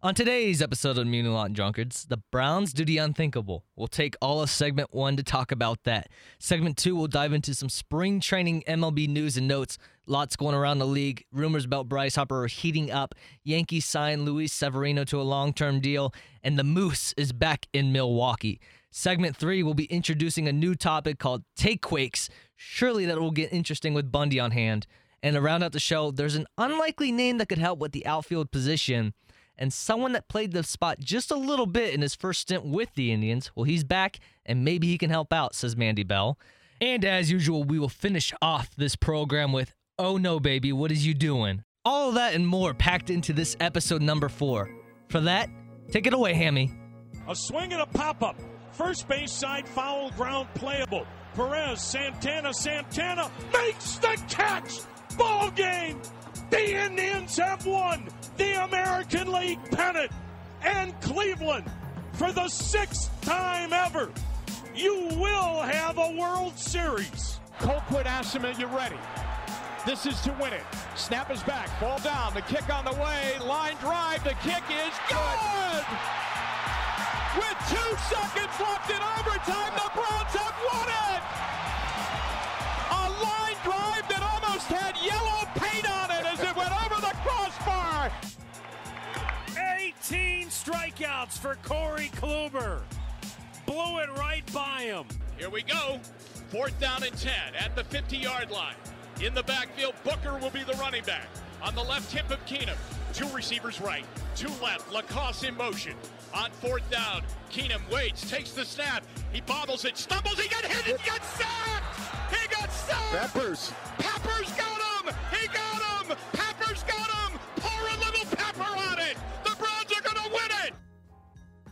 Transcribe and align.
On 0.00 0.14
today's 0.14 0.62
episode 0.62 0.96
of 0.96 1.08
Mutilant 1.08 1.54
Drunkards, 1.54 2.04
the 2.04 2.18
Browns 2.30 2.72
do 2.72 2.84
the 2.84 2.98
unthinkable. 2.98 3.64
We'll 3.74 3.88
take 3.88 4.14
all 4.22 4.40
of 4.40 4.48
segment 4.48 4.94
one 4.94 5.16
to 5.16 5.24
talk 5.24 5.50
about 5.50 5.82
that. 5.82 6.08
Segment 6.38 6.76
two, 6.76 6.94
we'll 6.94 7.08
dive 7.08 7.32
into 7.32 7.52
some 7.52 7.68
spring 7.68 8.20
training 8.20 8.62
MLB 8.68 9.08
news 9.08 9.36
and 9.36 9.48
notes. 9.48 9.76
Lots 10.06 10.36
going 10.36 10.54
around 10.54 10.78
the 10.78 10.86
league. 10.86 11.24
Rumors 11.32 11.64
about 11.64 11.88
Bryce 11.88 12.14
Harper 12.14 12.44
are 12.44 12.46
heating 12.46 12.92
up. 12.92 13.16
Yankees 13.42 13.86
sign 13.86 14.24
Luis 14.24 14.52
Severino 14.52 15.02
to 15.02 15.20
a 15.20 15.22
long 15.22 15.52
term 15.52 15.80
deal, 15.80 16.14
and 16.44 16.56
the 16.56 16.62
Moose 16.62 17.12
is 17.16 17.32
back 17.32 17.66
in 17.72 17.90
Milwaukee. 17.90 18.60
Segment 18.92 19.36
three, 19.36 19.64
we'll 19.64 19.74
be 19.74 19.86
introducing 19.86 20.46
a 20.46 20.52
new 20.52 20.76
topic 20.76 21.18
called 21.18 21.42
Take 21.56 21.82
Quakes. 21.82 22.28
Surely 22.54 23.04
that 23.06 23.18
will 23.18 23.32
get 23.32 23.52
interesting 23.52 23.94
with 23.94 24.12
Bundy 24.12 24.38
on 24.38 24.52
hand. 24.52 24.86
And 25.24 25.34
to 25.34 25.40
round 25.40 25.64
out 25.64 25.72
the 25.72 25.80
show, 25.80 26.12
there's 26.12 26.36
an 26.36 26.46
unlikely 26.56 27.10
name 27.10 27.38
that 27.38 27.48
could 27.48 27.58
help 27.58 27.80
with 27.80 27.90
the 27.90 28.06
outfield 28.06 28.52
position 28.52 29.12
and 29.58 29.72
someone 29.72 30.12
that 30.12 30.28
played 30.28 30.52
the 30.52 30.62
spot 30.62 31.00
just 31.00 31.30
a 31.30 31.36
little 31.36 31.66
bit 31.66 31.92
in 31.92 32.00
his 32.00 32.14
first 32.14 32.42
stint 32.42 32.64
with 32.64 32.94
the 32.94 33.12
Indians. 33.12 33.50
Well, 33.54 33.64
he's 33.64 33.84
back, 33.84 34.20
and 34.46 34.64
maybe 34.64 34.86
he 34.86 34.98
can 34.98 35.10
help 35.10 35.32
out, 35.32 35.54
says 35.54 35.76
Mandy 35.76 36.04
Bell. 36.04 36.38
And 36.80 37.04
as 37.04 37.30
usual, 37.30 37.64
we 37.64 37.78
will 37.78 37.88
finish 37.88 38.32
off 38.40 38.74
this 38.76 38.94
program 38.94 39.52
with 39.52 39.74
Oh 39.98 40.16
No 40.16 40.38
Baby, 40.38 40.72
What 40.72 40.92
Is 40.92 41.06
You 41.06 41.12
Doing? 41.12 41.64
All 41.84 42.12
that 42.12 42.34
and 42.34 42.46
more 42.46 42.72
packed 42.72 43.10
into 43.10 43.32
this 43.32 43.56
episode 43.60 44.02
number 44.02 44.28
four. 44.28 44.70
For 45.08 45.20
that, 45.20 45.48
take 45.90 46.06
it 46.06 46.12
away, 46.14 46.34
Hammy. 46.34 46.70
A 47.28 47.34
swing 47.34 47.72
and 47.72 47.82
a 47.82 47.86
pop 47.86 48.22
up. 48.22 48.36
First 48.72 49.08
base 49.08 49.32
side 49.32 49.68
foul 49.68 50.10
ground 50.12 50.48
playable. 50.54 51.06
Perez, 51.34 51.82
Santana, 51.82 52.52
Santana 52.54 53.30
makes 53.52 53.96
the 53.98 54.16
catch. 54.28 54.80
Ball 55.16 55.50
game. 55.50 56.00
The 56.50 56.84
Indians 56.84 57.36
have 57.38 57.66
won 57.66 58.08
the 58.38 58.64
American 58.64 59.32
League 59.32 59.62
pennant. 59.70 60.10
And 60.62 60.98
Cleveland, 61.00 61.70
for 62.12 62.32
the 62.32 62.48
sixth 62.48 63.10
time 63.20 63.72
ever, 63.72 64.10
you 64.74 65.08
will 65.12 65.60
have 65.62 65.98
a 65.98 66.16
World 66.16 66.58
Series. 66.58 67.40
Colquitt 67.58 68.06
asks 68.06 68.34
him, 68.34 68.44
Are 68.44 68.52
you 68.52 68.66
ready? 68.66 68.98
This 69.86 70.06
is 70.06 70.20
to 70.22 70.32
win 70.40 70.52
it. 70.52 70.62
Snap 70.96 71.30
is 71.30 71.42
back. 71.42 71.68
Ball 71.80 71.98
down. 72.00 72.34
The 72.34 72.42
kick 72.42 72.68
on 72.72 72.84
the 72.84 72.92
way. 72.92 73.38
Line 73.44 73.76
drive. 73.80 74.22
The 74.24 74.34
kick 74.42 74.62
is 74.68 74.94
good. 75.08 75.84
With 77.36 77.58
two 77.70 77.96
seconds 78.10 78.54
left 78.60 78.90
in 78.90 79.00
overtime, 79.00 79.72
the 79.74 79.90
Browns 79.94 80.34
have 80.34 80.56
won 80.72 80.88
it. 80.88 81.07
18 90.10 90.46
strikeouts 90.48 91.38
for 91.38 91.56
Corey 91.62 92.10
Kluber. 92.16 92.80
Blew 93.66 93.98
it 93.98 94.08
right 94.16 94.42
by 94.54 94.82
him. 94.82 95.04
Here 95.36 95.50
we 95.50 95.62
go. 95.62 96.00
Fourth 96.48 96.78
down 96.80 97.02
and 97.02 97.16
10 97.16 97.32
at 97.58 97.76
the 97.76 97.84
50 97.84 98.16
yard 98.16 98.50
line. 98.50 98.76
In 99.22 99.34
the 99.34 99.42
backfield, 99.42 99.94
Booker 100.04 100.38
will 100.38 100.50
be 100.50 100.62
the 100.62 100.72
running 100.74 101.04
back. 101.04 101.28
On 101.62 101.74
the 101.74 101.82
left 101.82 102.10
hip 102.12 102.30
of 102.30 102.44
Keenum. 102.46 102.76
Two 103.12 103.28
receivers 103.34 103.80
right, 103.80 104.04
two 104.36 104.50
left. 104.62 104.90
LaCosse 104.92 105.42
in 105.42 105.56
motion. 105.56 105.94
On 106.34 106.50
fourth 106.52 106.88
down, 106.90 107.22
Keenum 107.50 107.80
waits, 107.90 108.30
takes 108.30 108.52
the 108.52 108.64
snap. 108.64 109.04
He 109.32 109.40
bobbles 109.42 109.84
it, 109.84 109.98
stumbles, 109.98 110.38
he 110.38 110.48
got 110.48 110.64
hit, 110.64 110.84
he 110.84 111.06
got 111.08 111.24
sacked! 111.24 112.32
He 112.32 112.48
got 112.48 112.70
sacked! 112.70 113.32
Peppers. 113.34 113.72
Peppers 113.98 114.52
got 114.52 115.04
him! 115.04 115.14
He 115.32 115.48
got 115.48 116.06
him! 116.06 116.16
Peppers 116.32 116.47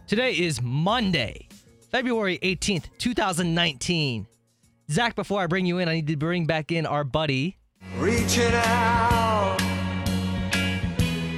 Today 0.07 0.35
is 0.35 0.63
Monday, 0.63 1.49
February 1.91 2.39
18th, 2.39 2.85
2019. 2.97 4.29
Zach, 4.89 5.17
before 5.17 5.41
I 5.41 5.49
bring 5.49 5.67
you 5.67 5.79
in, 5.79 5.89
I 5.89 5.95
need 5.95 6.07
to 6.07 6.17
bring 6.17 6.47
back 6.47 6.71
in 6.71 6.87
our 6.87 7.03
buddy. 7.03 7.57
Reaching 7.97 8.55
out, 8.55 9.57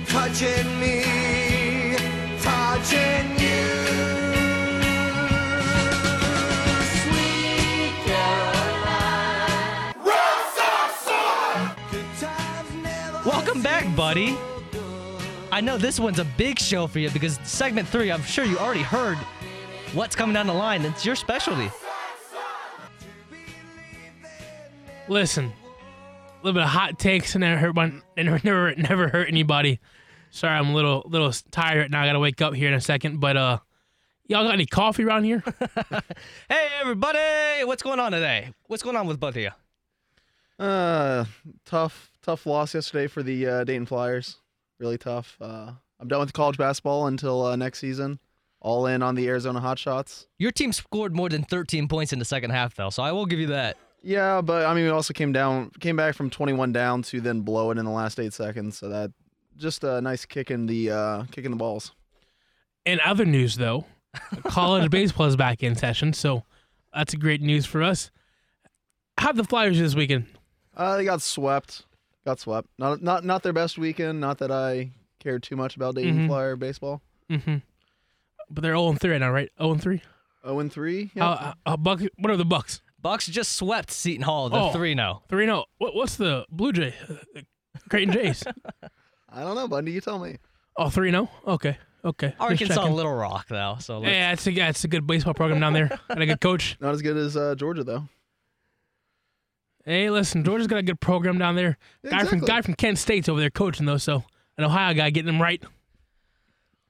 touching 0.06 0.80
me, 0.80 1.96
touching 2.42 3.30
you. 3.40 3.64
Sweet 7.00 7.94
Caroline. 8.04 9.94
Good 11.90 12.04
times 12.20 12.74
never 12.82 13.26
Welcome 13.26 13.62
back, 13.62 13.96
buddy. 13.96 14.36
I 15.58 15.60
know 15.60 15.76
this 15.76 15.98
one's 15.98 16.20
a 16.20 16.24
big 16.24 16.56
show 16.60 16.86
for 16.86 17.00
you 17.00 17.10
because 17.10 17.40
segment 17.42 17.88
three, 17.88 18.12
I'm 18.12 18.22
sure 18.22 18.44
you 18.44 18.58
already 18.58 18.82
heard 18.82 19.18
what's 19.92 20.14
coming 20.14 20.32
down 20.32 20.46
the 20.46 20.54
line. 20.54 20.84
It's 20.84 21.04
your 21.04 21.16
specialty. 21.16 21.68
Listen, 25.08 25.46
a 25.46 26.44
little 26.44 26.52
bit 26.52 26.62
of 26.62 26.68
hot 26.68 27.00
takes 27.00 27.34
and 27.34 27.40
never 27.40 27.58
hurt 27.58 27.74
one, 27.74 28.02
and 28.16 28.28
never 28.44 28.72
never 28.76 29.08
hurt 29.08 29.26
anybody. 29.26 29.80
Sorry, 30.30 30.56
I'm 30.56 30.68
a 30.68 30.74
little 30.74 31.02
little 31.08 31.32
tired 31.50 31.80
right 31.80 31.90
now. 31.90 32.04
I 32.04 32.06
gotta 32.06 32.20
wake 32.20 32.40
up 32.40 32.54
here 32.54 32.68
in 32.68 32.74
a 32.74 32.80
second. 32.80 33.18
But 33.18 33.36
uh, 33.36 33.58
y'all 34.28 34.44
got 34.44 34.54
any 34.54 34.66
coffee 34.66 35.02
around 35.02 35.24
here? 35.24 35.42
Hey, 36.48 36.68
everybody! 36.80 37.64
What's 37.64 37.82
going 37.82 37.98
on 37.98 38.12
today? 38.12 38.52
What's 38.68 38.84
going 38.84 38.94
on 38.94 39.08
with 39.08 39.18
both 39.18 39.34
of 39.34 39.42
you? 39.42 39.50
Uh, 40.56 41.24
tough, 41.64 42.12
tough 42.22 42.46
loss 42.46 42.74
yesterday 42.74 43.08
for 43.08 43.24
the 43.24 43.44
uh, 43.44 43.64
Dayton 43.64 43.86
Flyers. 43.86 44.36
Really 44.78 44.98
tough. 44.98 45.36
Uh, 45.40 45.72
I'm 46.00 46.08
done 46.08 46.20
with 46.20 46.32
college 46.32 46.56
basketball 46.56 47.06
until 47.06 47.44
uh, 47.44 47.56
next 47.56 47.80
season. 47.80 48.20
All 48.60 48.86
in 48.86 49.02
on 49.02 49.14
the 49.14 49.28
Arizona 49.28 49.60
Hotshots. 49.60 50.26
Your 50.38 50.50
team 50.50 50.72
scored 50.72 51.14
more 51.14 51.28
than 51.28 51.44
13 51.44 51.86
points 51.88 52.12
in 52.12 52.18
the 52.18 52.24
second 52.24 52.50
half, 52.50 52.74
though, 52.74 52.90
so 52.90 53.02
I 53.02 53.12
will 53.12 53.26
give 53.26 53.38
you 53.38 53.46
that. 53.48 53.76
Yeah, 54.02 54.40
but 54.40 54.66
I 54.66 54.74
mean, 54.74 54.84
we 54.84 54.90
also 54.90 55.12
came 55.12 55.32
down, 55.32 55.70
came 55.80 55.96
back 55.96 56.14
from 56.14 56.30
21 56.30 56.72
down 56.72 57.02
to 57.02 57.20
then 57.20 57.40
blow 57.40 57.70
it 57.70 57.78
in 57.78 57.84
the 57.84 57.90
last 57.90 58.18
eight 58.18 58.32
seconds. 58.32 58.78
So 58.78 58.88
that 58.88 59.12
just 59.56 59.84
a 59.84 60.00
nice 60.00 60.24
kick 60.24 60.50
in 60.50 60.66
the 60.66 60.90
uh, 60.90 61.24
kick 61.30 61.44
in 61.44 61.50
the 61.50 61.56
balls. 61.56 61.92
In 62.84 63.00
other 63.04 63.24
news, 63.24 63.56
though, 63.56 63.84
college 64.44 64.90
baseball 64.90 65.26
is 65.26 65.36
back 65.36 65.62
in 65.62 65.74
session, 65.74 66.12
so 66.12 66.44
that's 66.94 67.14
great 67.14 67.42
news 67.42 67.66
for 67.66 67.82
us. 67.82 68.10
How 69.18 69.32
the 69.32 69.44
Flyers 69.44 69.78
this 69.78 69.94
weekend? 69.94 70.26
Uh, 70.76 70.96
they 70.96 71.04
got 71.04 71.20
swept. 71.20 71.84
Got 72.28 72.40
swept. 72.40 72.68
Not 72.78 73.00
not 73.02 73.24
not 73.24 73.42
their 73.42 73.54
best 73.54 73.78
weekend. 73.78 74.20
Not 74.20 74.36
that 74.38 74.50
I 74.50 74.90
cared 75.18 75.42
too 75.42 75.56
much 75.56 75.76
about 75.76 75.94
Dayton 75.94 76.18
Mhm. 76.18 76.26
Flyer 76.28 76.56
baseball. 76.56 77.00
Mm-hmm. 77.30 77.56
But 78.50 78.62
they're 78.62 78.76
0 78.76 78.92
3 79.00 79.10
right 79.12 79.18
now, 79.20 79.30
right? 79.30 79.50
0 79.58 79.76
3. 79.76 80.02
0 80.44 80.58
and 80.58 80.70
three. 80.70 81.10
Yeah. 81.14 81.26
Uh, 81.26 81.52
uh, 81.64 81.76
Buck, 81.78 82.02
what 82.18 82.30
are 82.30 82.36
the 82.36 82.44
Bucks? 82.44 82.82
Bucks 83.00 83.26
just 83.28 83.52
swept 83.56 83.90
Seton 83.90 84.22
Hall. 84.24 84.50
They're 84.50 84.60
Oh. 84.60 84.72
3 84.72 84.94
0. 84.94 85.22
3 85.30 85.46
0. 85.46 85.64
What, 85.78 85.94
what's 85.94 86.16
the 86.16 86.44
Blue 86.50 86.70
Jay? 86.72 86.94
Uh, 87.08 87.40
Creighton 87.88 88.12
Jays. 88.12 88.44
I 89.30 89.40
don't 89.42 89.54
know, 89.54 89.66
Bundy. 89.66 89.92
You 89.92 90.02
tell 90.02 90.18
me. 90.18 90.36
Oh, 90.76 90.90
3 90.90 91.10
0? 91.10 91.30
Okay. 91.46 91.78
Okay. 92.04 92.34
Arkansas. 92.38 92.88
Little 92.90 93.14
Rock, 93.14 93.48
though. 93.48 93.76
So 93.80 94.00
let's- 94.00 94.12
Yeah, 94.12 94.32
it's 94.32 94.46
a, 94.46 94.52
yeah, 94.52 94.68
it's 94.68 94.84
a 94.84 94.88
good 94.88 95.06
baseball 95.06 95.32
program 95.32 95.60
down 95.60 95.72
there. 95.72 95.88
Got 96.08 96.20
a 96.20 96.26
good 96.26 96.40
coach. 96.42 96.76
Not 96.78 96.92
as 96.92 97.00
good 97.00 97.16
as 97.16 97.38
uh, 97.38 97.54
Georgia 97.54 97.84
though. 97.84 98.06
Hey, 99.88 100.10
listen, 100.10 100.44
Georgia's 100.44 100.66
got 100.66 100.76
a 100.76 100.82
good 100.82 101.00
program 101.00 101.38
down 101.38 101.56
there. 101.56 101.78
Guy 102.04 102.10
from 102.10 102.40
Exactly. 102.40 102.46
guy 102.46 102.60
from 102.60 102.74
Kent 102.74 102.98
State's 102.98 103.26
over 103.26 103.40
there 103.40 103.48
coaching 103.48 103.86
though, 103.86 103.96
so 103.96 104.22
an 104.58 104.64
Ohio 104.64 104.92
guy 104.92 105.08
getting 105.08 105.32
them 105.32 105.40
right. 105.40 105.62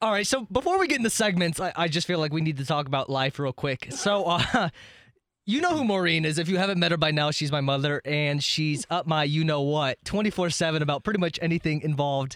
All 0.01 0.11
right, 0.11 0.27
so 0.27 0.45
before 0.51 0.77
we 0.77 0.85
get 0.85 0.97
into 0.97 1.09
segments, 1.09 1.61
I, 1.61 1.71
I 1.77 1.87
just 1.87 2.05
feel 2.07 2.19
like 2.19 2.33
we 2.33 2.41
need 2.41 2.57
to 2.57 2.65
talk 2.65 2.87
about 2.87 3.09
life 3.09 3.39
real 3.39 3.53
quick. 3.53 3.87
So, 3.91 4.25
uh, 4.25 4.67
you 5.45 5.61
know 5.61 5.77
who 5.77 5.85
Maureen 5.85 6.25
is. 6.25 6.37
If 6.37 6.49
you 6.49 6.57
haven't 6.57 6.77
met 6.77 6.91
her 6.91 6.97
by 6.97 7.11
now, 7.11 7.31
she's 7.31 7.53
my 7.53 7.61
mother, 7.61 8.01
and 8.03 8.43
she's 8.43 8.85
up 8.89 9.07
my 9.07 9.23
you 9.23 9.45
know 9.45 9.61
what 9.61 9.97
24 10.03 10.49
7 10.49 10.81
about 10.81 11.05
pretty 11.05 11.19
much 11.19 11.39
anything 11.41 11.79
involved 11.79 12.35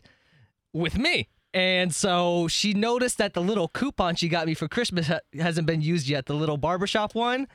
with 0.71 0.97
me. 0.97 1.27
And 1.53 1.93
so 1.93 2.47
she 2.47 2.73
noticed 2.73 3.17
that 3.17 3.33
the 3.33 3.41
little 3.41 3.67
coupon 3.67 4.15
she 4.15 4.29
got 4.29 4.47
me 4.47 4.53
for 4.53 4.69
Christmas 4.69 5.07
ha- 5.07 5.19
hasn't 5.37 5.67
been 5.67 5.81
used 5.81 6.07
yet, 6.07 6.25
the 6.25 6.33
little 6.33 6.57
barbershop 6.57 7.13
one. 7.15 7.49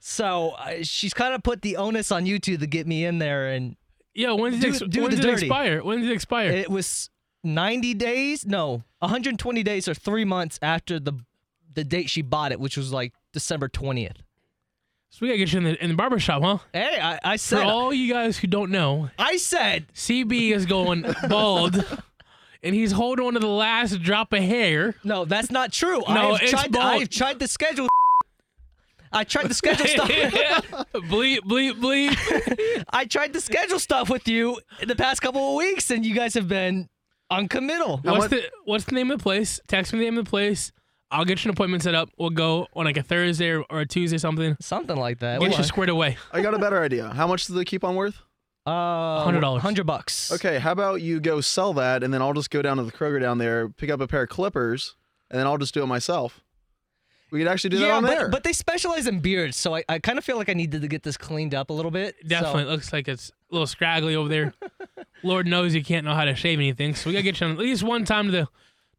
So 0.00 0.50
uh, 0.58 0.76
she's 0.82 1.14
kind 1.14 1.34
of 1.34 1.42
put 1.42 1.62
the 1.62 1.76
onus 1.76 2.10
on 2.12 2.26
you 2.26 2.38
two 2.38 2.56
to 2.58 2.66
get 2.66 2.86
me 2.86 3.04
in 3.04 3.18
there. 3.18 3.48
And 3.48 3.76
yeah. 4.14 4.32
when 4.32 4.52
did 4.52 4.60
Do- 4.60 4.84
it, 4.84 4.90
do 4.90 5.02
when 5.02 5.10
did 5.10 5.24
it 5.24 5.30
expire? 5.32 5.82
When 5.82 6.00
did 6.00 6.10
it 6.10 6.14
expire? 6.14 6.50
it 6.50 6.70
was 6.70 7.10
90 7.44 7.94
days, 7.94 8.44
no, 8.46 8.82
120 9.00 9.62
days 9.62 9.88
or 9.88 9.94
three 9.94 10.24
months 10.24 10.58
after 10.62 10.98
the 10.98 11.12
the 11.74 11.84
date 11.84 12.08
she 12.08 12.22
bought 12.22 12.52
it, 12.52 12.58
which 12.58 12.76
was 12.76 12.90
like 12.92 13.12
December 13.34 13.68
20th. 13.68 14.16
so 15.10 15.18
we 15.20 15.28
gotta 15.28 15.36
get 15.38 15.52
you 15.52 15.58
in 15.58 15.64
the 15.64 15.84
in 15.84 15.90
the 15.90 15.94
barber 15.96 16.18
shop, 16.18 16.42
huh? 16.42 16.58
Hey, 16.72 16.98
I, 17.00 17.18
I 17.22 17.34
For 17.36 17.38
said, 17.38 17.62
all 17.64 17.92
you 17.92 18.12
guys 18.12 18.38
who 18.38 18.46
don't 18.46 18.70
know, 18.70 19.10
I 19.18 19.36
said, 19.36 19.86
CB 19.94 20.52
is 20.52 20.64
going 20.64 21.04
bald, 21.28 21.84
and 22.62 22.74
he's 22.74 22.92
holding 22.92 23.26
on 23.26 23.34
to 23.34 23.40
the 23.40 23.46
last 23.46 24.02
drop 24.02 24.32
of 24.32 24.42
hair. 24.42 24.94
no, 25.04 25.26
that's 25.26 25.50
not 25.50 25.70
true. 25.70 26.02
No, 26.08 26.32
I've 26.32 26.40
it's 26.42 26.50
tried, 26.50 26.72
bald. 26.72 27.02
I've 27.02 27.10
tried 27.10 27.38
to 27.40 27.46
schedule. 27.48 27.88
I 29.16 29.24
tried 29.24 29.48
to 29.48 29.54
schedule 29.54 29.86
stuff. 29.86 30.08
bleep, 30.94 31.38
bleep, 31.38 31.80
bleep. 31.80 32.84
I 32.90 33.06
tried 33.06 33.32
to 33.32 33.40
schedule 33.40 33.78
stuff 33.78 34.10
with 34.10 34.28
you 34.28 34.60
in 34.80 34.88
the 34.88 34.96
past 34.96 35.22
couple 35.22 35.50
of 35.50 35.54
weeks, 35.56 35.90
and 35.90 36.04
you 36.04 36.14
guys 36.14 36.34
have 36.34 36.48
been 36.48 36.88
uncommittal. 37.30 38.02
How 38.04 38.12
What's 38.12 38.30
much- 38.30 38.30
the 38.30 38.42
What's 38.64 38.84
the 38.84 38.94
name 38.94 39.10
of 39.10 39.18
the 39.18 39.22
place? 39.22 39.58
Text 39.68 39.92
me 39.92 40.00
the 40.00 40.04
name 40.04 40.18
of 40.18 40.26
the 40.26 40.30
place. 40.30 40.70
I'll 41.10 41.24
get 41.24 41.44
you 41.44 41.48
an 41.48 41.54
appointment 41.54 41.82
set 41.82 41.94
up. 41.94 42.10
We'll 42.18 42.30
go 42.30 42.66
on 42.74 42.84
like 42.84 42.96
a 42.96 43.02
Thursday 43.02 43.50
or, 43.50 43.62
or 43.70 43.80
a 43.80 43.86
Tuesday 43.86 44.18
something. 44.18 44.56
Something 44.60 44.96
like 44.96 45.20
that. 45.20 45.40
Get 45.40 45.50
What? 45.50 45.58
you 45.58 45.64
squared 45.64 45.88
away. 45.88 46.16
I 46.32 46.42
got 46.42 46.52
a 46.52 46.58
better 46.58 46.82
idea. 46.82 47.08
How 47.10 47.26
much 47.26 47.46
does 47.46 47.54
the 47.54 47.64
coupon 47.64 47.94
worth? 47.94 48.20
Uh, 48.66 49.24
$100. 49.24 49.60
Hundred 49.60 49.86
bucks. 49.86 50.32
Okay, 50.32 50.58
how 50.58 50.72
about 50.72 51.00
you 51.00 51.20
go 51.20 51.40
sell 51.40 51.72
that, 51.74 52.02
and 52.02 52.12
then 52.12 52.20
I'll 52.20 52.32
just 52.34 52.50
go 52.50 52.60
down 52.60 52.78
to 52.78 52.82
the 52.82 52.90
Kroger 52.90 53.20
down 53.20 53.38
there, 53.38 53.68
pick 53.68 53.88
up 53.90 54.00
a 54.00 54.08
pair 54.08 54.24
of 54.24 54.28
clippers, 54.28 54.96
and 55.30 55.38
then 55.38 55.46
I'll 55.46 55.56
just 55.58 55.72
do 55.72 55.82
it 55.84 55.86
myself. 55.86 56.40
We 57.36 57.42
could 57.42 57.50
actually 57.52 57.70
do 57.70 57.78
that 57.78 57.86
yeah, 57.86 57.96
on 57.96 58.02
but, 58.02 58.08
there. 58.10 58.28
but 58.28 58.42
they 58.44 58.52
specialize 58.52 59.06
in 59.06 59.20
beards, 59.20 59.56
so 59.56 59.74
I, 59.76 59.84
I 59.88 59.98
kind 59.98 60.18
of 60.18 60.24
feel 60.24 60.36
like 60.36 60.48
I 60.48 60.54
needed 60.54 60.82
to 60.82 60.88
get 60.88 61.02
this 61.02 61.16
cleaned 61.16 61.54
up 61.54 61.70
a 61.70 61.72
little 61.72 61.90
bit. 61.90 62.16
so- 62.22 62.28
Definitely 62.28 62.64
looks 62.64 62.92
like 62.92 63.08
it's 63.08 63.30
a 63.50 63.54
little 63.54 63.66
scraggly 63.66 64.16
over 64.16 64.28
there. 64.28 64.54
Lord 65.22 65.46
knows 65.46 65.74
you 65.74 65.84
can't 65.84 66.04
know 66.04 66.14
how 66.14 66.24
to 66.24 66.34
shave 66.34 66.58
anything, 66.58 66.94
so 66.94 67.08
we 67.08 67.12
gotta 67.14 67.22
get 67.22 67.40
you 67.40 67.46
on 67.46 67.52
at 67.52 67.58
least 67.58 67.82
one 67.82 68.04
time 68.04 68.26
to 68.26 68.32
the 68.32 68.48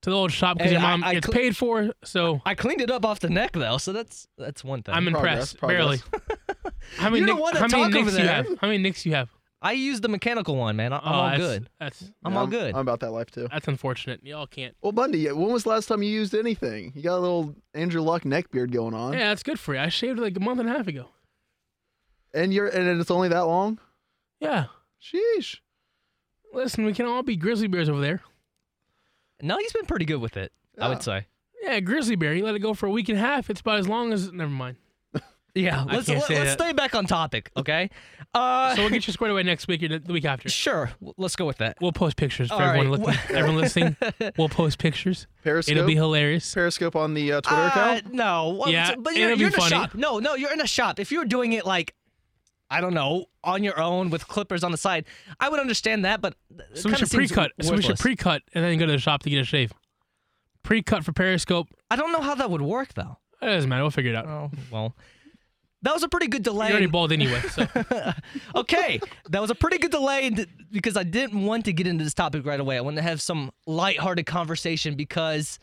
to 0.04 0.12
the 0.12 0.16
old 0.16 0.32
shop 0.32 0.58
because 0.58 0.72
your 0.72 0.82
mom 0.82 1.04
I 1.04 1.16
gets 1.16 1.26
cl- 1.26 1.34
paid 1.34 1.58
for. 1.58 1.92
So 2.04 2.42
I 2.46 2.54
cleaned 2.54 2.82
it 2.82 2.92
up 2.92 3.04
off 3.04 3.20
the 3.20 3.30
neck 3.30 3.54
though, 3.54 3.78
so 3.78 3.94
that's 3.94 4.28
that's 4.38 4.64
one 4.64 4.84
thing. 4.84 4.94
I'm 4.96 5.08
impressed. 5.08 5.58
progress. 5.58 6.02
Barely. 6.02 6.02
How 6.98 7.10
many 7.10 7.20
You're 7.20 7.28
the 7.28 7.34
nick- 7.34 7.42
one 7.42 7.54
that 7.54 7.60
how 7.60 7.68
many 7.68 7.92
talk 7.92 8.02
over 8.02 8.12
nicks 8.12 8.18
you 8.20 8.28
have? 8.28 8.48
How 8.62 8.68
many 8.68 8.78
nicks 8.78 9.06
you 9.06 9.14
have? 9.14 9.30
I 9.62 9.72
used 9.72 10.04
the 10.04 10.08
mechanical 10.10 10.56
one, 10.56 10.76
man. 10.76 10.94
I, 10.94 10.98
I'm 10.98 11.02
Oh, 11.04 11.16
all 11.16 11.30
that's, 11.30 11.40
good. 11.42 11.70
That's 11.80 12.12
I'm 12.24 12.34
Yeah, 12.34 12.40
all 12.40 12.48
good. 12.48 12.74
I'm 12.76 12.82
about 12.82 13.00
that 13.00 13.12
life 13.12 13.32
too. 13.32 13.48
that's 13.52 13.68
unfortunate. 13.68 14.24
Y'all 14.24 14.46
can't. 14.48 14.76
Well, 14.82 14.92
Bundy, 14.92 15.32
when 15.32 15.52
was 15.52 15.64
the 15.64 15.70
last 15.70 15.88
time 15.88 16.04
you 16.04 16.10
used 16.12 16.36
anything? 16.36 16.92
You 16.96 17.02
got 17.02 17.18
a 17.18 17.20
little 17.20 17.56
Andrew 17.74 18.02
Luck 18.02 18.24
neck 18.26 18.52
beard 18.52 18.72
going 18.72 18.94
on, 18.94 19.14
Yeah, 19.14 19.30
that's 19.30 19.44
good 19.44 19.60
for 19.60 19.74
you. 19.74 19.80
I 19.80 19.90
shaved 19.90 20.20
like 20.20 20.38
a 20.38 20.40
month 20.40 20.60
and 20.60 20.70
a 20.70 20.74
half 20.74 20.88
ago. 20.88 21.08
and 22.34 22.54
you're 22.54 22.68
and 22.68 23.02
it's 23.02 23.10
only 23.12 23.30
that 23.30 23.42
long. 23.48 23.80
Yeah. 24.40 24.66
Sheesh. 25.02 25.58
Listen, 26.54 26.86
we 26.86 26.94
can 26.94 27.06
all 27.08 27.24
be 27.24 27.36
grizzly 27.36 27.68
bears 27.68 27.90
over 27.90 28.00
there. 28.02 28.22
no, 29.42 29.58
he's 29.58 29.74
been 29.74 29.86
pretty 29.86 30.06
good 30.06 30.22
with 30.22 30.38
it. 30.38 30.52
I 30.80 30.84
Yeah. 30.86 30.90
would 30.90 31.04
say. 31.04 31.26
Yeah, 31.64 31.80
grizzly 31.80 32.16
bear. 32.16 32.34
You 32.36 32.46
let 32.46 32.56
it 32.56 32.60
go 32.60 32.74
for 32.76 32.86
a 32.86 32.92
week 32.92 33.10
and 33.10 33.18
a 33.18 33.22
half. 33.22 33.50
It's 33.50 33.62
about 33.62 33.80
as 33.80 33.88
long 33.88 34.14
as. 34.14 34.32
Never 34.32 34.52
mind. 34.52 34.78
Yeah, 35.56 35.86
I 35.88 35.96
let's 35.96 36.06
can't 36.08 36.30
let 36.30 36.48
us 36.48 36.54
stay 36.54 36.72
back 36.74 36.94
on 36.94 37.06
topic, 37.08 37.50
okay? 37.58 37.90
Uh, 38.34 38.74
So 38.76 38.82
we'll 38.84 38.92
get 38.92 39.08
you 39.08 39.14
squared 39.14 39.32
away 39.32 39.42
next 39.42 39.68
week 39.68 39.82
or 39.82 39.98
the 39.98 40.14
week 40.14 40.26
after. 40.26 40.50
sure, 40.50 40.92
let's 41.18 41.36
go 41.36 41.46
with 41.48 41.58
that. 41.58 41.78
We'll 41.82 41.92
post 41.92 42.16
pictures 42.16 42.50
for 42.50 42.56
All 42.56 42.62
everyone 42.62 42.92
right. 42.92 43.00
looking. 43.08 43.20
everyone 43.36 43.58
listening. 43.62 43.96
We'll 44.38 44.50
post 44.50 44.78
pictures. 44.78 45.26
Periscope. 45.44 45.72
It'll 45.76 45.88
be 45.88 45.96
hilarious. 45.96 46.54
Periscope 46.54 46.96
on 46.96 47.16
the 47.16 47.34
uh, 47.34 47.42
Twitter 47.42 47.62
Uh, 47.62 47.68
account. 47.70 48.14
no, 48.14 48.58
well, 48.60 48.70
Yeah, 48.72 48.96
but 48.98 49.16
you're, 49.16 49.32
it'll 49.32 49.40
you're 49.40 49.50
be 49.50 49.56
in 49.56 49.62
a 49.64 49.68
shop. 49.70 49.96
No, 49.96 50.20
no, 50.20 50.36
you're 50.36 50.54
in 50.54 50.62
a 50.62 50.68
shop. 50.68 51.00
If 51.00 51.12
you 51.12 51.18
were 51.20 51.26
doing 51.26 51.54
it 51.54 51.66
like, 51.66 51.96
I 52.70 52.80
don't 52.82 52.94
know, 52.94 53.26
on 53.44 53.64
your 53.64 53.80
own 53.80 54.10
with 54.12 54.28
clippers 54.28 54.64
on 54.64 54.72
the 54.72 54.78
side, 54.78 55.06
I 55.40 55.50
would 55.50 55.60
understand 55.60 56.06
that. 56.06 56.22
But 56.22 56.36
it 56.52 56.78
So 56.78 56.90
we 56.90 56.96
should 56.98 57.10
pre-cut. 57.10 57.54
So 57.62 57.74
we 57.74 57.82
should 57.82 57.98
pre-cut 57.98 58.44
and 58.54 58.64
then 58.64 58.78
go 58.78 58.86
to 58.86 58.92
the 58.92 58.98
shop 59.00 59.24
to 59.24 59.30
get 59.32 59.40
a 59.40 59.46
shave. 59.46 59.72
Pre-cut 60.64 61.04
for 61.06 61.14
Periscope. 61.14 61.70
I 61.90 61.96
don't 61.96 62.12
know 62.12 62.22
how 62.22 62.36
that 62.36 62.52
would 62.52 62.62
work 62.62 62.94
though. 62.94 63.18
It 63.42 63.46
doesn't 63.46 63.70
matter. 63.70 63.84
We'll 63.84 63.92
figure 63.92 64.12
it 64.12 64.18
out. 64.18 64.26
Oh 64.28 64.52
well, 64.70 64.96
that 65.88 65.94
was 65.94 66.04
a 66.04 66.10
pretty 66.10 66.28
good 66.28 66.44
delay. 66.44 66.68
You're 66.68 66.74
already 66.74 66.88
bald 66.88 67.14
anyway. 67.14 67.40
So 67.50 67.66
okay, 68.56 69.00
that 69.30 69.42
was 69.42 69.50
a 69.50 69.56
pretty 69.56 69.78
good 69.78 69.92
delay 69.92 70.46
because 70.70 70.98
I 70.98 71.04
didn't 71.04 71.46
want 71.46 71.64
to 71.64 71.72
get 71.72 71.88
into 71.88 72.04
this 72.04 72.14
topic 72.14 72.46
right 72.46 72.60
away. 72.60 72.76
I 72.76 72.82
wanted 72.82 72.98
to 72.98 73.04
have 73.04 73.22
some 73.22 73.52
lighthearted 73.66 74.26
conversation 74.26 74.96
because 74.96 75.60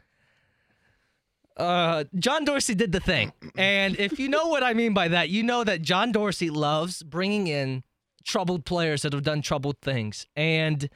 uh, 1.59 2.05
John 2.19 2.47
Dorsey 2.47 2.75
did 2.75 2.91
the 2.91 3.01
thing. 3.01 3.35
And 3.55 4.01
if 4.01 4.19
you 4.19 4.31
know 4.31 4.47
what 4.47 4.63
I 4.63 4.73
mean 4.73 4.95
by 4.95 5.09
that, 5.09 5.29
you 5.29 5.43
know 5.43 5.63
that 5.63 5.83
John 5.83 6.11
Dorsey 6.11 6.49
loves 6.49 7.03
bringing 7.03 7.47
in 7.49 7.83
troubled 8.25 8.65
players 8.65 9.03
that 9.03 9.13
have 9.13 9.25
done 9.25 9.43
troubled 9.43 9.77
things. 9.83 10.27
And 10.35 10.89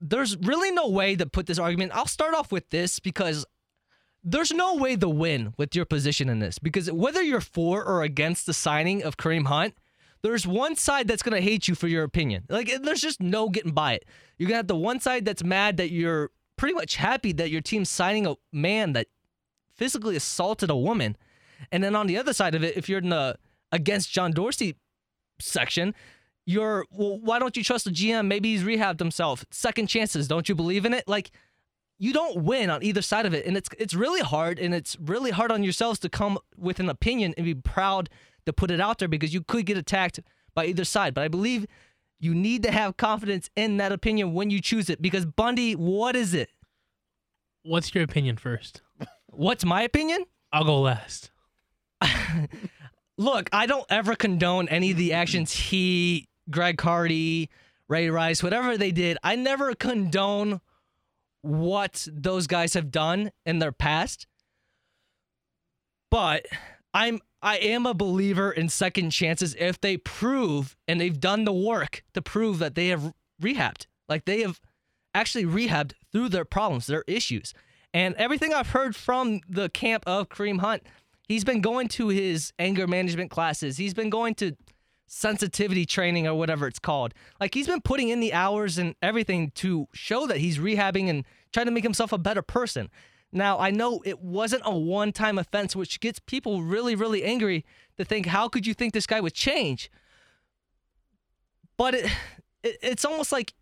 there's 0.00 0.38
really 0.38 0.70
no 0.70 0.88
way 0.88 1.14
to 1.14 1.26
put 1.26 1.44
this 1.44 1.58
argument. 1.58 1.92
I'll 1.94 2.06
start 2.06 2.32
off 2.32 2.50
with 2.50 2.70
this 2.70 3.00
because 3.00 3.44
there's 4.22 4.52
no 4.52 4.76
way 4.76 4.96
to 4.96 5.08
win 5.08 5.54
with 5.56 5.74
your 5.74 5.84
position 5.84 6.28
in 6.28 6.38
this 6.38 6.58
because 6.58 6.90
whether 6.90 7.22
you're 7.22 7.40
for 7.40 7.84
or 7.84 8.02
against 8.02 8.46
the 8.46 8.52
signing 8.52 9.02
of 9.02 9.16
Kareem 9.16 9.46
Hunt, 9.46 9.74
there's 10.22 10.46
one 10.46 10.76
side 10.76 11.08
that's 11.08 11.22
going 11.22 11.34
to 11.34 11.40
hate 11.40 11.66
you 11.68 11.74
for 11.74 11.88
your 11.88 12.04
opinion. 12.04 12.44
Like, 12.48 12.70
there's 12.82 13.00
just 13.00 13.20
no 13.20 13.48
getting 13.48 13.72
by 13.72 13.94
it. 13.94 14.04
You're 14.36 14.48
going 14.48 14.54
to 14.54 14.58
have 14.58 14.66
the 14.66 14.76
one 14.76 15.00
side 15.00 15.24
that's 15.24 15.42
mad 15.42 15.78
that 15.78 15.90
you're 15.90 16.30
pretty 16.56 16.74
much 16.74 16.96
happy 16.96 17.32
that 17.32 17.50
your 17.50 17.62
team's 17.62 17.88
signing 17.88 18.26
a 18.26 18.34
man 18.52 18.92
that 18.92 19.06
physically 19.74 20.16
assaulted 20.16 20.68
a 20.68 20.76
woman. 20.76 21.16
And 21.72 21.82
then 21.82 21.96
on 21.96 22.06
the 22.06 22.18
other 22.18 22.34
side 22.34 22.54
of 22.54 22.62
it, 22.62 22.76
if 22.76 22.88
you're 22.88 22.98
in 22.98 23.08
the 23.08 23.36
against 23.72 24.10
John 24.10 24.32
Dorsey 24.32 24.76
section, 25.40 25.94
you're, 26.44 26.84
well, 26.90 27.18
why 27.18 27.38
don't 27.38 27.56
you 27.56 27.64
trust 27.64 27.86
the 27.86 27.90
GM? 27.90 28.26
Maybe 28.26 28.52
he's 28.52 28.62
rehabbed 28.62 28.98
himself. 28.98 29.46
Second 29.50 29.86
chances. 29.86 30.28
Don't 30.28 30.48
you 30.50 30.54
believe 30.54 30.84
in 30.84 30.92
it? 30.92 31.08
Like, 31.08 31.30
you 32.00 32.14
don't 32.14 32.44
win 32.44 32.70
on 32.70 32.82
either 32.82 33.02
side 33.02 33.26
of 33.26 33.34
it. 33.34 33.46
And 33.46 33.56
it's 33.56 33.68
it's 33.78 33.94
really 33.94 34.22
hard 34.22 34.58
and 34.58 34.74
it's 34.74 34.96
really 34.98 35.30
hard 35.30 35.52
on 35.52 35.62
yourselves 35.62 36.00
to 36.00 36.08
come 36.08 36.38
with 36.56 36.80
an 36.80 36.88
opinion 36.88 37.34
and 37.36 37.44
be 37.44 37.54
proud 37.54 38.08
to 38.46 38.52
put 38.54 38.70
it 38.70 38.80
out 38.80 38.98
there 38.98 39.06
because 39.06 39.34
you 39.34 39.42
could 39.42 39.66
get 39.66 39.76
attacked 39.76 40.18
by 40.54 40.64
either 40.64 40.84
side. 40.84 41.14
But 41.14 41.24
i 41.24 41.28
believe 41.28 41.66
you 42.18 42.34
need 42.34 42.62
to 42.64 42.70
have 42.70 42.96
confidence 42.96 43.50
in 43.54 43.76
that 43.76 43.92
opinion 43.92 44.32
when 44.32 44.50
you 44.50 44.60
choose 44.60 44.90
it 44.90 45.00
because 45.00 45.26
bundy 45.26 45.74
what 45.74 46.16
is 46.16 46.32
it? 46.32 46.48
What's 47.62 47.94
your 47.94 48.02
opinion 48.02 48.38
first? 48.38 48.80
what's 49.26 49.64
my 49.64 49.82
opinion? 49.82 50.24
I'll 50.52 50.64
go 50.64 50.80
last. 50.80 51.30
look 53.18 53.50
i 53.52 53.66
don't 53.66 53.84
ever 53.90 54.16
condone 54.16 54.66
any 54.70 54.92
of 54.92 54.96
the 54.96 55.12
actions 55.12 55.52
he 55.52 56.26
greg 56.48 56.80
hardy 56.80 57.50
ray 57.88 58.08
rice 58.08 58.42
whatever 58.42 58.78
they 58.78 58.90
did. 58.90 59.18
I 59.22 59.36
never 59.36 59.74
condone 59.74 60.62
what 61.42 62.06
those 62.10 62.46
guys 62.46 62.74
have 62.74 62.90
done 62.90 63.30
in 63.46 63.58
their 63.58 63.72
past. 63.72 64.26
But 66.10 66.46
I'm 66.92 67.20
I 67.42 67.56
am 67.56 67.86
a 67.86 67.94
believer 67.94 68.50
in 68.52 68.68
second 68.68 69.10
chances 69.10 69.54
if 69.58 69.80
they 69.80 69.96
prove 69.96 70.76
and 70.86 71.00
they've 71.00 71.18
done 71.18 71.44
the 71.44 71.52
work 71.52 72.04
to 72.14 72.20
prove 72.20 72.58
that 72.58 72.74
they 72.74 72.88
have 72.88 73.14
rehabbed. 73.40 73.86
Like 74.08 74.26
they 74.26 74.42
have 74.42 74.60
actually 75.14 75.44
rehabbed 75.44 75.92
through 76.12 76.28
their 76.28 76.44
problems, 76.44 76.86
their 76.86 77.04
issues. 77.06 77.54
And 77.94 78.14
everything 78.16 78.52
I've 78.52 78.70
heard 78.70 78.94
from 78.94 79.40
the 79.48 79.68
camp 79.70 80.04
of 80.06 80.28
Kareem 80.28 80.60
Hunt, 80.60 80.82
he's 81.26 81.44
been 81.44 81.60
going 81.60 81.88
to 81.88 82.08
his 82.08 82.52
anger 82.58 82.86
management 82.86 83.30
classes. 83.30 83.78
He's 83.78 83.94
been 83.94 84.10
going 84.10 84.34
to 84.36 84.54
sensitivity 85.12 85.84
training 85.84 86.28
or 86.28 86.34
whatever 86.36 86.68
it's 86.68 86.78
called. 86.78 87.12
Like 87.40 87.52
he's 87.52 87.66
been 87.66 87.80
putting 87.80 88.10
in 88.10 88.20
the 88.20 88.32
hours 88.32 88.78
and 88.78 88.94
everything 89.02 89.50
to 89.56 89.88
show 89.92 90.28
that 90.28 90.36
he's 90.36 90.58
rehabbing 90.58 91.10
and 91.10 91.24
trying 91.52 91.66
to 91.66 91.72
make 91.72 91.82
himself 91.82 92.12
a 92.12 92.18
better 92.18 92.42
person. 92.42 92.88
Now, 93.32 93.58
I 93.58 93.70
know 93.70 94.00
it 94.04 94.20
wasn't 94.20 94.62
a 94.64 94.76
one 94.76 95.12
time 95.12 95.36
offense, 95.36 95.74
which 95.74 95.98
gets 95.98 96.20
people 96.20 96.62
really, 96.62 96.94
really 96.94 97.24
angry 97.24 97.64
to 97.98 98.04
think, 98.04 98.26
how 98.26 98.48
could 98.48 98.68
you 98.68 98.72
think 98.72 98.94
this 98.94 99.06
guy 99.06 99.20
would 99.20 99.34
change? 99.34 99.90
But 101.76 101.94
it, 101.94 102.04
it 102.62 102.78
it's 102.80 103.04
almost 103.04 103.32
like 103.32 103.52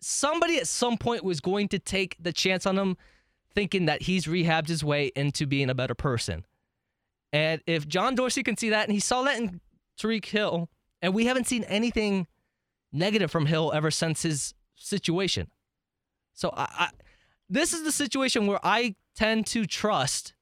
somebody 0.00 0.56
at 0.56 0.66
some 0.66 0.98
point 0.98 1.22
was 1.22 1.40
going 1.40 1.68
to 1.68 1.78
take 1.78 2.16
the 2.20 2.32
chance 2.32 2.66
on 2.66 2.76
him 2.76 2.96
thinking 3.54 3.86
that 3.86 4.02
he's 4.02 4.26
rehabbed 4.26 4.66
his 4.66 4.82
way 4.82 5.12
into 5.14 5.46
being 5.46 5.70
a 5.70 5.74
better 5.74 5.94
person. 5.94 6.44
And 7.32 7.60
if 7.66 7.86
John 7.86 8.16
Dorsey 8.16 8.42
can 8.42 8.56
see 8.56 8.70
that, 8.70 8.84
and 8.84 8.92
he 8.92 9.00
saw 9.00 9.22
that 9.22 9.38
in 9.38 9.60
Tyreek 9.98 10.24
Hill, 10.26 10.68
and 11.02 11.14
we 11.14 11.26
haven't 11.26 11.46
seen 11.46 11.64
anything 11.64 12.26
negative 12.92 13.30
from 13.30 13.46
Hill 13.46 13.72
ever 13.74 13.90
since 13.90 14.22
his 14.22 14.54
situation. 14.74 15.50
So 16.32 16.52
I, 16.56 16.66
I 16.78 16.90
this 17.48 17.72
is 17.72 17.84
the 17.84 17.92
situation 17.92 18.46
where 18.46 18.60
I 18.62 18.96
tend 19.14 19.46
to 19.48 19.66
trust 19.66 20.34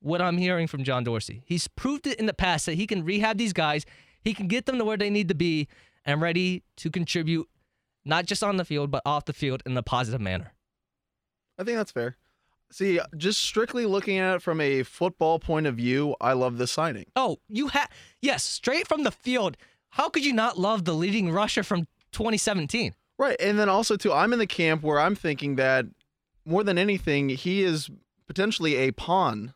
what 0.00 0.20
I'm 0.20 0.38
hearing 0.38 0.66
from 0.66 0.84
John 0.84 1.04
Dorsey. 1.04 1.42
He's 1.46 1.68
proved 1.68 2.06
it 2.06 2.18
in 2.18 2.26
the 2.26 2.34
past 2.34 2.66
that 2.66 2.74
he 2.74 2.86
can 2.86 3.04
rehab 3.04 3.38
these 3.38 3.52
guys, 3.52 3.84
he 4.22 4.34
can 4.34 4.46
get 4.46 4.66
them 4.66 4.78
to 4.78 4.84
where 4.84 4.96
they 4.96 5.10
need 5.10 5.28
to 5.28 5.34
be 5.34 5.68
and 6.04 6.20
ready 6.20 6.62
to 6.76 6.90
contribute 6.90 7.48
not 8.04 8.26
just 8.26 8.42
on 8.42 8.56
the 8.56 8.64
field 8.64 8.90
but 8.90 9.02
off 9.04 9.24
the 9.26 9.32
field 9.32 9.62
in 9.66 9.76
a 9.76 9.82
positive 9.82 10.20
manner. 10.20 10.52
I 11.58 11.64
think 11.64 11.76
that's 11.76 11.92
fair. 11.92 12.16
See, 12.72 13.00
just 13.16 13.40
strictly 13.40 13.84
looking 13.84 14.18
at 14.18 14.36
it 14.36 14.42
from 14.42 14.60
a 14.60 14.84
football 14.84 15.38
point 15.38 15.66
of 15.66 15.76
view, 15.76 16.14
I 16.20 16.34
love 16.34 16.58
this 16.58 16.70
signing. 16.70 17.06
Oh, 17.16 17.38
you 17.48 17.68
had 17.68 17.88
yes, 18.22 18.44
straight 18.44 18.86
from 18.86 19.02
the 19.02 19.10
field. 19.10 19.56
How 19.90 20.08
could 20.08 20.24
you 20.24 20.32
not 20.32 20.58
love 20.58 20.84
the 20.84 20.94
leading 20.94 21.32
rusher 21.32 21.64
from 21.64 21.88
2017? 22.12 22.94
Right. 23.18 23.36
And 23.40 23.58
then 23.58 23.68
also 23.68 23.96
too, 23.96 24.12
I'm 24.12 24.32
in 24.32 24.38
the 24.38 24.46
camp 24.46 24.82
where 24.82 25.00
I'm 25.00 25.16
thinking 25.16 25.56
that 25.56 25.86
more 26.44 26.62
than 26.62 26.78
anything, 26.78 27.28
he 27.28 27.62
is 27.62 27.90
potentially 28.26 28.76
a 28.76 28.92
pawn. 28.92 29.52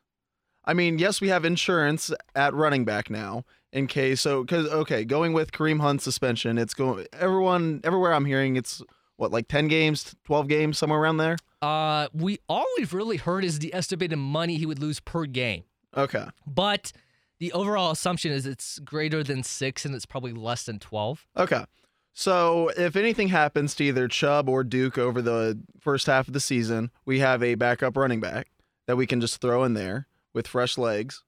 I 0.64 0.74
mean, 0.74 0.98
yes, 0.98 1.20
we 1.20 1.28
have 1.28 1.44
insurance 1.44 2.10
at 2.34 2.52
running 2.52 2.84
back 2.84 3.10
now 3.10 3.44
in 3.72 3.86
case 3.86 4.20
so 4.20 4.42
because 4.42 4.66
okay, 4.68 5.04
going 5.04 5.32
with 5.32 5.52
Kareem 5.52 5.80
Hunt 5.80 6.02
suspension, 6.02 6.58
it's 6.58 6.74
going 6.74 7.06
everyone 7.12 7.80
everywhere 7.84 8.12
I'm 8.12 8.24
hearing 8.24 8.56
it's 8.56 8.82
what 9.16 9.30
like 9.30 9.48
10 9.48 9.68
games, 9.68 10.14
12 10.24 10.48
games, 10.48 10.78
somewhere 10.78 11.00
around 11.00 11.18
there. 11.18 11.36
Uh, 11.64 12.08
we 12.12 12.38
all 12.46 12.66
we've 12.76 12.92
really 12.92 13.16
heard 13.16 13.42
is 13.42 13.58
the 13.58 13.72
estimated 13.72 14.18
money 14.18 14.56
he 14.56 14.66
would 14.66 14.78
lose 14.78 15.00
per 15.00 15.24
game. 15.24 15.64
Okay. 15.96 16.26
But 16.46 16.92
the 17.38 17.52
overall 17.52 17.90
assumption 17.90 18.32
is 18.32 18.44
it's 18.44 18.78
greater 18.80 19.22
than 19.22 19.42
six 19.42 19.86
and 19.86 19.94
it's 19.94 20.04
probably 20.04 20.32
less 20.32 20.64
than 20.64 20.78
12. 20.78 21.26
Okay. 21.38 21.64
So 22.12 22.70
if 22.76 22.96
anything 22.96 23.28
happens 23.28 23.74
to 23.76 23.84
either 23.84 24.08
Chubb 24.08 24.46
or 24.48 24.62
Duke 24.62 24.98
over 24.98 25.22
the 25.22 25.58
first 25.80 26.06
half 26.06 26.28
of 26.28 26.34
the 26.34 26.40
season, 26.40 26.90
we 27.06 27.20
have 27.20 27.42
a 27.42 27.54
backup 27.54 27.96
running 27.96 28.20
back 28.20 28.48
that 28.86 28.96
we 28.96 29.06
can 29.06 29.22
just 29.22 29.40
throw 29.40 29.64
in 29.64 29.72
there 29.72 30.06
with 30.34 30.46
fresh 30.46 30.76
legs. 30.76 31.22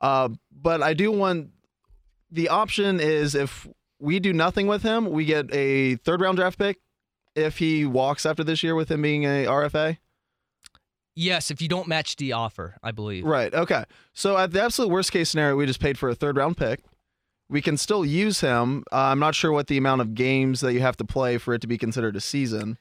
Uh, 0.00 0.28
but 0.52 0.82
I 0.82 0.92
do 0.92 1.10
want 1.10 1.48
the 2.30 2.50
option 2.50 3.00
is 3.00 3.34
if 3.34 3.66
we 3.98 4.20
do 4.20 4.34
nothing 4.34 4.66
with 4.66 4.82
him, 4.82 5.10
we 5.10 5.24
get 5.24 5.46
a 5.54 5.96
third 5.96 6.20
round 6.20 6.36
draft 6.36 6.58
pick. 6.58 6.80
If 7.34 7.58
he 7.58 7.84
walks 7.84 8.24
after 8.24 8.44
this 8.44 8.62
year 8.62 8.74
with 8.74 8.90
him 8.90 9.02
being 9.02 9.24
a 9.24 9.46
RFA, 9.46 9.98
Yes, 11.16 11.50
if 11.50 11.62
you 11.62 11.68
don't 11.68 11.86
match 11.86 12.16
the 12.16 12.32
offer, 12.32 12.76
I 12.82 12.90
believe. 12.90 13.24
Right. 13.24 13.54
Okay. 13.54 13.84
So 14.14 14.36
at 14.36 14.50
the 14.50 14.62
absolute 14.62 14.90
worst 14.90 15.12
case 15.12 15.30
scenario, 15.30 15.56
we 15.56 15.66
just 15.66 15.80
paid 15.80 15.96
for 15.96 16.08
a 16.08 16.14
third 16.14 16.36
round 16.36 16.56
pick. 16.56 16.80
We 17.48 17.62
can 17.62 17.76
still 17.76 18.04
use 18.04 18.40
him. 18.40 18.84
Uh, 18.90 18.96
I'm 18.96 19.20
not 19.20 19.34
sure 19.34 19.52
what 19.52 19.68
the 19.68 19.76
amount 19.76 20.00
of 20.00 20.14
games 20.14 20.60
that 20.60 20.72
you 20.72 20.80
have 20.80 20.96
to 20.96 21.04
play 21.04 21.38
for 21.38 21.54
it 21.54 21.60
to 21.60 21.66
be 21.66 21.78
considered 21.78 22.16
a 22.16 22.20
season. 22.20 22.78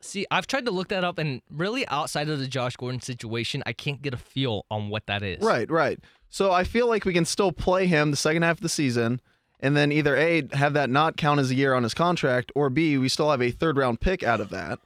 See, 0.00 0.26
I've 0.30 0.46
tried 0.46 0.64
to 0.64 0.70
look 0.70 0.88
that 0.88 1.04
up, 1.04 1.18
and 1.18 1.42
really, 1.50 1.86
outside 1.88 2.30
of 2.30 2.38
the 2.38 2.48
Josh 2.48 2.74
Gordon 2.74 3.02
situation, 3.02 3.62
I 3.66 3.74
can't 3.74 4.00
get 4.00 4.14
a 4.14 4.16
feel 4.16 4.64
on 4.70 4.88
what 4.88 5.06
that 5.06 5.22
is. 5.22 5.42
Right. 5.42 5.70
Right. 5.70 6.00
So 6.30 6.50
I 6.50 6.64
feel 6.64 6.88
like 6.88 7.04
we 7.04 7.12
can 7.12 7.26
still 7.26 7.52
play 7.52 7.86
him 7.86 8.10
the 8.10 8.16
second 8.16 8.42
half 8.42 8.56
of 8.56 8.62
the 8.62 8.68
season, 8.68 9.20
and 9.60 9.76
then 9.76 9.92
either 9.92 10.16
a 10.16 10.48
have 10.52 10.72
that 10.74 10.90
not 10.90 11.16
count 11.16 11.40
as 11.40 11.50
a 11.50 11.54
year 11.54 11.74
on 11.74 11.82
his 11.82 11.94
contract, 11.94 12.50
or 12.54 12.70
b 12.70 12.98
we 12.98 13.08
still 13.08 13.30
have 13.30 13.42
a 13.42 13.50
third 13.50 13.76
round 13.76 14.00
pick 14.00 14.22
out 14.22 14.40
of 14.40 14.50
that. 14.50 14.78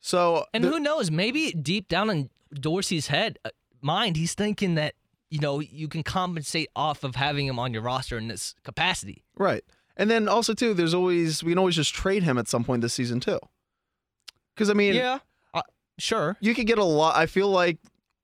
So 0.00 0.46
And 0.52 0.64
the- 0.64 0.68
who 0.68 0.80
knows? 0.80 1.10
Maybe 1.10 1.52
deep 1.52 1.88
down 1.88 2.10
in 2.10 2.30
Dorsey's 2.52 3.06
head, 3.06 3.38
uh, 3.44 3.50
mind, 3.80 4.16
he's 4.16 4.34
thinking 4.34 4.74
that 4.74 4.94
you 5.30 5.38
know 5.38 5.60
you 5.60 5.88
can 5.88 6.02
compensate 6.02 6.68
off 6.76 7.04
of 7.04 7.16
having 7.16 7.46
him 7.46 7.58
on 7.58 7.72
your 7.72 7.82
roster 7.82 8.18
in 8.18 8.28
this 8.28 8.54
capacity. 8.64 9.22
Right. 9.36 9.64
And 9.96 10.10
then 10.10 10.28
also 10.28 10.54
too, 10.54 10.74
there's 10.74 10.94
always 10.94 11.42
we 11.42 11.52
can 11.52 11.58
always 11.58 11.76
just 11.76 11.94
trade 11.94 12.22
him 12.22 12.38
at 12.38 12.48
some 12.48 12.64
point 12.64 12.82
this 12.82 12.94
season 12.94 13.20
too. 13.20 13.38
Because 14.54 14.68
I 14.70 14.74
mean, 14.74 14.94
yeah, 14.94 15.18
uh, 15.54 15.62
sure. 15.98 16.36
you 16.40 16.54
could 16.54 16.66
get 16.66 16.78
a 16.78 16.84
lot. 16.84 17.16
I 17.16 17.26
feel 17.26 17.48
like 17.48 17.78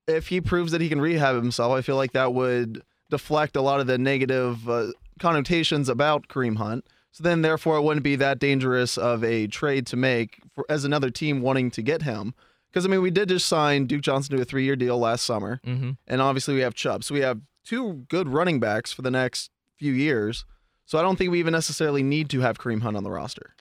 if 0.07 0.29
he 0.29 0.41
proves 0.41 0.73
that 0.73 0.81
he 0.81 0.89
can 0.89 1.01
rehab 1.01 1.37
himself, 1.37 1.73
I 1.73 1.83
feel 1.83 1.97
like 1.97 2.13
that 2.13 2.35
would 2.35 2.83
deflect 3.11 3.57
a 3.57 3.61
lot 3.63 3.81
of 3.81 3.87
the 3.87 3.97
negative 3.99 4.69
uh, 4.69 4.89
connotations 5.19 5.89
about 5.89 6.29
Kareem 6.29 6.57
Hunt. 6.57 6.87
So 7.11 7.25
then, 7.25 7.43
therefore, 7.43 7.79
it 7.79 7.83
wouldn't 7.83 8.05
be 8.05 8.17
that 8.17 8.39
dangerous 8.39 8.97
of 8.97 9.25
a 9.25 9.47
trade 9.47 9.87
to 9.89 9.97
make 9.97 10.41
for, 10.55 10.65
as 10.69 10.85
another 10.85 11.11
team 11.11 11.41
wanting 11.41 11.71
to 11.73 11.83
get 11.83 12.03
him. 12.03 12.35
Because 12.71 12.85
I 12.85 12.89
mean, 12.89 13.03
we 13.03 13.11
did 13.11 13.31
just 13.31 13.49
sign 13.49 13.87
Duke 13.87 14.03
Johnson 14.03 14.37
to 14.37 14.43
a 14.43 14.45
three-year 14.45 14.77
deal 14.77 14.99
last 14.99 15.25
summer, 15.25 15.61
hmm 15.65 15.93
and 16.07 16.21
obviously 16.21 16.55
we 16.55 16.61
have 16.61 16.75
Chubb. 16.75 17.03
So 17.03 17.15
we 17.15 17.21
have 17.21 17.41
two 17.65 18.05
good 18.09 18.29
running 18.29 18.61
backs 18.61 18.93
for 18.93 19.03
the 19.03 19.11
next 19.11 19.51
few 19.77 19.93
years. 19.93 20.45
So 20.85 20.99
I 20.99 21.03
don't 21.03 21.17
think 21.17 21.31
we 21.31 21.39
even 21.39 21.53
necessarily 21.53 22.03
need 22.03 22.31
to 22.31 22.41
have 22.41 22.59
Kareem 22.59 22.83
Hunt 22.83 22.97
on 22.97 23.05
the 23.05 23.11
roster. 23.11 23.55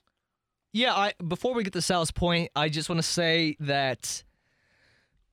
Yeah, 0.74 0.94
I 0.94 1.14
before 1.26 1.54
we 1.54 1.64
get 1.64 1.74
to 1.74 1.82
Sal's 1.82 2.12
point, 2.12 2.52
I 2.56 2.70
just 2.70 2.90
want 2.90 3.00
to 3.00 3.08
say 3.08 3.56
that 3.60 4.24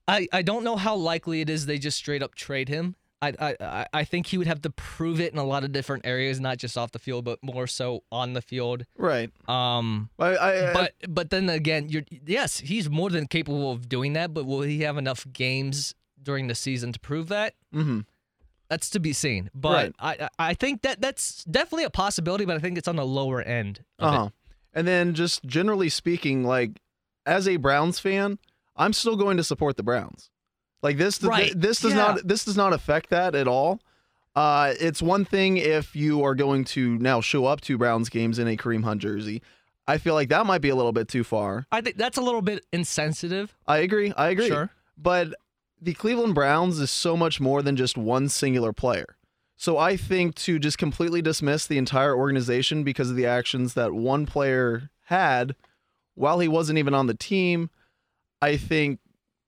I 0.08 0.28
I 0.32 0.42
don't 0.42 0.64
know 0.64 0.76
how 0.76 0.94
likely 0.94 1.40
it 1.40 1.50
is 1.50 1.66
they 1.66 1.78
just 1.78 1.98
straight 1.98 2.22
up 2.22 2.34
trade 2.34 2.68
him. 2.68 2.96
I 3.40 3.56
I 3.60 3.86
I- 3.92 4.04
think 4.04 4.26
he 4.26 4.38
would 4.38 4.46
have 4.46 4.62
to 4.62 4.70
prove 4.70 5.20
it 5.20 5.32
in 5.32 5.38
a 5.38 5.44
lot 5.44 5.64
of 5.64 5.72
different 5.72 6.06
areas, 6.06 6.40
not 6.40 6.58
just 6.58 6.76
off 6.78 6.92
the 6.92 6.98
field, 6.98 7.24
but 7.24 7.38
more 7.42 7.66
so 7.66 8.02
on 8.10 8.32
the 8.34 8.42
field. 8.42 8.84
Right. 8.96 9.30
Um, 9.48 10.10
I, 10.18 10.36
I, 10.36 10.72
but 10.72 10.92
but 11.08 11.30
then 11.30 11.48
again, 11.48 11.88
you're 11.88 12.04
yes, 12.26 12.58
he's 12.60 12.88
more 12.90 13.10
than 13.10 13.26
capable 13.26 13.70
of 13.72 13.88
doing 13.88 14.12
that. 14.14 14.34
But 14.34 14.46
will 14.46 14.62
he 14.62 14.80
have 14.82 14.96
enough 14.96 15.26
games 15.32 15.94
during 16.22 16.46
the 16.48 16.54
season 16.54 16.92
to 16.92 17.00
prove 17.00 17.28
that? 17.28 17.54
hmm 17.72 18.00
That's 18.68 18.88
to 18.90 19.00
be 19.00 19.12
seen. 19.12 19.50
But 19.54 19.92
I 19.98 20.10
I 20.20 20.28
I 20.50 20.54
think 20.54 20.82
that 20.82 21.00
that's 21.00 21.44
definitely 21.44 21.84
a 21.84 21.90
possibility. 21.90 22.44
But 22.44 22.56
I 22.56 22.58
think 22.60 22.78
it's 22.78 22.88
on 22.88 22.96
the 22.96 23.06
lower 23.06 23.42
end. 23.42 23.84
Uh 23.98 24.10
huh. 24.10 24.28
And 24.72 24.86
then 24.88 25.14
just 25.14 25.44
generally 25.44 25.88
speaking, 25.88 26.42
like 26.44 26.80
as 27.26 27.46
a 27.46 27.56
Browns 27.56 27.98
fan, 27.98 28.38
I'm 28.76 28.92
still 28.92 29.16
going 29.16 29.36
to 29.36 29.44
support 29.44 29.76
the 29.76 29.82
Browns. 29.84 30.30
Like 30.84 30.98
this, 30.98 31.20
Right. 31.22 31.50
this 31.58 31.80
does 31.80 31.92
Yeah. 31.92 31.96
not 31.98 32.28
this 32.28 32.44
does 32.44 32.56
not 32.56 32.72
affect 32.72 33.10
that 33.10 33.34
at 33.34 33.48
all. 33.48 33.80
Uh, 34.36 34.74
it's 34.78 35.00
one 35.00 35.24
thing 35.24 35.56
if 35.56 35.96
you 35.96 36.22
are 36.22 36.34
going 36.34 36.64
to 36.64 36.98
now 36.98 37.20
show 37.20 37.46
up 37.46 37.60
to 37.62 37.78
Browns 37.78 38.08
games 38.08 38.38
in 38.38 38.46
a 38.46 38.56
Kareem 38.56 38.84
Hunt 38.84 39.00
jersey. 39.00 39.42
I 39.86 39.98
feel 39.98 40.14
like 40.14 40.28
that 40.28 40.44
might 40.46 40.60
be 40.60 40.68
a 40.68 40.74
little 40.74 40.92
bit 40.92 41.08
too 41.08 41.24
far. 41.24 41.66
I 41.72 41.80
think 41.80 41.96
that's 41.96 42.18
a 42.18 42.22
little 42.22 42.42
bit 42.42 42.64
insensitive. 42.72 43.54
I 43.66 43.78
agree. 43.78 44.12
I 44.16 44.28
agree. 44.30 44.48
Sure. 44.48 44.70
But 44.98 45.34
the 45.80 45.94
Cleveland 45.94 46.34
Browns 46.34 46.78
is 46.80 46.90
so 46.90 47.16
much 47.16 47.40
more 47.40 47.62
than 47.62 47.76
just 47.76 47.96
one 47.96 48.28
singular 48.28 48.72
player. 48.72 49.16
So 49.56 49.78
I 49.78 49.96
think 49.96 50.34
to 50.36 50.58
just 50.58 50.78
completely 50.78 51.22
dismiss 51.22 51.66
the 51.66 51.78
entire 51.78 52.14
organization 52.14 52.82
because 52.84 53.08
of 53.10 53.16
the 53.16 53.26
actions 53.26 53.74
that 53.74 53.92
one 53.94 54.26
player 54.26 54.90
had 55.04 55.54
while 56.14 56.40
he 56.40 56.48
wasn't 56.48 56.78
even 56.78 56.92
on 56.94 57.06
the 57.06 57.14
team, 57.14 57.70
I 58.42 58.56
think 58.56 59.00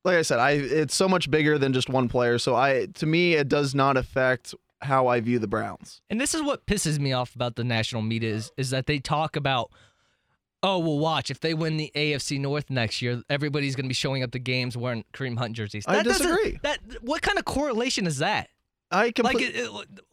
like 0.06 0.16
I 0.16 0.22
said, 0.22 0.38
I 0.38 0.52
it's 0.52 0.94
so 0.94 1.08
much 1.08 1.30
bigger 1.30 1.58
than 1.58 1.72
just 1.72 1.88
one 1.90 2.08
player. 2.08 2.38
So 2.38 2.54
I 2.54 2.86
to 2.94 3.06
me 3.06 3.34
it 3.34 3.48
does 3.48 3.74
not 3.74 3.96
affect 3.96 4.54
how 4.82 5.08
I 5.08 5.20
view 5.20 5.38
the 5.38 5.48
Browns. 5.48 6.00
And 6.08 6.20
this 6.20 6.34
is 6.34 6.42
what 6.42 6.64
pisses 6.66 6.98
me 6.98 7.12
off 7.12 7.34
about 7.34 7.56
the 7.56 7.64
national 7.64 8.02
media 8.02 8.32
is, 8.34 8.52
is 8.56 8.70
that 8.70 8.86
they 8.86 8.98
talk 8.98 9.34
about, 9.34 9.72
oh, 10.62 10.78
well, 10.78 10.98
watch 10.98 11.30
if 11.30 11.40
they 11.40 11.54
win 11.54 11.76
the 11.76 11.90
AFC 11.96 12.38
North 12.38 12.70
next 12.70 13.00
year, 13.02 13.22
everybody's 13.28 13.74
going 13.74 13.86
to 13.86 13.88
be 13.88 13.94
showing 13.94 14.22
up 14.22 14.30
to 14.32 14.38
games 14.38 14.76
wearing 14.76 15.04
Kareem 15.12 15.38
Hunt 15.38 15.54
jerseys. 15.56 15.84
I 15.88 16.02
disagree. 16.02 16.58
That 16.62 16.78
what 17.00 17.22
kind 17.22 17.38
of 17.38 17.44
correlation 17.44 18.06
is 18.06 18.18
that? 18.18 18.48
I 18.90 19.12
Like, 19.18 19.40
it, 19.40 19.56
it- 19.56 19.70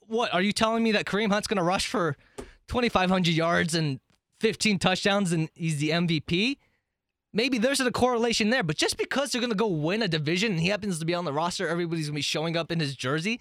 what 0.07 0.33
are 0.33 0.41
you 0.41 0.51
telling 0.53 0.83
me 0.83 0.91
that 0.93 1.05
Kareem 1.05 1.29
Hunt's 1.31 1.47
going 1.47 1.57
to 1.57 1.63
rush 1.63 1.85
for 1.87 2.15
2,500 2.67 3.27
yards 3.33 3.75
and 3.75 3.99
15 4.39 4.79
touchdowns 4.79 5.31
and 5.31 5.49
he's 5.53 5.77
the 5.79 5.89
MVP? 5.89 6.57
Maybe 7.33 7.57
there's 7.57 7.79
a 7.79 7.91
correlation 7.91 8.51
there, 8.51 8.61
but 8.61 8.77
just 8.77 8.97
because 8.97 9.31
they're 9.31 9.41
going 9.41 9.51
to 9.51 9.57
go 9.57 9.67
win 9.67 10.03
a 10.03 10.07
division 10.07 10.51
and 10.51 10.61
he 10.61 10.67
happens 10.67 10.99
to 10.99 11.05
be 11.05 11.15
on 11.15 11.25
the 11.25 11.33
roster, 11.33 11.67
everybody's 11.67 12.07
going 12.07 12.13
to 12.13 12.19
be 12.19 12.21
showing 12.21 12.55
up 12.55 12.71
in 12.71 12.79
his 12.79 12.95
jersey. 12.95 13.39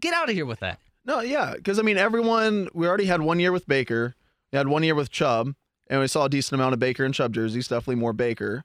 Get 0.00 0.14
out 0.14 0.28
of 0.28 0.34
here 0.34 0.46
with 0.46 0.60
that. 0.60 0.80
No, 1.04 1.20
yeah, 1.20 1.54
because 1.54 1.78
I 1.78 1.82
mean, 1.82 1.96
everyone. 1.96 2.68
We 2.74 2.86
already 2.86 3.06
had 3.06 3.22
one 3.22 3.40
year 3.40 3.52
with 3.52 3.66
Baker. 3.66 4.14
We 4.52 4.56
had 4.56 4.68
one 4.68 4.82
year 4.82 4.94
with 4.94 5.10
Chubb, 5.10 5.54
and 5.88 6.00
we 6.00 6.08
saw 6.08 6.24
a 6.24 6.28
decent 6.28 6.60
amount 6.60 6.74
of 6.74 6.80
Baker 6.80 7.04
and 7.04 7.14
Chubb 7.14 7.32
jerseys. 7.32 7.68
Definitely 7.68 7.96
more 7.96 8.12
Baker. 8.12 8.64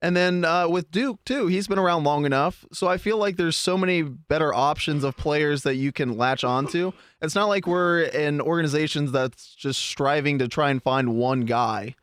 And 0.00 0.14
then 0.14 0.44
uh, 0.44 0.68
with 0.68 0.90
Duke 0.90 1.24
too, 1.24 1.46
he's 1.46 1.66
been 1.66 1.78
around 1.78 2.04
long 2.04 2.26
enough, 2.26 2.66
so 2.72 2.88
I 2.88 2.98
feel 2.98 3.16
like 3.16 3.36
there's 3.36 3.56
so 3.56 3.78
many 3.78 4.02
better 4.02 4.52
options 4.52 5.02
of 5.02 5.16
players 5.16 5.62
that 5.62 5.76
you 5.76 5.92
can 5.92 6.18
latch 6.18 6.44
onto. 6.44 6.92
It's 7.22 7.34
not 7.34 7.46
like 7.46 7.66
we're 7.66 8.02
in 8.02 8.40
organizations 8.40 9.12
that's 9.12 9.54
just 9.54 9.80
striving 9.80 10.38
to 10.40 10.48
try 10.48 10.70
and 10.70 10.82
find 10.82 11.16
one 11.16 11.46
guy 11.46 11.94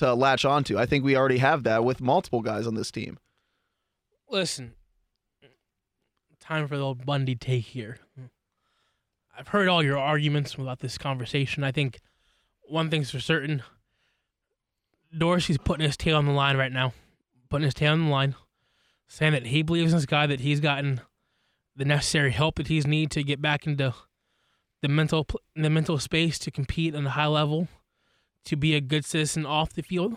to 0.00 0.14
latch 0.14 0.44
onto. 0.44 0.78
I 0.78 0.86
think 0.86 1.04
we 1.04 1.16
already 1.16 1.38
have 1.38 1.62
that 1.64 1.84
with 1.84 2.00
multiple 2.00 2.40
guys 2.40 2.66
on 2.66 2.74
this 2.74 2.90
team. 2.90 3.18
Listen, 4.28 4.72
time 6.40 6.66
for 6.66 6.76
the 6.76 6.82
old 6.82 7.04
Bundy 7.04 7.34
take 7.34 7.66
here. 7.66 7.98
I've 9.38 9.48
heard 9.48 9.68
all 9.68 9.82
your 9.82 9.98
arguments 9.98 10.54
about 10.54 10.80
this 10.80 10.98
conversation. 10.98 11.64
I 11.64 11.72
think 11.72 12.00
one 12.62 12.90
thing's 12.90 13.10
for 13.10 13.20
certain 13.20 13.62
Dorsey's 15.16 15.58
putting 15.58 15.84
his 15.84 15.96
tail 15.96 16.16
on 16.16 16.26
the 16.26 16.32
line 16.32 16.56
right 16.56 16.72
now, 16.72 16.92
putting 17.48 17.64
his 17.64 17.74
tail 17.74 17.92
on 17.92 18.04
the 18.04 18.10
line, 18.10 18.34
saying 19.06 19.32
that 19.32 19.46
he 19.46 19.62
believes 19.62 19.92
in 19.92 19.98
this 19.98 20.06
guy, 20.06 20.26
that 20.26 20.40
he's 20.40 20.60
gotten 20.60 21.00
the 21.76 21.84
necessary 21.84 22.30
help 22.30 22.56
that 22.56 22.68
he's 22.68 22.86
need 22.86 23.10
to 23.10 23.22
get 23.22 23.42
back 23.42 23.66
into 23.66 23.94
the 24.82 24.88
mental 24.88 25.26
the 25.54 25.68
mental 25.68 25.98
space 25.98 26.38
to 26.38 26.50
compete 26.50 26.94
on 26.94 27.06
a 27.06 27.10
high 27.10 27.26
level, 27.26 27.68
to 28.44 28.56
be 28.56 28.74
a 28.74 28.80
good 28.80 29.04
citizen 29.04 29.46
off 29.46 29.72
the 29.72 29.82
field. 29.82 30.16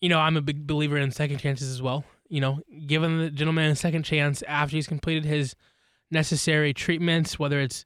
You 0.00 0.08
know, 0.08 0.18
I'm 0.18 0.36
a 0.36 0.42
big 0.42 0.66
believer 0.66 0.96
in 0.96 1.10
second 1.12 1.38
chances 1.38 1.70
as 1.70 1.80
well. 1.80 2.04
You 2.28 2.40
know, 2.40 2.60
giving 2.86 3.18
the 3.18 3.30
gentleman 3.30 3.70
a 3.70 3.76
second 3.76 4.04
chance 4.04 4.42
after 4.48 4.76
he's 4.76 4.86
completed 4.86 5.24
his 5.24 5.54
necessary 6.10 6.72
treatments, 6.74 7.38
whether 7.38 7.60
it's 7.60 7.84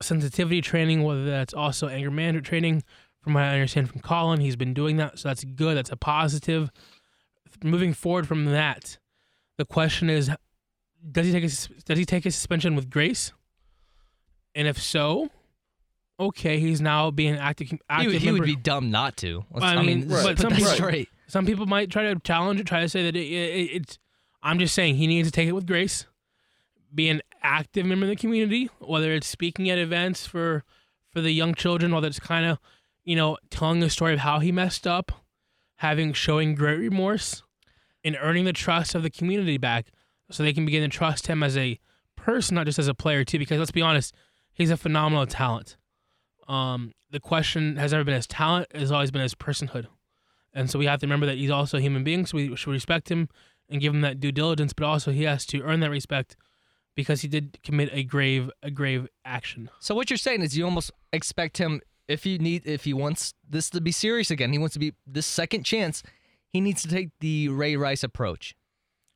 sensitivity 0.00 0.60
training, 0.60 1.02
whether 1.02 1.24
that's 1.24 1.54
also 1.54 1.88
anger 1.88 2.10
management 2.10 2.46
training. 2.46 2.84
From 3.22 3.34
what 3.34 3.44
I 3.44 3.52
understand 3.52 3.88
from 3.88 4.00
Colin, 4.00 4.40
he's 4.40 4.56
been 4.56 4.74
doing 4.74 4.96
that, 4.96 5.18
so 5.18 5.28
that's 5.28 5.44
good. 5.44 5.76
That's 5.76 5.92
a 5.92 5.96
positive. 5.96 6.70
Moving 7.62 7.94
forward 7.94 8.26
from 8.26 8.46
that, 8.46 8.98
the 9.58 9.64
question 9.64 10.10
is, 10.10 10.30
does 11.10 11.26
he 11.26 11.32
take 11.32 11.44
a, 11.44 11.82
does 11.84 11.98
he 11.98 12.04
take 12.04 12.26
a 12.26 12.30
suspension 12.30 12.74
with 12.74 12.90
grace? 12.90 13.32
And 14.54 14.66
if 14.66 14.80
so, 14.80 15.30
okay, 16.26 16.58
he's 16.58 16.80
now 16.80 17.10
being 17.10 17.34
active. 17.36 17.68
He, 17.68 17.78
active 17.88 18.12
would- 18.12 18.22
he 18.22 18.32
would 18.32 18.44
be 18.44 18.56
dumb 18.56 18.90
not 18.90 19.16
to. 19.18 19.44
Let's, 19.50 19.64
I 19.64 19.74
I, 19.74 19.82
mean, 19.82 20.00
mean, 20.00 20.08
but 20.08 20.38
some 20.38 20.52
people- 20.52 20.66
straight. 20.72 21.08
Some 21.28 21.46
people 21.46 21.64
might 21.64 21.90
try 21.90 22.02
to 22.12 22.20
challenge 22.20 22.60
it, 22.60 22.66
try 22.66 22.80
to 22.80 22.88
say 22.90 23.04
that 23.04 23.16
it, 23.16 23.20
it, 23.26 23.70
it's. 23.72 23.98
I'm 24.42 24.58
just 24.58 24.74
saying 24.74 24.96
he 24.96 25.06
needs 25.06 25.28
to 25.28 25.32
take 25.32 25.48
it 25.48 25.52
with 25.52 25.66
grace, 25.66 26.04
be 26.94 27.08
an 27.08 27.22
active 27.42 27.86
member 27.86 28.04
of 28.04 28.10
the 28.10 28.16
community, 28.16 28.68
whether 28.80 29.12
it's 29.12 29.26
speaking 29.26 29.70
at 29.70 29.78
events 29.78 30.26
for 30.26 30.62
for 31.10 31.20
the 31.20 31.30
young 31.30 31.54
children, 31.54 31.94
whether 31.94 32.06
it's 32.08 32.18
kind 32.20 32.44
of, 32.44 32.58
you 33.04 33.16
know, 33.16 33.38
telling 33.50 33.80
the 33.80 33.88
story 33.88 34.12
of 34.14 34.20
how 34.20 34.40
he 34.40 34.52
messed 34.52 34.86
up, 34.86 35.12
having 35.76 36.12
showing 36.12 36.54
great 36.54 36.78
remorse, 36.78 37.42
and 38.04 38.16
earning 38.20 38.44
the 38.44 38.52
trust 38.52 38.94
of 38.94 39.02
the 39.02 39.10
community 39.10 39.56
back, 39.58 39.86
so 40.30 40.42
they 40.42 40.52
can 40.52 40.64
begin 40.66 40.82
to 40.82 40.88
trust 40.94 41.28
him 41.28 41.42
as 41.42 41.56
a 41.56 41.78
person, 42.16 42.56
not 42.56 42.66
just 42.66 42.78
as 42.78 42.88
a 42.88 42.94
player 42.94 43.24
too. 43.24 43.38
Because 43.38 43.58
let's 43.58 43.70
be 43.70 43.80
honest, 43.82 44.14
he's 44.52 44.70
a 44.70 44.76
phenomenal 44.76 45.26
talent. 45.26 45.76
Um, 46.48 46.92
the 47.10 47.20
question 47.20 47.76
has 47.76 47.92
never 47.92 48.04
been 48.04 48.14
his 48.14 48.26
talent; 48.26 48.68
has 48.74 48.92
always 48.92 49.10
been 49.10 49.22
his 49.22 49.34
personhood. 49.34 49.86
And 50.54 50.70
so 50.70 50.78
we 50.78 50.86
have 50.86 51.00
to 51.00 51.06
remember 51.06 51.26
that 51.26 51.38
he's 51.38 51.50
also 51.50 51.78
a 51.78 51.80
human 51.80 52.04
being, 52.04 52.26
so 52.26 52.36
we 52.36 52.54
should 52.56 52.70
respect 52.70 53.10
him 53.10 53.28
and 53.68 53.80
give 53.80 53.94
him 53.94 54.02
that 54.02 54.20
due 54.20 54.32
diligence. 54.32 54.72
But 54.72 54.84
also, 54.84 55.10
he 55.10 55.22
has 55.24 55.46
to 55.46 55.62
earn 55.62 55.80
that 55.80 55.90
respect 55.90 56.36
because 56.94 57.22
he 57.22 57.28
did 57.28 57.58
commit 57.62 57.88
a 57.92 58.04
grave, 58.04 58.50
a 58.62 58.70
grave 58.70 59.08
action. 59.24 59.70
So 59.80 59.94
what 59.94 60.10
you're 60.10 60.18
saying 60.18 60.42
is 60.42 60.56
you 60.56 60.64
almost 60.64 60.90
expect 61.12 61.58
him 61.58 61.80
if 62.08 62.24
he 62.24 62.38
need 62.38 62.66
if 62.66 62.84
he 62.84 62.92
wants 62.92 63.34
this 63.48 63.70
to 63.70 63.80
be 63.80 63.92
serious 63.92 64.30
again, 64.30 64.52
he 64.52 64.58
wants 64.58 64.74
to 64.74 64.78
be 64.78 64.92
this 65.06 65.26
second 65.26 65.64
chance, 65.64 66.02
he 66.48 66.60
needs 66.60 66.82
to 66.82 66.88
take 66.88 67.10
the 67.20 67.48
Ray 67.48 67.76
Rice 67.76 68.02
approach. 68.02 68.54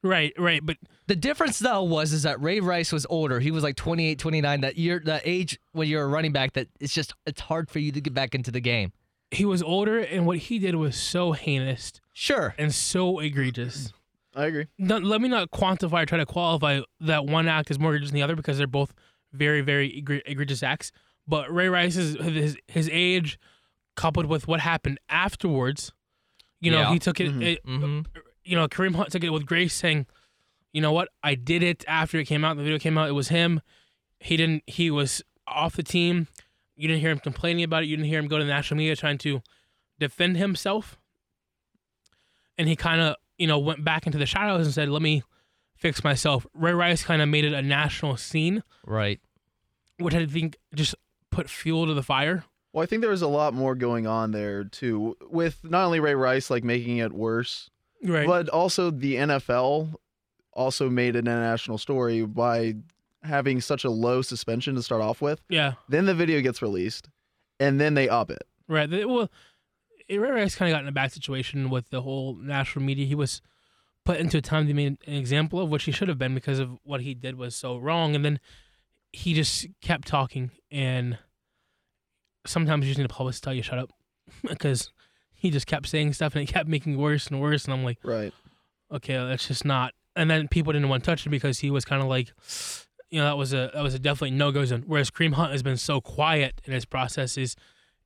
Right, 0.02 0.32
right. 0.38 0.60
But 0.64 0.76
The 1.08 1.16
difference 1.16 1.58
though 1.58 1.82
was 1.82 2.12
is 2.12 2.22
that 2.24 2.40
Ray 2.40 2.60
Rice 2.60 2.92
was 2.92 3.06
older. 3.10 3.40
He 3.40 3.50
was 3.50 3.62
like 3.64 3.76
28, 3.76 4.18
29 4.18 4.60
that 4.60 4.76
year 4.76 5.00
that 5.04 5.22
age 5.24 5.58
when 5.72 5.88
you're 5.88 6.04
a 6.04 6.06
running 6.06 6.32
back 6.32 6.52
that 6.52 6.68
it's 6.80 6.94
just 6.94 7.12
it's 7.26 7.40
hard 7.40 7.68
for 7.70 7.78
you 7.78 7.90
to 7.92 8.00
get 8.00 8.14
back 8.14 8.34
into 8.34 8.50
the 8.50 8.60
game. 8.60 8.92
he 9.32 9.44
was 9.44 9.60
older, 9.62 9.98
and 9.98 10.24
what 10.24 10.38
he 10.38 10.58
did 10.60 10.76
was 10.76 10.94
so 10.96 11.32
heinous 11.32 11.92
Sure. 12.12 12.54
and 12.58 12.72
so 12.72 13.18
egregious. 13.18 13.92
I 14.36 14.44
agree. 14.46 14.66
not, 14.78 15.02
let 15.02 15.20
me 15.20 15.28
not 15.28 15.50
quantify 15.50 16.02
or 16.02 16.06
try 16.06 16.18
to 16.18 16.26
qualify 16.26 16.80
that 17.00 17.26
one 17.26 17.48
act 17.48 17.70
is 17.72 17.78
more 17.78 17.90
egregious 17.92 18.10
than 18.10 18.14
the 18.16 18.22
other 18.22 18.36
because 18.36 18.58
they're 18.58 18.66
both 18.68 18.92
very, 19.32 19.62
very 19.62 19.98
egregious 20.26 20.62
acts. 20.62 20.92
But 21.26 21.52
Ray 21.52 21.68
Rice's 21.68 22.14
his 22.22 22.56
his 22.68 22.88
age, 22.92 23.38
coupled 23.96 24.26
with 24.26 24.46
what 24.46 24.60
happened 24.60 25.00
afterwards, 25.08 25.90
you 26.60 26.70
know, 26.70 26.80
Yeah. 26.82 26.92
he 26.92 26.98
took 27.00 27.18
it, 27.18 27.32
Mhm. 27.32 27.42
it- 27.42 27.66
Mhm. 27.66 28.06
You 28.46 28.56
know, 28.56 28.68
Kareem 28.68 28.94
Hunt 28.94 29.10
took 29.10 29.24
it 29.24 29.30
with 29.30 29.44
grace, 29.46 29.74
saying, 29.74 30.06
"You 30.72 30.80
know 30.80 30.92
what? 30.92 31.08
I 31.22 31.34
did 31.34 31.62
it 31.62 31.84
after 31.88 32.18
it 32.18 32.26
came 32.26 32.44
out. 32.44 32.56
The 32.56 32.62
video 32.62 32.78
came 32.78 32.96
out. 32.96 33.08
It 33.08 33.12
was 33.12 33.28
him. 33.28 33.60
He 34.20 34.36
didn't. 34.36 34.62
He 34.66 34.90
was 34.90 35.22
off 35.46 35.76
the 35.76 35.82
team. 35.82 36.28
You 36.76 36.88
didn't 36.88 37.00
hear 37.00 37.10
him 37.10 37.18
complaining 37.20 37.64
about 37.64 37.82
it. 37.82 37.86
You 37.86 37.96
didn't 37.96 38.08
hear 38.08 38.18
him 38.18 38.28
go 38.28 38.38
to 38.38 38.44
the 38.44 38.50
national 38.50 38.78
media 38.78 38.94
trying 38.96 39.18
to 39.18 39.42
defend 39.98 40.36
himself. 40.36 40.98
And 42.58 42.68
he 42.68 42.76
kind 42.76 43.00
of, 43.00 43.16
you 43.38 43.46
know, 43.46 43.58
went 43.58 43.84
back 43.84 44.06
into 44.06 44.18
the 44.18 44.26
shadows 44.26 44.66
and 44.66 44.74
said, 44.74 44.88
"Let 44.88 45.02
me 45.02 45.22
fix 45.74 46.02
myself." 46.04 46.46
Ray 46.54 46.72
Rice 46.72 47.02
kind 47.02 47.20
of 47.22 47.28
made 47.28 47.44
it 47.44 47.52
a 47.52 47.62
national 47.62 48.16
scene, 48.16 48.62
Right. 48.84 49.20
which 49.98 50.14
I 50.14 50.24
think 50.26 50.56
just 50.74 50.94
put 51.30 51.50
fuel 51.50 51.86
to 51.86 51.94
the 51.94 52.02
fire. 52.02 52.44
Well, 52.72 52.82
I 52.82 52.86
think 52.86 53.00
there 53.00 53.10
was 53.10 53.22
a 53.22 53.28
lot 53.28 53.54
more 53.54 53.74
going 53.74 54.06
on 54.06 54.32
there 54.32 54.64
too, 54.64 55.16
with 55.30 55.64
not 55.64 55.84
only 55.86 56.00
Ray 56.00 56.14
Rice 56.14 56.50
like 56.50 56.62
making 56.64 56.98
it 56.98 57.12
worse, 57.12 57.70
Right. 58.04 58.26
but 58.26 58.48
also 58.48 58.90
the 58.90 59.16
NFL 59.16 59.94
also 60.52 60.88
made 60.88 61.16
an 61.16 61.26
international 61.26 61.78
story 61.78 62.24
by 62.24 62.74
having 63.22 63.60
such 63.60 63.84
a 63.84 63.90
low 63.90 64.22
suspension 64.22 64.74
to 64.74 64.82
start 64.82 65.02
off 65.02 65.20
with. 65.20 65.40
yeah. 65.48 65.72
Then 65.88 66.06
the 66.06 66.14
video 66.14 66.40
gets 66.40 66.62
released, 66.62 67.08
and 67.58 67.80
then 67.80 67.94
they 67.94 68.08
up 68.08 68.30
it. 68.30 68.44
Right. 68.68 68.88
Well, 68.90 69.30
Ray 70.08 70.18
Rice 70.18 70.54
kind 70.54 70.70
of 70.70 70.76
got 70.76 70.82
in 70.82 70.88
a 70.88 70.92
bad 70.92 71.12
situation 71.12 71.70
with 71.70 71.90
the 71.90 72.02
whole 72.02 72.34
national 72.34 72.84
media. 72.84 73.06
He 73.06 73.14
was 73.14 73.42
put 74.04 74.18
into 74.18 74.38
a 74.38 74.40
time 74.40 74.68
to 74.68 74.74
be 74.74 74.86
an 74.86 74.98
example 75.06 75.60
of, 75.60 75.68
which 75.68 75.84
he 75.84 75.92
should 75.92 76.08
have 76.08 76.18
been 76.18 76.34
because 76.34 76.58
of 76.58 76.78
what 76.84 77.00
he 77.00 77.14
did 77.14 77.36
was 77.36 77.56
so 77.56 77.76
wrong. 77.76 78.14
And 78.14 78.24
then 78.24 78.38
he 79.12 79.34
just 79.34 79.66
kept 79.80 80.06
talking. 80.06 80.52
And 80.70 81.18
sometimes 82.46 82.84
you 82.84 82.90
just 82.90 82.98
need 82.98 83.06
a 83.06 83.08
publicist 83.08 83.42
to 83.42 83.48
tell 83.48 83.54
you 83.54 83.62
shut 83.62 83.78
up 83.78 83.90
because 84.48 84.92
he 85.46 85.50
just 85.50 85.66
kept 85.66 85.86
saying 85.88 86.12
stuff 86.12 86.34
and 86.34 86.42
it 86.48 86.52
kept 86.52 86.68
making 86.68 86.96
worse 86.98 87.26
and 87.28 87.40
worse. 87.40 87.64
And 87.64 87.74
I'm 87.74 87.84
like, 87.84 87.98
Right. 88.04 88.32
okay, 88.92 89.14
that's 89.14 89.48
just 89.48 89.64
not. 89.64 89.94
And 90.14 90.30
then 90.30 90.48
people 90.48 90.72
didn't 90.72 90.88
want 90.88 91.04
to 91.04 91.10
touch 91.10 91.26
him 91.26 91.30
because 91.30 91.58
he 91.60 91.70
was 91.70 91.84
kind 91.84 92.02
of 92.02 92.08
like, 92.08 92.32
you 93.10 93.18
know, 93.20 93.24
that 93.26 93.36
was 93.36 93.52
a 93.52 93.70
that 93.74 93.82
was 93.82 93.94
a 93.94 93.98
definitely 93.98 94.30
no 94.36 94.50
go 94.52 94.64
zone. 94.64 94.84
Whereas 94.86 95.10
Kareem 95.10 95.34
Hunt 95.34 95.52
has 95.52 95.62
been 95.62 95.76
so 95.76 96.00
quiet 96.00 96.60
in 96.64 96.72
his 96.72 96.84
processes 96.84 97.54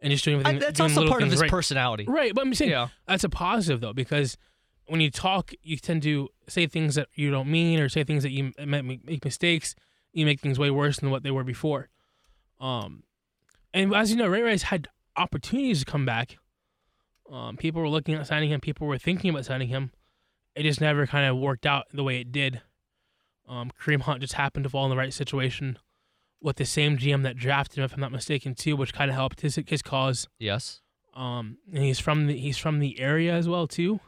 and 0.00 0.10
just 0.10 0.24
doing 0.24 0.38
I, 0.38 0.40
everything. 0.40 0.60
that's 0.60 0.78
doing 0.78 0.90
also 0.90 1.08
part 1.08 1.22
of 1.22 1.30
his 1.30 1.40
right. 1.40 1.50
personality. 1.50 2.06
Right, 2.08 2.34
but 2.34 2.42
I'm 2.42 2.54
saying 2.54 2.70
Yeah. 2.70 2.88
that's 3.06 3.24
a 3.24 3.28
positive 3.28 3.80
though 3.80 3.92
because 3.92 4.36
when 4.86 5.00
you 5.00 5.10
talk, 5.10 5.52
you 5.62 5.76
tend 5.76 6.02
to 6.02 6.28
say 6.48 6.66
things 6.66 6.96
that 6.96 7.06
you 7.14 7.30
don't 7.30 7.48
mean 7.48 7.78
or 7.78 7.88
say 7.88 8.02
things 8.02 8.24
that 8.24 8.30
you 8.32 8.52
m- 8.58 8.86
make, 8.86 9.04
make 9.06 9.24
mistakes. 9.24 9.74
You 10.12 10.26
make 10.26 10.40
things 10.40 10.58
way 10.58 10.70
worse 10.70 10.98
than 10.98 11.10
what 11.12 11.22
they 11.22 11.30
were 11.30 11.44
before. 11.44 11.88
Um, 12.60 13.04
and 13.72 13.94
as 13.94 14.10
you 14.10 14.16
know, 14.16 14.26
Ray 14.26 14.42
Rice 14.42 14.62
had 14.64 14.88
opportunities 15.16 15.78
to 15.80 15.84
come 15.84 16.04
back. 16.04 16.38
Um, 17.30 17.56
people 17.56 17.80
were 17.80 17.88
looking 17.88 18.14
at 18.14 18.26
signing 18.26 18.50
him. 18.50 18.60
People 18.60 18.86
were 18.86 18.98
thinking 18.98 19.30
about 19.30 19.44
signing 19.44 19.68
him. 19.68 19.92
It 20.56 20.64
just 20.64 20.80
never 20.80 21.06
kind 21.06 21.26
of 21.26 21.36
worked 21.36 21.64
out 21.66 21.86
the 21.92 22.02
way 22.02 22.20
it 22.20 22.32
did. 22.32 22.60
Um, 23.48 23.70
Kareem 23.80 24.00
Hunt 24.00 24.20
just 24.20 24.32
happened 24.34 24.64
to 24.64 24.70
fall 24.70 24.84
in 24.84 24.90
the 24.90 24.96
right 24.96 25.12
situation 25.12 25.78
with 26.42 26.56
the 26.56 26.64
same 26.64 26.96
GM 26.98 27.22
that 27.22 27.36
drafted 27.36 27.78
him, 27.78 27.84
if 27.84 27.92
I'm 27.94 28.00
not 28.00 28.12
mistaken, 28.12 28.54
too, 28.54 28.74
which 28.76 28.92
kind 28.92 29.10
of 29.10 29.14
helped 29.14 29.42
his 29.42 29.58
his 29.66 29.82
cause. 29.82 30.26
Yes. 30.38 30.80
Um, 31.14 31.58
and 31.72 31.82
he's 31.84 31.98
from 31.98 32.26
the 32.26 32.36
he's 32.38 32.58
from 32.58 32.78
the 32.78 32.98
area 33.00 33.32
as 33.34 33.48
well 33.48 33.66
too. 33.66 34.00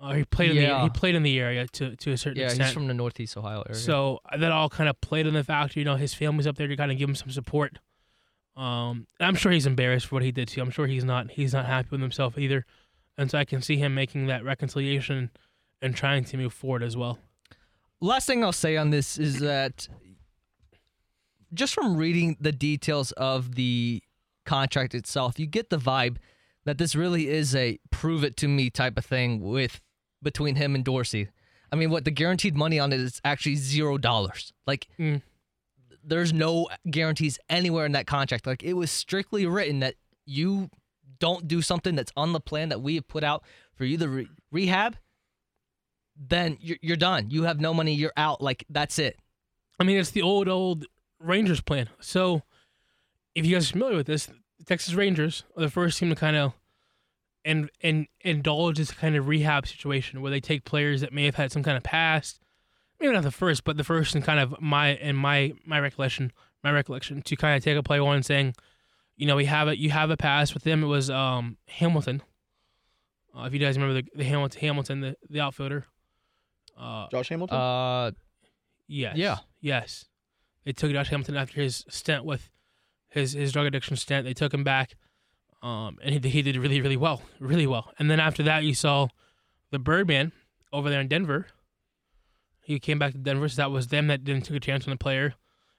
Uh, 0.00 0.14
he 0.14 0.24
played 0.24 0.50
in 0.50 0.56
the 0.56 0.62
Yeah. 0.62 0.82
he 0.82 0.88
played 0.90 1.14
in 1.14 1.22
the 1.22 1.38
area 1.38 1.66
to 1.68 1.94
to 1.96 2.12
a 2.12 2.16
certain 2.16 2.38
Yeah, 2.38 2.44
extent. 2.46 2.60
Yeah, 2.60 2.66
he's 2.66 2.74
from 2.74 2.86
the 2.86 2.94
Northeast 2.94 3.36
Ohio 3.36 3.62
area. 3.68 3.78
so 3.78 4.18
that 4.38 4.50
all 4.50 4.68
kind 4.70 4.88
of 4.88 4.98
played 5.02 5.26
in 5.26 5.34
the 5.34 5.44
factor. 5.44 5.78
You 5.78 5.84
know, 5.84 5.96
his 5.96 6.14
family's 6.14 6.46
up 6.46 6.56
there 6.56 6.68
to 6.68 6.76
kind 6.76 6.90
of 6.90 6.98
give 6.98 7.08
him 7.08 7.14
some 7.14 7.30
support. 7.30 7.78
Um, 8.56 9.06
I'm 9.20 9.34
sure 9.36 9.52
he's 9.52 9.66
embarrassed 9.66 10.06
for 10.06 10.16
what 10.16 10.22
he 10.22 10.32
did 10.32 10.48
too. 10.48 10.60
I'm 10.60 10.70
sure 10.70 10.86
he's 10.86 11.04
not 11.04 11.30
he's 11.30 11.52
not 11.52 11.66
happy 11.66 11.88
with 11.92 12.00
himself 12.00 12.36
either, 12.36 12.66
and 13.16 13.30
so 13.30 13.38
I 13.38 13.44
can 13.44 13.62
see 13.62 13.76
him 13.76 13.94
making 13.94 14.26
that 14.26 14.44
reconciliation 14.44 15.30
and 15.80 15.94
trying 15.96 16.24
to 16.24 16.36
move 16.36 16.52
forward 16.52 16.82
as 16.82 16.96
well. 16.96 17.18
last 18.00 18.26
thing 18.26 18.42
I'll 18.44 18.52
say 18.52 18.76
on 18.76 18.90
this 18.90 19.16
is 19.18 19.38
that 19.40 19.88
just 21.52 21.74
from 21.74 21.96
reading 21.96 22.36
the 22.40 22.52
details 22.52 23.12
of 23.12 23.54
the 23.54 24.02
contract 24.46 24.94
itself, 24.94 25.38
you 25.38 25.46
get 25.46 25.70
the 25.70 25.78
vibe 25.78 26.16
that 26.64 26.78
this 26.78 26.94
really 26.94 27.28
is 27.28 27.54
a 27.54 27.78
prove 27.90 28.22
it 28.24 28.36
to 28.38 28.48
me 28.48 28.68
type 28.70 28.98
of 28.98 29.04
thing 29.04 29.40
with 29.40 29.80
between 30.22 30.56
him 30.56 30.74
and 30.74 30.84
Dorsey. 30.84 31.28
I 31.72 31.76
mean, 31.76 31.90
what 31.90 32.04
the 32.04 32.10
guaranteed 32.10 32.56
money 32.56 32.78
on 32.78 32.92
it 32.92 33.00
is 33.00 33.20
actually 33.24 33.54
zero 33.56 33.96
dollars. 33.96 34.52
Like, 34.66 34.86
Mm. 34.98 35.22
There's 36.04 36.32
no 36.32 36.68
guarantees 36.90 37.38
anywhere 37.48 37.86
in 37.86 37.92
that 37.92 38.06
contract. 38.06 38.46
Like, 38.46 38.62
it 38.62 38.74
was 38.74 38.90
strictly 38.90 39.46
written 39.46 39.80
that 39.80 39.94
you 40.26 40.70
don't 41.18 41.46
do 41.46 41.62
something 41.62 41.94
that's 41.94 42.12
on 42.16 42.32
the 42.32 42.40
plan 42.40 42.70
that 42.70 42.80
we 42.80 42.94
have 42.96 43.06
put 43.08 43.24
out 43.24 43.44
for 43.74 43.84
you 43.84 43.96
to 43.98 44.08
re- 44.08 44.28
rehab, 44.50 44.96
then 46.16 46.58
you're, 46.60 46.78
you're 46.82 46.96
done. 46.96 47.30
You 47.30 47.44
have 47.44 47.60
no 47.60 47.72
money. 47.72 47.94
You're 47.94 48.12
out. 48.16 48.40
Like, 48.40 48.64
that's 48.68 48.98
it. 48.98 49.16
I 49.78 49.84
mean, 49.84 49.98
it's 49.98 50.10
the 50.10 50.22
old 50.22 50.48
old 50.48 50.86
Rangers 51.18 51.60
plan. 51.60 51.88
So, 52.00 52.42
if 53.34 53.46
you 53.46 53.54
guys 53.54 53.68
are 53.68 53.72
familiar 53.72 53.96
with 53.96 54.06
this, 54.06 54.26
the 54.58 54.64
Texas 54.64 54.94
Rangers 54.94 55.44
are 55.56 55.62
the 55.62 55.70
first 55.70 55.98
team 55.98 56.10
to 56.10 56.16
kind 56.16 56.36
of 56.36 56.52
and 57.44 57.70
and 57.80 58.06
indulge 58.20 58.76
this 58.76 58.90
kind 58.90 59.16
of 59.16 59.28
rehab 59.28 59.66
situation 59.66 60.20
where 60.20 60.30
they 60.30 60.40
take 60.40 60.64
players 60.64 61.00
that 61.00 61.12
may 61.12 61.24
have 61.24 61.36
had 61.36 61.52
some 61.52 61.62
kind 61.62 61.76
of 61.76 61.82
past, 61.82 62.40
maybe 63.00 63.12
not 63.12 63.22
the 63.22 63.30
first, 63.30 63.64
but 63.64 63.76
the 63.76 63.84
first 63.84 64.14
in 64.14 64.22
kind 64.22 64.40
of 64.40 64.60
my 64.60 64.94
in 64.96 65.16
my 65.16 65.52
my 65.64 65.80
recollection, 65.80 66.32
my 66.62 66.70
recollection 66.70 67.22
to 67.22 67.36
kind 67.36 67.56
of 67.56 67.64
take 67.64 67.76
a 67.76 67.82
play 67.82 67.98
on 67.98 68.22
saying, 68.22 68.54
you 69.16 69.26
know, 69.26 69.36
we 69.36 69.46
have 69.46 69.68
it. 69.68 69.78
You 69.78 69.90
have 69.90 70.10
a 70.10 70.16
past 70.16 70.54
with 70.54 70.64
them. 70.64 70.82
It 70.82 70.86
was 70.86 71.10
um 71.10 71.56
Hamilton. 71.66 72.22
Uh, 73.36 73.42
if 73.44 73.52
you 73.54 73.60
guys 73.60 73.76
remember 73.78 74.02
the, 74.02 74.08
the 74.16 74.24
Hamilton, 74.24 74.60
Hamilton, 74.60 75.00
the 75.00 75.16
the 75.28 75.40
outfielder. 75.40 75.86
Uh, 76.76 77.06
Josh 77.10 77.28
Hamilton. 77.28 77.56
Uh, 77.56 78.10
Yes. 78.92 79.16
Yeah. 79.16 79.36
Yes. 79.60 80.06
They 80.64 80.72
took 80.72 80.90
Josh 80.90 81.10
Hamilton 81.10 81.36
after 81.36 81.60
his 81.60 81.84
stint 81.88 82.24
with 82.24 82.50
his 83.08 83.34
his 83.34 83.52
drug 83.52 83.66
addiction 83.66 83.94
stint. 83.96 84.26
They 84.26 84.34
took 84.34 84.52
him 84.52 84.64
back, 84.64 84.96
um, 85.62 85.98
and 86.02 86.12
he, 86.12 86.28
he 86.28 86.42
did 86.42 86.56
really 86.56 86.80
really 86.80 86.96
well, 86.96 87.22
really 87.38 87.68
well. 87.68 87.92
And 88.00 88.10
then 88.10 88.18
after 88.18 88.42
that, 88.42 88.64
you 88.64 88.74
saw 88.74 89.06
the 89.70 89.78
Birdman 89.78 90.32
over 90.72 90.90
there 90.90 91.00
in 91.00 91.06
Denver. 91.06 91.46
He 92.70 92.80
came 92.80 92.98
back 92.98 93.12
to 93.12 93.18
Denver, 93.18 93.48
so 93.48 93.62
that 93.62 93.70
was 93.70 93.88
them 93.88 94.06
that 94.08 94.24
didn't 94.24 94.44
take 94.44 94.56
a 94.56 94.60
chance 94.60 94.86
on 94.86 94.90
the 94.90 94.96
player. 94.96 95.34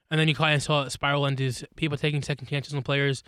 And 0.10 0.20
then 0.20 0.28
you 0.28 0.36
kind 0.36 0.56
of 0.56 0.64
saw 0.64 0.84
it 0.84 0.92
spiral 0.92 1.26
into 1.26 1.54
people 1.76 1.98
taking 1.98 2.22
second 2.22 2.48
chances 2.48 2.74
on 2.74 2.82
players 2.82 3.24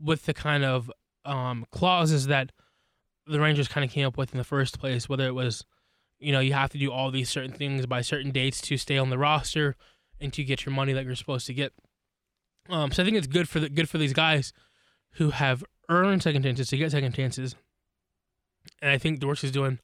with 0.00 0.26
the 0.26 0.34
kind 0.34 0.64
of 0.64 0.90
um, 1.24 1.64
clauses 1.70 2.26
that 2.26 2.50
the 3.26 3.40
Rangers 3.40 3.68
kind 3.68 3.84
of 3.84 3.90
came 3.90 4.06
up 4.06 4.16
with 4.16 4.32
in 4.32 4.38
the 4.38 4.44
first 4.44 4.80
place, 4.80 5.08
whether 5.08 5.26
it 5.26 5.34
was 5.34 5.64
you 6.18 6.32
know, 6.32 6.40
you 6.40 6.54
have 6.54 6.70
to 6.70 6.78
do 6.78 6.90
all 6.90 7.10
these 7.10 7.28
certain 7.28 7.52
things 7.52 7.86
by 7.86 8.00
certain 8.00 8.30
dates 8.30 8.60
to 8.62 8.76
stay 8.76 8.96
on 8.96 9.10
the 9.10 9.18
roster 9.18 9.76
and 10.20 10.32
to 10.32 10.42
get 10.42 10.64
your 10.64 10.74
money 10.74 10.92
that 10.92 11.04
you're 11.04 11.14
supposed 11.14 11.46
to 11.46 11.54
get. 11.54 11.72
Um, 12.70 12.92
so 12.92 13.02
I 13.02 13.04
think 13.04 13.18
it's 13.18 13.26
good 13.26 13.48
for 13.48 13.60
the 13.60 13.68
good 13.68 13.88
for 13.88 13.98
these 13.98 14.14
guys 14.14 14.52
who 15.14 15.30
have 15.30 15.62
earned 15.90 16.22
second 16.22 16.42
chances 16.42 16.68
to 16.68 16.78
get 16.78 16.92
second 16.92 17.12
chances. 17.12 17.56
And 18.80 18.90
I 18.90 18.96
think 18.96 19.20
Dorsey's 19.20 19.50
doing 19.50 19.80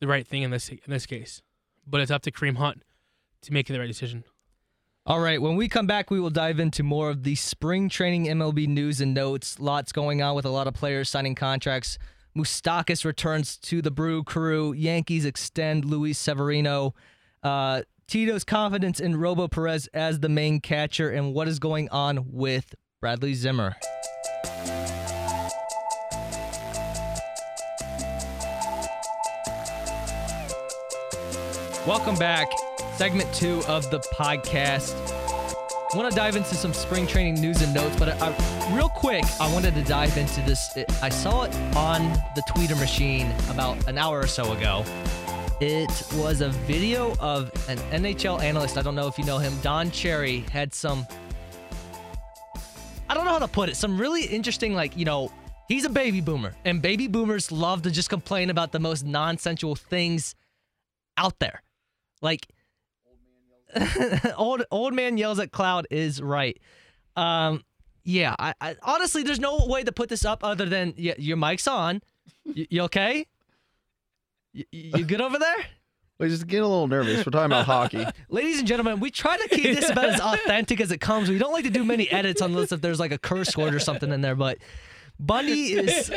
the 0.00 0.06
right 0.06 0.26
thing 0.26 0.42
in 0.42 0.50
this 0.50 0.68
in 0.68 0.78
this 0.86 1.06
case. 1.06 1.42
But 1.86 2.00
it's 2.00 2.10
up 2.10 2.22
to 2.22 2.30
Kareem 2.30 2.56
Hunt 2.56 2.82
to 3.42 3.52
make 3.52 3.66
the 3.66 3.78
right 3.78 3.86
decision. 3.86 4.24
All 5.06 5.20
right, 5.20 5.40
when 5.40 5.56
we 5.56 5.68
come 5.68 5.86
back, 5.86 6.10
we 6.10 6.18
will 6.18 6.30
dive 6.30 6.58
into 6.58 6.82
more 6.82 7.10
of 7.10 7.24
the 7.24 7.34
spring 7.34 7.90
training 7.90 8.24
MLB 8.24 8.66
news 8.66 9.02
and 9.02 9.12
notes. 9.12 9.60
Lots 9.60 9.92
going 9.92 10.22
on 10.22 10.34
with 10.34 10.46
a 10.46 10.50
lot 10.50 10.66
of 10.66 10.72
players 10.72 11.10
signing 11.10 11.34
contracts. 11.34 11.98
Moustakas 12.34 13.04
returns 13.04 13.58
to 13.58 13.82
the 13.82 13.90
Brew 13.90 14.24
Crew. 14.24 14.72
Yankees 14.72 15.26
extend 15.26 15.84
Luis 15.84 16.18
Severino. 16.18 16.94
Uh, 17.42 17.82
Tito's 18.06 18.44
confidence 18.44 18.98
in 18.98 19.16
Robo 19.16 19.46
Perez 19.46 19.88
as 19.92 20.20
the 20.20 20.28
main 20.30 20.60
catcher, 20.60 21.10
and 21.10 21.34
what 21.34 21.48
is 21.48 21.58
going 21.58 21.90
on 21.90 22.32
with 22.32 22.74
Bradley 23.00 23.34
Zimmer. 23.34 23.76
Welcome 31.86 32.14
back. 32.14 32.50
Segment 32.96 33.30
two 33.34 33.62
of 33.68 33.90
the 33.90 34.00
podcast. 34.14 34.94
I 35.92 35.94
want 35.94 36.10
to 36.10 36.16
dive 36.16 36.34
into 36.34 36.54
some 36.54 36.72
spring 36.72 37.06
training 37.06 37.34
news 37.34 37.60
and 37.60 37.74
notes, 37.74 37.94
but 37.98 38.08
I, 38.08 38.28
I, 38.30 38.74
real 38.74 38.88
quick, 38.88 39.22
I 39.38 39.52
wanted 39.52 39.74
to 39.74 39.82
dive 39.82 40.16
into 40.16 40.40
this. 40.46 40.78
I 41.02 41.10
saw 41.10 41.42
it 41.42 41.54
on 41.76 42.10
the 42.34 42.42
Twitter 42.48 42.74
machine 42.76 43.30
about 43.50 43.86
an 43.86 43.98
hour 43.98 44.18
or 44.18 44.26
so 44.26 44.50
ago. 44.52 44.82
It 45.60 45.90
was 46.14 46.40
a 46.40 46.48
video 46.48 47.14
of 47.20 47.52
an 47.68 47.76
NHL 47.92 48.42
analyst. 48.42 48.78
I 48.78 48.82
don't 48.82 48.94
know 48.94 49.06
if 49.06 49.18
you 49.18 49.26
know 49.26 49.36
him. 49.36 49.52
Don 49.60 49.90
Cherry 49.90 50.40
had 50.50 50.72
some. 50.72 51.06
I 53.10 53.14
don't 53.14 53.26
know 53.26 53.32
how 53.32 53.40
to 53.40 53.46
put 53.46 53.68
it. 53.68 53.76
Some 53.76 54.00
really 54.00 54.24
interesting, 54.24 54.72
like, 54.72 54.96
you 54.96 55.04
know, 55.04 55.30
he's 55.68 55.84
a 55.84 55.90
baby 55.90 56.22
boomer, 56.22 56.54
and 56.64 56.80
baby 56.80 57.08
boomers 57.08 57.52
love 57.52 57.82
to 57.82 57.90
just 57.90 58.08
complain 58.08 58.48
about 58.48 58.72
the 58.72 58.80
most 58.80 59.04
nonsensical 59.04 59.74
things 59.74 60.34
out 61.18 61.38
there. 61.40 61.60
Like, 62.24 62.48
old 64.36 64.64
old 64.70 64.94
man 64.94 65.18
yells 65.18 65.38
at 65.38 65.52
cloud 65.52 65.86
is 65.90 66.22
right. 66.22 66.58
Um, 67.16 67.62
yeah. 68.02 68.34
I, 68.38 68.54
I 68.60 68.76
honestly, 68.82 69.22
there's 69.22 69.38
no 69.38 69.66
way 69.66 69.84
to 69.84 69.92
put 69.92 70.08
this 70.08 70.24
up 70.24 70.42
other 70.42 70.64
than 70.64 70.94
y- 70.98 71.14
your 71.18 71.36
mic's 71.36 71.68
on. 71.68 72.00
Y- 72.46 72.66
you 72.70 72.82
okay? 72.82 73.26
Y- 74.54 74.64
you 74.72 75.04
good 75.04 75.20
over 75.20 75.38
there? 75.38 75.56
We're 76.18 76.28
just 76.28 76.46
get 76.46 76.62
a 76.62 76.66
little 76.66 76.86
nervous. 76.86 77.26
We're 77.26 77.32
talking 77.32 77.46
about 77.46 77.66
hockey. 77.66 78.06
Ladies 78.28 78.60
and 78.60 78.68
gentlemen, 78.68 79.00
we 79.00 79.10
try 79.10 79.36
to 79.36 79.48
keep 79.48 79.64
this 79.64 79.90
about 79.90 80.04
as 80.06 80.20
authentic 80.20 80.80
as 80.80 80.92
it 80.92 81.00
comes. 81.00 81.28
We 81.28 81.38
don't 81.38 81.52
like 81.52 81.64
to 81.64 81.70
do 81.70 81.84
many 81.84 82.08
edits 82.10 82.40
unless 82.40 82.70
if 82.70 82.80
there's 82.80 83.00
like 83.00 83.10
a 83.10 83.18
curse 83.18 83.56
word 83.56 83.74
or 83.74 83.80
something 83.80 84.12
in 84.12 84.20
there, 84.20 84.36
but 84.36 84.58
Bundy 85.18 85.72
is 85.74 86.12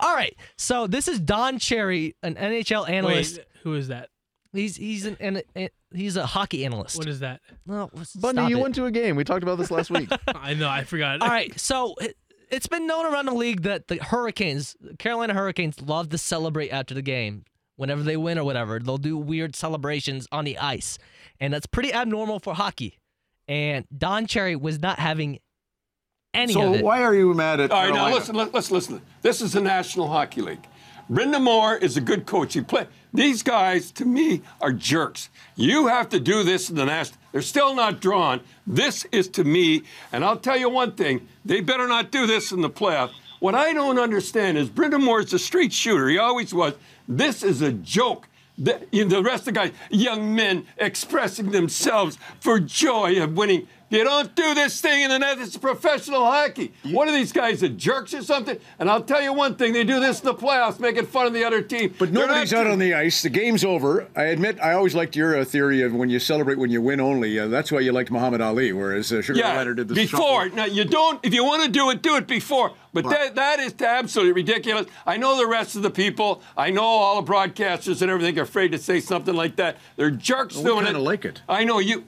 All 0.00 0.14
right. 0.14 0.34
So 0.56 0.86
this 0.86 1.08
is 1.08 1.20
Don 1.20 1.58
Cherry, 1.58 2.16
an 2.22 2.36
NHL 2.36 2.88
analyst. 2.88 3.36
Wait, 3.36 3.46
who 3.62 3.74
is 3.74 3.88
that? 3.88 4.08
He's 4.52 4.76
he's 4.76 5.04
an, 5.06 5.16
an, 5.20 5.42
an 5.54 5.68
he's 5.92 6.16
a 6.16 6.26
hockey 6.26 6.64
analyst. 6.64 6.96
What 6.96 7.08
is 7.08 7.20
that? 7.20 7.40
No, 7.66 7.90
Bundy, 8.20 8.42
you 8.50 8.58
it. 8.58 8.62
went 8.62 8.74
to 8.76 8.84
a 8.86 8.90
game. 8.90 9.16
We 9.16 9.24
talked 9.24 9.42
about 9.42 9.58
this 9.58 9.70
last 9.70 9.90
week. 9.90 10.08
I 10.28 10.54
know, 10.54 10.68
I 10.68 10.84
forgot. 10.84 11.20
All 11.22 11.28
right, 11.28 11.58
so 11.58 11.94
it, 12.00 12.16
it's 12.50 12.66
been 12.66 12.86
known 12.86 13.06
around 13.12 13.26
the 13.26 13.34
league 13.34 13.62
that 13.62 13.88
the 13.88 13.96
Hurricanes, 13.96 14.76
Carolina 14.98 15.34
Hurricanes, 15.34 15.80
love 15.82 16.08
to 16.10 16.18
celebrate 16.18 16.70
after 16.70 16.94
the 16.94 17.02
game. 17.02 17.44
Whenever 17.76 18.02
they 18.02 18.16
win 18.16 18.38
or 18.38 18.44
whatever, 18.44 18.78
they'll 18.78 18.96
do 18.96 19.18
weird 19.18 19.54
celebrations 19.54 20.26
on 20.32 20.44
the 20.46 20.56
ice, 20.58 20.98
and 21.40 21.52
that's 21.52 21.66
pretty 21.66 21.92
abnormal 21.92 22.38
for 22.38 22.54
hockey. 22.54 22.98
And 23.48 23.84
Don 23.96 24.26
Cherry 24.26 24.56
was 24.56 24.80
not 24.80 24.98
having 24.98 25.40
any 26.32 26.54
So 26.54 26.68
of 26.68 26.74
it. 26.76 26.84
why 26.84 27.02
are 27.02 27.14
you 27.14 27.32
mad 27.34 27.60
at 27.60 27.70
All 27.70 27.82
right, 27.84 27.92
now 27.94 28.12
listen, 28.12 28.34
let, 28.34 28.54
let's 28.54 28.70
listen. 28.70 29.02
This 29.22 29.40
is 29.42 29.52
the 29.52 29.60
National 29.60 30.08
Hockey 30.08 30.40
League. 30.40 30.66
Brind'Amour 31.10 31.80
is 31.82 31.96
a 31.96 32.00
good 32.00 32.26
coach. 32.26 32.54
He 32.54 32.60
play. 32.60 32.86
These 33.14 33.42
guys, 33.42 33.90
to 33.92 34.04
me, 34.04 34.42
are 34.60 34.72
jerks. 34.72 35.30
You 35.54 35.86
have 35.86 36.08
to 36.10 36.20
do 36.20 36.42
this 36.42 36.68
in 36.68 36.76
the 36.76 36.84
national. 36.84 37.18
They're 37.32 37.42
still 37.42 37.74
not 37.74 38.00
drawn. 38.00 38.40
This 38.66 39.06
is 39.12 39.28
to 39.28 39.44
me, 39.44 39.82
and 40.12 40.24
I'll 40.24 40.36
tell 40.36 40.56
you 40.56 40.68
one 40.68 40.92
thing: 40.92 41.26
they 41.44 41.60
better 41.60 41.86
not 41.86 42.10
do 42.10 42.26
this 42.26 42.50
in 42.52 42.60
the 42.60 42.70
playoff. 42.70 43.10
What 43.38 43.54
I 43.54 43.72
don't 43.72 43.98
understand 43.98 44.58
is 44.58 44.68
Brind'Amour's 44.68 45.32
a 45.32 45.38
street 45.38 45.72
shooter. 45.72 46.08
He 46.08 46.18
always 46.18 46.52
was. 46.52 46.74
This 47.06 47.42
is 47.42 47.62
a 47.62 47.72
joke. 47.72 48.28
The, 48.58 48.86
the 48.90 49.22
rest 49.22 49.42
of 49.42 49.46
the 49.46 49.52
guys, 49.52 49.72
young 49.90 50.34
men 50.34 50.66
expressing 50.78 51.50
themselves 51.50 52.16
for 52.40 52.58
joy 52.58 53.22
of 53.22 53.36
winning. 53.36 53.68
You 53.88 54.02
don't 54.02 54.34
do 54.34 54.54
this 54.54 54.80
thing 54.80 55.02
in 55.02 55.10
the 55.10 55.18
net. 55.18 55.38
It's 55.38 55.56
professional 55.56 56.24
hockey. 56.24 56.72
What 56.90 57.06
are 57.06 57.12
these 57.12 57.30
guys, 57.30 57.60
the 57.60 57.68
jerks 57.68 58.14
or 58.14 58.22
something? 58.22 58.58
And 58.80 58.90
I'll 58.90 59.02
tell 59.02 59.22
you 59.22 59.32
one 59.32 59.54
thing: 59.54 59.72
they 59.72 59.84
do 59.84 60.00
this 60.00 60.20
in 60.20 60.26
the 60.26 60.34
playoffs, 60.34 60.80
making 60.80 61.06
fun 61.06 61.26
of 61.26 61.32
the 61.32 61.44
other 61.44 61.62
team. 61.62 61.94
But 61.96 62.12
They're 62.12 62.26
nobody's 62.26 62.52
out 62.52 62.66
on 62.66 62.80
the 62.80 62.94
ice. 62.94 63.22
The 63.22 63.30
game's 63.30 63.64
over. 63.64 64.08
I 64.16 64.24
admit, 64.24 64.58
I 64.60 64.72
always 64.72 64.96
liked 64.96 65.14
your 65.14 65.38
uh, 65.38 65.44
theory 65.44 65.82
of 65.82 65.94
when 65.94 66.08
you 66.10 66.18
celebrate 66.18 66.58
when 66.58 66.70
you 66.70 66.82
win 66.82 66.98
only. 66.98 67.38
Uh, 67.38 67.46
that's 67.46 67.70
why 67.70 67.78
you 67.78 67.92
liked 67.92 68.10
Muhammad 68.10 68.40
Ali, 68.40 68.72
whereas 68.72 69.12
uh, 69.12 69.22
Sugar 69.22 69.38
Yeah, 69.38 69.54
Glider 69.54 69.74
did 69.74 69.88
the 69.88 69.94
before. 69.94 70.48
Now 70.48 70.64
you 70.64 70.84
don't. 70.84 71.24
If 71.24 71.32
you 71.32 71.44
want 71.44 71.62
to 71.62 71.70
do 71.70 71.90
it, 71.90 72.02
do 72.02 72.16
it 72.16 72.26
before. 72.26 72.72
But 72.92 73.08
that 73.10 73.34
that 73.36 73.60
is 73.60 73.74
absolutely 73.80 74.32
ridiculous. 74.32 74.86
I 75.06 75.16
know 75.16 75.36
the 75.36 75.46
rest 75.46 75.76
of 75.76 75.82
the 75.82 75.90
people. 75.90 76.42
I 76.56 76.70
know 76.70 76.82
all 76.82 77.22
the 77.22 77.30
broadcasters 77.30 78.02
and 78.02 78.10
everything 78.10 78.36
are 78.38 78.42
afraid 78.42 78.72
to 78.72 78.78
say 78.78 78.98
something 78.98 79.34
like 79.34 79.56
that. 79.56 79.76
They're 79.94 80.10
jerks 80.10 80.56
Well, 80.56 80.64
we 80.64 80.70
doing 80.70 80.84
kinda 80.86 81.00
like 81.00 81.24
it. 81.24 81.42
I 81.48 81.62
know 81.62 81.78
you. 81.78 82.04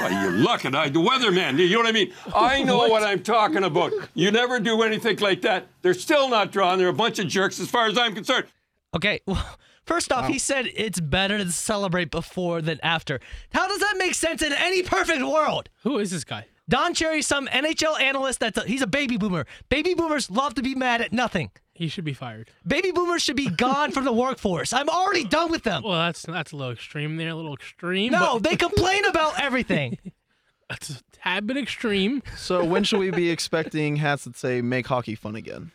Well, 0.00 0.10
you're 0.10 0.50
at 0.50 0.74
I, 0.74 0.88
the 0.88 1.00
weatherman. 1.00 1.58
You 1.58 1.70
know 1.70 1.78
what 1.78 1.86
I 1.86 1.92
mean? 1.92 2.12
I 2.34 2.62
know 2.64 2.88
what? 2.88 3.02
I'm 3.02 3.22
talking 3.22 3.64
about. 3.64 3.92
You 4.14 4.30
never 4.30 4.60
do 4.60 4.82
anything 4.82 5.18
like 5.18 5.42
that. 5.42 5.66
They're 5.82 5.94
still 5.94 6.28
not 6.28 6.52
drawn. 6.52 6.78
They're 6.78 6.88
a 6.88 6.92
bunch 6.92 7.18
of 7.18 7.26
jerks, 7.28 7.58
as 7.58 7.68
far 7.68 7.86
as 7.86 7.96
I'm 7.96 8.14
concerned. 8.14 8.46
Okay, 8.94 9.20
well, 9.26 9.56
first 9.84 10.12
off, 10.12 10.28
he 10.28 10.38
said 10.38 10.68
it's 10.74 11.00
better 11.00 11.38
to 11.38 11.50
celebrate 11.50 12.10
before 12.10 12.60
than 12.62 12.78
after. 12.82 13.20
How 13.52 13.68
does 13.68 13.80
that 13.80 13.96
make 13.98 14.14
sense 14.14 14.42
in 14.42 14.52
any 14.52 14.82
perfect 14.82 15.22
world? 15.22 15.70
Who 15.82 15.98
is 15.98 16.10
this 16.10 16.24
guy? 16.24 16.46
Don 16.68 16.92
Cherry, 16.92 17.22
some 17.22 17.46
NHL 17.46 17.98
analyst 17.98 18.40
that's 18.40 18.58
a, 18.58 18.64
he's 18.64 18.82
a 18.82 18.86
baby 18.86 19.16
boomer. 19.16 19.46
Baby 19.70 19.94
boomers 19.94 20.30
love 20.30 20.54
to 20.54 20.62
be 20.62 20.74
mad 20.74 21.00
at 21.00 21.14
nothing. 21.14 21.50
He 21.78 21.86
should 21.86 22.04
be 22.04 22.12
fired. 22.12 22.50
Baby 22.66 22.90
boomers 22.90 23.22
should 23.22 23.36
be 23.36 23.48
gone 23.48 23.92
from 23.92 24.04
the 24.04 24.12
workforce. 24.12 24.72
I'm 24.72 24.88
already 24.88 25.22
done 25.22 25.48
with 25.48 25.62
them. 25.62 25.84
Well, 25.84 26.06
that's 26.06 26.22
that's 26.22 26.50
a 26.50 26.56
little 26.56 26.72
extreme 26.72 27.16
there, 27.18 27.28
a 27.28 27.34
little 27.36 27.54
extreme. 27.54 28.10
No, 28.10 28.40
but 28.40 28.50
they 28.50 28.56
complain 28.56 29.04
about 29.04 29.40
everything. 29.40 29.96
that's 30.68 30.90
a 30.90 30.94
tad 31.12 31.46
bit 31.46 31.56
extreme. 31.56 32.20
so 32.36 32.64
when 32.64 32.82
should 32.82 32.98
we 32.98 33.12
be 33.12 33.30
expecting 33.30 33.94
hats 33.94 34.24
that 34.24 34.36
say 34.36 34.60
"Make 34.60 34.88
hockey 34.88 35.14
fun 35.14 35.36
again"? 35.36 35.70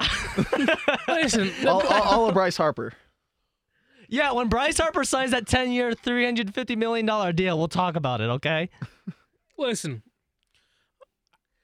Listen, 1.08 1.50
All, 1.66 1.86
all, 1.86 2.02
all 2.02 2.28
of 2.28 2.32
Bryce 2.32 2.56
Harper. 2.56 2.94
Yeah, 4.08 4.32
when 4.32 4.48
Bryce 4.48 4.78
Harper 4.78 5.04
signs 5.04 5.32
that 5.32 5.46
10 5.46 5.72
year, 5.72 5.92
$350 5.92 6.78
million 6.78 7.34
deal, 7.36 7.58
we'll 7.58 7.68
talk 7.68 7.96
about 7.96 8.22
it, 8.22 8.30
okay? 8.30 8.70
listen. 9.58 10.02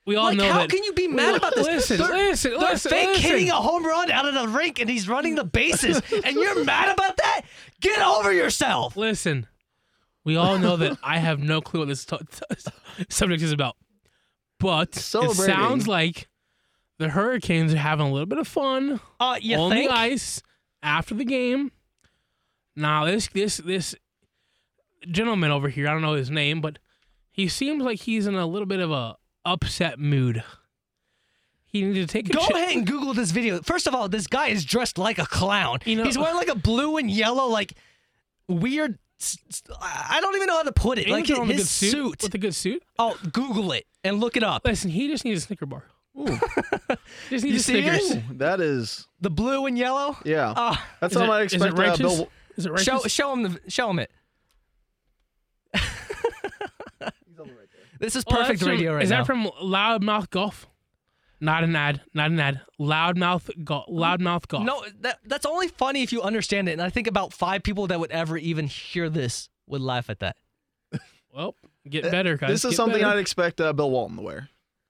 We 0.06 0.16
all 0.16 0.26
Like, 0.26 0.36
know 0.36 0.52
how 0.52 0.58
that. 0.60 0.70
can 0.70 0.84
you 0.84 0.92
be 0.92 1.08
mad 1.08 1.34
about 1.34 1.54
this? 1.54 1.66
Listen, 1.66 1.96
They're- 1.98 2.08
listen, 2.08 2.50
They're 2.52 2.60
listen, 2.60 2.90
fake 2.90 3.06
listen. 3.08 3.22
hitting 3.22 3.50
a 3.50 3.54
home 3.54 3.86
run 3.86 4.10
out 4.10 4.26
of 4.26 4.34
the 4.34 4.48
rink 4.48 4.78
and 4.80 4.90
he's 4.90 5.08
running 5.08 5.34
the 5.34 5.44
bases, 5.44 6.02
and 6.24 6.36
you're 6.36 6.62
mad 6.64 6.92
about 6.92 7.16
that? 7.16 7.42
Get 7.80 8.00
over 8.02 8.30
yourself. 8.32 8.96
Listen, 8.98 9.46
we 10.24 10.36
all 10.36 10.58
know 10.58 10.76
that 10.76 10.98
I 11.02 11.18
have 11.18 11.42
no 11.42 11.60
clue 11.62 11.80
what 11.80 11.88
this 11.88 12.04
t- 12.04 12.18
t- 12.18 12.70
subject 13.08 13.42
is 13.42 13.52
about, 13.52 13.76
but 14.60 14.90
it 14.96 15.34
sounds 15.34 15.88
like 15.88 16.28
the 16.98 17.08
Hurricanes 17.08 17.72
are 17.72 17.78
having 17.78 18.06
a 18.06 18.12
little 18.12 18.26
bit 18.26 18.38
of 18.38 18.46
fun 18.46 19.00
Uh, 19.18 19.38
you 19.40 19.56
on 19.56 19.70
think? 19.70 19.88
the 19.90 19.96
ice 19.96 20.42
after 20.82 21.14
the 21.14 21.24
game. 21.24 21.72
Now 22.76 23.04
this 23.06 23.28
this 23.28 23.56
this 23.58 23.94
gentleman 25.10 25.50
over 25.50 25.68
here, 25.68 25.88
I 25.88 25.92
don't 25.92 26.02
know 26.02 26.14
his 26.14 26.30
name, 26.30 26.60
but 26.60 26.78
he 27.30 27.48
seems 27.48 27.82
like 27.82 28.00
he's 28.00 28.26
in 28.26 28.34
a 28.34 28.46
little 28.46 28.66
bit 28.66 28.80
of 28.80 28.90
a 28.90 29.16
upset 29.44 29.98
mood. 29.98 30.42
He 31.66 31.82
needed 31.82 32.06
to 32.08 32.12
take 32.12 32.28
a 32.28 32.32
Go 32.32 32.46
chi- 32.46 32.58
ahead 32.58 32.76
and 32.76 32.86
Google 32.86 33.14
this 33.14 33.30
video. 33.32 33.60
First 33.62 33.86
of 33.88 33.94
all, 33.94 34.08
this 34.08 34.26
guy 34.28 34.48
is 34.48 34.64
dressed 34.64 34.96
like 34.96 35.18
a 35.18 35.26
clown. 35.26 35.78
You 35.84 35.96
know- 35.96 36.04
he's 36.04 36.16
wearing 36.16 36.36
like 36.36 36.48
a 36.48 36.54
blue 36.54 36.96
and 36.98 37.10
yellow, 37.10 37.46
like 37.46 37.72
weird. 38.48 38.98
s- 39.20 39.38
s- 39.48 39.62
I 39.80 40.20
don't 40.20 40.34
even 40.36 40.46
know 40.46 40.56
how 40.56 40.62
to 40.64 40.72
put 40.72 40.98
it. 40.98 41.02
Ain't 41.02 41.10
Like 41.10 41.26
he 41.26 41.34
on 41.34 41.42
a 41.50 41.52
his 41.52 41.62
good 41.62 41.66
suit, 41.68 41.90
suit. 41.90 42.22
with 42.22 42.34
a 42.34 42.38
good 42.38 42.54
suit. 42.54 42.82
Oh, 42.98 43.18
Google 43.32 43.72
it 43.72 43.86
and 44.04 44.20
look 44.20 44.36
it 44.36 44.42
up. 44.44 44.64
Listen, 44.64 44.90
he 44.90 45.08
just 45.08 45.24
needs 45.24 45.42
a 45.42 45.46
Snicker 45.46 45.66
bar. 45.66 45.84
Ooh, 46.16 46.26
Just 46.26 46.38
You 47.44 47.52
needs 47.52 47.56
a 47.56 47.72
see 47.72 47.78
it? 47.80 48.02
Snickers. 48.02 48.22
that 48.38 48.60
is 48.60 49.08
The 49.20 49.30
blue 49.30 49.66
and 49.66 49.76
yellow. 49.76 50.16
yeah. 50.24 50.54
Oh, 50.56 50.80
That's 51.00 51.14
Is 51.14 51.18
how 51.20 51.24
I 51.24 51.28
might 51.28 51.42
is 51.46 51.52
it 51.54 51.56
expect 51.56 51.78
uh, 51.78 51.82
righteous? 51.82 51.98
Bill. 52.18 52.28
Is 52.56 52.66
it 52.66 52.70
righteous? 52.70 52.84
show 52.84 52.98
show 53.08 53.32
him 53.32 53.42
the 53.42 53.60
show 53.68 53.90
him 53.90 53.98
it. 53.98 54.10
this 58.04 58.16
is 58.16 58.24
Oh, 58.26 58.30
perfect 58.30 58.48
that's 58.48 58.62
from- 58.62 58.70
radio 58.70 58.94
right 58.94 59.02
Is 59.02 59.10
now. 59.10 59.18
that 59.18 59.26
from 59.26 59.46
Loudmouth 59.62 60.30
Golf? 60.30 60.66
Not 61.40 61.64
an 61.64 61.74
ad. 61.76 62.00
Not 62.14 62.30
an 62.30 62.40
ad. 62.40 62.60
Loudmouth 62.80 63.64
Golf. 63.64 63.86
Loudmouth 63.88 64.46
Golf. 64.48 64.64
no, 64.64 64.84
that 65.00 65.18
that's 65.26 65.44
only 65.44 65.68
funny 65.68 66.02
if 66.02 66.12
you 66.12 66.22
understand 66.22 66.68
it. 66.68 66.72
And 66.72 66.82
I 66.82 66.90
think 66.90 67.06
about 67.06 67.32
five 67.32 67.62
people 67.62 67.86
that 67.88 68.00
would 68.00 68.10
ever 68.12 68.38
even 68.38 68.66
hear 68.66 69.10
this 69.10 69.48
would 69.66 69.80
laugh 69.82 70.08
at 70.10 70.20
that. 70.20 70.36
Well, 71.34 71.56
get 71.88 72.04
better, 72.04 72.36
guys. 72.36 72.48
This 72.50 72.64
is 72.64 72.70
Get 72.70 72.76
something 72.76 73.00
better. 73.02 73.14
I'd 73.14 73.18
expect 73.18 73.60
uh, 73.60 73.72
Bill 73.72 73.90
Walton 73.90 74.16
to 74.18 74.22
wear. 74.22 74.48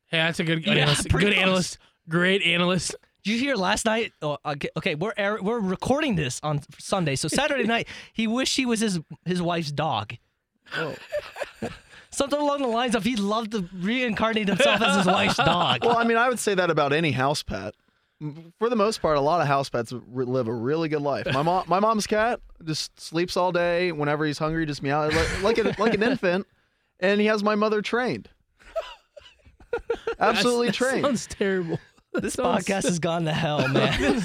Hey, 0.08 0.18
that's 0.18 0.38
a 0.40 0.44
good 0.44 0.64
Yeah, 0.66 0.74
analyst. 0.74 1.04
Good 1.08 1.20
close. 1.22 1.34
analyst. 1.34 1.78
Great 2.08 2.42
analyst. 2.42 2.94
Did 3.24 3.30
you 3.32 3.38
hear 3.38 3.56
last 3.56 3.86
night? 3.86 4.12
Oh, 4.20 4.36
okay, 4.44 4.68
okay, 4.76 4.94
we're 4.94 5.14
air, 5.16 5.38
we're 5.40 5.58
recording 5.58 6.14
this 6.16 6.38
on 6.42 6.60
Sunday, 6.78 7.16
so 7.16 7.28
Saturday 7.28 7.64
night 7.74 7.88
he 8.12 8.26
wished 8.26 8.54
he 8.58 8.66
was 8.66 8.80
his 8.80 9.00
his 9.24 9.40
wife's 9.40 9.72
dog. 9.72 10.12
Oh. 10.76 10.94
Something 12.14 12.40
along 12.40 12.62
the 12.62 12.68
lines 12.68 12.94
of 12.94 13.04
he 13.04 13.16
loved 13.16 13.52
to 13.52 13.68
reincarnate 13.74 14.48
himself 14.48 14.80
as 14.80 14.96
his 14.98 15.06
wife's 15.06 15.36
dog. 15.38 15.84
Well, 15.84 15.98
I 15.98 16.04
mean, 16.04 16.16
I 16.16 16.28
would 16.28 16.38
say 16.38 16.54
that 16.54 16.70
about 16.70 16.92
any 16.92 17.10
house 17.12 17.42
pet. 17.42 17.74
For 18.58 18.70
the 18.70 18.76
most 18.76 19.02
part, 19.02 19.18
a 19.18 19.20
lot 19.20 19.40
of 19.40 19.46
house 19.48 19.68
pets 19.68 19.92
live 20.12 20.46
a 20.48 20.52
really 20.52 20.88
good 20.88 21.02
life. 21.02 21.26
My 21.32 21.42
mom, 21.42 21.64
my 21.66 21.80
mom's 21.80 22.06
cat, 22.06 22.40
just 22.64 22.98
sleeps 22.98 23.36
all 23.36 23.52
day. 23.52 23.92
Whenever 23.92 24.24
he's 24.24 24.38
hungry, 24.38 24.64
just 24.64 24.82
meow 24.82 25.08
like 25.08 25.42
like, 25.42 25.58
a, 25.58 25.74
like 25.78 25.94
an 25.94 26.02
infant, 26.10 26.46
and 27.00 27.20
he 27.20 27.26
has 27.26 27.42
my 27.42 27.54
mother 27.56 27.82
trained. 27.82 28.28
Absolutely 30.20 30.68
That's- 30.68 30.78
that 30.78 30.90
trained. 30.90 31.04
Sounds 31.04 31.26
terrible. 31.26 31.80
This 32.14 32.34
sounds- 32.34 32.64
podcast 32.64 32.84
has 32.84 32.98
gone 33.00 33.24
to 33.24 33.32
hell, 33.32 33.66
man. 33.72 34.22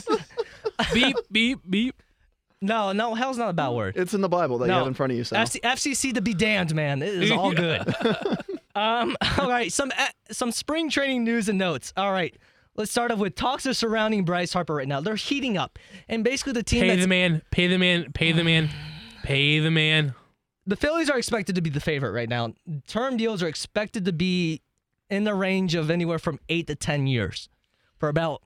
beep 0.93 1.17
beep 1.32 1.60
beep. 1.67 2.02
No, 2.62 2.91
no, 2.91 3.15
hell's 3.15 3.38
not 3.38 3.50
a 3.50 3.54
bad 3.54 3.69
word. 3.69 3.95
It's 3.95 4.13
in 4.13 4.22
the 4.22 4.28
Bible 4.30 4.58
that 4.60 4.67
you 4.67 4.74
have 4.74 4.88
in 4.88 4.93
front 4.93 5.12
of 5.13 5.17
you, 5.17 5.24
Sal. 5.24 5.45
FC, 5.45 5.62
FCC 5.62 6.13
to 6.15 6.22
be 6.22 6.34
damned, 6.34 6.76
man. 6.76 7.02
It 7.02 7.13
is 7.24 7.32
all 7.32 7.54
good. 7.54 7.88
um, 8.76 9.15
all 9.38 9.48
right, 9.50 9.72
some 9.72 9.91
uh, 9.98 10.08
some 10.32 10.52
spring 10.52 10.89
training 10.89 11.24
news 11.24 11.48
and 11.48 11.58
notes. 11.58 11.93
All 11.95 12.12
right, 12.12 12.36
let's 12.76 12.91
start 12.91 13.12
off 13.12 13.19
with 13.19 13.36
talks 13.36 13.65
are 13.65 13.74
surrounding 13.74 14.26
Bryce 14.26 14.52
Harper 14.52 14.76
right 14.76 14.88
now. 14.88 15.00
They're 15.00 15.15
heating 15.15 15.58
up, 15.58 15.80
and 16.10 16.24
basically 16.24 16.54
the 16.54 16.63
team 16.63 16.82
Pay 16.82 16.89
that's 16.89 17.02
the 17.04 17.08
man. 17.08 17.41
Pay 17.52 17.67
the 17.67 17.78
man. 17.78 18.12
Pay 18.13 18.32
the 18.34 18.43
man. 18.43 18.69
Pay 19.24 19.60
the 19.60 19.72
man. 19.72 20.13
the 20.67 20.76
Phillies 20.76 21.10
are 21.10 21.17
expected 21.17 21.56
to 21.56 21.62
be 21.62 21.69
the 21.69 21.80
favorite 21.80 22.12
right 22.12 22.30
now. 22.30 22.54
Term 22.88 23.15
deals 23.15 23.41
are 23.41 23.48
expected 23.48 24.04
to 24.06 24.12
be 24.13 24.62
in 25.10 25.24
the 25.24 25.34
range 25.34 25.76
of 25.76 25.89
anywhere 25.89 26.19
from 26.19 26.39
eight 26.50 26.67
to 26.67 26.76
ten 26.76 27.08
years 27.08 27.48
for 27.98 28.10
about 28.10 28.41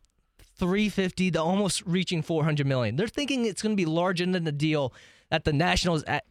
350 0.56 1.32
to 1.32 1.42
almost 1.42 1.82
reaching 1.86 2.22
400 2.22 2.66
million. 2.68 2.96
They're 2.96 3.08
thinking 3.08 3.46
it's 3.46 3.62
going 3.62 3.76
to 3.76 3.82
be 3.82 3.86
larger 3.86 4.26
than 4.26 4.44
the 4.44 4.52
deal 4.52 4.94
that 5.30 5.44
the 5.46 5.54
Nationals 5.54 6.04
at, 6.04 6.26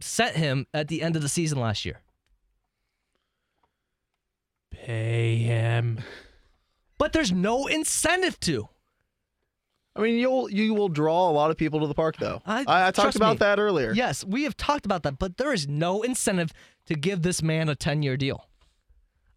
set 0.00 0.36
him 0.36 0.66
at 0.72 0.88
the 0.88 1.02
end 1.02 1.16
of 1.16 1.22
the 1.22 1.28
season 1.28 1.58
last 1.58 1.84
year. 1.84 2.00
Pay 4.70 5.36
him. 5.38 6.00
But 6.98 7.12
there's 7.12 7.32
no 7.32 7.66
incentive 7.66 8.38
to. 8.40 8.68
I 9.96 10.00
mean, 10.00 10.18
you'll 10.18 10.50
you 10.50 10.74
will 10.74 10.88
draw 10.88 11.30
a 11.30 11.32
lot 11.32 11.50
of 11.52 11.56
people 11.56 11.80
to 11.80 11.86
the 11.86 11.94
park, 11.94 12.16
though. 12.18 12.42
I- 12.44 12.64
I, 12.66 12.88
I 12.88 12.90
talked 12.90 13.14
about 13.14 13.34
me. 13.34 13.38
that 13.38 13.60
earlier. 13.60 13.92
Yes, 13.92 14.24
we 14.24 14.42
have 14.42 14.56
talked 14.56 14.84
about 14.86 15.04
that, 15.04 15.18
but 15.18 15.36
there 15.36 15.52
is 15.52 15.68
no 15.68 16.02
incentive 16.02 16.52
to 16.86 16.94
give 16.94 17.22
this 17.22 17.42
man 17.42 17.68
a 17.68 17.76
10 17.76 18.02
year 18.02 18.16
deal. 18.16 18.48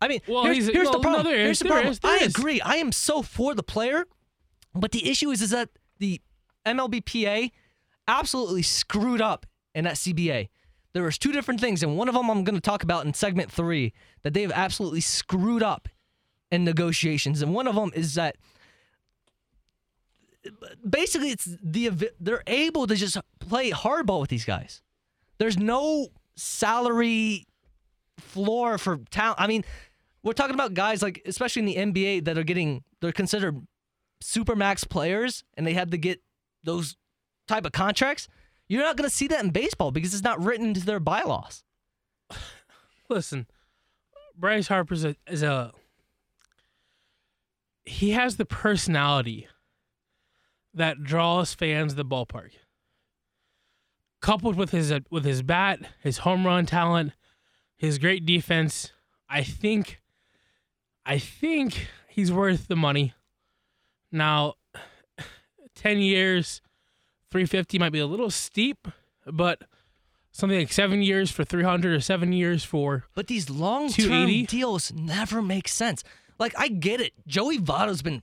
I 0.01 0.07
mean, 0.07 0.21
Well, 0.27 0.43
here's, 0.45 0.67
here's 0.67 0.89
the 0.89 0.99
well, 0.99 1.09
no, 1.09 1.13
problem. 1.15 1.25
here's 1.25 1.57
is, 1.57 1.59
the 1.59 1.65
problem. 1.69 1.91
is, 1.91 1.99
I 2.03 2.17
is. 2.17 2.35
agree. 2.35 2.61
I 2.61 2.75
am 2.75 2.91
so 2.91 3.21
for 3.21 3.55
the 3.55 3.63
player, 3.63 4.05
but 4.75 4.91
the 4.91 5.09
issue 5.09 5.31
is, 5.31 5.41
is 5.41 5.49
that 5.51 5.69
the 5.99 6.21
MLBPA 6.65 7.51
absolutely 8.07 8.61
screwed 8.61 9.21
up 9.21 9.45
in 9.73 9.85
that 9.85 9.95
CBA. 9.95 10.49
There 10.93 11.03
was 11.03 11.17
two 11.17 11.31
different 11.31 11.59
things, 11.59 11.83
and 11.83 11.97
one 11.97 12.07
of 12.07 12.15
them 12.15 12.29
I'm 12.29 12.43
going 12.43 12.55
to 12.55 12.61
talk 12.61 12.83
about 12.83 13.05
in 13.05 13.13
segment 13.13 13.51
three 13.51 13.93
that 14.23 14.33
they 14.33 14.41
have 14.41 14.51
absolutely 14.51 15.01
screwed 15.01 15.63
up 15.63 15.89
in 16.51 16.63
negotiations, 16.63 17.41
and 17.41 17.53
one 17.53 17.67
of 17.67 17.75
them 17.75 17.91
is 17.93 18.13
that 18.15 18.37
basically 20.87 21.31
it's 21.31 21.45
the 21.61 22.11
they're 22.19 22.43
able 22.47 22.87
to 22.87 22.95
just 22.95 23.17
play 23.39 23.71
hardball 23.71 24.21
with 24.21 24.29
these 24.29 24.45
guys. 24.45 24.81
There's 25.39 25.57
no 25.57 26.07
salary 26.35 27.45
floor 28.19 28.77
for 28.77 28.97
talent. 29.11 29.39
I 29.39 29.47
mean, 29.47 29.63
we're 30.27 30.33
talking 30.33 30.53
about 30.53 30.73
guys 30.73 31.01
like, 31.01 31.21
especially 31.25 31.61
in 31.61 31.93
the 31.93 32.01
NBA, 32.01 32.25
that 32.25 32.37
are 32.37 32.43
getting 32.43 32.83
they're 32.99 33.13
considered 33.13 33.65
super 34.21 34.55
max 34.55 34.83
players, 34.83 35.43
and 35.55 35.65
they 35.65 35.73
had 35.73 35.91
to 35.91 35.97
get 35.97 36.21
those 36.63 36.97
type 37.47 37.65
of 37.65 37.71
contracts. 37.71 38.27
You're 38.67 38.83
not 38.83 38.97
going 38.97 39.09
to 39.09 39.15
see 39.15 39.27
that 39.29 39.43
in 39.43 39.51
baseball 39.51 39.91
because 39.91 40.13
it's 40.13 40.23
not 40.23 40.43
written 40.43 40.67
into 40.67 40.85
their 40.85 40.99
bylaws. 40.99 41.63
Listen, 43.09 43.47
Bryce 44.35 44.67
Harper's 44.67 45.05
a, 45.05 45.15
is 45.27 45.43
a 45.43 45.71
he 47.85 48.11
has 48.11 48.35
the 48.35 48.45
personality 48.45 49.47
that 50.73 51.03
draws 51.03 51.53
fans 51.53 51.93
to 51.93 51.97
the 51.97 52.05
ballpark. 52.05 52.51
Coupled 54.21 54.57
with 54.57 54.71
his 54.71 54.93
with 55.09 55.23
his 55.23 55.41
bat, 55.41 55.79
his 56.03 56.19
home 56.19 56.45
run 56.45 56.65
talent, 56.65 57.13
his 57.77 57.97
great 57.97 58.25
defense, 58.25 58.91
I 59.29 59.43
think 59.43 60.01
I 61.07 61.19
think 61.19 61.87
he's 62.09 62.33
worth 62.33 62.67
the 62.67 62.75
money. 62.75 63.13
Now, 64.11 64.55
10 65.75 65.99
years, 65.99 66.61
350 67.31 67.79
might 67.79 67.93
be 67.93 67.99
a 67.99 68.05
little 68.05 68.29
steep, 68.29 68.89
but 69.25 69.61
something 70.33 70.59
like 70.59 70.73
7 70.73 71.01
years 71.01 71.31
for 71.31 71.45
300 71.45 71.93
or 71.93 72.01
7 72.01 72.33
years 72.33 72.65
for 72.65 73.05
But 73.15 73.27
these 73.27 73.49
long 73.49 73.89
term 73.89 74.43
deals 74.43 74.91
never 74.91 75.41
make 75.41 75.69
sense. 75.69 76.03
Like 76.37 76.53
I 76.57 76.67
get 76.67 76.99
it. 76.99 77.13
Joey 77.25 77.57
Votto's 77.57 78.01
been 78.01 78.21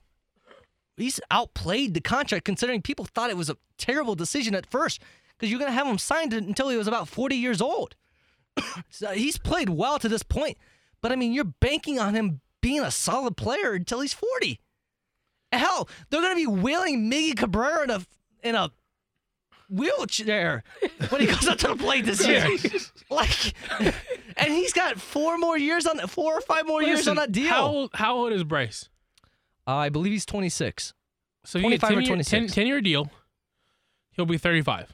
he's 0.95 1.19
outplayed 1.31 1.95
the 1.95 2.01
contract 2.01 2.45
considering 2.45 2.83
people 2.83 3.05
thought 3.05 3.31
it 3.31 3.37
was 3.37 3.49
a 3.49 3.57
terrible 3.79 4.15
decision 4.15 4.53
at 4.53 4.69
first 4.69 5.01
because 5.29 5.49
you're 5.49 5.59
gonna 5.59 5.71
have 5.71 5.87
him 5.87 5.97
signed 5.97 6.33
until 6.33 6.69
he 6.69 6.77
was 6.77 6.87
about 6.87 7.07
40 7.07 7.35
years 7.35 7.61
old. 7.61 7.95
so 8.91 9.09
he's 9.09 9.39
played 9.39 9.69
well 9.69 9.97
to 9.97 10.07
this 10.07 10.23
point, 10.23 10.57
but 11.01 11.11
I 11.11 11.15
mean 11.15 11.33
you're 11.33 11.43
banking 11.43 11.99
on 11.99 12.13
him 12.13 12.41
being 12.65 12.81
a 12.81 12.89
solid 12.89 13.37
player 13.37 13.73
until 13.73 14.01
he's 14.01 14.15
40. 14.15 14.59
Hell, 15.51 15.87
they're 16.09 16.19
gonna 16.23 16.33
be 16.33 16.47
wheeling 16.47 17.11
Miggy 17.11 17.37
Cabrera 17.37 17.83
in 17.83 17.91
a 17.91 18.01
in 18.41 18.55
a 18.55 18.71
wheelchair 19.69 20.63
when 21.09 21.21
he 21.21 21.27
goes 21.27 21.47
up 21.47 21.59
to 21.59 21.67
the 21.67 21.75
plate 21.75 22.05
this 22.05 22.25
year. 22.27 22.47
like, 23.11 23.53
and 24.35 24.51
he's 24.51 24.73
got 24.73 24.99
four 24.99 25.37
more 25.37 25.59
years 25.59 25.85
on 25.85 25.99
four 26.07 26.33
or 26.33 26.41
five 26.41 26.65
more 26.65 26.81
years 26.81 27.07
on 27.07 27.17
that 27.17 27.31
deal. 27.31 27.49
How 27.49 27.67
old, 27.67 27.91
how 27.93 28.15
old 28.15 28.33
is 28.33 28.43
Bryce? 28.43 28.89
Uh, 29.67 29.75
I 29.75 29.89
believe 29.89 30.11
he's 30.11 30.25
26. 30.25 30.95
So 31.43 31.59
you 31.59 31.69
get 31.69 31.81
25 31.81 31.83
or 31.83 31.93
10 31.93 32.01
year, 32.01 32.01
10, 32.01 32.07
26. 32.15 32.55
10 32.55 32.65
year 32.65 32.81
deal. 32.81 33.11
He'll 34.09 34.25
be 34.25 34.39
35. 34.39 34.91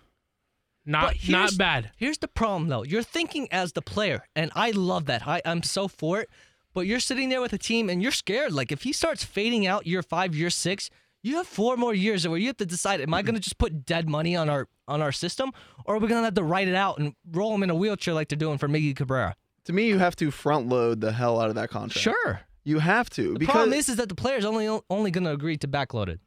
Not 0.86 1.16
not 1.30 1.58
bad. 1.58 1.92
Here's 1.96 2.18
the 2.18 2.28
problem, 2.28 2.68
though. 2.68 2.84
You're 2.84 3.02
thinking 3.02 3.48
as 3.50 3.72
the 3.72 3.82
player, 3.82 4.28
and 4.36 4.52
I 4.56 4.72
love 4.72 5.06
that. 5.06 5.26
I, 5.26 5.42
I'm 5.46 5.64
so 5.64 5.88
for 5.88 6.20
it. 6.20 6.30
But 6.74 6.82
you're 6.82 7.00
sitting 7.00 7.30
there 7.30 7.42
with 7.42 7.54
a 7.54 7.58
team, 7.58 7.90
and 7.90 8.02
you're 8.02 8.12
scared. 8.12 8.54
Like 8.54 8.72
if 8.72 8.84
he 8.84 8.94
starts 8.94 9.24
fading 9.24 9.68
out 9.68 9.88
year 9.88 10.02
five, 10.02 10.36
year 10.36 10.50
six, 10.50 10.90
you 11.24 11.36
have 11.38 11.48
four 11.48 11.78
more 11.78 11.94
years 11.94 12.28
where 12.28 12.38
you 12.38 12.48
have 12.48 12.58
to 12.58 12.66
decide: 12.66 13.02
Am 13.02 13.14
I 13.14 13.22
going 13.22 13.36
to 13.36 13.42
just 13.42 13.58
put 13.58 13.86
dead 13.86 14.10
money 14.10 14.36
on 14.36 14.50
our 14.50 14.68
on 14.88 15.02
our 15.02 15.12
system, 15.12 15.52
or 15.86 15.96
are 15.96 16.00
we 16.00 16.08
going 16.08 16.22
to 16.22 16.26
have 16.26 16.36
to 16.36 16.44
write 16.44 16.68
it 16.68 16.76
out 16.76 17.00
and 17.00 17.14
roll 17.32 17.54
him 17.54 17.64
in 17.64 17.70
a 17.70 17.76
wheelchair 17.76 18.14
like 18.14 18.30
they're 18.30 18.38
doing 18.38 18.58
for 18.58 18.68
Miggy 18.68 18.96
Cabrera? 18.96 19.36
To 19.66 19.74
me, 19.74 19.88
you 19.88 20.00
have 20.00 20.16
to 20.18 20.32
front 20.32 20.68
load 20.70 21.02
the 21.02 21.12
hell 21.12 21.40
out 21.40 21.50
of 21.50 21.56
that 21.56 21.70
contract. 21.70 22.00
Sure. 22.00 22.42
You 22.64 22.80
have 22.80 23.10
to. 23.12 23.34
The 23.34 23.40
because 23.40 23.54
problem 23.54 23.74
is, 23.74 23.90
is 23.90 23.96
that 23.98 24.10
the 24.10 24.16
player's 24.16 24.46
only 24.46 24.68
only 24.90 25.12
going 25.12 25.24
to 25.24 25.32
agree 25.32 25.58
to 25.58 25.68
backload 25.68 26.10
it. 26.10 26.20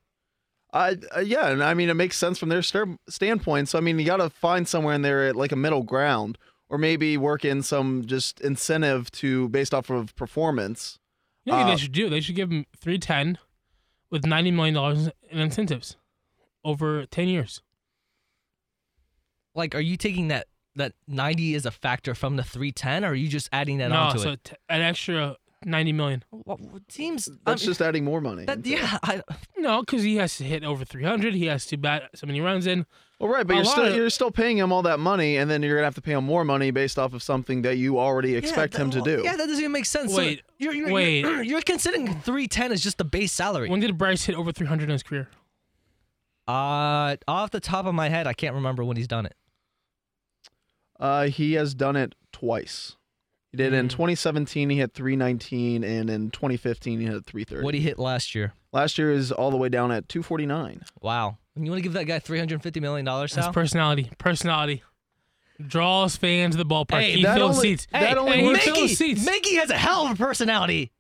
I 0.73 0.97
uh, 1.17 1.21
yeah, 1.21 1.49
and 1.49 1.63
I 1.63 1.75
mean 1.75 1.89
it 1.89 1.95
makes 1.95 2.17
sense 2.17 2.39
from 2.39 2.49
their 2.49 2.63
st- 2.63 3.01
standpoint. 3.09 3.69
So 3.69 3.79
I 3.79 3.81
mean 3.81 3.99
you 3.99 4.05
got 4.05 4.17
to 4.17 4.29
find 4.29 4.67
somewhere 4.67 4.95
in 4.95 5.03
there 5.03 5.33
like 5.33 5.53
a 5.53 5.57
middle 5.57 5.85
ground, 5.85 6.37
or 6.69 6.79
maybe 6.79 7.17
work 7.17 7.45
in 7.45 7.63
some 7.63 8.05
just 8.07 8.41
incentive 8.41 9.11
to 9.13 9.49
based 9.51 9.75
off 9.75 9.91
of 9.91 10.15
performance. 10.17 10.99
You 11.45 11.53
know 11.53 11.59
what 11.59 11.67
Uh, 11.67 11.71
they 11.73 11.77
should 11.77 11.93
do? 11.93 12.09
They 12.09 12.21
should 12.21 12.37
give 12.37 12.51
him 12.51 12.65
310 12.77 13.39
with 14.11 14.23
$90 14.25 14.53
million 14.53 15.13
in 15.31 15.39
incentives 15.39 15.97
over 16.65 17.05
10 17.07 17.29
years. 17.29 17.61
Like, 19.55 19.75
are 19.75 19.81
you 19.81 19.97
taking 19.97 20.29
that 20.29 20.47
that 20.77 20.93
90 21.07 21.55
is 21.55 21.65
a 21.67 21.71
factor 21.71 22.15
from 22.17 22.35
the 22.37 22.43
310, 22.43 23.05
or 23.05 23.11
are 23.11 23.15
you 23.15 23.29
just 23.29 23.49
adding 23.53 23.79
that 23.79 23.91
no, 23.91 23.97
onto 23.97 24.19
so 24.19 24.31
it? 24.33 24.43
t- 24.45 24.57
an 24.69 24.83
extra 24.83 25.37
90 25.65 25.93
million. 25.93 26.25
What, 26.31 26.61
what 26.61 26.89
teams? 26.89 27.27
That's 27.27 27.63
I 27.63 27.65
mean, 27.65 27.71
just 27.71 27.81
adding 27.81 28.05
more 28.05 28.21
money. 28.21 28.45
that, 28.47 28.67
yeah. 28.67 28.99
I, 29.05 29.23
No, 29.57 29.81
because 29.83 30.03
he 30.03 30.17
has 30.17 30.37
to 30.39 30.45
hit 30.45 30.65
over 30.65 30.85
300. 30.85 31.35
He 31.35 31.47
has 31.47 31.67
to 31.67 31.77
bat 31.77 32.11
so 32.17 32.27
many 32.27 32.41
runs 32.41 32.67
in. 32.67 32.87
Well, 33.21 33.31
right, 33.33 33.47
but 33.47 33.55
A 33.55 33.57
you're 33.57 33.65
still 33.65 33.85
of- 33.87 33.95
you're 33.95 34.11
still 34.11 34.31
paying 34.31 34.59
him 34.59 34.73
all 34.73 34.83
that 34.83 34.99
money, 34.99 35.37
and 35.37 35.49
then 35.51 35.63
you're 35.63 35.77
gonna 35.77 35.87
have 35.87 35.95
to 35.95 36.03
pay 36.03 36.13
him 36.13 36.25
more 36.25 36.45
money 36.45 36.71
based 36.73 36.99
off 36.99 37.15
of 37.15 37.23
something 37.23 37.63
that 37.63 37.77
you 37.79 37.99
already 37.99 38.35
expect 38.35 38.75
yeah, 38.75 38.81
him 38.81 38.91
to 38.91 39.01
do. 39.03 39.23
Yeah, 39.25 39.33
that 39.37 39.47
doesn't 39.47 39.59
even 39.61 39.73
make 39.73 39.87
sense. 39.87 40.13
So 40.13 40.19
Wait, 40.19 40.43
you're, 40.59 40.75
you're, 40.75 40.93
wait. 40.93 41.21
You're, 41.21 41.43
you're 41.51 41.63
considering 41.63 42.07
310 42.07 42.73
as 42.73 42.83
just 42.83 42.99
the 42.99 43.05
base 43.05 43.33
salary. 43.33 43.69
When 43.71 43.81
did 43.81 43.97
Bryce 43.97 44.25
hit 44.25 44.35
over 44.37 44.51
300 44.53 44.85
in 44.85 44.91
his 44.91 45.03
career? 45.03 45.29
uh, 46.47 47.17
off 47.27 47.51
the 47.53 47.61
top 47.61 47.87
of 47.87 47.95
my 47.95 48.09
head, 48.11 48.27
I 48.27 48.35
can't 48.35 48.55
remember 48.55 48.85
when 48.85 48.97
he's 48.97 49.09
done 49.09 49.27
it. 49.27 49.35
Uh, 51.01 51.27
he 51.29 51.55
has 51.55 51.75
done 51.75 51.97
it 51.97 52.15
twice. 52.33 52.97
He 53.51 53.57
did 53.57 53.73
Hmm. 53.73 53.79
in 53.79 53.89
2017. 53.89 54.71
He 54.71 54.77
hit 54.79 54.93
319, 54.93 55.85
and 55.85 56.11
in 56.11 56.31
2015 56.31 57.01
he 57.01 57.07
hit 57.07 57.25
330. 57.25 57.65
What 57.65 57.73
did 57.73 57.79
he 57.79 57.85
hit 57.85 57.99
last 57.99 58.35
year. 58.35 58.53
Last 58.75 58.99
year 58.99 59.11
is 59.13 59.31
all 59.33 59.51
the 59.53 59.57
way 59.57 59.69
down 59.71 59.91
at 59.93 60.09
249. 60.09 60.83
Wow. 61.01 61.39
And 61.55 61.65
you 61.65 61.71
want 61.71 61.79
to 61.79 61.83
give 61.85 61.93
that 61.93 62.05
guy 62.07 62.19
350 62.19 62.81
million 62.81 63.05
dollars, 63.07 63.33
His 63.35 63.45
Sal? 63.45 63.53
personality. 63.53 64.11
Personality. 64.19 64.83
Draws 65.65 66.17
fans 66.17 66.57
to 66.57 66.59
the 66.63 66.67
ballpark. 66.69 67.01
Hey, 67.01 67.13
he 67.13 67.23
that 67.23 67.37
fills 67.37 67.57
only- 67.59 67.69
seats. 67.77 67.87
that 67.93 68.03
hey, 68.03 68.15
only 68.17 68.39
hey, 68.39 68.45
works- 68.45 68.67
Mickey, 68.67 68.79
fills 68.81 68.99
seats. 68.99 69.25
Mickey 69.25 69.55
has 69.55 69.71
a 69.71 69.77
hell 69.79 70.07
of 70.07 70.13
a 70.13 70.17
personality, 70.17 70.91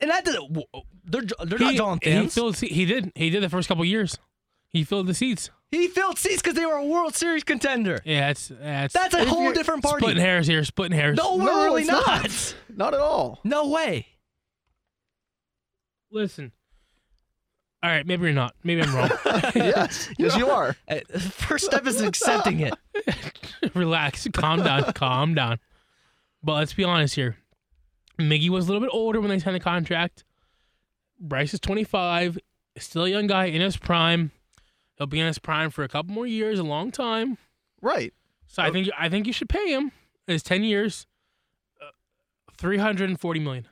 and 0.00 0.10
that 0.10 0.24
doesn't. 0.24 0.56
They're 1.04 1.20
they're 1.44 1.58
not 1.58 1.74
drawing 1.76 2.00
he 2.02 2.10
fans. 2.10 2.32
filled. 2.34 2.56
se- 2.56 2.68
He 2.68 2.86
did. 2.86 3.12
He 3.14 3.28
did 3.28 3.42
the 3.42 3.50
first 3.50 3.68
couple 3.68 3.84
years. 3.84 4.16
He 4.70 4.82
filled 4.82 5.06
the 5.08 5.14
seats. 5.14 5.50
He 5.70 5.88
filled 5.88 6.18
seats 6.18 6.40
because 6.40 6.54
they 6.54 6.64
were 6.64 6.76
a 6.76 6.84
World 6.86 7.14
Series 7.14 7.44
contender. 7.44 8.00
Yeah, 8.06 8.30
it's 8.30 8.48
that's 8.48 8.94
That's 8.94 9.12
a 9.14 9.26
whole 9.26 9.42
you're 9.44 9.52
different 9.52 9.82
party. 9.82 10.00
splitting 10.02 10.22
hairs 10.22 10.46
here. 10.46 10.64
Splitting 10.64 10.96
hairs. 10.98 11.18
No, 11.18 11.36
we're 11.36 11.44
No, 11.44 11.64
really 11.64 11.82
it's 11.82 11.90
not. 11.90 12.06
not. 12.06 12.54
Not 12.74 12.94
at 12.94 13.00
all. 13.00 13.40
No 13.44 13.68
way. 13.68 14.06
Listen. 16.10 16.52
All 17.82 17.90
right, 17.90 18.04
maybe 18.04 18.24
you're 18.24 18.32
not. 18.32 18.54
Maybe 18.64 18.82
I'm 18.82 18.94
wrong. 18.94 19.10
yes, 19.54 20.08
yes, 20.18 20.36
you 20.36 20.48
are. 20.48 20.76
Uh, 20.88 21.00
First 21.18 21.66
step 21.66 21.86
is 21.86 22.00
accepting 22.00 22.60
it. 22.60 22.74
Relax. 23.74 24.26
Calm 24.32 24.64
down. 24.64 24.92
calm 24.94 25.34
down. 25.34 25.58
But 26.42 26.54
let's 26.54 26.72
be 26.74 26.82
honest 26.82 27.14
here. 27.14 27.36
Miggy 28.18 28.48
was 28.48 28.64
a 28.64 28.72
little 28.72 28.80
bit 28.84 28.90
older 28.92 29.20
when 29.20 29.30
they 29.30 29.38
signed 29.38 29.54
the 29.54 29.60
contract. 29.60 30.24
Bryce 31.20 31.54
is 31.54 31.60
25, 31.60 32.38
still 32.78 33.04
a 33.04 33.08
young 33.10 33.28
guy 33.28 33.46
in 33.46 33.60
his 33.60 33.76
prime. 33.76 34.32
He'll 34.96 35.06
be 35.06 35.20
in 35.20 35.26
his 35.26 35.38
prime 35.38 35.70
for 35.70 35.84
a 35.84 35.88
couple 35.88 36.12
more 36.12 36.26
years, 36.26 36.58
a 36.58 36.64
long 36.64 36.90
time. 36.90 37.38
Right. 37.80 38.12
So 38.48 38.62
I 38.62 38.70
think 38.70 38.88
I 38.98 39.08
think 39.08 39.26
you 39.26 39.32
should 39.32 39.48
pay 39.48 39.72
him. 39.72 39.92
His 40.26 40.42
ten 40.42 40.64
years, 40.64 41.06
uh, 41.80 41.90
three 42.56 42.78
hundred 42.78 43.08
and 43.08 43.20
forty 43.20 43.38
million. 43.40 43.66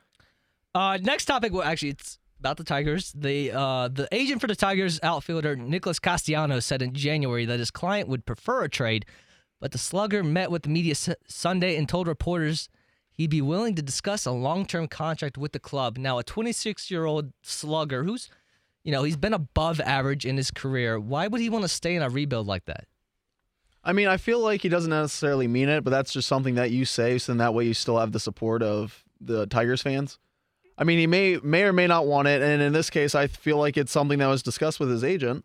Uh, 0.75 0.99
next 1.03 1.25
topic. 1.25 1.53
Well, 1.53 1.63
actually, 1.63 1.91
it's 1.91 2.19
about 2.47 2.59
the 2.59 2.65
Tigers. 2.65 3.13
The 3.13 3.51
uh, 3.51 3.89
the 3.89 4.07
agent 4.13 4.41
for 4.41 4.47
the 4.47 4.55
Tigers 4.55 5.01
outfielder 5.03 5.57
Nicholas 5.57 5.99
Castellanos 5.99 6.65
said 6.65 6.81
in 6.81 6.95
January 6.95 7.45
that 7.45 7.59
his 7.59 7.73
client 7.73 8.09
would 8.09 8.25
prefer 8.25 8.63
a 8.63 8.69
trade, 8.69 9.05
but 9.61 9.73
the 9.73 9.79
slugger 9.79 10.23
met 10.23 10.53
with 10.53 10.63
the 10.63 10.69
media 10.69 10.95
Sunday 11.27 11.77
and 11.77 11.89
told 11.89 12.07
reporters 12.07 12.69
he'd 13.11 13.31
be 13.31 13.43
willing 13.43 13.75
to 13.75 13.83
discuss 13.83 14.27
a 14.27 14.31
long-term 14.31 14.87
contract 14.87 15.37
with 15.37 15.53
the 15.53 15.59
club. 15.59 15.97
Now, 15.97 16.19
a 16.21 16.25
26-year-old 16.25 17.33
slugger 17.43 18.05
who's, 18.05 18.29
you 18.85 18.93
know, 18.93 19.03
he's 19.03 19.17
been 19.17 19.33
above 19.33 19.81
average 19.81 20.25
in 20.25 20.37
his 20.37 20.51
career. 20.51 21.01
Why 21.01 21.27
would 21.27 21.41
he 21.41 21.51
want 21.51 21.65
to 21.65 21.69
stay 21.69 21.97
in 21.97 22.03
a 22.03 22.11
rebuild 22.11 22.47
like 22.47 22.67
that? 22.67 22.85
I 23.83 23.93
mean, 23.93 24.07
I 24.07 24.19
feel 24.19 24.41
like 24.41 24.61
he 24.61 24.69
doesn't 24.69 24.91
necessarily 24.91 25.49
mean 25.49 25.69
it, 25.69 25.83
but 25.83 25.91
that's 25.91 26.13
just 26.13 26.29
something 26.29 26.57
that 26.57 26.71
you 26.71 26.85
say, 26.85 27.19
so 27.19 27.35
that 27.35 27.55
way 27.55 27.65
you 27.65 27.75
still 27.75 27.99
have 27.99 28.13
the 28.13 28.21
support 28.21 28.63
of 28.63 29.03
the 29.21 29.47
Tigers 29.47 29.83
fans. 29.83 30.19
I 30.79 30.85
mean, 30.85 30.99
he 30.99 31.07
may 31.07 31.39
may 31.43 31.63
or 31.63 31.73
may 31.73 31.87
not 31.87 32.07
want 32.07 32.29
it, 32.29 32.43
and 32.43 32.61
in 32.61 32.73
this 32.73 32.91
case, 32.91 33.15
I 33.15 33.27
feel 33.27 33.57
like 33.57 33.77
it's 33.77 33.93
something 33.93 34.19
that 34.19 34.27
was 34.27 34.43
discussed 34.43 34.79
with 34.79 34.91
his 34.91 35.03
agent 35.03 35.45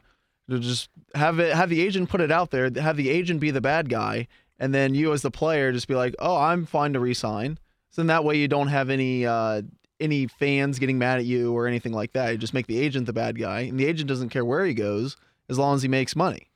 to 0.50 0.60
just 0.60 0.89
have 1.15 1.39
it 1.39 1.56
have 1.56 1.70
the 1.70 1.82
agent 1.82 2.10
put 2.10 2.22
it 2.22 2.32
out 2.32 2.52
there, 2.52 2.70
have 2.70 2.98
the 2.98 3.10
agent 3.10 3.39
be 3.39 3.52
the 3.52 3.62
bad 3.62 3.89
guy, 3.89 4.28
and 4.60 4.74
then 4.74 4.94
you 4.94 5.13
as 5.13 5.22
the 5.22 5.32
player 5.32 5.72
just 5.72 5.88
be 5.88 5.96
like, 5.96 6.15
"Oh, 6.20 6.36
I'm 6.36 6.65
fine 6.65 6.94
to 6.94 7.00
resign." 7.00 7.58
So 7.89 8.02
then 8.02 8.08
that 8.08 8.24
way 8.24 8.38
you 8.38 8.48
don't 8.48 8.67
have 8.67 8.89
any 8.89 9.26
uh, 9.26 9.62
any 10.00 10.28
fans 10.28 10.80
getting 10.80 10.98
mad 10.98 11.20
at 11.20 11.26
you 11.26 11.54
or 11.54 11.67
anything 11.67 11.94
like 11.94 12.13
that. 12.13 12.32
You 12.32 12.38
just 12.38 12.54
make 12.54 12.67
the 12.67 12.80
agent 12.80 13.06
the 13.06 13.13
bad 13.13 13.39
guy, 13.39 13.62
and 13.62 13.80
the 13.80 13.86
agent 13.86 14.10
doesn't 14.10 14.30
care 14.30 14.44
where 14.46 14.65
he 14.65 14.74
goes 14.74 15.15
as 15.50 15.58
long 15.58 15.76
as 15.76 15.82
he 15.82 15.88
makes 15.88 16.15
money. 16.15 16.50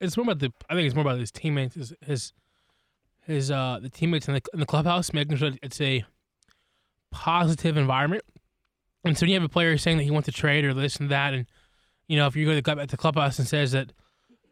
It's 0.00 0.16
more 0.16 0.24
about 0.24 0.38
the. 0.38 0.52
I 0.70 0.74
think 0.74 0.86
it's 0.86 0.94
more 0.94 1.02
about 1.02 1.18
his 1.18 1.30
teammates, 1.30 1.74
his 1.74 1.92
his, 2.04 2.32
his 3.20 3.50
uh 3.50 3.78
the 3.82 3.90
teammates 3.90 4.26
in 4.28 4.34
the 4.34 4.42
in 4.54 4.60
the 4.60 4.66
clubhouse, 4.66 5.12
making 5.12 5.36
sure 5.36 5.52
it's 5.62 5.80
a 5.80 6.04
positive 7.12 7.76
environment. 7.76 8.24
And 9.04 9.16
so 9.16 9.24
when 9.24 9.30
you 9.30 9.34
have 9.36 9.44
a 9.44 9.48
player 9.48 9.76
saying 9.78 9.98
that 9.98 10.04
he 10.04 10.10
wants 10.10 10.26
to 10.26 10.32
trade 10.32 10.64
or 10.64 10.74
this 10.74 10.96
and 10.96 11.10
that, 11.10 11.34
and 11.34 11.46
you 12.08 12.16
know 12.16 12.26
if 12.26 12.34
you 12.34 12.44
go 12.44 12.50
to 12.52 12.56
the 12.56 12.62
club 12.62 12.80
at 12.80 12.88
the 12.88 12.96
clubhouse 12.96 13.38
and 13.38 13.46
says 13.46 13.72
that, 13.72 13.92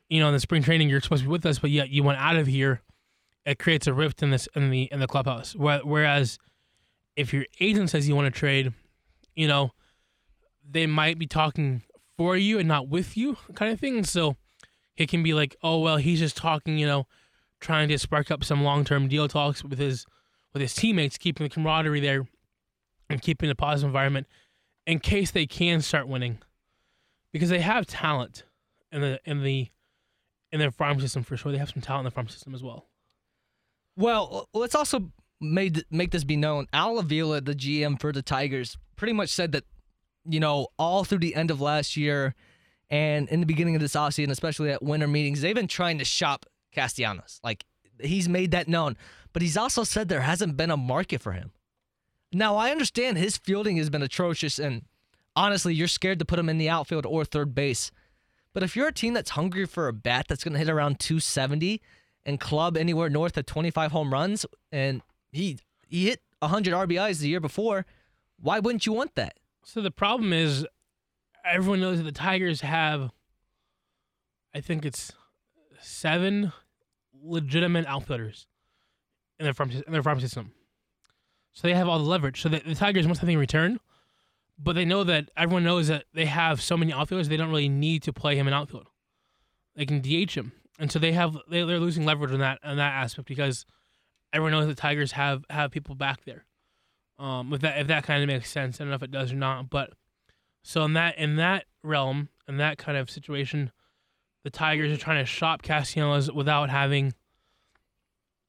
you 0.09 0.20
know 0.20 0.29
in 0.29 0.35
the 0.35 0.40
spring 0.40 0.62
training 0.62 0.88
you're 0.88 1.01
supposed 1.01 1.23
to 1.23 1.29
be 1.29 1.33
with 1.33 1.46
us, 1.46 1.59
but 1.59 1.70
yet 1.70 1.90
you 1.90 2.03
went 2.03 2.18
out 2.18 2.37
of 2.37 2.46
here, 2.46 2.83
it 3.44 3.59
creates 3.59 3.87
a 3.87 3.94
rift 3.94 4.23
in 4.23 4.31
this 4.31 4.49
in 4.55 4.70
the 4.70 4.83
in 4.92 5.01
the 5.01 5.07
clubhouse. 5.07 5.55
Whereas 5.55 6.38
if 7.16 7.33
your 7.33 7.46
agent 7.59 7.90
says 7.90 8.09
you 8.09 8.16
want 8.16 8.33
to 8.33 8.38
trade, 8.38 8.73
you 9.35 9.49
know, 9.49 9.70
they 10.68 10.87
might 10.87 11.18
be 11.18 11.27
talking 11.27 11.83
for 12.16 12.37
you 12.37 12.59
and 12.59 12.68
not 12.68 12.88
with 12.88 13.16
you, 13.16 13.37
kind 13.55 13.73
of 13.73 13.81
thing. 13.81 14.05
So 14.05 14.37
it 14.96 15.09
can 15.09 15.23
be 15.23 15.33
like, 15.33 15.57
oh 15.62 15.79
well, 15.79 15.96
he's 15.96 16.18
just 16.18 16.37
talking, 16.37 16.77
you 16.77 16.87
know, 16.87 17.07
trying 17.61 17.88
to 17.88 17.99
spark 17.99 18.31
up 18.31 18.42
some 18.42 18.64
long 18.64 18.85
term 18.85 19.07
deal 19.07 19.29
talks 19.29 19.62
with 19.62 19.79
his 19.79 20.07
with 20.53 20.61
his 20.61 20.75
teammates, 20.75 21.16
keeping 21.18 21.44
the 21.44 21.51
camaraderie 21.51 22.01
there 22.01 22.27
and 23.11 23.20
keeping 23.20 23.51
a 23.51 23.55
positive 23.55 23.88
environment 23.88 24.27
in 24.87 25.01
case 25.01 25.31
they 25.31 25.46
can 25.46 25.83
start 25.83 26.09
winning. 26.09 26.38
Because 27.33 27.49
they 27.49 27.61
have 27.61 27.87
talent 27.87 28.44
in 28.90 29.03
the 29.03 29.20
in 29.25 29.42
the 29.42 29.68
in 30.51 30.59
their 30.59 30.70
farm 30.70 31.01
system 31.01 31.23
for 31.23 31.37
sure. 31.37 31.53
They 31.53 31.59
have 31.59 31.70
some 31.70 31.83
talent 31.83 32.03
in 32.03 32.05
the 32.07 32.11
farm 32.12 32.29
system 32.29 32.55
as 32.55 32.62
well. 32.62 32.87
Well, 33.96 34.49
let's 34.55 34.75
also 34.75 35.12
made 35.40 35.85
make 35.90 36.11
this 36.11 36.25
be 36.25 36.37
known. 36.37 36.66
Al 36.73 36.99
Avila, 36.99 37.40
the 37.40 37.55
GM 37.55 38.01
for 38.01 38.12
the 38.12 38.23
Tigers, 38.23 38.79
pretty 38.96 39.12
much 39.12 39.29
said 39.29 39.53
that, 39.53 39.64
you 40.25 40.40
know, 40.40 40.68
all 40.79 41.05
through 41.05 41.18
the 41.18 41.35
end 41.35 41.51
of 41.51 41.61
last 41.61 41.96
year 41.96 42.35
and 42.90 43.29
in 43.29 43.38
the 43.38 43.46
beginning 43.46 43.77
of 43.77 43.81
this 43.81 43.94
offseason, 43.94 44.31
especially 44.31 44.70
at 44.70 44.83
winter 44.83 45.07
meetings, 45.07 45.40
they've 45.40 45.55
been 45.55 45.68
trying 45.68 45.99
to 45.99 46.05
shop 46.05 46.46
Castellanos. 46.73 47.40
Like 47.44 47.64
he's 48.01 48.29
made 48.29 48.51
that 48.51 48.68
known. 48.68 48.96
But 49.33 49.42
he's 49.42 49.57
also 49.57 49.85
said 49.85 50.09
there 50.09 50.23
hasn't 50.23 50.57
been 50.57 50.70
a 50.70 50.77
market 50.77 51.20
for 51.20 51.33
him. 51.33 51.53
Now 52.33 52.57
I 52.57 52.71
understand 52.71 53.19
his 53.19 53.37
fielding 53.37 53.77
has 53.77 53.90
been 53.90 54.03
atrocious 54.03 54.59
and 54.59 54.83
honestly, 55.37 55.75
you're 55.75 55.88
scared 55.88 56.19
to 56.19 56.25
put 56.25 56.38
him 56.38 56.49
in 56.49 56.59
the 56.59 56.69
outfield 56.69 57.07
or 57.07 57.25
third 57.25 57.55
base. 57.55 57.90
But 58.53 58.62
if 58.62 58.75
you're 58.75 58.88
a 58.88 58.93
team 58.93 59.14
that's 59.14 59.31
hungry 59.31 59.64
for 59.66 59.88
a 59.88 59.93
bat 59.93 60.27
that's 60.29 60.45
going 60.45 60.53
to 60.55 60.59
hit 60.59 60.69
around 60.69 60.99
270 60.99 61.81
and 62.25 62.40
club 62.40 62.77
anywhere 62.77 63.09
north 63.09 63.37
of 63.37 63.47
25 63.47 63.93
home 63.93 64.12
runs, 64.12 64.45
and 64.73 65.03
he 65.31 65.59
he 65.87 66.07
hit 66.07 66.21
100 66.40 66.73
RBIs 66.75 67.21
the 67.21 67.29
year 67.29 67.40
before, 67.40 67.87
why 68.38 68.59
wouldn't 68.59 68.87
you 68.87 68.93
want 68.93 69.14
that? 69.14 69.38
So 69.64 69.81
the 69.81 69.90
problem 69.90 70.33
is, 70.33 70.66
everyone 71.45 71.81
knows 71.81 71.99
that 71.99 72.05
the 72.05 72.12
Tigers 72.12 72.62
have, 72.62 73.11
I 74.55 74.61
think 74.61 74.85
it's 74.85 75.12
seven 75.81 76.53
legitimate 77.23 77.87
outfielders 77.87 78.47
in 79.38 79.45
their 79.45 79.55
farm 79.55 79.71
in 79.71 79.93
their 79.93 80.03
farm 80.03 80.21
system. 80.21 80.53
So 81.53 81.67
they 81.67 81.75
have 81.75 81.89
all 81.89 81.99
the 81.99 82.05
leverage. 82.05 82.41
So 82.41 82.49
the, 82.49 82.61
the 82.61 82.75
Tigers 82.75 83.07
want 83.07 83.19
something 83.19 83.35
in 83.35 83.41
return, 83.41 83.81
but 84.59 84.75
they 84.75 84.85
know 84.85 85.05
that 85.05 85.31
everyone 85.37 85.65
knows 85.65 85.89
that 85.89 86.05
they 86.15 86.27
have 86.27 86.61
so 86.61 86.77
many 86.77 86.93
outfielders 86.93 87.29
they 87.29 87.37
don't 87.37 87.51
really 87.51 87.69
need 87.69 88.03
to 88.05 88.13
play 88.13 88.37
him 88.37 88.47
in 88.47 88.55
outfield. 88.55 88.89
They 89.75 89.87
can 89.87 90.01
DH 90.01 90.33
him, 90.33 90.53
and 90.79 90.91
so 90.91 90.99
they 90.99 91.13
have 91.13 91.37
they, 91.49 91.63
they're 91.65 91.81
losing 91.81 92.05
leverage 92.05 92.33
on 92.33 92.41
that 92.41 92.59
on 92.63 92.77
that 92.77 92.93
aspect 92.93 93.29
because 93.29 93.65
everyone 94.33 94.53
knows 94.53 94.67
the 94.67 94.75
Tigers 94.75 95.13
have 95.13 95.45
have 95.49 95.71
people 95.71 95.95
back 95.95 96.25
there. 96.25 96.45
Um, 97.19 97.53
if 97.53 97.61
that 97.61 97.79
if 97.79 97.87
that 97.89 98.05
kind 98.05 98.23
of 98.23 98.27
makes 98.27 98.51
sense, 98.51 98.81
I 98.81 98.85
don't 98.85 98.91
know 98.91 98.97
if 98.97 99.03
it 99.03 99.11
does 99.11 99.33
or 99.33 99.37
not, 99.37 99.71
but 99.71 99.93
so 100.63 100.85
in 100.85 100.95
that 100.95 101.19
in 101.19 101.37
that 101.37 101.67
realm, 101.83 102.29
in 102.49 102.59
that 102.59 102.79
kind 102.79 102.99
of 102.99 103.11
situation, 103.11 103.71
the 104.45 104.51
Tigers 104.51 104.93
are 104.93 104.97
trying 104.97 105.23
to 105.23 105.27
shop 105.27 105.63
Castellanos 105.63 106.31
without 106.31 106.71
having, 106.71 107.15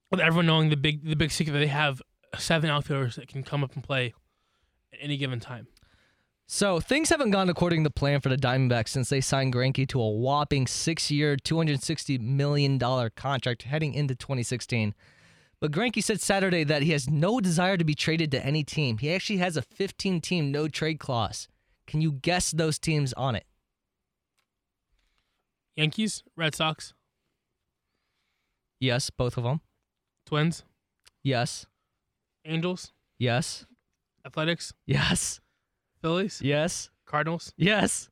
with 0.09 0.19
everyone 0.19 0.45
knowing 0.45 0.69
the 0.69 0.77
big 0.77 1.05
the 1.05 1.15
big 1.15 1.31
secret 1.31 1.53
that 1.53 1.59
they 1.59 1.67
have 1.67 2.01
seven 2.37 2.69
outfielders 2.69 3.15
that 3.15 3.27
can 3.27 3.43
come 3.43 3.63
up 3.63 3.73
and 3.75 3.83
play 3.83 4.13
at 4.93 4.99
any 5.01 5.17
given 5.17 5.39
time. 5.39 5.67
So 6.47 6.79
things 6.81 7.09
haven't 7.09 7.31
gone 7.31 7.49
according 7.49 7.85
to 7.85 7.89
plan 7.89 8.19
for 8.19 8.27
the 8.27 8.35
Diamondbacks 8.35 8.89
since 8.89 9.07
they 9.07 9.21
signed 9.21 9.53
Greinke 9.53 9.87
to 9.87 10.01
a 10.01 10.09
whopping 10.09 10.67
six-year, 10.67 11.37
$260 11.37 12.19
million 12.19 12.77
contract 13.15 13.63
heading 13.63 13.93
into 13.93 14.15
2016. 14.15 14.93
But 15.61 15.71
Greinke 15.71 16.03
said 16.03 16.19
Saturday 16.19 16.65
that 16.65 16.81
he 16.81 16.91
has 16.91 17.09
no 17.09 17.39
desire 17.39 17.77
to 17.77 17.85
be 17.85 17.95
traded 17.95 18.31
to 18.31 18.45
any 18.45 18.63
team. 18.65 18.97
He 18.97 19.13
actually 19.13 19.37
has 19.37 19.55
a 19.55 19.61
15-team 19.61 20.51
no-trade 20.51 20.99
clause. 20.99 21.47
Can 21.87 22.01
you 22.01 22.11
guess 22.11 22.51
those 22.51 22.77
teams 22.79 23.13
on 23.13 23.35
it? 23.35 23.45
Yankees, 25.75 26.23
Red 26.35 26.53
Sox, 26.55 26.93
Yes, 28.79 29.09
both 29.11 29.37
of 29.37 29.43
them. 29.43 29.61
Twins, 30.25 30.63
Yes. 31.23 31.65
Angels, 32.45 32.91
Yes. 33.19 33.65
Athletics, 34.25 34.73
Yes. 34.85 35.39
Phillies, 36.01 36.41
Yes. 36.43 36.89
Cardinals. 37.05 37.53
Yes. 37.57 38.09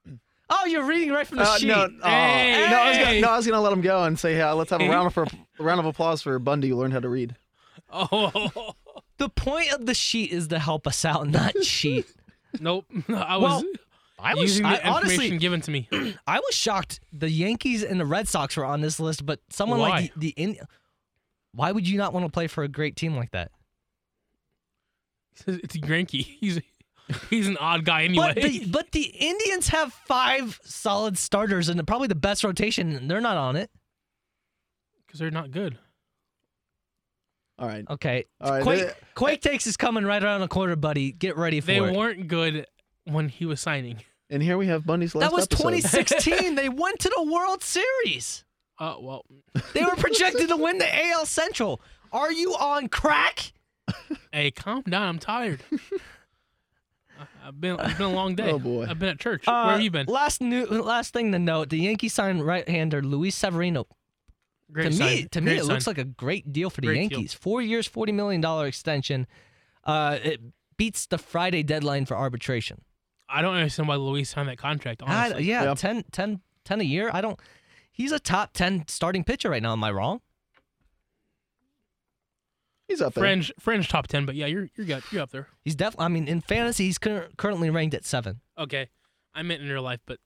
Oh, 0.49 0.65
you're 0.65 0.83
reading 0.85 1.11
right 1.11 1.25
from 1.27 1.37
the 1.37 1.43
Uh, 1.43 1.57
sheet. 1.57 1.67
no, 1.67 1.87
oh, 2.03 2.09
Hey, 2.09 2.67
no, 2.69 2.75
I 2.77 2.89
was 2.89 2.97
gonna, 2.97 3.19
no, 3.21 3.27
I 3.29 3.37
was 3.37 3.47
gonna 3.47 3.61
let 3.61 3.73
him 3.73 3.81
go 3.81 4.03
and 4.03 4.17
say, 4.19 4.35
yeah, 4.37 4.51
let's 4.51 4.71
have 4.71 4.81
a 4.81 4.83
Hey. 4.83 4.89
round 4.89 5.07
of 5.07 5.17
a 5.17 5.63
round 5.63 5.79
of 5.79 5.85
applause 5.85 6.21
for 6.21 6.37
Bundy 6.39 6.69
who 6.69 6.75
learned 6.77 6.93
how 6.93 6.99
to 6.99 7.09
read. 7.09 7.35
Oh 7.91 8.73
The 9.17 9.29
point 9.29 9.71
of 9.73 9.85
the 9.85 9.93
sheet 9.93 10.31
is 10.31 10.47
to 10.49 10.59
help 10.59 10.87
us 10.87 11.03
out, 11.05 11.27
not 11.27 11.53
cheat. 11.63 12.05
nope, 12.59 12.85
I 13.09 13.37
was 13.37 13.63
Well, 13.63 13.73
I 14.17 14.33
was 14.33 14.43
using 14.43 14.63
the 14.63 14.69
I, 14.69 14.73
information 14.75 14.95
honestly 14.95 15.37
given 15.37 15.61
to 15.61 15.71
me. 15.71 15.87
I 16.27 16.39
was 16.39 16.53
shocked 16.55 16.99
the 17.13 17.29
Yankees 17.29 17.83
and 17.83 17.99
the 17.99 18.05
Red 18.05 18.27
Sox 18.27 18.57
were 18.57 18.65
on 18.65 18.81
this 18.81 18.99
list, 18.99 19.25
but 19.25 19.39
someone 19.49 19.79
Why? 19.79 19.89
like 19.89 20.13
the, 20.15 20.19
the 20.19 20.29
in, 20.43 20.57
why 21.53 21.71
would 21.71 21.87
you 21.87 21.97
not 21.97 22.11
want 22.13 22.25
to 22.25 22.31
play 22.31 22.47
for 22.47 22.63
a 22.63 22.67
great 22.67 22.95
team 22.95 23.15
like 23.15 23.31
that? 23.31 23.51
It's 25.47 25.77
Greinke. 25.77 26.11
He's 26.39 26.59
he's 27.29 27.47
an 27.47 27.57
odd 27.57 27.85
guy 27.85 28.03
anyway. 28.03 28.33
But 28.35 28.43
the, 28.43 28.65
but 28.67 28.91
the 28.91 29.01
Indians 29.03 29.69
have 29.69 29.91
five 29.93 30.59
solid 30.63 31.17
starters 31.17 31.67
and 31.69 31.85
probably 31.87 32.07
the 32.07 32.15
best 32.15 32.43
rotation. 32.43 32.95
and 32.95 33.09
They're 33.09 33.19
not 33.21 33.35
on 33.37 33.55
it. 33.55 33.71
because 35.07 35.19
they're 35.19 35.31
not 35.31 35.49
good. 35.51 35.77
All 37.57 37.67
right. 37.67 37.83
Okay, 37.89 38.25
All 38.39 38.51
right, 38.51 38.63
Quake, 38.63 38.79
they- 38.87 38.93
Quake 39.15 39.41
takes 39.41 39.67
is 39.67 39.75
coming 39.75 40.05
right 40.05 40.23
around 40.23 40.39
the 40.41 40.47
corner, 40.47 40.75
buddy. 40.77 41.11
Get 41.11 41.35
ready 41.35 41.59
for 41.59 41.71
it. 41.71 41.79
They 41.81 41.85
it. 41.87 41.97
weren't 41.97 42.27
good 42.27 42.65
when 43.05 43.27
he 43.27 43.45
was 43.45 43.59
signing. 43.59 44.01
And 44.29 44.41
here 44.41 44.57
we 44.57 44.67
have 44.67 44.85
Bundy's 44.85 45.13
last 45.15 45.29
That 45.29 45.35
was 45.35 45.45
episode. 45.45 45.71
2016. 45.71 46.55
they 46.55 46.69
went 46.69 46.99
to 46.99 47.09
the 47.17 47.23
World 47.23 47.61
Series. 47.63 48.45
Oh 48.79 48.99
well, 49.01 49.25
They 49.73 49.83
were 49.83 49.95
projected 49.97 50.47
to 50.49 50.55
win 50.55 50.77
the 50.77 51.07
AL 51.07 51.25
Central. 51.25 51.81
Are 52.13 52.31
you 52.31 52.53
on 52.53 52.87
crack? 52.87 53.51
hey, 54.31 54.51
calm 54.51 54.81
down. 54.83 55.07
I'm 55.07 55.19
tired. 55.19 55.63
I- 57.19 57.47
I've 57.47 57.59
been 57.59 57.77
it's 57.79 57.93
been 57.97 58.07
a 58.07 58.13
long 58.13 58.35
day. 58.35 58.51
Oh, 58.51 58.59
boy. 58.59 58.85
I've 58.89 58.99
been 58.99 59.09
at 59.09 59.19
church. 59.19 59.43
Uh, 59.47 59.63
Where 59.63 59.73
have 59.73 59.81
you 59.81 59.91
been? 59.91 60.05
Last 60.07 60.41
new, 60.41 60.65
last 60.65 61.13
thing 61.13 61.31
to 61.33 61.39
note: 61.39 61.69
the 61.69 61.77
Yankees 61.79 62.13
signed 62.13 62.45
right-hander 62.45 63.01
Luis 63.01 63.35
Severino. 63.35 63.87
Great 64.71 64.91
to 64.91 64.93
sign. 64.93 65.07
me, 65.07 65.23
to 65.31 65.41
me, 65.41 65.45
Great 65.51 65.57
it 65.57 65.61
sign. 65.65 65.69
looks 65.73 65.87
like 65.87 65.97
a 65.97 66.03
great 66.05 66.53
deal 66.53 66.69
for 66.69 66.81
the 66.81 66.87
Great 66.87 67.09
deal. 67.09 67.19
Yankees. 67.19 67.33
Four 67.33 67.61
years, 67.61 67.87
forty 67.87 68.11
million 68.11 68.39
dollar 68.39 68.67
extension. 68.67 69.27
Uh, 69.83 70.17
it 70.23 70.39
beats 70.77 71.07
the 71.07 71.17
Friday 71.17 71.63
deadline 71.63 72.05
for 72.05 72.15
arbitration. 72.15 72.81
I 73.27 73.41
don't 73.41 73.55
understand 73.55 73.87
why 73.89 73.95
Luis 73.95 74.29
signed 74.29 74.47
that 74.49 74.57
contract. 74.57 75.01
I- 75.05 75.25
Honestly, 75.25 75.43
yeah, 75.45 75.63
Yeah. 75.63 75.73
10, 75.75 76.03
10, 76.11 76.41
10 76.65 76.81
a 76.81 76.83
year. 76.83 77.09
I 77.13 77.21
don't. 77.21 77.39
He's 77.91 78.11
a 78.11 78.19
top 78.19 78.53
10 78.53 78.85
starting 78.87 79.23
pitcher 79.23 79.49
right 79.49 79.61
now. 79.61 79.73
Am 79.73 79.83
I 79.83 79.91
wrong? 79.91 80.21
He's 82.89 82.99
up 83.01 83.13
there. 83.13 83.21
Fringe, 83.23 83.51
fringe 83.59 83.87
top 83.87 84.07
ten, 84.07 84.25
but 84.25 84.35
yeah, 84.35 84.47
you're 84.47 84.67
you're 84.75 84.85
good. 84.85 85.03
You're 85.11 85.21
up 85.21 85.31
there. 85.31 85.47
He's 85.63 85.75
definitely, 85.75 86.05
I 86.05 86.07
mean, 86.09 86.27
in 86.27 86.41
fantasy, 86.41 86.85
he's 86.85 86.97
cur- 86.97 87.29
currently 87.37 87.69
ranked 87.69 87.93
at 87.95 88.03
seven. 88.03 88.41
Okay, 88.57 88.89
I 89.33 89.43
meant 89.43 89.61
in 89.61 89.69
real 89.69 89.83
life, 89.83 90.01
but 90.05 90.19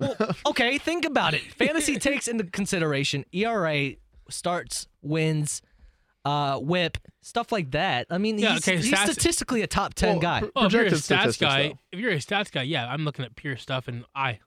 Okay, 0.46 0.78
think 0.78 1.04
about 1.04 1.34
it. 1.34 1.42
Fantasy 1.42 1.96
takes 1.98 2.26
into 2.26 2.44
consideration 2.44 3.24
ERA, 3.32 3.92
starts, 4.30 4.88
wins, 5.02 5.60
uh, 6.24 6.58
whip, 6.58 6.96
stuff 7.20 7.52
like 7.52 7.70
that. 7.72 8.06
I 8.10 8.16
mean, 8.18 8.38
Yeah, 8.38 8.54
he's, 8.54 8.66
okay, 8.68 8.76
he's 8.78 8.90
stats- 8.92 9.04
statistically 9.12 9.62
a 9.62 9.66
top 9.66 9.92
10 9.94 10.08
Well, 10.10 10.18
guy. 10.20 10.40
pr- 10.40 10.46
oh, 10.56 10.66
if 10.66 10.72
you're 10.72 10.84
a 10.86 10.90
stats 10.90 11.38
guy, 11.38 11.68
though. 11.68 11.78
if 11.92 11.98
you're 12.00 12.12
a 12.12 12.16
stats 12.16 12.50
guy, 12.50 12.62
yeah, 12.62 12.86
I'm 12.90 13.04
looking 13.04 13.24
at 13.26 13.36
pure 13.36 13.56
stuff 13.58 13.88
and 13.88 14.04
I, 14.14 14.38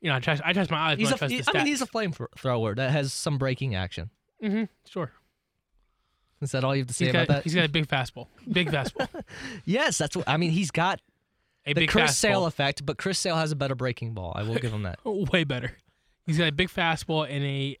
you 0.00 0.08
know, 0.10 0.16
I 0.16 0.20
trust 0.20 0.40
I 0.44 0.52
trust 0.54 0.70
my 0.70 0.78
eyes. 0.78 0.98
He's 0.98 1.10
more 1.10 1.16
a, 1.16 1.18
than 1.18 1.30
I 1.30 1.34
he- 1.34 1.42
I 1.46 1.52
mean, 1.58 1.66
he's 1.66 1.82
a 1.82 1.86
stats. 1.86 2.14
flamethrower 2.34 2.76
that 2.76 2.90
has 2.90 3.12
some 3.12 3.36
breaking 3.38 3.74
action. 3.74 4.08
mm-hmm, 4.42 4.64
sure. 4.88 5.12
Is 6.40 6.52
that 6.52 6.64
all 6.64 6.74
you 6.74 6.82
have 6.82 6.88
to 6.88 6.94
say 6.94 7.06
He's 7.06 7.14
about 7.14 7.28
got 7.28 7.34
that? 7.34 7.44
he's 7.44 7.54
got 7.54 7.64
a 7.64 7.68
big 7.68 7.88
fastball, 7.88 8.26
big 8.50 8.70
fastball, 8.70 9.08
yes, 9.64 9.96
that's 9.98 10.16
what 10.16 10.28
I 10.28 10.36
mean. 10.36 10.50
He's 10.50 10.70
got 10.70 11.00
a 11.64 11.72
the 11.72 11.86
Chris 11.86 12.10
fastball. 12.10 12.14
Sale 12.14 12.46
effect, 12.46 12.86
but 12.86 12.98
Chris 12.98 13.18
Sale 13.18 13.36
has 13.36 13.52
a 13.52 13.56
better 13.56 13.74
breaking 13.74 14.12
ball. 14.14 14.32
I 14.36 14.42
will 14.42 14.56
give 14.56 14.72
him 14.72 14.82
that. 14.82 14.98
way 15.04 15.44
better. 15.44 15.72
He's 16.26 16.38
got 16.38 16.48
a 16.48 16.52
big 16.52 16.68
fastball 16.68 17.26
and 17.28 17.44
a 17.44 17.78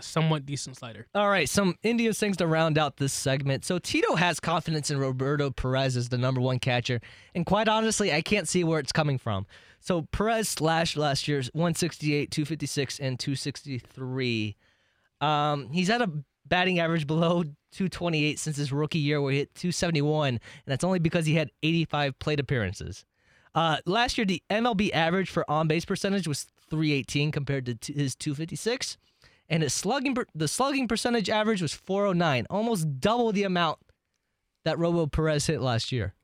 somewhat 0.00 0.44
decent 0.44 0.76
slider. 0.76 1.06
All 1.14 1.28
right, 1.28 1.48
some 1.48 1.76
Indians 1.82 2.18
things 2.18 2.36
to 2.38 2.46
round 2.46 2.76
out 2.76 2.98
this 2.98 3.12
segment. 3.12 3.64
So 3.64 3.78
Tito 3.78 4.16
has 4.16 4.40
confidence 4.40 4.90
in 4.90 4.98
Roberto 4.98 5.50
Perez 5.50 5.96
as 5.96 6.08
the 6.08 6.18
number 6.18 6.40
one 6.40 6.58
catcher, 6.58 7.00
and 7.34 7.46
quite 7.46 7.68
honestly, 7.68 8.12
I 8.12 8.20
can't 8.20 8.48
see 8.48 8.62
where 8.64 8.78
it's 8.78 8.92
coming 8.92 9.18
from. 9.18 9.46
So 9.80 10.02
Perez 10.02 10.48
slashed 10.48 10.96
last 10.96 11.28
year's 11.28 11.48
168, 11.52 12.30
256, 12.30 12.98
and 12.98 13.18
263. 13.18 14.56
Um, 15.20 15.70
he's 15.70 15.88
at 15.88 16.02
a 16.02 16.10
batting 16.48 16.78
average 16.78 17.06
below 17.06 17.42
228 17.72 18.38
since 18.38 18.56
his 18.56 18.72
rookie 18.72 18.98
year, 18.98 19.20
where 19.20 19.32
he 19.32 19.38
hit 19.38 19.54
271, 19.54 20.28
and 20.28 20.40
that's 20.66 20.84
only 20.84 20.98
because 20.98 21.26
he 21.26 21.34
had 21.34 21.50
85 21.62 22.18
plate 22.18 22.40
appearances. 22.40 23.04
Uh, 23.54 23.78
last 23.86 24.18
year, 24.18 24.24
the 24.24 24.42
MLB 24.50 24.92
average 24.92 25.30
for 25.30 25.48
on 25.50 25.68
base 25.68 25.84
percentage 25.84 26.28
was 26.28 26.46
318 26.70 27.32
compared 27.32 27.66
to 27.66 27.74
t- 27.74 27.92
his 27.92 28.14
256 28.14 28.98
and 29.48 29.62
his 29.62 29.72
slugging 29.72 30.14
per- 30.14 30.26
the 30.34 30.48
slugging 30.48 30.88
percentage 30.88 31.30
average 31.30 31.62
was 31.62 31.72
409, 31.72 32.46
almost 32.50 33.00
double 33.00 33.32
the 33.32 33.44
amount 33.44 33.78
that 34.64 34.78
Robo 34.78 35.06
Perez 35.06 35.46
hit 35.46 35.60
last 35.60 35.92
year. 35.92 36.14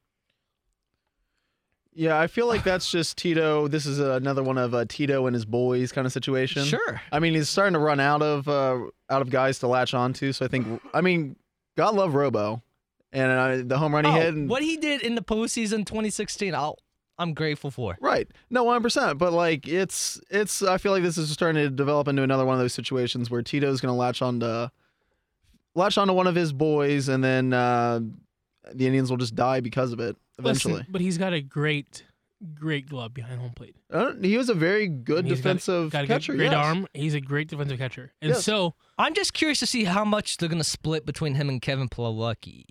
Yeah, 1.95 2.19
I 2.19 2.27
feel 2.27 2.47
like 2.47 2.65
that's 2.65 2.91
just 2.91 3.19
Tito. 3.19 3.69
This 3.69 3.85
is 3.85 3.99
another 3.99 4.43
one 4.43 4.57
of 4.57 4.75
uh, 4.75 4.87
Tito 4.89 5.27
and 5.27 5.35
his 5.35 5.45
boys 5.45 5.93
kind 5.93 6.07
of 6.07 6.13
situation. 6.13 6.65
Sure. 6.65 7.03
I 7.11 7.19
mean, 7.19 7.35
he's 7.35 7.51
starting 7.51 7.75
to 7.75 7.79
run 7.79 8.01
out 8.01 8.23
of 8.23 8.49
uh, 8.49 8.79
out 9.11 9.21
of 9.23 9.29
guys 9.31 9.59
to 9.59 9.67
latch 9.67 9.93
onto. 9.93 10.33
So 10.33 10.45
I 10.45 10.49
think, 10.49 10.81
I 10.95 11.03
mean, 11.03 11.37
God 11.77 11.95
love 11.95 12.15
Robo, 12.15 12.63
and 13.13 13.31
uh, 13.31 13.69
the 13.69 13.77
home 13.79 13.95
run 13.95 14.05
he 14.05 14.11
Oh, 14.11 14.15
hit. 14.15 14.35
And, 14.35 14.49
what 14.49 14.63
he 14.63 14.79
did 14.79 15.03
in 15.03 15.17
the 15.17 15.23
postseason 15.23 15.85
2016, 15.85 16.55
I'll, 16.55 16.79
I'm 17.19 17.35
grateful 17.35 17.71
for. 17.71 17.99
Right. 18.01 18.27
No, 18.49 18.65
one 18.65 18.73
hundred 18.73 18.85
percent. 18.85 19.19
But 19.19 19.35
like, 19.35 19.69
it's 19.69 20.19
it's. 20.31 20.63
I 20.63 20.79
feel 20.79 20.93
like 20.93 21.03
this 21.03 21.19
is 21.19 21.31
starting 21.31 21.63
to 21.63 21.69
develop 21.69 22.09
into 22.09 22.23
another 22.23 22.47
one 22.47 22.55
of 22.55 22.61
those 22.61 22.73
situations 22.73 23.31
where 23.31 23.43
Tito's 23.43 23.83
going 23.83 23.93
to 23.93 23.99
latch 23.99 24.23
on 24.23 24.41
to 24.41 24.73
latch 25.75 25.99
onto 25.99 26.15
one 26.15 26.27
of 26.27 26.35
his 26.35 26.55
boys, 26.55 27.09
and 27.09 27.23
then 27.23 27.53
uh, 27.53 28.01
the 28.73 28.87
Indians 28.87 29.11
will 29.11 29.19
just 29.19 29.35
die 29.35 29.61
because 29.61 29.93
of 29.93 30.01
it 30.01 30.17
eventually. 30.39 30.75
Listen, 30.75 30.87
but 30.91 31.01
he's 31.01 31.19
got 31.19 31.33
a 31.33 31.41
great, 31.41 32.05
great 32.55 32.89
glove 32.89 33.15
behind 33.15 33.41
home 33.41 33.53
plate. 33.55 33.77
Uh, 33.91 34.13
he 34.21 34.37
was 34.37 34.49
a 34.49 34.55
very 34.55 34.87
good 34.89 35.21
And 35.21 35.29
he's 35.29 35.39
got- 35.39 35.43
defensive 35.43 35.91
got 35.91 36.05
a 36.05 36.07
catcher. 36.07 36.35
great 36.35 36.51
yes. 36.53 36.55
arm. 36.67 36.87
He's 36.95 37.15
a 37.15 37.21
great 37.21 37.49
defensive 37.49 37.79
catcher, 37.79 38.13
and 38.21 38.31
Yes. 38.31 38.45
so 38.45 38.75
I'm 38.99 39.15
just 39.15 39.33
curious 39.35 39.59
to 39.61 39.67
see 39.67 39.85
how 39.85 40.05
much 40.05 40.37
they're 40.39 40.49
going 40.49 40.59
to 40.63 40.69
split 40.69 41.05
between 41.07 41.35
him 41.35 41.49
and 41.49 41.61
Kevin 41.63 41.89
Plawecki. 41.89 42.65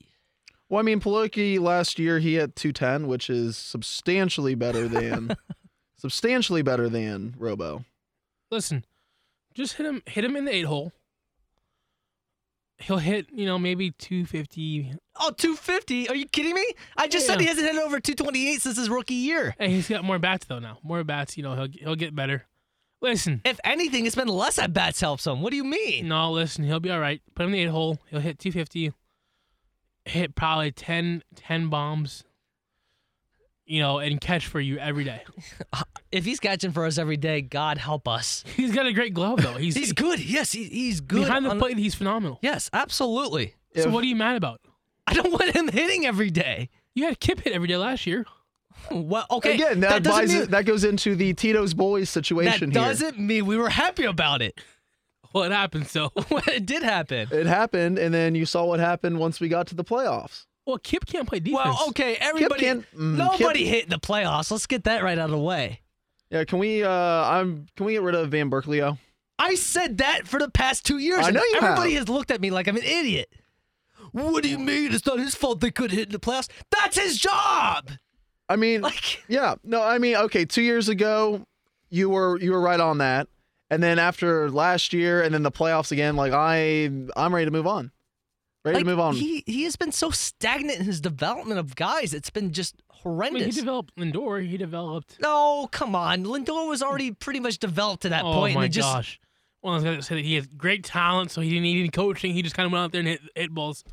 Well, 0.69 0.79
I 0.79 0.83
mean, 0.83 1.01
Plawecki 1.01 1.59
last 1.59 1.99
year 1.99 2.19
he 2.19 2.35
had 2.35 2.55
210, 2.55 3.07
which 3.07 3.29
is 3.29 3.57
substantially 3.57 4.55
better 4.55 4.87
than 4.87 5.35
substantially 5.97 6.61
better 6.61 6.87
than 6.89 7.35
Robo. 7.37 7.83
listen, 8.49 8.85
just 9.53 9.73
hit 9.73 9.85
him, 9.85 10.01
hit 10.05 10.23
him 10.23 10.35
in 10.37 10.45
the 10.45 10.55
eight 10.55 10.65
hole. 10.65 10.93
He'll 12.81 12.97
hit, 12.97 13.27
you 13.31 13.45
know, 13.45 13.59
maybe 13.59 13.91
250. 13.91 14.93
Oh, 15.19 15.31
250? 15.31 16.09
Are 16.09 16.15
you 16.15 16.25
kidding 16.27 16.53
me? 16.55 16.65
I 16.97 17.07
just 17.07 17.25
said 17.27 17.35
Yeah. 17.35 17.41
he 17.41 17.47
hasn't 17.47 17.67
hit 17.67 17.75
over 17.77 17.99
228 17.99 18.61
since 18.61 18.77
his 18.77 18.89
rookie 18.89 19.13
year. 19.13 19.55
Hey, 19.59 19.69
he's 19.69 19.87
got 19.87 20.03
more 20.03 20.17
bats 20.19 20.45
though 20.47 20.59
now. 20.59 20.79
More 20.83 21.03
bats, 21.03 21.37
you 21.37 21.43
know, 21.43 21.53
he'll 21.55 21.67
he'll 21.79 21.95
get 21.95 22.15
better. 22.15 22.45
Listen, 23.01 23.41
If 23.45 23.59
anything, 23.63 24.05
it's 24.05 24.15
been 24.15 24.27
less 24.27 24.59
at 24.59 24.73
bats 24.73 25.01
helps 25.01 25.25
him. 25.25 25.41
What 25.41 25.49
do 25.51 25.57
you 25.57 25.63
mean? 25.63 26.07
no, 26.07 26.31
listen, 26.31 26.63
he'll 26.63 26.79
be 26.79 26.91
all 26.91 26.99
right. 26.99 27.21
Put 27.35 27.43
him 27.43 27.49
in 27.49 27.53
the 27.53 27.59
eight 27.63 27.69
hole. 27.69 27.97
He'll 28.09 28.19
hit 28.19 28.37
250. 28.39 28.93
Hit 30.05 30.35
probably 30.35 30.71
10, 30.71 31.23
10 31.35 31.67
bombs. 31.69 32.23
You 33.71 33.81
know, 33.81 33.99
and 33.99 34.19
catch 34.19 34.47
for 34.47 34.59
you 34.59 34.77
every 34.77 35.05
day. 35.05 35.21
If 36.11 36.25
he's 36.25 36.41
catching 36.41 36.73
for 36.73 36.85
us 36.85 36.97
every 36.97 37.15
day, 37.15 37.39
God 37.39 37.77
help 37.77 38.05
us. 38.05 38.43
He's 38.57 38.75
got 38.75 38.85
a 38.85 38.91
great 38.91 39.13
glove 39.13 39.41
though. 39.41 39.53
He's 39.53 39.75
He's 39.77 39.93
good. 39.93 40.19
Yes, 40.19 40.51
he, 40.51 40.65
he's 40.65 40.99
good. 40.99 41.21
behind 41.21 41.45
the 41.45 41.55
plate. 41.55 41.77
He's 41.77 41.95
phenomenal. 41.95 42.37
Yes, 42.41 42.69
absolutely. 42.73 43.55
So 43.77 43.83
If- 43.83 43.91
what 43.93 44.03
are 44.03 44.07
you 44.07 44.17
mad 44.17 44.35
about? 44.35 44.59
I 45.07 45.13
don't 45.13 45.31
want 45.31 45.55
him 45.55 45.69
hitting 45.69 46.05
every 46.05 46.29
day. 46.29 46.69
You 46.95 47.05
had 47.05 47.21
Kip 47.21 47.39
hit 47.39 47.53
every 47.53 47.69
day 47.69 47.77
last 47.77 48.05
year. 48.05 48.25
Well, 48.91 49.25
okay. 49.31 49.55
Again, 49.55 49.79
that, 49.79 50.03
doesn't 50.03 50.21
buys 50.21 50.33
mean, 50.33 50.49
that 50.51 50.65
goes 50.65 50.83
into 50.83 51.15
the 51.15 51.33
Tito's 51.33 51.73
boys 51.73 52.09
that 52.09 52.25
situation 52.25 52.71
here. 52.71 52.81
That 52.81 52.87
doesn't 52.89 53.19
mean 53.19 53.45
we 53.45 53.55
were 53.55 53.69
happy 53.69 54.03
about 54.03 54.41
it. 54.41 54.59
Well, 55.33 55.45
it 55.45 55.53
happened. 55.53 55.87
So, 55.87 56.11
Well, 56.29 56.43
it 56.47 56.65
did 56.65 56.83
happen. 56.83 57.29
It 57.31 57.45
happened, 57.45 57.99
and 57.99 58.13
then 58.13 58.35
you 58.35 58.45
saw 58.45 58.65
what 58.65 58.81
happened 58.81 59.17
once 59.17 59.39
we 59.39 59.47
got 59.47 59.67
to 59.67 59.75
the 59.75 59.85
playoffs. 59.85 60.45
Well, 60.65 60.77
Kip 60.77 61.05
can't 61.05 61.27
play 61.27 61.39
defense. 61.39 61.65
Well, 61.65 61.89
okay, 61.89 62.15
everybody. 62.19 62.61
can't- 62.61 62.85
mm, 62.95 63.15
nobody 63.17 63.63
Kip- 63.65 63.73
hit 63.73 63.89
the 63.89 63.99
playoffs. 63.99 64.51
Let's 64.51 64.67
get 64.67 64.83
that 64.85 65.03
right 65.03 65.17
out 65.17 65.25
of 65.25 65.31
the 65.31 65.37
way. 65.39 65.81
Yeah, 66.29 66.43
can 66.45 66.59
we? 66.59 66.83
Uh, 66.83 66.89
I'm. 66.91 67.67
Can 67.75 67.85
we 67.85 67.93
get 67.93 68.03
rid 68.03 68.15
of 68.15 68.29
Van 68.29 68.49
Burkleo? 68.49 68.97
I 69.39 69.55
said 69.55 69.97
that 69.97 70.27
for 70.27 70.39
the 70.39 70.49
past 70.49 70.85
two 70.85 70.97
years. 70.99 71.23
I 71.25 71.29
and 71.29 71.35
know 71.35 71.43
you 71.43 71.57
Everybody 71.61 71.93
have. 71.93 72.01
has 72.07 72.09
looked 72.09 72.31
at 72.31 72.39
me 72.39 72.51
like 72.51 72.67
I'm 72.67 72.77
an 72.77 72.83
idiot. 72.83 73.27
What 74.11 74.43
do 74.43 74.49
you 74.49 74.59
mean? 74.59 74.93
It's 74.93 75.05
not 75.05 75.19
his 75.19 75.35
fault 75.35 75.61
they 75.61 75.71
couldn't 75.71 75.97
hit 75.97 76.07
in 76.07 76.11
the 76.11 76.19
playoffs. 76.19 76.49
That's 76.69 76.97
his 76.97 77.17
job. 77.17 77.91
I 78.49 78.55
mean, 78.55 78.81
Like, 78.81 79.23
yeah. 79.27 79.55
No, 79.63 79.81
I 79.81 79.97
mean, 79.97 80.15
okay. 80.15 80.45
Two 80.45 80.61
years 80.61 80.89
ago, 80.89 81.43
you 81.89 82.09
were 82.09 82.39
you 82.39 82.51
were 82.51 82.61
right 82.61 82.79
on 82.79 82.99
that, 82.99 83.27
and 83.69 83.81
then 83.81 83.99
after 83.99 84.49
last 84.51 84.93
year, 84.93 85.21
and 85.23 85.33
then 85.33 85.43
the 85.43 85.51
playoffs 85.51 85.91
again. 85.91 86.15
Like 86.15 86.33
I, 86.33 86.83
I'm 87.17 87.33
ready 87.33 87.45
to 87.45 87.51
move 87.51 87.67
on. 87.67 87.91
Ready 88.63 88.75
like 88.77 88.85
to 88.85 88.89
move 88.91 88.99
on. 88.99 89.15
he 89.15 89.43
he 89.47 89.63
has 89.63 89.75
been 89.75 89.91
so 89.91 90.11
stagnant 90.11 90.79
in 90.79 90.85
his 90.85 91.01
development 91.01 91.59
of 91.59 91.75
guys. 91.75 92.13
It's 92.13 92.29
been 92.29 92.51
just 92.53 92.75
I 92.91 92.95
horrendous. 93.03 93.41
mean, 93.41 93.51
he 93.51 93.59
developed 93.59 93.95
Lindor. 93.95 94.47
He 94.47 94.57
developed. 94.57 95.17
no, 95.19 95.67
come 95.71 95.95
on. 95.95 96.23
Lindor 96.25 96.67
was 96.69 96.83
already 96.83 97.11
pretty 97.11 97.39
much 97.39 97.57
developed 97.57 98.03
to 98.03 98.09
that 98.09 98.23
oh 98.23 98.33
point, 98.33 98.55
Oh 98.55 98.59
my 98.59 98.65
and 98.65 98.73
just 98.73 98.87
gosh! 98.87 99.19
One 99.61 99.75
of 99.75 99.81
those 99.83 99.89
guys 99.91 99.97
that 99.97 100.03
said 100.07 100.17
that 100.19 100.25
he 100.25 100.35
has 100.35 100.45
great 100.47 100.83
talent, 100.83 101.31
so 101.31 101.41
he 101.41 101.49
didn't 101.49 101.63
need 101.63 101.79
any 101.79 101.89
coaching. 101.89 102.33
He 102.33 102.41
just 102.43 102.55
kind 102.55 102.65
of 102.67 102.71
went 102.71 102.83
out 102.83 102.91
there 102.91 102.99
and 102.99 103.07
hit, 103.07 103.21
hit 103.35 103.51
balls. 103.53 103.83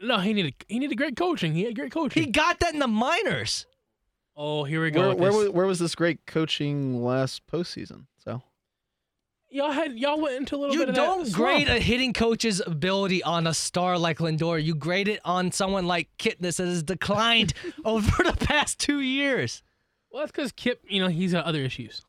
No, 0.00 0.18
he 0.18 0.32
needed 0.32 0.54
he 0.68 0.80
needed 0.80 0.96
great 0.96 1.16
coaching. 1.16 1.54
He 1.54 1.62
had 1.64 1.76
great 1.76 1.92
coaching. 1.92 2.24
he 2.24 2.30
got 2.30 2.58
that 2.58 2.72
in 2.72 2.80
the 2.80 2.88
minors. 2.88 3.66
oh, 4.36 4.64
here 4.64 4.82
we 4.82 4.90
go. 4.90 5.00
where 5.00 5.10
with 5.10 5.18
where 5.20 5.30
this. 5.30 5.38
was, 5.38 5.50
where 5.50 5.66
was 5.66 5.78
this 5.78 5.94
great 5.94 6.26
coaching 6.26 7.04
last 7.04 7.46
postseason? 7.46 8.06
So 9.52 9.56
y'all 9.58 9.72
had 9.72 9.98
y'all 9.98 10.20
went 10.20 10.36
into 10.36 10.56
a 10.56 10.58
little 10.58 10.74
You 10.74 10.80
bit 10.80 10.88
of 10.90 10.94
don't 10.94 11.24
that 11.24 11.32
grade 11.32 11.66
slump. 11.66 11.80
a 11.80 11.82
hitting 11.82 12.12
coach's 12.12 12.60
ability 12.66 13.22
on 13.22 13.46
a 13.46 13.54
star 13.54 13.98
like 13.98 14.18
Lindor. 14.18 14.62
You 14.62 14.74
grade 14.74 15.08
it 15.08 15.20
on 15.24 15.52
someone 15.52 15.86
like 15.86 16.08
Kipnis 16.18 16.56
that 16.56 16.66
has 16.66 16.82
declined 16.82 17.52
over 17.84 18.22
the 18.24 18.36
past 18.46 18.78
two 18.78 19.00
years. 19.00 19.62
Well, 20.10 20.20
that's 20.22 20.32
because 20.32 20.52
Kip, 20.52 20.82
you 20.88 21.00
know, 21.02 21.08
he's 21.08 21.32
got 21.32 21.44
other 21.44 21.60
issues. 21.62 22.02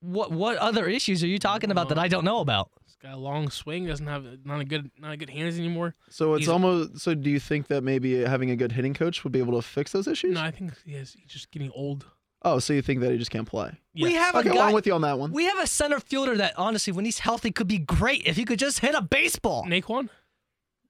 What 0.00 0.32
what 0.32 0.56
other 0.58 0.86
issues 0.88 1.22
are 1.22 1.28
you 1.28 1.38
talking 1.38 1.70
about 1.70 1.88
that 1.90 1.98
I 1.98 2.08
don't 2.08 2.24
know 2.24 2.40
about? 2.40 2.70
He's 2.84 2.96
got 2.96 3.14
a 3.14 3.16
long 3.18 3.50
swing. 3.50 3.86
Doesn't 3.86 4.06
have 4.08 4.24
not 4.44 4.60
a 4.60 4.64
good 4.64 4.90
not 4.98 5.12
a 5.12 5.16
good 5.16 5.30
hands 5.30 5.58
anymore. 5.58 5.94
so 6.10 6.34
it's 6.34 6.46
He's- 6.46 6.52
almost. 6.52 6.98
So 7.00 7.14
do 7.14 7.30
you 7.30 7.38
think 7.40 7.68
that 7.68 7.82
maybe 7.82 8.14
having 8.24 8.50
a 8.50 8.56
good 8.56 8.72
hitting 8.72 8.94
coach 8.94 9.22
would 9.22 9.32
be 9.32 9.38
able 9.38 9.60
to 9.60 9.62
fix 9.66 9.92
those 9.92 10.08
issues? 10.08 10.34
No, 10.34 10.40
I 10.42 10.50
think 10.50 10.72
he 10.84 10.94
is, 10.94 11.12
he's 11.12 11.30
just 11.30 11.50
getting 11.52 11.70
old. 11.72 12.04
Oh, 12.44 12.58
so 12.58 12.72
you 12.72 12.82
think 12.82 13.00
that 13.00 13.12
he 13.12 13.18
just 13.18 13.30
can't 13.30 13.46
play? 13.46 13.72
We 13.94 14.14
have 14.14 14.34
Okay, 14.34 14.48
a 14.48 14.52
well, 14.52 14.62
guy. 14.62 14.68
I'm 14.68 14.74
with 14.74 14.86
you 14.86 14.94
on 14.94 15.02
that 15.02 15.18
one. 15.18 15.32
we 15.32 15.44
have 15.44 15.58
a 15.58 15.66
center 15.66 16.00
fielder 16.00 16.36
that 16.38 16.54
honestly, 16.56 16.92
when 16.92 17.04
he's 17.04 17.20
healthy, 17.20 17.50
could 17.52 17.68
be 17.68 17.78
great 17.78 18.22
if 18.26 18.36
he 18.36 18.44
could 18.44 18.58
just 18.58 18.80
hit 18.80 18.94
a 18.94 19.02
baseball. 19.02 19.64
Naquin, 19.64 20.08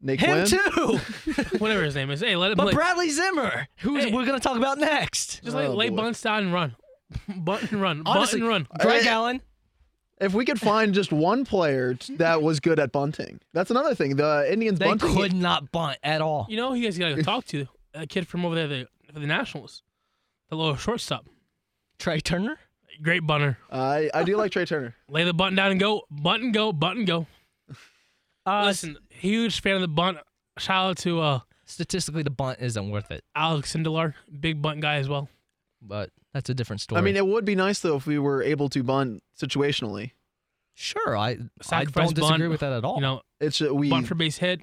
Nick 0.00 0.20
Him 0.20 0.30
Wynn? 0.38 0.46
too. 0.46 0.98
whatever 1.58 1.82
his 1.82 1.94
name 1.94 2.10
is. 2.10 2.20
Hey, 2.20 2.36
let 2.36 2.50
him 2.52 2.56
but 2.56 2.64
play. 2.64 2.72
Bradley 2.72 3.10
Zimmer, 3.10 3.68
who 3.78 3.96
Hey. 3.96 4.12
we're 4.12 4.24
gonna 4.24 4.40
talk 4.40 4.56
about 4.56 4.78
next. 4.78 5.42
Just 5.44 5.54
like 5.54 5.68
Oh, 5.68 5.74
lay 5.74 5.90
boy. 5.90 5.96
bunts 5.96 6.22
down 6.22 6.44
and 6.44 6.52
run. 6.52 6.74
Bunt 7.28 7.70
and 7.70 7.82
run. 7.82 8.02
Honestly, 8.06 8.40
Bunt 8.40 8.52
and 8.54 8.68
run. 8.70 8.78
Greg 8.80 9.06
Allen. 9.06 9.42
If 10.20 10.32
we 10.34 10.44
could 10.44 10.60
find 10.60 10.94
just 10.94 11.12
one 11.12 11.44
player 11.44 11.98
that 12.10 12.42
was 12.42 12.60
good 12.60 12.78
at 12.78 12.92
bunting, 12.92 13.40
that's 13.52 13.70
another 13.72 13.94
thing. 13.94 14.16
The 14.16 14.46
Indians 14.50 14.78
They 14.78 14.86
bunting. 14.86 15.14
could 15.14 15.32
not 15.34 15.70
bunt 15.72 15.98
at 16.04 16.20
all. 16.22 16.46
You 16.48 16.56
know, 16.56 16.70
who 16.70 16.76
you 16.76 16.84
guys 16.84 16.96
got 16.96 17.08
to 17.16 17.22
talk 17.24 17.44
to 17.46 17.66
a 17.92 18.06
kid 18.06 18.26
from 18.28 18.44
over 18.46 18.54
there 18.54 18.68
the, 18.68 18.88
the 19.12 19.26
Nationals, 19.26 19.82
the 20.48 20.56
little 20.56 20.76
shortstop. 20.76 21.26
Trea 22.02 22.20
Turner. 22.20 22.58
Great 23.00 23.24
bunter. 23.26 23.56
I 23.70 24.10
I 24.12 24.24
do 24.24 24.36
like 24.36 24.50
Trea 24.52 24.66
Turner. 24.66 24.94
Lay 25.08 25.24
the 25.24 25.32
button 25.32 25.54
down 25.54 25.70
and 25.70 25.80
go. 25.80 26.02
Button 26.10 26.50
go. 26.52 26.72
Button 26.72 27.04
go. 27.04 27.26
Uh, 28.44 28.64
Listen, 28.66 28.96
huge 29.08 29.60
fan 29.60 29.76
of 29.76 29.82
the 29.82 29.86
bunt. 29.88 30.18
Shout 30.58 30.90
out 30.90 30.96
to 30.98 31.20
uh, 31.20 31.40
statistically, 31.64 32.24
the 32.24 32.30
bunt 32.30 32.58
isn't 32.60 32.90
worth 32.90 33.12
it, 33.12 33.22
Alex 33.36 33.72
Sindelar, 33.72 34.14
big 34.40 34.60
bunt 34.60 34.80
guy 34.80 34.96
as 34.96 35.08
well. 35.08 35.28
but 35.80 36.10
that's 36.34 36.50
a 36.50 36.54
different 36.54 36.80
story. 36.80 36.98
I 36.98 37.02
mean, 37.04 37.14
it 37.14 37.24
would 37.24 37.44
be 37.44 37.54
nice 37.54 37.78
though 37.78 37.94
if 37.94 38.04
we 38.04 38.18
were 38.18 38.42
able 38.42 38.68
to 38.70 38.82
bunt 38.82 39.22
situationally. 39.40 40.10
sure, 40.74 41.16
I 41.16 41.28
I 41.30 41.38
Sacrifice 41.62 42.06
don't 42.08 42.14
disagree 42.16 42.38
bunt, 42.40 42.50
with 42.50 42.60
that 42.62 42.72
at 42.72 42.84
all. 42.84 42.96
You 42.96 43.02
know, 43.02 43.22
It's 43.40 43.62
uh, 43.62 43.72
we. 43.72 43.88
bunt 43.90 44.08
for 44.08 44.16
base 44.16 44.38
hit. 44.38 44.62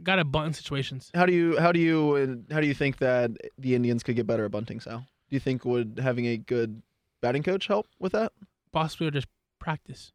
Got 0.00 0.16
to 0.16 0.24
bunt 0.24 0.46
in 0.46 0.52
situations. 0.52 1.10
how 1.16 1.26
do 1.26 1.32
you 1.32 1.58
how 1.58 1.72
do 1.72 1.80
you 1.80 2.14
uh, 2.48 2.54
how 2.54 2.60
do 2.60 2.68
you 2.68 2.74
think 2.74 2.98
that 2.98 3.32
the 3.58 3.74
Indians 3.74 4.04
could 4.04 4.14
get 4.14 4.28
better 4.28 4.44
at 4.44 4.52
bunting? 4.52 4.78
Sal, 4.78 5.04
do 5.30 5.36
you 5.36 5.40
think 5.40 5.64
would 5.64 6.00
having 6.02 6.26
a 6.26 6.36
good 6.36 6.82
batting 7.20 7.42
coach 7.42 7.66
help 7.66 7.86
with 7.98 8.12
that? 8.12 8.32
Possibly 8.72 9.06
or 9.08 9.10
just 9.10 9.28
practice. 9.58 10.12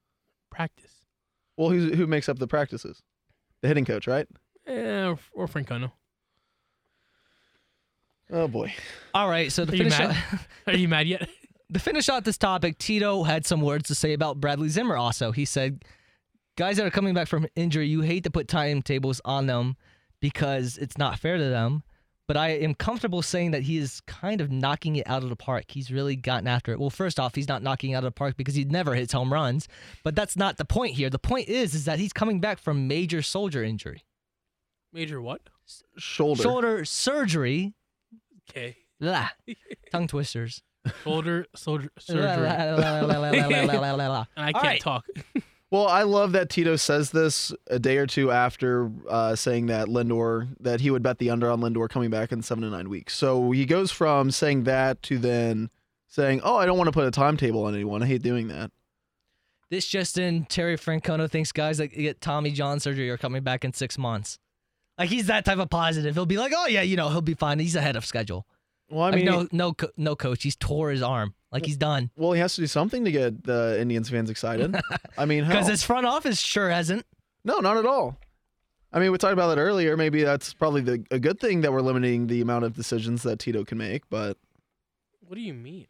Practice. 0.49 1.05
Well, 1.57 1.70
who's, 1.70 1.95
who 1.95 2.07
makes 2.07 2.30
up 2.30 2.39
the 2.39 2.47
practices? 2.47 3.01
The 3.62 3.68
hitting 3.68 3.86
coach, 3.86 4.07
right? 4.07 4.28
Yeah, 4.68 5.10
or, 5.10 5.20
or 5.34 5.47
Francona. 5.47 5.91
Oh 8.32 8.47
boy. 8.47 8.74
all 9.14 9.28
right, 9.28 9.51
so 9.51 9.66
the 9.66 9.74
Are 9.74 9.76
you 9.76 9.84
finish 9.84 9.99
mad? 9.99 10.10
out, 10.12 10.39
Are 10.68 10.78
you 10.78 10.88
mad 10.88 11.07
yet? 11.07 11.28
to 11.74 11.80
finish 11.80 12.10
out 12.10 12.24
this 12.26 12.38
topic, 12.38 12.78
Tito 12.78 13.24
had 13.24 13.45
some 13.45 13.62
words 13.62 13.88
to 13.88 13.95
say 13.95 14.14
about 14.14 14.39
Bradley 14.39 14.70
Zimmer. 14.70 14.95
Also, 14.95 15.32
he 15.32 15.45
said, 15.45 15.84
"Guys 16.55 16.78
that 16.78 16.86
are 16.86 16.91
coming 16.91 17.16
back 17.16 17.28
from 17.28 17.47
injury, 17.55 17.88
you 17.88 18.01
hate 18.01 18.24
to 18.26 18.30
put 18.30 18.47
timetables 18.47 19.20
on 19.26 19.47
them 19.47 19.78
because 20.20 20.78
it's 20.78 20.97
not 20.97 21.18
fair 21.18 21.38
to 21.38 21.43
them." 21.49 21.82
but 22.30 22.38
I 22.38 22.49
am 22.49 22.75
comfortable 22.75 23.23
saying 23.23 23.51
that 23.51 23.63
he 23.63 23.80
is 23.80 24.01
kind 24.01 24.39
of 24.39 24.51
knocking 24.51 24.97
it 24.97 25.07
out 25.09 25.23
of 25.23 25.30
the 25.30 25.36
park. 25.36 25.65
He's 25.69 25.89
really 25.89 26.15
gotten 26.15 26.47
after 26.47 26.71
it. 26.71 26.80
Well, 26.80 26.91
first 26.91 27.19
off, 27.19 27.34
he's 27.34 27.47
not 27.47 27.63
knocking 27.63 27.89
it 27.89 27.93
out 27.95 28.03
of 28.03 28.03
the 28.03 28.11
park 28.11 28.38
because 28.38 28.53
he 28.53 28.65
never 28.65 28.93
hits 28.93 29.13
home 29.13 29.34
runs, 29.34 29.67
but 30.03 30.15
that's 30.15 30.38
not 30.38 30.57
the 30.57 30.63
point 30.63 30.93
here. 30.93 31.09
The 31.09 31.17
point 31.17 31.49
is 31.49 31.73
is 31.73 31.86
that 31.86 31.97
he's 31.97 32.13
coming 32.13 32.39
back 32.39 32.59
from 32.59 32.88
major 32.88 33.23
soldier 33.23 33.63
injury. 33.63 34.03
Major 34.93 35.19
what? 35.19 35.41
Shoulder. 35.97 36.43
Shoulder 36.43 36.86
surgery. 36.86 37.73
Okay. 38.47 38.77
La. 38.99 39.30
Tongue 39.91 40.05
twisters. 40.05 40.61
Shoulder 41.03 41.47
soldier 41.55 41.89
surgery. 41.97 42.25
and 44.38 44.45
I 44.45 44.51
can't 44.51 44.63
right. 44.63 44.82
talk. 44.82 45.03
Well, 45.72 45.88
I 45.88 46.01
love 46.01 46.32
that 46.32 46.49
Tito 46.49 46.78
says 46.78 47.11
this 47.11 47.53
a 47.67 47.78
day 47.78 47.97
or 47.97 48.07
two 48.07 48.32
after 48.32 48.91
uh, 49.07 49.36
saying 49.36 49.67
that 49.67 49.88
Lindor 49.88 50.47
that 50.59 50.82
he 50.82 50.89
would 50.89 51.03
bet 51.03 51.20
the 51.20 51.30
under 51.30 51.49
on 51.51 51.61
Lindor 51.61 51.88
coming 51.88 52.09
back 52.09 52.32
in 52.32 52.41
seven 52.41 52.63
to 52.63 52.70
nine 52.72 52.89
weeks. 52.89 53.15
So 53.15 53.51
he 53.51 53.65
goes 53.65 53.91
from 53.91 54.32
saying 54.32 54.63
that 54.63 55.03
to 55.03 55.20
then 55.20 55.70
saying, 56.07 56.41
"Oh, 56.43 56.55
I 56.55 56.65
don't 56.65 56.78
want 56.78 56.88
to 56.88 56.91
put 56.91 57.05
a 57.05 57.11
timetable 57.11 57.65
on 57.65 57.76
anyone. 57.76 58.01
I 58.01 58.07
hate 58.07 58.24
doing 58.24 58.47
that." 58.47 58.72
This 59.70 59.88
Justin 59.88 60.45
Terry 60.49 60.76
Francona 60.76 61.30
thinks 61.30 61.51
guys 61.51 61.78
that 61.78 61.88
get 61.88 62.22
Tommy 62.22 62.49
John 62.49 62.80
surgery 62.80 63.09
are 63.11 63.17
coming 63.17 63.43
back 63.43 63.63
in 63.63 63.72
six 63.74 63.99
months. 63.99 64.39
Like 64.97 65.09
he's 65.09 65.28
that 65.28 65.45
type 65.45 65.59
of 65.59 65.70
positive. 65.70 66.15
He'll 66.15 66.26
be 66.26 66.38
like, 66.38 66.51
oh 66.55 66.65
yeah, 66.65 66.82
you 66.82 66.97
know, 66.97 67.09
he'll 67.09 67.22
be 67.22 67.36
fine. 67.36 67.59
He's 67.59 67.76
ahead 67.76 67.95
of 67.95 68.05
schedule. 68.05 68.47
Well, 68.89 69.03
I 69.03 69.11
like 69.11 69.15
mean, 69.17 69.26
no, 69.26 69.47
no, 69.51 69.76
no 69.95 70.15
coach. 70.15 70.41
He's 70.43 70.55
tore 70.55 70.89
his 70.89 71.03
arm. 71.03 71.36
Like 71.51 71.65
he's 71.65 71.77
done 71.77 72.11
well, 72.15 72.31
he 72.33 72.39
has 72.39 72.55
to 72.55 72.61
do 72.61 72.67
something 72.67 73.05
to 73.05 73.11
get 73.11 73.43
the 73.43 73.79
Indians 73.79 74.09
fans 74.09 74.29
excited. 74.29 74.79
I 75.17 75.25
mean, 75.25 75.45
because 75.47 75.67
his 75.67 75.83
front 75.83 76.05
office 76.05 76.39
sure 76.39 76.69
hasn't. 76.69 77.05
no, 77.43 77.57
not 77.59 77.77
at 77.77 77.85
all. 77.85 78.17
I 78.91 78.99
mean, 78.99 79.11
we 79.11 79.17
talked 79.17 79.33
about 79.33 79.55
that 79.55 79.61
earlier. 79.61 79.95
Maybe 79.95 80.23
that's 80.23 80.53
probably 80.53 80.81
the, 80.81 81.03
a 81.11 81.19
good 81.19 81.39
thing 81.39 81.61
that 81.61 81.71
we're 81.71 81.81
limiting 81.81 82.27
the 82.27 82.41
amount 82.41 82.65
of 82.65 82.75
decisions 82.75 83.21
that 83.23 83.37
Tito 83.39 83.63
can 83.63 83.77
make. 83.77 84.09
But 84.09 84.37
what 85.21 85.35
do 85.35 85.41
you 85.41 85.53
mean? 85.53 85.87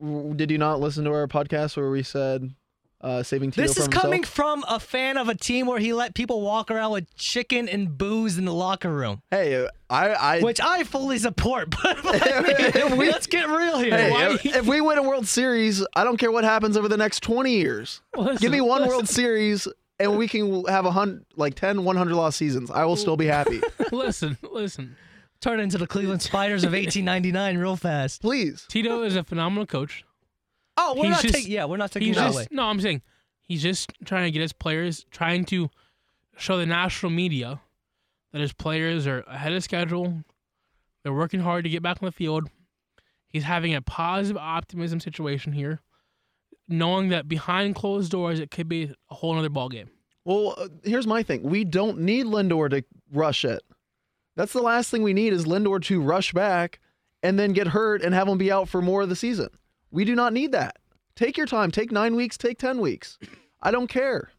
w- 0.00 0.34
did 0.34 0.50
you 0.50 0.58
not 0.58 0.80
listen 0.80 1.04
to 1.04 1.12
our 1.12 1.26
podcast 1.26 1.76
where 1.76 1.90
we 1.90 2.02
said 2.02 2.54
uh, 3.02 3.22
saving 3.22 3.50
Tito 3.50 3.66
This 3.66 3.76
is 3.78 3.88
coming 3.88 4.22
himself? 4.22 4.34
from 4.34 4.64
a 4.68 4.78
fan 4.78 5.16
of 5.16 5.28
a 5.28 5.34
team 5.34 5.66
where 5.66 5.78
he 5.78 5.92
let 5.92 6.14
people 6.14 6.40
walk 6.40 6.70
around 6.70 6.92
with 6.92 7.14
chicken 7.16 7.68
and 7.68 7.96
booze 7.96 8.38
in 8.38 8.44
the 8.44 8.54
locker 8.54 8.92
room, 8.92 9.22
Hey, 9.30 9.66
I, 9.90 10.08
I 10.10 10.40
which 10.40 10.60
I 10.60 10.84
fully 10.84 11.18
support. 11.18 11.70
But 11.82 12.04
I 12.06 12.88
mean, 12.88 12.98
let's 12.98 13.26
get 13.26 13.48
real 13.48 13.78
here. 13.78 13.96
Hey, 13.96 14.34
if, 14.34 14.46
if 14.46 14.66
we 14.66 14.80
win 14.80 14.98
a 14.98 15.02
World 15.02 15.26
Series, 15.26 15.84
I 15.94 16.04
don't 16.04 16.16
care 16.16 16.30
what 16.30 16.44
happens 16.44 16.76
over 16.76 16.88
the 16.88 16.96
next 16.96 17.22
20 17.22 17.52
years. 17.52 18.00
Listen, 18.16 18.36
Give 18.36 18.52
me 18.52 18.60
one 18.60 18.82
listen, 18.82 18.88
World 18.88 19.08
Series 19.08 19.68
and 20.02 20.16
we 20.18 20.28
can 20.28 20.64
have 20.66 20.84
a 20.84 20.90
hundred, 20.90 21.24
like 21.36 21.54
10, 21.54 21.84
100 21.84 22.14
loss 22.14 22.36
seasons. 22.36 22.70
I 22.70 22.84
will 22.84 22.96
still 22.96 23.16
be 23.16 23.26
happy. 23.26 23.60
listen, 23.92 24.36
listen. 24.50 24.96
turn 25.40 25.60
into 25.60 25.78
the 25.78 25.86
Cleveland 25.86 26.22
Spiders 26.22 26.64
of 26.64 26.72
1899 26.72 27.58
real 27.58 27.76
fast. 27.76 28.20
Please. 28.20 28.66
Tito 28.68 29.02
is 29.02 29.16
a 29.16 29.24
phenomenal 29.24 29.66
coach. 29.66 30.04
Oh, 30.76 30.94
we're 30.96 31.04
He's 31.04 31.10
not 31.12 31.22
just- 31.22 31.34
taking. 31.34 31.52
Yeah, 31.52 31.64
we're 31.66 31.76
not 31.76 31.90
taking 31.92 32.08
He's 32.08 32.16
that 32.16 32.26
just 32.26 32.36
away. 32.38 32.46
no. 32.50 32.64
I'm 32.64 32.80
saying 32.80 33.02
he's 33.42 33.62
just 33.62 33.92
trying 34.04 34.24
to 34.24 34.30
get 34.30 34.40
his 34.40 34.52
players, 34.52 35.04
trying 35.10 35.44
to 35.46 35.68
show 36.36 36.56
the 36.56 36.66
national 36.66 37.10
media 37.12 37.60
that 38.32 38.40
his 38.40 38.52
players 38.52 39.06
are 39.06 39.20
ahead 39.28 39.52
of 39.52 39.62
schedule. 39.62 40.22
They're 41.02 41.12
working 41.12 41.40
hard 41.40 41.64
to 41.64 41.70
get 41.70 41.82
back 41.82 41.98
on 42.02 42.06
the 42.06 42.12
field. 42.12 42.48
He's 43.28 43.44
having 43.44 43.74
a 43.74 43.82
positive 43.82 44.36
optimism 44.40 45.00
situation 45.00 45.52
here, 45.52 45.80
knowing 46.68 47.08
that 47.10 47.28
behind 47.28 47.74
closed 47.74 48.10
doors 48.10 48.40
it 48.40 48.50
could 48.50 48.68
be 48.68 48.92
a 49.10 49.14
whole 49.14 49.36
other 49.38 49.48
ball 49.48 49.68
game. 49.68 49.90
Well, 50.24 50.54
uh, 50.56 50.68
here's 50.84 51.06
my 51.06 51.22
thing. 51.22 51.42
We 51.42 51.64
don't 51.64 51.98
need 52.00 52.26
Lindor 52.26 52.70
to 52.70 52.84
rush 53.12 53.44
it. 53.44 53.62
That's 54.36 54.52
the 54.52 54.62
last 54.62 54.90
thing 54.90 55.02
we 55.02 55.12
need 55.12 55.32
is 55.32 55.44
Lindor 55.44 55.82
to 55.84 56.00
rush 56.00 56.32
back 56.32 56.78
and 57.22 57.38
then 57.38 57.52
get 57.52 57.66
hurt 57.68 58.02
and 58.02 58.14
have 58.14 58.28
him 58.28 58.38
be 58.38 58.50
out 58.52 58.68
for 58.68 58.80
more 58.80 59.02
of 59.02 59.08
the 59.08 59.16
season. 59.16 59.48
We 59.92 60.04
do 60.04 60.14
not 60.16 60.32
need 60.32 60.50
that. 60.52 60.76
Take 61.14 61.36
your 61.36 61.46
time. 61.46 61.70
Take 61.70 61.92
nine 61.92 62.16
weeks. 62.16 62.36
Take 62.36 62.58
10 62.58 62.80
weeks. 62.80 63.18
I 63.60 63.70
don't 63.70 63.86
care. 63.86 64.30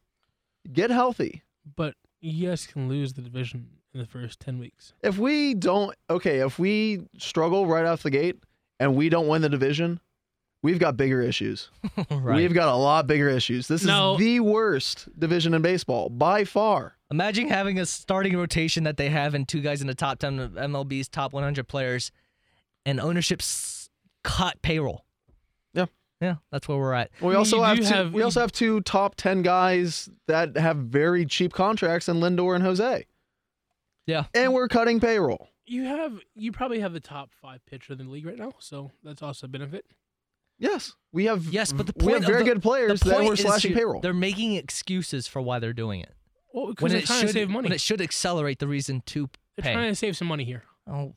Get 0.72 0.90
healthy. 0.90 1.44
But 1.76 1.96
you 2.20 2.50
guys 2.50 2.66
can 2.68 2.90
lose 2.90 3.14
the 3.14 3.22
division 3.22 3.68
in 3.94 4.00
the 4.00 4.06
first 4.06 4.40
ten 4.40 4.58
weeks. 4.60 4.94
If 5.04 5.18
we 5.18 5.54
don't, 5.54 5.96
okay, 6.10 6.40
if 6.40 6.58
we 6.58 7.04
struggle 7.20 7.68
right 7.68 7.86
off 7.86 8.02
the 8.04 8.10
gate 8.10 8.38
and 8.80 8.96
we 8.96 9.08
don't 9.10 9.28
win 9.28 9.42
the 9.44 9.50
division, 9.50 10.00
we've 10.64 10.80
got 10.80 10.98
bigger 10.98 11.22
issues. 11.22 11.70
right. 12.10 12.36
We've 12.38 12.54
got 12.54 12.70
a 12.70 12.76
lot 12.76 13.06
bigger 13.08 13.30
issues. 13.30 13.68
This 13.68 13.84
No. 13.84 14.14
is 14.14 14.20
the 14.20 14.40
worst 14.40 15.08
division 15.20 15.54
in 15.54 15.62
baseball 15.62 16.10
by 16.10 16.44
far. 16.44 16.98
Imagine 17.12 17.50
having 17.50 17.78
a 17.80 17.86
starting 17.86 18.36
rotation 18.36 18.84
that 18.86 18.98
they 18.98 19.10
have 19.10 19.36
and 19.36 19.48
two 19.48 19.62
guys 19.62 19.82
in 19.82 19.88
the 19.88 19.94
top 19.96 20.20
10 20.20 20.40
of 20.40 20.52
MLB's 20.54 21.08
top 21.08 21.32
100 21.34 21.68
players 21.68 22.12
and 22.86 23.00
ownership's 23.00 23.90
cut 24.24 24.62
payroll. 24.62 25.06
Yeah. 26.24 26.30
Yeah, 26.30 26.36
that's 26.52 26.68
where 26.68 26.78
we're 26.78 26.94
at. 26.94 27.12
We 27.20 27.28
I 27.28 27.30
mean, 27.32 27.38
also 27.38 27.62
have, 27.62 27.78
two, 27.78 27.84
have- 27.84 28.14
we 28.14 28.22
also 28.22 28.40
have 28.40 28.52
two 28.52 28.80
top 28.82 29.16
10 29.16 29.42
guys 29.42 30.10
that 30.28 30.56
have 30.58 30.78
very 30.78 31.26
cheap 31.26 31.52
contracts 31.54 32.08
in 32.08 32.18
Lindor 32.18 32.56
and 32.56 32.64
Jose. 32.64 33.06
Yeah. 34.08 34.26
And 34.34 34.54
we're 34.54 34.68
cutting 34.68 35.00
payroll. 35.00 35.50
You 35.66 35.84
have 35.86 36.20
you 36.36 36.52
probably 36.52 36.80
have 36.82 36.92
the 36.94 37.00
top 37.00 37.32
five 37.42 37.66
pitcher 37.66 37.94
in 37.94 38.00
the 38.00 38.06
league 38.10 38.26
right 38.26 38.38
now, 38.38 38.52
so 38.60 38.92
that's 39.04 39.22
also 39.22 39.46
a 39.46 39.50
benefit. 39.50 39.86
Yes. 40.60 40.94
We 41.14 41.26
have 41.26 41.46
Yes, 41.46 41.72
but 41.72 41.88
the 41.88 41.94
we 41.98 42.04
point 42.04 42.16
have 42.24 42.26
very 42.26 42.44
the- 42.44 42.54
good 42.54 42.62
players 42.62 43.00
the 43.00 43.10
that 43.10 43.16
point 43.18 43.30
we're 43.30 43.36
slashing 43.38 43.72
here, 43.72 43.78
payroll. 43.80 44.02
They're 44.02 44.14
making 44.14 44.56
excuses 44.56 45.28
for 45.28 45.42
why 45.42 45.60
they're 45.60 45.72
doing 45.74 46.02
it. 46.02 46.14
Well, 46.54 46.68
because 46.68 46.84
When 46.84 46.92
they're 46.92 47.02
it 47.02 47.06
trying 47.06 47.20
should 47.22 47.28
to 47.28 47.34
save 47.34 47.50
money. 47.50 47.66
when 47.68 47.72
it 47.74 47.82
should 47.82 48.02
accelerate 48.02 48.60
the 48.60 48.68
reason 48.68 49.02
to 49.08 49.30
They're 49.56 49.64
pay. 49.64 49.74
trying 49.74 49.92
to 49.92 49.96
save 49.96 50.16
some 50.18 50.28
money 50.28 50.44
here. 50.44 50.64
Oh. 50.86 51.16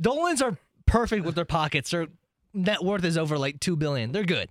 Dolans 0.00 0.40
are 0.42 0.58
perfect 0.86 1.24
with 1.24 1.34
their 1.34 1.44
pockets. 1.44 1.90
Their 1.90 2.08
net 2.54 2.84
worth 2.84 3.04
is 3.04 3.18
over 3.18 3.38
like 3.38 3.60
2 3.60 3.76
billion. 3.76 4.12
They're 4.12 4.24
good. 4.24 4.50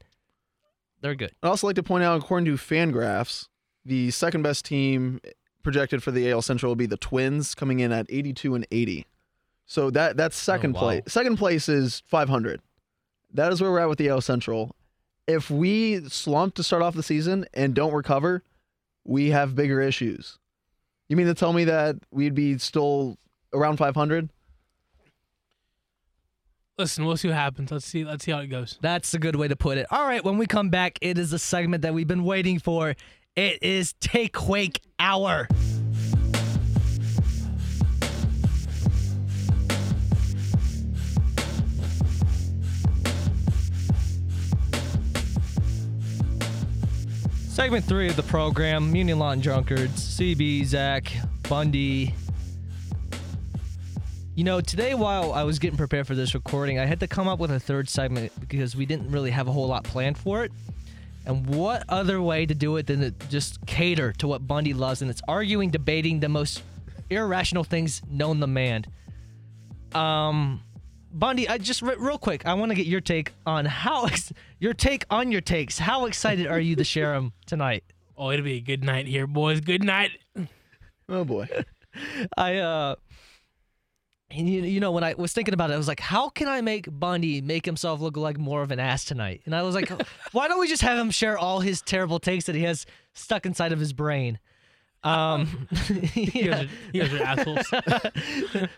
They're 1.02 1.16
good. 1.16 1.32
I'd 1.42 1.48
also 1.48 1.68
like 1.68 1.76
to 1.78 1.84
point 1.84 2.04
out, 2.04 2.22
according 2.22 2.46
to 2.46 2.54
Fangraphs, 2.54 3.48
the 3.86 4.12
second 4.12 4.44
best 4.44 4.66
team 4.66 5.20
projected 5.64 6.04
for 6.04 6.12
the 6.12 6.30
AL 6.32 6.42
Central 6.44 6.72
will 6.72 6.76
be 6.76 6.86
the 6.86 6.98
Twins, 6.98 7.56
coming 7.56 7.80
in 7.80 7.92
at 7.92 8.06
82 8.10 8.56
and 8.56 8.68
80. 8.72 9.06
So 9.66 9.90
that 9.92 10.18
that's 10.18 10.38
oh, 10.38 10.54
second 10.54 10.74
wow. 10.74 10.82
place. 10.82 11.04
Second 11.08 11.38
place 11.38 11.70
is 11.70 12.04
500. 12.08 12.62
That 13.34 13.52
is 13.52 13.62
where 13.62 13.72
we're 13.72 13.80
at 13.80 13.90
with 13.90 13.98
the 13.98 14.10
AL 14.10 14.22
Central. 14.22 14.76
If 15.28 15.50
we 15.50 16.08
slump 16.10 16.56
to 16.56 16.64
start 16.64 16.82
off 16.82 16.94
the 16.94 17.04
season 17.04 17.46
and 17.54 17.74
don't 17.74 17.94
recover, 17.94 18.44
we 19.06 19.30
have 19.30 19.56
bigger 19.56 19.82
issues. 19.82 20.38
You 21.08 21.16
mean 21.16 21.28
to 21.28 21.34
tell 21.34 21.54
me 21.54 21.64
that 21.66 21.96
we'd 22.12 22.36
be 22.36 22.58
still 22.58 23.18
around 23.54 23.78
500? 23.78 24.30
Listen, 26.82 27.06
we'll 27.06 27.16
see 27.16 27.28
what 27.28 27.38
happens. 27.38 27.72
Let's 27.72 27.86
see. 27.86 28.04
Let's 28.04 28.26
see 28.26 28.32
how 28.32 28.40
it 28.40 28.48
goes. 28.48 28.80
That's 28.82 29.14
a 29.14 29.20
good 29.20 29.36
way 29.36 29.48
to 29.48 29.56
put 29.56 29.78
it. 29.78 29.86
All 29.92 30.04
right, 30.04 30.24
when 30.24 30.40
we 30.40 30.48
come 30.48 30.70
back, 30.70 30.98
it 31.00 31.20
is 31.20 31.32
a 31.32 31.38
segment 31.38 31.84
that 31.84 31.94
we've 31.94 32.08
been 32.08 32.24
waiting 32.24 32.58
for. 32.58 32.96
It 33.36 33.62
is 33.62 33.94
Take 34.00 34.34
Quake 34.34 34.82
Hour. 34.98 35.48
Segment 47.48 47.86
three 47.86 48.10
of 48.10 48.16
the 48.16 48.24
program 48.24 48.96
Union 48.96 49.20
Lawn 49.20 49.40
Drunkards, 49.40 50.18
CB, 50.18 50.66
Zach, 50.66 51.14
Bundy. 51.48 52.16
You 54.34 54.46
know, 54.46 54.62
today 54.62 54.96
while 54.96 55.34
I 55.34 55.44
was 55.44 55.60
getting 55.60 55.78
prepared 55.78 56.08
for 56.08 56.16
this 56.16 56.34
recording, 56.34 56.80
I 56.80 56.86
had 56.86 57.02
to 57.02 57.08
come 57.08 57.28
up 57.28 57.40
with 57.40 57.52
a 57.52 57.60
third 57.60 57.90
segment 57.90 58.32
because 58.40 58.76
we 58.78 58.86
didn't 58.86 59.12
really 59.12 59.30
have 59.32 59.48
a 59.50 59.52
whole 59.52 59.68
lot 59.68 59.84
planned 59.84 60.18
for 60.18 60.46
it. 60.46 60.54
And 61.26 61.46
what 61.48 61.84
other 61.90 62.22
way 62.22 62.46
to 62.46 62.56
do 62.56 62.78
it 62.78 62.88
than 62.88 63.02
to 63.02 63.12
just 63.28 63.64
cater 63.68 64.14
to 64.14 64.28
what 64.28 64.48
Bundy 64.48 64.74
loves, 64.74 65.02
and 65.02 65.12
it's 65.12 65.22
arguing, 65.28 65.70
debating 65.70 66.22
the 66.22 66.30
most 66.30 66.64
irrational 67.10 67.66
things 67.66 68.02
known 68.10 68.40
to 68.40 68.48
man. 68.48 68.86
Um, 69.94 70.62
Bundy, 71.12 71.50
I 71.50 71.58
just 71.58 71.82
re- 71.82 71.96
real 72.00 72.18
quick, 72.18 72.46
I 72.46 72.54
want 72.54 72.72
to 72.72 72.76
get 72.76 72.88
your 72.88 73.02
take 73.02 73.34
on 73.46 73.66
how 73.66 74.06
ex- 74.08 74.32
your 74.60 74.74
take 74.74 75.06
on 75.10 75.32
your 75.32 75.42
takes. 75.42 75.78
How 75.78 76.06
excited 76.06 76.48
are 76.48 76.60
you 76.60 76.78
to 76.78 76.86
share 76.86 77.14
them 77.14 77.34
tonight? 77.46 77.84
Oh, 78.18 78.32
it'll 78.32 78.46
be 78.46 78.58
a 78.58 78.62
good 78.62 78.84
night 78.84 79.08
here, 79.08 79.28
boys. 79.28 79.60
Good 79.60 79.84
night. 79.84 80.12
Oh 81.10 81.26
boy. 81.26 81.48
I 82.38 82.58
uh 82.58 82.96
and 84.34 84.50
you, 84.50 84.62
you 84.64 84.80
know 84.80 84.92
when 84.92 85.04
I 85.04 85.14
was 85.18 85.34
thinking 85.34 85.54
about 85.54 85.72
it, 85.72 85.74
I 85.74 85.78
was 85.78 85.88
like, 85.88 86.00
how 86.00 86.30
can 86.30 86.48
I 86.48 86.62
make 86.62 86.88
Bundy 86.90 87.42
make 87.42 87.66
himself 87.66 88.00
look 88.00 88.18
like 88.18 88.38
more 88.38 88.62
of 88.62 88.72
an 88.72 88.80
ass 88.80 89.06
tonight? 89.06 89.42
And 89.46 89.56
I 89.56 89.62
was 89.64 89.76
like, 89.76 89.90
why 90.32 90.48
don't 90.48 90.60
we 90.60 90.68
just 90.68 90.82
have 90.82 90.98
him 90.98 91.12
share 91.12 91.38
all 91.38 91.60
his 91.60 91.82
terrible 91.82 92.20
takes 92.20 92.46
that 92.46 92.56
he 92.56 92.64
has 92.64 92.86
stuck 93.14 93.46
inside 93.46 93.72
of 93.72 93.80
his 93.80 93.94
brain? 93.94 94.40
Um, 95.04 95.68
You 96.16 96.30
yeah, 96.34 96.52
guys 96.52 96.64
are, 96.66 96.70
you 96.94 97.02
guys 97.02 97.14
are 97.14 97.24
assholes. 97.24 97.68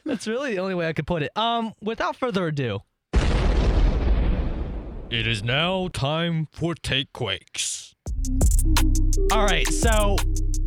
that's 0.06 0.28
really 0.28 0.54
the 0.54 0.60
only 0.60 0.76
way 0.76 0.88
I 0.88 0.94
could 0.94 1.08
put 1.08 1.24
it. 1.24 1.36
Um, 1.38 1.74
without 1.82 2.16
further 2.16 2.48
ado, 2.48 2.82
it 5.10 5.28
is 5.28 5.44
now 5.44 5.90
time 5.90 6.48
for 6.52 6.74
take 6.76 7.14
quakes. 7.14 7.96
All 9.32 9.46
right, 9.46 9.68
so 9.68 10.16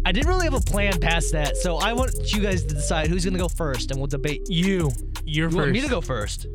I 0.06 0.12
didn't 0.12 0.28
really 0.28 0.44
have 0.44 0.54
a 0.54 0.60
plan 0.60 1.00
past 1.00 1.32
that, 1.32 1.56
so 1.56 1.78
I 1.78 1.92
want 1.92 2.32
you 2.32 2.40
guys 2.40 2.62
to 2.64 2.72
decide 2.74 3.08
who's 3.08 3.24
gonna 3.24 3.38
go 3.40 3.48
first, 3.48 3.90
and 3.90 3.98
we'll 3.98 4.06
debate 4.06 4.48
You. 4.48 4.92
You're 5.24 5.50
You 5.50 5.56
first. 5.56 5.56
want 5.56 5.72
me 5.72 5.80
to 5.80 5.88
go 5.88 6.00
first? 6.00 6.46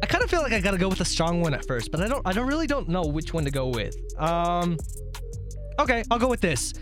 I 0.00 0.06
kind 0.06 0.22
of 0.22 0.30
feel 0.30 0.40
like 0.40 0.52
I 0.52 0.60
gotta 0.60 0.78
go 0.78 0.88
with 0.88 1.00
a 1.00 1.04
strong 1.04 1.40
one 1.40 1.54
at 1.54 1.66
first, 1.66 1.90
but 1.90 2.00
I 2.00 2.06
don't. 2.06 2.24
I 2.24 2.32
don't 2.32 2.46
really 2.46 2.68
don't 2.68 2.88
know 2.88 3.02
which 3.02 3.34
one 3.34 3.44
to 3.44 3.50
go 3.50 3.66
with. 3.66 3.96
Um, 4.16 4.78
okay, 5.80 6.04
I'll 6.12 6.20
go 6.20 6.28
with 6.28 6.40
this. 6.40 6.74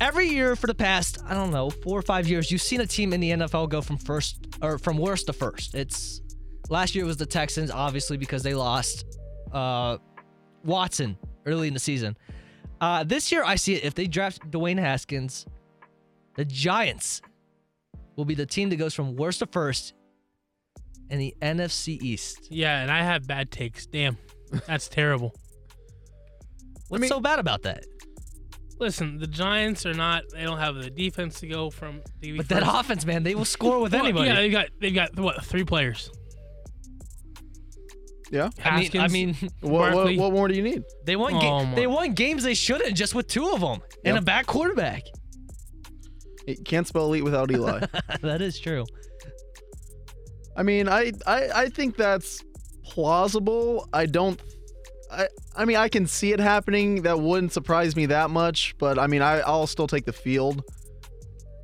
Every 0.00 0.28
year 0.28 0.54
for 0.54 0.68
the 0.68 0.74
past, 0.74 1.18
I 1.26 1.34
don't 1.34 1.50
know, 1.50 1.68
four 1.68 1.98
or 1.98 2.02
five 2.02 2.28
years, 2.28 2.48
you've 2.52 2.62
seen 2.62 2.80
a 2.82 2.86
team 2.86 3.12
in 3.12 3.18
the 3.18 3.30
NFL 3.32 3.70
go 3.70 3.82
from 3.82 3.98
first 3.98 4.38
or 4.62 4.78
from 4.78 4.98
worst 4.98 5.26
to 5.26 5.32
first. 5.32 5.74
It's 5.74 6.20
last 6.68 6.94
year 6.94 7.04
was 7.06 7.16
the 7.16 7.26
Texans, 7.26 7.72
obviously 7.72 8.16
because 8.16 8.44
they 8.44 8.54
lost 8.54 9.04
uh, 9.52 9.98
Watson 10.64 11.18
early 11.44 11.66
in 11.66 11.74
the 11.74 11.80
season. 11.80 12.16
Uh, 12.80 13.04
this 13.04 13.30
year, 13.30 13.44
I 13.44 13.56
see 13.56 13.74
it. 13.74 13.84
If 13.84 13.94
they 13.94 14.06
draft 14.06 14.50
Dwayne 14.50 14.78
Haskins, 14.78 15.46
the 16.36 16.44
Giants 16.44 17.20
will 18.16 18.24
be 18.24 18.34
the 18.34 18.46
team 18.46 18.70
that 18.70 18.76
goes 18.76 18.94
from 18.94 19.16
worst 19.16 19.40
to 19.40 19.46
first 19.46 19.94
in 21.10 21.18
the 21.18 21.34
NFC 21.42 22.00
East. 22.00 22.48
Yeah, 22.50 22.80
and 22.80 22.90
I 22.90 23.02
have 23.02 23.26
bad 23.26 23.50
takes. 23.50 23.86
Damn. 23.86 24.16
That's 24.66 24.88
terrible. 24.88 25.34
What's 26.88 27.08
so 27.08 27.20
bad 27.20 27.38
about 27.38 27.62
that? 27.62 27.84
Listen, 28.78 29.18
the 29.18 29.26
Giants 29.26 29.84
are 29.84 29.92
not. 29.92 30.24
They 30.32 30.42
don't 30.42 30.58
have 30.58 30.74
the 30.76 30.90
defense 30.90 31.38
to 31.40 31.46
go 31.46 31.68
from. 31.68 32.00
To 32.00 32.10
be 32.20 32.36
But 32.38 32.48
that 32.48 32.62
offense, 32.66 33.04
man, 33.04 33.22
they 33.22 33.34
will 33.34 33.44
score 33.44 33.80
with 33.80 33.92
Well, 33.92 34.04
anybody. 34.04 34.28
Yeah, 34.28 34.34
they 34.36 34.48
got 34.48 34.68
they've 34.80 34.94
got 34.94 35.18
what 35.18 35.44
three 35.44 35.64
players? 35.64 36.10
Yeah. 38.30 38.50
I 38.64 38.78
mean, 38.80 38.90
I 39.00 39.08
mean, 39.08 39.34
What, 39.60 39.92
what, 39.94 40.16
what 40.16 40.32
more 40.32 40.46
do 40.48 40.54
you 40.54 40.62
need? 40.62 40.84
they 41.04 41.16
won. 41.16 41.32
Ga- 41.32 41.38
Oh, 41.40 41.64
my- 41.64 41.74
they 41.74 41.86
won 41.86 42.12
games 42.14 42.42
they 42.44 42.54
shouldn't 42.54 42.96
just 42.96 43.14
with 43.14 43.26
two 43.26 43.48
of 43.50 43.60
them 43.60 43.80
and 44.04 44.16
a 44.18 44.22
back 44.22 44.46
quarterback. 44.46 45.02
It 46.46 46.64
can't 46.64 46.86
spell 46.86 47.04
elite 47.06 47.24
without 47.24 47.50
Eli. 47.50 47.80
that 48.22 48.40
is 48.40 48.58
true. 48.58 48.84
I 50.56 50.62
mean, 50.62 50.88
I, 50.88 51.12
I 51.26 51.48
I 51.54 51.68
think 51.68 51.96
that's 51.96 52.42
plausible. 52.84 53.88
I 53.92 54.06
don't. 54.06 54.40
I 55.10 55.28
I 55.56 55.64
mean, 55.64 55.76
I 55.76 55.88
can 55.88 56.06
see 56.06 56.32
it 56.32 56.40
happening. 56.40 57.02
That 57.02 57.18
wouldn't 57.20 57.52
surprise 57.52 57.96
me 57.96 58.06
that 58.06 58.30
much. 58.30 58.74
But 58.78 58.98
I 58.98 59.06
mean, 59.06 59.22
I 59.22 59.40
I'll 59.40 59.66
still 59.66 59.86
take 59.86 60.04
the 60.06 60.12
field 60.12 60.62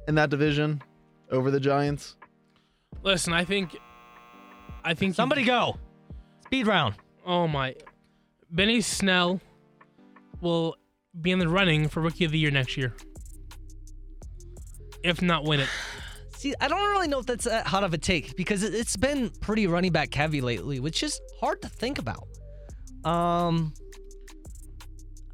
in 0.09 0.15
that 0.17 0.31
division 0.31 0.83
over 1.31 1.51
the 1.51 1.61
Giants. 1.61 2.17
Listen, 3.03 3.33
I 3.33 3.45
think. 3.45 3.77
I 4.85 4.95
think 4.95 5.11
you- 5.11 5.15
Somebody 5.15 5.45
go. 5.45 5.77
Speed 6.47 6.67
round. 6.67 6.95
Oh 7.25 7.49
my, 7.49 7.75
Benny 8.51 8.81
Snell 8.81 9.41
will 10.41 10.77
be 11.21 11.33
in 11.33 11.39
the 11.39 11.49
running 11.49 11.89
for 11.89 12.01
Rookie 12.01 12.25
of 12.25 12.31
the 12.31 12.39
Year 12.39 12.51
next 12.51 12.77
year. 12.77 12.95
If 15.03 15.23
not 15.23 15.45
win 15.45 15.61
it. 15.61 15.69
See, 16.37 16.55
I 16.61 16.69
don't 16.69 16.91
really 16.91 17.09
know 17.09 17.19
if 17.19 17.27
that's 17.27 17.47
that 17.47 17.67
hot 17.67 17.83
of 17.83 17.95
a 17.95 17.99
take 17.99 18.37
because 18.37 18.63
it- 18.63 18.75
it's 18.75 18.97
been 18.97 19.31
pretty 19.41 19.67
running 19.67 19.91
back 19.91 20.13
heavy 20.15 20.41
lately, 20.41 20.81
which 20.81 21.03
is 21.03 21.19
hard 21.41 21.63
to 21.63 21.69
think 21.69 21.99
about. 21.99 22.29
Um, 23.05 23.73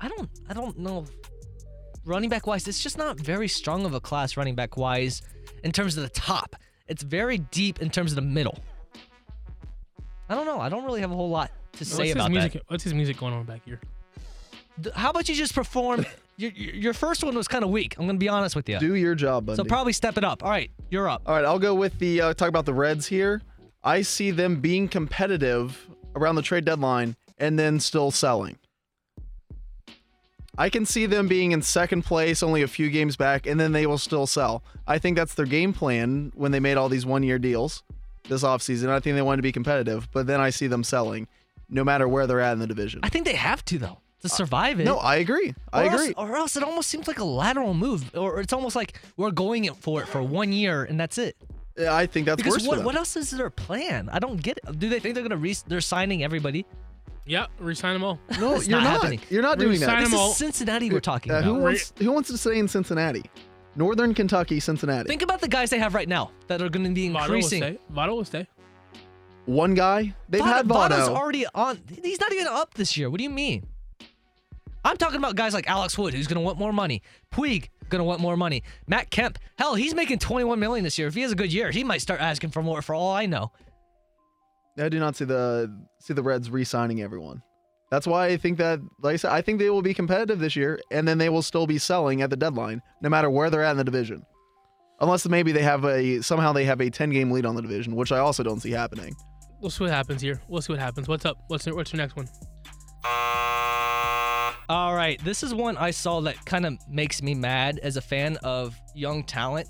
I 0.01 0.09
don't, 0.09 0.31
I 0.49 0.55
don't 0.55 0.79
know. 0.79 1.07
Running 2.05 2.31
back 2.31 2.47
wise, 2.47 2.67
it's 2.69 2.83
just 2.83 2.99
not 2.99 3.19
very 3.19 3.49
strong 3.49 3.85
of 3.85 3.95
a 3.95 4.01
class 4.01 4.37
running 4.37 4.55
back 4.55 4.77
wise 4.77 5.23
in 5.65 5.73
terms 5.73 5.97
of 5.97 6.03
the 6.05 6.09
top. 6.11 6.57
It's 6.89 7.03
very 7.03 7.39
deep 7.39 7.81
in 7.83 7.91
terms 7.91 8.13
of 8.13 8.17
the 8.17 8.23
middle. 8.23 8.59
I 10.29 10.35
don't 10.35 10.47
know. 10.47 10.61
I 10.61 10.69
don't 10.69 10.85
really 10.85 11.01
have 11.01 11.11
a 11.11 11.15
whole 11.15 11.31
lot 11.31 11.51
to 11.75 11.85
say 11.85 11.97
what's 11.97 12.07
his 12.09 12.15
about 12.17 12.31
music? 12.31 12.53
that. 12.55 12.63
What's 12.69 12.85
his 12.85 12.95
music 12.95 13.19
going 13.19 13.35
on 13.35 13.45
back 13.45 13.63
here? 13.65 13.81
Th- 14.83 14.95
How 14.95 15.11
about 15.11 15.29
you 15.29 15.35
just 15.35 15.55
perform? 15.55 16.07
your, 16.37 16.51
your 16.53 16.75
your 16.75 16.95
first 16.95 17.23
one 17.25 17.35
was 17.35 17.49
kind 17.49 17.65
of 17.65 17.71
weak. 17.71 17.95
I'm 17.99 18.07
gonna 18.07 18.19
be 18.19 18.29
honest 18.29 18.57
with 18.57 18.69
you. 18.69 18.79
Do 18.79 18.95
your 18.95 19.15
job, 19.15 19.47
buddy. 19.47 19.57
so 19.57 19.65
probably 19.65 19.93
step 19.93 20.17
it 20.17 20.25
up. 20.25 20.43
All 20.43 20.51
right, 20.51 20.71
you're 20.91 21.09
up. 21.09 21.23
All 21.27 21.35
right, 21.35 21.45
I'll 21.45 21.59
go 21.59 21.75
with 21.75 21.99
the 21.99 22.21
uh, 22.21 22.35
talk 22.35 22.49
about 22.49 22.65
the 22.67 22.75
Reds 22.75 23.07
here. 23.07 23.43
I 23.85 24.03
see 24.03 24.31
them 24.31 24.61
being 24.61 24.89
competitive 24.89 25.89
around 26.15 26.37
the 26.37 26.43
trade 26.43 26.65
deadline 26.65 27.17
and 27.39 27.59
then 27.59 27.81
still 27.81 28.11
selling. 28.11 28.59
I 30.59 30.69
can 30.69 30.85
see 30.85 31.07
them 31.07 31.29
being 31.29 31.53
in 31.53 31.63
second 31.63 32.03
place, 32.03 32.43
only 32.43 32.61
a 32.63 32.69
few 32.69 32.91
games 32.91 33.17
back, 33.17 33.47
and 33.47 33.59
then 33.59 33.73
they 33.73 33.87
will 33.87 33.97
still 33.99 34.27
sell. 34.27 34.63
I 34.87 34.99
think 34.99 35.17
that's 35.17 35.35
their 35.35 35.47
game 35.47 35.73
plan 35.73 36.31
when 36.35 36.53
they 36.53 36.61
made 36.61 36.77
all 36.77 36.91
these 36.91 37.07
one 37.07 37.23
year 37.23 37.39
deals 37.39 37.83
this 38.29 38.43
offseason. 38.43 38.89
I 38.89 39.01
think 39.01 39.17
they 39.17 39.23
want 39.23 39.39
to 39.39 39.43
be 39.43 39.53
competitive, 39.53 40.09
but 40.13 40.27
then 40.27 40.41
I 40.41 40.51
see 40.51 40.67
them 40.67 40.85
selling 40.85 41.29
no 41.69 41.85
matter 41.85 42.07
where 42.07 42.27
they're 42.27 42.41
at 42.41 42.53
in 42.53 42.59
the 42.59 42.67
division. 42.67 43.01
I 43.03 43.09
think 43.09 43.25
they 43.25 43.35
have 43.35 43.65
to 43.67 43.79
though 43.79 43.99
to 44.21 44.29
survive 44.29 44.79
it. 44.81 44.85
No, 44.85 44.99
I 44.99 45.17
agree. 45.17 45.55
I 45.73 45.83
Or 45.87 45.91
else- 45.91 46.01
agree. 46.03 46.15
or 46.17 46.37
else 46.37 46.57
it 46.57 46.63
almost 46.63 46.89
seems 46.89 47.09
like 47.09 47.19
a 47.19 47.25
lateral 47.25 47.75
move, 47.75 48.15
or 48.15 48.41
it's 48.41 48.53
almost 48.53 48.77
like 48.77 49.01
we're 49.17 49.31
going 49.33 49.65
it 49.65 49.77
for 49.77 50.01
it 50.03 50.09
for 50.09 50.23
one 50.23 50.53
year 50.53 50.85
and 50.85 50.99
that's 51.01 51.19
it. 51.19 51.37
Yeah, 51.79 51.95
I 51.97 52.07
think 52.07 52.27
that's 52.27 52.37
Because 52.37 52.55
worse 52.55 52.65
for 52.65 52.77
what, 52.77 52.85
what 52.85 52.95
else 52.97 53.17
is 53.17 53.31
their 53.31 53.49
plan? 53.51 54.11
I 54.13 54.19
don't 54.19 54.41
get 54.43 54.59
it. 54.59 54.79
Do 54.79 54.89
they 54.91 55.01
think 55.01 55.15
they're 55.15 55.25
gonna 55.25 55.37
re- 55.39 55.57
they're 55.67 55.81
signing 55.81 56.23
everybody? 56.23 56.67
Yeah, 57.25 57.47
resign 57.59 57.95
them 57.95 58.05
all. 58.05 58.19
no, 58.41 58.61
you're 58.61 58.81
not 58.81 59.03
not. 59.05 59.31
You're 59.31 59.43
not 59.43 59.59
doing 59.59 59.81
that. 59.81 59.87
them 59.87 60.05
This 60.11 60.15
all. 60.15 60.31
is 60.33 60.37
Cincinnati 60.37 60.91
we're 60.91 61.01
talking 61.01 61.33
Uh, 61.33 61.41
who 61.41 61.53
about. 61.53 61.63
wants 61.63 61.93
who 61.99 62.13
wants 62.13 62.29
to 62.31 62.37
stay 62.37 62.59
in 62.59 62.69
Cincinnati? 62.69 63.23
Northern 63.75 64.13
Kentucky, 64.15 64.61
Cincinnati. 64.61 65.09
Think 65.09 65.23
about 65.23 65.41
the 65.41 65.49
guys 65.49 65.71
they 65.71 65.79
have 65.79 65.95
right 65.95 66.09
now 66.09 66.31
that 66.49 66.61
are 66.61 66.69
going 66.69 66.85
to 66.87 66.93
be 66.93 67.09
Votto 67.09 67.13
will 67.15 67.23
increasing. 67.23 67.63
stay. 67.63 67.79
Votto 67.93 68.09
will 68.17 68.25
stay. 68.25 68.47
One 69.47 69.75
guy. 69.75 70.15
They've 70.29 70.41
Votto- 70.43 70.47
had 70.47 70.67
Votto's 70.69 71.09
Votto. 71.09 71.17
already 71.17 71.47
on. 71.55 71.81
He's 72.03 72.21
not 72.21 72.33
even 72.33 72.47
up 72.47 72.75
this 72.75 72.97
year. 72.97 73.11
What 73.11 73.19
do 73.19 73.25
you 73.25 73.31
mean? 73.31 73.67
I'm 74.85 74.97
talking 74.97 75.17
about 75.17 75.37
guys 75.37 75.55
like 75.55 75.69
Alex 75.69 75.97
Wood, 75.97 76.13
who's 76.13 76.27
going 76.27 76.37
to 76.37 76.41
want 76.43 76.59
more 76.59 76.73
money. 76.73 77.03
Puig 77.33 77.69
going 77.89 78.01
to 78.01 78.05
want 78.05 78.21
more 78.21 78.37
money. 78.37 78.63
Matt 78.87 79.11
Kemp, 79.11 79.39
hell, 79.57 79.75
he's 79.75 79.95
making 79.95 80.19
21 80.19 80.59
million 80.59 80.83
this 80.83 80.99
year. 80.99 81.07
If 81.09 81.15
he 81.15 81.21
has 81.23 81.31
a 81.33 81.37
good 81.37 81.53
year, 81.53 81.71
he 81.71 81.85
might 81.85 82.01
start 82.03 82.21
asking 82.21 82.51
for 82.51 82.63
more. 82.63 82.83
For 82.83 82.95
all 82.95 83.13
I 83.13 83.27
know, 83.27 83.53
I 84.79 84.89
do 84.89 84.99
not 84.99 85.15
see 85.17 85.25
the 85.25 85.73
see 86.01 86.15
the 86.15 86.23
Reds 86.23 86.51
re-signing 86.51 87.01
everyone. 87.03 87.43
That's 87.93 88.07
why 88.07 88.29
I 88.29 88.39
think 88.39 88.57
that, 88.57 88.81
like 89.03 89.13
I 89.13 89.17
said, 89.17 89.33
I 89.33 89.43
think 89.43 89.59
they 89.59 89.69
will 89.69 89.83
be 89.83 89.93
competitive 89.93 90.39
this 90.39 90.57
year, 90.57 90.81
and 90.91 91.07
then 91.07 91.19
they 91.19 91.29
will 91.29 91.43
still 91.43 91.67
be 91.67 91.77
selling 91.77 92.23
at 92.23 92.31
the 92.31 92.37
deadline, 92.37 92.81
no 93.03 93.11
matter 93.11 93.29
where 93.29 93.51
they're 93.51 93.63
at 93.63 93.73
in 93.73 93.77
the 93.77 93.85
division. 93.85 94.25
Unless 95.01 95.29
maybe 95.29 95.53
they 95.53 95.63
have 95.63 95.85
a 95.85 96.23
somehow 96.23 96.55
they 96.55 96.65
have 96.65 96.81
a 96.81 96.89
10 96.89 97.11
game 97.11 97.31
lead 97.31 97.45
on 97.45 97.55
the 97.55 97.61
division, 97.61 97.95
which 97.95 98.11
I 98.11 98.17
also 98.17 98.43
don't 98.43 98.61
see 98.61 98.71
happening. 98.71 99.15
We'll 99.61 99.71
see 99.71 99.85
what 99.85 99.93
happens 99.93 100.23
here. 100.23 100.41
We'll 100.49 100.63
see 100.63 100.73
what 100.73 100.81
happens. 100.81 101.07
What's 101.07 101.27
up? 101.27 101.37
What's 101.49 101.67
your, 101.67 101.77
what's 101.77 101.93
your 101.93 101.99
next 101.99 102.17
one? 102.17 102.31
All 104.71 104.95
right, 104.95 105.23
this 105.23 105.43
is 105.43 105.55
one 105.55 105.77
I 105.77 105.91
saw 105.91 106.23
that 106.23 106.43
kind 106.47 106.65
of 106.65 106.79
makes 106.89 107.21
me 107.21 107.35
mad 107.35 107.79
as 107.83 107.99
a 107.99 108.01
fan 108.01 108.39
of 108.39 108.75
young 108.95 109.23
talent. 109.23 109.69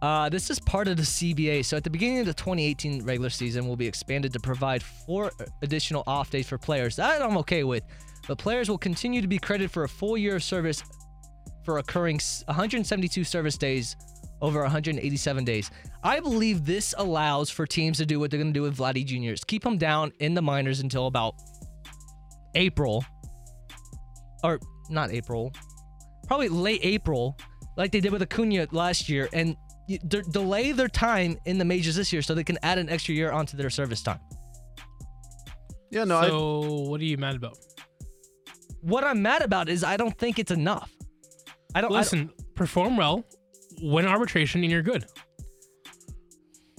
Uh, 0.00 0.28
this 0.28 0.48
is 0.48 0.58
part 0.60 0.86
of 0.86 0.96
the 0.96 1.02
CBA. 1.02 1.64
So 1.64 1.76
at 1.76 1.84
the 1.84 1.90
beginning 1.90 2.20
of 2.20 2.26
the 2.26 2.34
2018 2.34 3.04
regular 3.04 3.30
season, 3.30 3.66
will 3.66 3.76
be 3.76 3.86
expanded 3.86 4.32
to 4.32 4.40
provide 4.40 4.82
four 4.82 5.32
additional 5.62 6.04
off 6.06 6.30
days 6.30 6.48
for 6.48 6.58
players. 6.58 6.96
That 6.96 7.20
I'm 7.20 7.36
okay 7.38 7.64
with, 7.64 7.84
but 8.28 8.38
players 8.38 8.68
will 8.68 8.78
continue 8.78 9.20
to 9.20 9.28
be 9.28 9.38
credited 9.38 9.70
for 9.70 9.84
a 9.84 9.88
full 9.88 10.16
year 10.16 10.36
of 10.36 10.44
service 10.44 10.82
for 11.64 11.78
occurring 11.78 12.20
172 12.46 13.24
service 13.24 13.58
days 13.58 13.96
over 14.40 14.62
187 14.62 15.44
days. 15.44 15.70
I 16.02 16.20
believe 16.20 16.64
this 16.64 16.94
allows 16.96 17.50
for 17.50 17.66
teams 17.66 17.98
to 17.98 18.06
do 18.06 18.20
what 18.20 18.30
they're 18.30 18.38
going 18.38 18.52
to 18.52 18.58
do 18.58 18.62
with 18.62 18.76
Vladdy 18.76 19.04
Juniors, 19.04 19.42
keep 19.42 19.64
them 19.64 19.78
down 19.78 20.12
in 20.20 20.34
the 20.34 20.42
minors 20.42 20.80
until 20.80 21.08
about 21.08 21.34
April 22.54 23.04
or 24.44 24.60
not 24.88 25.10
April, 25.10 25.52
probably 26.26 26.48
late 26.48 26.80
April, 26.84 27.36
like 27.76 27.90
they 27.90 28.00
did 28.00 28.12
with 28.12 28.22
Acuna 28.22 28.68
last 28.70 29.08
year, 29.08 29.28
and 29.32 29.56
de- 29.88 30.22
delay 30.22 30.72
their 30.72 30.88
time 30.88 31.38
in 31.46 31.58
the 31.58 31.64
majors 31.64 31.96
this 31.96 32.12
year 32.12 32.22
so 32.22 32.34
they 32.34 32.44
can 32.44 32.58
add 32.62 32.78
an 32.78 32.88
extra 32.88 33.14
year 33.14 33.30
onto 33.32 33.56
their 33.56 33.70
service 33.70 34.02
time. 34.02 34.20
Yeah, 35.90 36.04
no, 36.04 36.18
I, 36.18 36.28
so 36.28 36.60
what 36.88 37.00
are 37.00 37.04
you 37.04 37.16
mad 37.16 37.36
about? 37.36 37.56
What 38.82 39.04
I'm 39.04 39.22
mad 39.22 39.42
about 39.42 39.68
is 39.68 39.82
I 39.82 39.96
don't 39.96 40.16
think 40.18 40.38
it's 40.38 40.50
enough. 40.52 40.90
I 41.74 41.80
don't 41.80 41.90
I 41.90 41.94
don't- 41.94 41.98
Listen, 41.98 42.30
perform 42.54 42.96
well, 42.96 43.24
win 43.82 44.04
arbitration, 44.06 44.62
and 44.62 44.70
you're 44.70 44.82
good. 44.82 45.06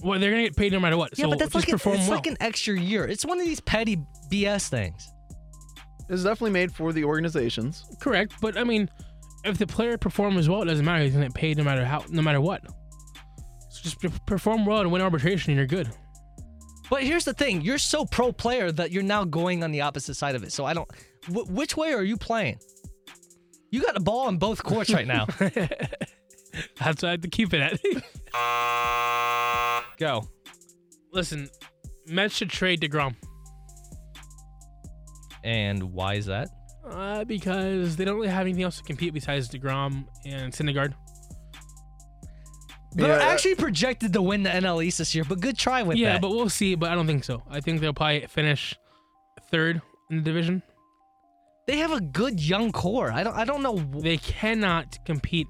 Well, 0.02 0.18
they're 0.18 0.30
gonna 0.30 0.44
get 0.44 0.56
paid 0.56 0.72
no 0.72 0.80
matter 0.80 0.96
what. 0.96 1.10
yeah, 1.18 1.24
so 1.24 1.30
but 1.30 1.38
that's 1.38 1.52
just 1.52 1.66
like, 1.66 1.68
an, 1.68 1.72
perform 1.72 1.96
it's 1.96 2.08
well. 2.08 2.16
like 2.16 2.26
an 2.26 2.36
extra 2.40 2.78
year. 2.78 3.04
It's 3.06 3.24
one 3.26 3.38
of 3.38 3.44
these 3.46 3.60
petty 3.60 3.98
BS 4.32 4.68
things. 4.68 5.06
it's 6.08 6.22
definitely 6.22 6.52
made 6.52 6.72
for 6.72 6.92
the 6.92 7.04
organizations. 7.04 7.84
Correct, 8.00 8.32
but 8.40 8.56
I 8.56 8.64
mean, 8.64 8.88
if 9.44 9.58
the 9.58 9.66
player 9.66 9.98
performs 9.98 10.48
well, 10.48 10.62
it 10.62 10.66
doesn't 10.66 10.84
matter. 10.84 11.04
He's 11.04 11.12
gonna 11.12 11.26
get 11.26 11.34
paid 11.34 11.58
no 11.58 11.64
matter 11.64 11.84
how, 11.84 12.04
no 12.08 12.22
matter 12.22 12.40
what. 12.40 12.62
Just 13.82 13.98
perform 14.26 14.64
well 14.66 14.80
and 14.80 14.90
win 14.92 15.02
arbitration, 15.02 15.50
and 15.52 15.56
you're 15.58 15.66
good. 15.66 15.88
But 16.90 17.02
here's 17.02 17.24
the 17.24 17.32
thing: 17.34 17.60
you're 17.62 17.78
so 17.78 18.04
pro 18.04 18.32
player 18.32 18.70
that 18.72 18.90
you're 18.90 19.02
now 19.02 19.24
going 19.24 19.62
on 19.64 19.70
the 19.72 19.80
opposite 19.82 20.14
side 20.14 20.34
of 20.34 20.42
it. 20.42 20.52
So 20.52 20.64
I 20.64 20.74
don't. 20.74 20.88
Wh- 21.26 21.48
which 21.50 21.76
way 21.76 21.92
are 21.94 22.02
you 22.02 22.16
playing? 22.16 22.58
You 23.70 23.82
got 23.82 23.96
a 23.96 24.00
ball 24.00 24.26
on 24.26 24.36
both 24.38 24.62
courts 24.62 24.92
right 24.92 25.06
now. 25.06 25.26
That's 25.38 27.02
what 27.02 27.04
I 27.04 27.10
have 27.12 27.20
to 27.20 27.28
keep 27.28 27.54
it 27.54 27.60
at. 27.60 27.80
Go. 29.98 30.28
Listen, 31.12 31.48
Mets 32.06 32.34
should 32.34 32.50
trade 32.50 32.80
Degrom 32.80 33.14
And 35.44 35.82
why 35.92 36.14
is 36.14 36.26
that? 36.26 36.48
uh, 36.88 37.24
because 37.24 37.94
they 37.96 38.04
don't 38.04 38.16
really 38.16 38.28
have 38.28 38.42
anything 38.46 38.64
else 38.64 38.78
to 38.78 38.82
compete 38.82 39.14
besides 39.14 39.48
Degrom 39.48 40.06
and 40.26 40.52
Syndergaard. 40.52 40.94
They're 42.92 43.18
Yeah, 43.18 43.24
actually 43.28 43.54
projected 43.54 44.12
to 44.14 44.22
win 44.22 44.42
the 44.42 44.50
NL 44.50 44.82
East 44.84 44.98
this 44.98 45.14
year, 45.14 45.24
but 45.24 45.40
good 45.40 45.56
try 45.56 45.82
with 45.82 45.96
Yeah, 45.96 46.14
that. 46.14 46.22
but 46.22 46.30
we'll 46.30 46.48
see. 46.48 46.74
But 46.74 46.90
I 46.90 46.94
don't 46.96 47.06
think 47.06 47.22
so. 47.24 47.42
I 47.48 47.60
think 47.60 47.80
they'll 47.80 47.92
probably 47.94 48.26
finish 48.26 48.74
third 49.50 49.80
in 50.10 50.16
the 50.16 50.22
division. 50.22 50.62
they 51.66 51.76
have 51.76 51.92
a 51.92 52.00
good 52.00 52.40
young 52.40 52.72
core. 52.72 53.12
I 53.12 53.22
don't. 53.22 53.36
I 53.36 53.44
don't 53.44 53.62
know. 53.62 53.76
They 54.00 54.16
cannot 54.16 54.98
compete 55.04 55.46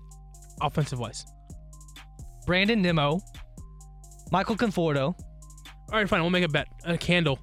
offensive 0.60 0.98
wise. 0.98 1.24
Brandon 2.46 2.82
Nimmo, 2.82 3.20
Michael 4.30 4.56
Conforto. 4.56 5.14
All 5.92 5.98
right, 5.98 6.08
fine. 6.08 6.20
We'll 6.20 6.30
make 6.30 6.44
a 6.44 6.48
bet. 6.48 6.68
A 6.84 6.98
candle 6.98 7.38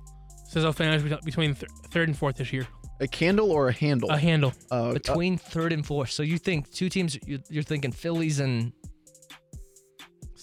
says 0.45 0.63
I'll 0.63 0.73
finish 0.73 1.01
between 1.23 1.55
th- 1.55 1.71
third 1.89 2.07
and 2.07 2.17
fourth 2.17 2.35
this 2.37 2.53
year. 2.53 2.67
A 2.99 3.07
candle 3.07 3.51
or 3.51 3.67
a 3.67 3.73
handle? 3.73 4.09
A 4.09 4.17
handle. 4.17 4.53
Uh, 4.71 4.89
uh, 4.89 4.93
between 4.93 5.37
third 5.37 5.73
and 5.73 5.85
fourth. 5.85 6.09
So 6.11 6.23
you 6.23 6.37
think 6.37 6.71
two 6.71 6.89
teams? 6.89 7.17
You're, 7.25 7.39
you're 7.49 7.63
thinking 7.63 7.91
Phillies 7.91 8.39
and 8.39 8.71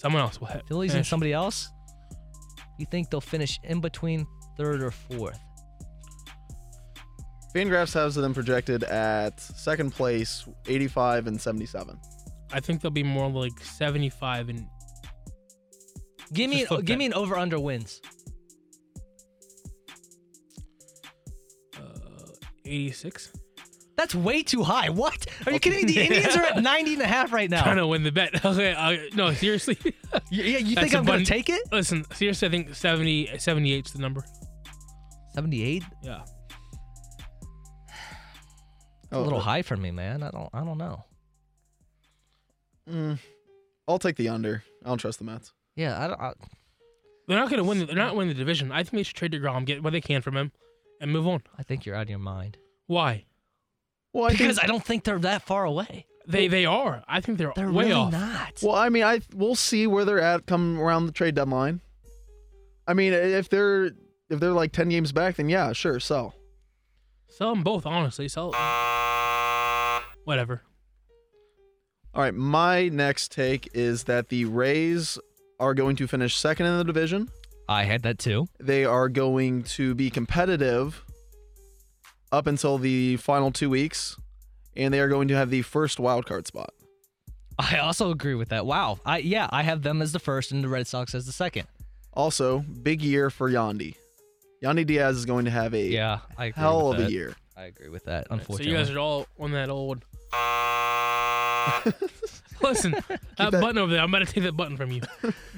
Someone 0.05 0.21
else 0.21 0.39
will 0.39 0.45
hit. 0.45 0.61
Phillies 0.67 0.91
and 0.91 0.97
finish. 0.97 1.09
somebody 1.09 1.33
else. 1.33 1.67
You 2.77 2.85
think 2.85 3.09
they'll 3.09 3.19
finish 3.21 3.59
in 3.63 3.81
between 3.81 4.27
third 4.55 4.83
or 4.83 4.91
fourth? 4.91 5.39
Fangraphs 7.55 7.91
has 7.95 8.13
them 8.13 8.31
projected 8.31 8.83
at 8.83 9.39
second 9.39 9.95
place, 9.95 10.45
85 10.67 11.25
and 11.25 11.41
77. 11.41 11.99
I 12.53 12.59
think 12.59 12.81
they'll 12.81 12.91
be 12.91 13.01
more 13.01 13.27
like 13.31 13.57
75 13.59 14.49
and 14.49 14.67
Give 16.33 16.51
me 16.51 16.57
Just 16.57 16.67
flip 16.67 16.85
give 16.85 16.93
that. 16.95 16.99
me 16.99 17.05
an 17.07 17.13
over 17.15 17.35
under 17.35 17.59
wins. 17.59 17.99
uh, 21.79 21.81
86. 22.63 23.31
That's 23.97 24.13
way 24.13 24.43
too 24.43 24.61
high. 24.63 24.89
What? 24.89 25.25
Are 25.45 25.51
you 25.53 25.59
kidding 25.59 25.85
me? 25.85 25.93
The 25.93 26.01
Indians 26.05 26.35
are 26.35 26.43
at 26.43 26.61
90 26.61 26.93
and 26.93 27.01
a 27.01 27.07
half 27.07 27.31
right 27.31 27.49
now. 27.49 27.63
Trying 27.63 27.75
now. 27.77 27.83
to 27.83 27.87
win 27.87 28.03
the 28.03 28.11
bet. 28.11 28.43
Okay, 28.45 28.73
uh, 28.73 28.97
no, 29.15 29.33
seriously. 29.33 29.77
Yeah, 30.31 30.57
you 30.59 30.75
That's 30.75 30.81
think 30.91 30.93
a 30.93 30.97
I'm 30.97 31.05
going 31.05 31.19
bun- 31.19 31.25
to 31.25 31.25
take 31.25 31.49
it? 31.49 31.61
Listen, 31.71 32.05
seriously, 32.13 32.47
I 32.47 32.51
think 32.51 32.73
70, 32.75 33.37
78 33.37 33.85
is 33.85 33.91
the 33.93 33.99
number. 33.99 34.23
78? 35.33 35.83
Yeah. 36.03 36.23
A 39.11 39.19
little 39.19 39.39
high 39.39 39.61
for 39.61 39.77
me, 39.77 39.91
man. 39.91 40.23
I 40.23 40.31
don't 40.31 40.49
I 40.53 40.63
don't 40.63 40.77
know. 40.77 41.03
Mm, 42.89 43.17
I'll 43.87 43.99
take 43.99 44.15
the 44.17 44.29
under. 44.29 44.63
I 44.83 44.89
don't 44.89 44.97
trust 44.97 45.19
the 45.19 45.25
Mets. 45.25 45.53
Yeah, 45.75 46.01
I 46.03 46.07
don't 46.07 46.19
I, 46.19 46.33
They're 47.27 47.37
not 47.39 47.49
going 47.49 47.61
to 47.61 47.63
win. 47.63 47.79
The, 47.79 47.85
they're 47.85 47.95
not 47.95 48.15
winning 48.15 48.33
the 48.33 48.39
division. 48.39 48.71
I 48.71 48.83
think 48.83 48.91
they 48.93 49.03
should 49.03 49.15
trade 49.15 49.31
DeGrom, 49.31 49.65
get 49.65 49.83
what 49.83 49.93
they 49.93 50.01
can 50.01 50.21
from 50.21 50.35
him, 50.35 50.51
and 51.01 51.11
move 51.11 51.27
on. 51.27 51.43
I 51.57 51.63
think 51.63 51.85
you're 51.85 51.95
out 51.95 52.03
of 52.03 52.09
your 52.09 52.19
mind. 52.19 52.57
Why? 52.87 53.25
Well, 54.15 54.25
I 54.27 54.29
Because 54.31 54.55
think, 54.55 54.63
I 54.63 54.67
don't 54.67 54.83
think 54.83 55.03
they're 55.03 55.19
that 55.19 55.41
far 55.41 55.65
away. 55.65 56.05
They 56.25 56.47
they 56.47 56.65
are. 56.65 57.03
I 57.07 57.19
think 57.19 57.37
they're, 57.37 57.51
They're 57.55 57.69
way 57.71 57.85
really 57.89 57.95
off. 57.95 58.11
not. 58.13 58.59
well, 58.63 58.75
I 58.75 58.87
mean, 58.89 59.03
I 59.03 59.19
we'll 59.33 59.55
see 59.55 59.87
where 59.87 60.05
they're 60.05 60.21
at 60.21 60.45
come 60.45 60.79
around 60.79 61.05
the 61.05 61.11
trade 61.11 61.35
deadline. 61.35 61.81
I 62.87 62.93
mean, 62.93 63.11
if 63.11 63.49
they're 63.49 63.91
if 64.29 64.39
they're 64.39 64.51
like 64.53 64.71
10 64.71 64.87
games 64.89 65.11
back, 65.11 65.35
then 65.35 65.49
yeah, 65.49 65.73
sure, 65.73 65.99
sell. 65.99 66.33
Sell 67.27 67.53
them 67.53 67.61
both, 67.63 67.85
honestly. 67.85 68.27
Sell. 68.29 68.51
Them. 68.51 70.03
Whatever. 70.23 70.61
All 72.13 72.21
right, 72.21 72.33
my 72.33 72.87
next 72.87 73.33
take 73.33 73.67
is 73.73 74.05
that 74.05 74.29
the 74.29 74.45
Rays 74.45 75.19
are 75.59 75.73
going 75.73 75.97
to 75.97 76.07
finish 76.07 76.37
second 76.37 76.65
in 76.67 76.77
the 76.77 76.85
division. 76.85 77.29
I 77.67 77.83
had 77.83 78.03
that 78.03 78.17
too. 78.19 78.47
They 78.59 78.85
are 78.85 79.09
going 79.09 79.63
to 79.63 79.93
be 79.93 80.09
competitive 80.09 81.03
up 82.31 82.47
until 82.47 82.77
the 82.77 83.17
final 83.17 83.51
two 83.51 83.69
weeks, 83.69 84.17
and 84.75 84.93
they 84.93 84.99
are 84.99 85.07
going 85.07 85.27
to 85.29 85.35
have 85.35 85.49
the 85.49 85.61
first 85.61 85.99
wild 85.99 86.25
card 86.25 86.47
spot. 86.47 86.73
I 87.57 87.77
also 87.77 88.11
agree 88.11 88.35
with 88.35 88.49
that. 88.49 88.65
Wow. 88.65 88.99
I 89.05 89.19
yeah, 89.19 89.47
I 89.51 89.63
have 89.63 89.81
them 89.81 90.01
as 90.01 90.11
the 90.11 90.19
first 90.19 90.51
and 90.51 90.63
the 90.63 90.67
Red 90.67 90.87
Sox 90.87 91.15
as 91.15 91.25
the 91.25 91.31
second. 91.31 91.67
Also, 92.13 92.59
big 92.59 93.01
year 93.01 93.29
for 93.29 93.49
Yandy. 93.49 93.95
Yandy 94.63 94.85
Diaz 94.85 95.17
is 95.17 95.25
going 95.25 95.45
to 95.45 95.51
have 95.51 95.73
a 95.73 95.81
Yeah, 95.81 96.19
I 96.37 96.47
agree 96.47 96.61
hell 96.61 96.91
of 96.91 96.97
that. 96.97 97.09
a 97.09 97.11
year. 97.11 97.35
I 97.57 97.65
agree 97.65 97.89
with 97.89 98.05
that. 98.05 98.27
Unfortunately, 98.29 98.65
So 98.65 98.65
Unfortunately. 98.65 98.71
you 98.71 98.77
guys 98.77 98.89
are 98.91 98.99
all 98.99 99.27
on 99.39 99.51
that 99.51 99.69
old. 99.69 100.03
Listen, 102.61 102.95
that, 103.37 103.51
button 103.51 103.77
over 103.77 103.91
there. 103.91 104.01
I'm 104.01 104.13
about 104.13 104.25
to 104.27 104.33
take 104.33 104.43
that 104.43 104.53
button 104.53 104.77
from 104.77 104.91
you. 104.91 105.01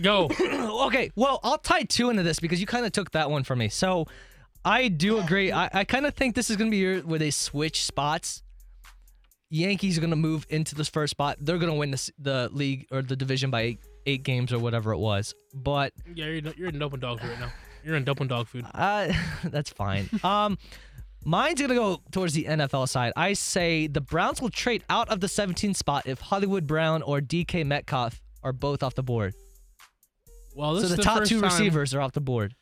Go. 0.01 0.30
okay, 0.88 1.11
well, 1.15 1.39
I'll 1.43 1.57
tie 1.57 1.84
two 1.84 2.09
into 2.09 2.24
this 2.24 2.39
because 2.39 2.59
you 2.59 2.65
kind 2.68 2.86
of 2.86 2.91
took 2.91 3.11
that 3.11 3.30
one 3.30 3.43
from 3.43 3.59
me. 3.59 3.70
So 3.70 4.07
I 4.66 4.88
do 4.89 5.20
agree. 5.20 5.51
I, 5.51 5.70
I 5.74 5.84
kind 5.84 6.05
of 6.05 6.14
think 6.14 6.36
this 6.36 6.49
is 6.49 6.58
going 6.58 6.70
to 6.70 6.72
be 6.72 6.78
your, 6.78 6.99
where 6.99 7.20
they 7.20 7.32
switch 7.32 7.84
spots. 7.84 8.43
Yankees 9.49 9.97
are 9.97 10.01
going 10.01 10.10
to 10.12 10.18
move 10.18 10.45
into 10.49 10.76
this 10.76 10.89
first 10.89 11.12
spot. 11.12 11.38
They're 11.39 11.58
going 11.58 11.72
to 11.72 11.78
win 11.78 11.91
this, 11.91 12.12
the 12.20 12.49
league 12.51 12.86
or 12.91 13.01
the 13.01 13.16
division 13.16 13.49
by 13.49 13.62
eight, 13.62 13.80
eight 14.05 14.24
games 14.24 14.51
or 14.51 14.60
whatever 14.60 14.91
it 14.91 14.97
was. 14.97 15.34
But 15.53 15.93
Yeah, 16.14 16.26
you're, 16.26 16.53
you're 16.58 16.70
in 16.70 16.82
open 16.84 16.99
dog 16.99 17.22
food 17.22 17.30
right 17.30 17.39
now. 17.39 17.51
You're 17.84 17.95
in 17.95 18.10
open 18.10 18.28
dog 18.28 18.47
food. 18.47 18.66
uh, 18.74 19.14
that's 19.45 19.70
fine. 19.70 20.10
Um, 20.22 20.58
mine's 21.24 21.60
going 21.62 21.70
to 21.70 21.76
go 21.76 22.01
towards 22.12 22.34
the 22.34 22.43
NFL 22.43 22.89
side. 22.89 23.14
I 23.16 23.32
say 23.34 23.88
the 23.88 24.01
Browns 24.01 24.41
will 24.41 24.49
trade 24.49 24.84
out 24.89 25.08
of 25.08 25.22
the 25.22 25.30
17 25.30 25.74
spot 25.74 26.03
if 26.08 26.20
Hollywood 26.20 26.68
Brown 26.68 27.01
or 27.01 27.22
DK 27.22 27.66
Metcalf 27.66 28.20
are 28.43 28.51
both 28.51 28.84
off 28.84 28.95
the 28.95 29.03
board. 29.03 29.34
Well, 30.53 30.74
this 30.74 30.84
So 30.84 30.86
is 30.86 30.91
the, 30.91 30.97
the 30.97 31.03
top 31.03 31.24
two 31.24 31.39
time- 31.39 31.49
receivers 31.49 31.93
are 31.93 32.01
off 32.01 32.12
the 32.12 32.20
board. 32.22 32.53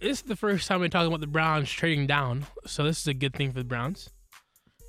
This 0.00 0.18
is 0.18 0.22
the 0.22 0.36
first 0.36 0.68
time 0.68 0.80
we're 0.80 0.88
talking 0.88 1.08
about 1.08 1.20
the 1.20 1.26
Browns 1.26 1.68
trading 1.70 2.06
down, 2.06 2.46
so 2.66 2.84
this 2.84 3.00
is 3.00 3.06
a 3.08 3.14
good 3.14 3.34
thing 3.34 3.50
for 3.52 3.58
the 3.58 3.64
Browns. 3.64 4.10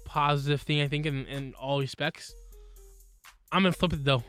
Positive 0.05 0.61
thing, 0.61 0.81
I 0.81 0.87
think, 0.87 1.05
in, 1.05 1.25
in 1.25 1.53
all 1.55 1.79
respects. 1.79 2.33
I'm 3.51 3.63
gonna 3.63 3.71
flip 3.73 3.93
it 3.93 4.03
though. 4.05 4.23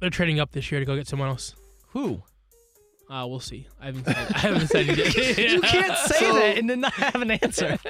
They're 0.00 0.08
trading 0.10 0.40
up 0.40 0.52
this 0.52 0.70
year 0.70 0.80
to 0.80 0.86
go 0.86 0.96
get 0.96 1.06
someone 1.08 1.28
else. 1.28 1.54
Who? 1.88 2.22
Uh, 3.10 3.26
we'll 3.28 3.40
see. 3.40 3.66
I 3.80 3.86
haven't 3.86 4.04
said, 4.04 4.16
I 4.34 4.38
haven't 4.38 4.66
said 4.68 4.86
it 4.88 4.98
yet. 5.16 5.38
You 5.52 5.60
can't 5.62 5.96
say 5.96 6.18
So- 6.18 6.32
that 6.34 6.58
and 6.58 6.68
then 6.70 6.80
not 6.80 6.92
have 6.94 7.20
an 7.22 7.30
answer. 7.32 7.78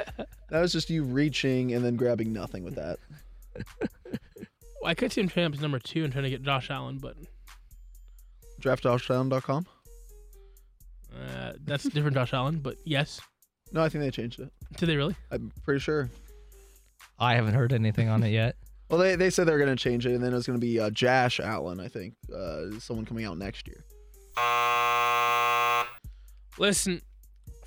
That 0.50 0.62
was 0.62 0.72
just 0.72 0.88
you 0.88 1.02
reaching 1.04 1.74
and 1.74 1.84
then 1.84 1.96
grabbing 1.96 2.32
nothing 2.32 2.64
with 2.64 2.76
that. 2.76 2.98
Well, 4.80 4.90
I 4.90 4.94
could 4.94 5.12
see 5.12 5.20
him 5.20 5.28
trading 5.28 5.52
up 5.52 5.56
to 5.56 5.60
number 5.60 5.78
two 5.78 6.04
and 6.04 6.10
trying 6.10 6.24
to 6.24 6.30
get 6.30 6.42
Josh 6.42 6.70
Allen, 6.70 6.96
but 6.96 7.16
DraftTouchdown.com? 8.62 9.66
Uh, 11.18 11.52
that's 11.64 11.84
a 11.84 11.90
different 11.90 12.14
Josh 12.16 12.32
Allen. 12.32 12.58
But 12.60 12.76
yes, 12.84 13.20
No, 13.72 13.82
I 13.82 13.88
think 13.88 14.02
they 14.04 14.10
changed 14.10 14.40
it. 14.40 14.50
did 14.76 14.86
they 14.88 14.96
really? 14.96 15.14
I'm 15.30 15.52
pretty 15.64 15.80
sure. 15.80 16.10
I 17.18 17.34
haven't 17.34 17.54
heard 17.54 17.72
anything 17.72 18.08
on 18.08 18.22
it 18.22 18.30
yet. 18.30 18.56
Well, 18.90 18.98
they, 19.00 19.16
they 19.16 19.28
said 19.28 19.46
they 19.46 19.52
were 19.52 19.58
going 19.58 19.68
to 19.68 19.76
change 19.76 20.06
it, 20.06 20.14
and 20.14 20.24
then 20.24 20.32
it 20.32 20.34
was 20.34 20.46
going 20.46 20.58
to 20.58 20.66
be 20.66 20.80
uh, 20.80 20.88
Josh 20.88 21.40
Allen, 21.40 21.78
I 21.78 21.88
think. 21.88 22.14
Uh, 22.34 22.78
someone 22.78 23.04
coming 23.04 23.26
out 23.26 23.36
next 23.36 23.68
year. 23.68 23.84
Listen, 26.58 27.02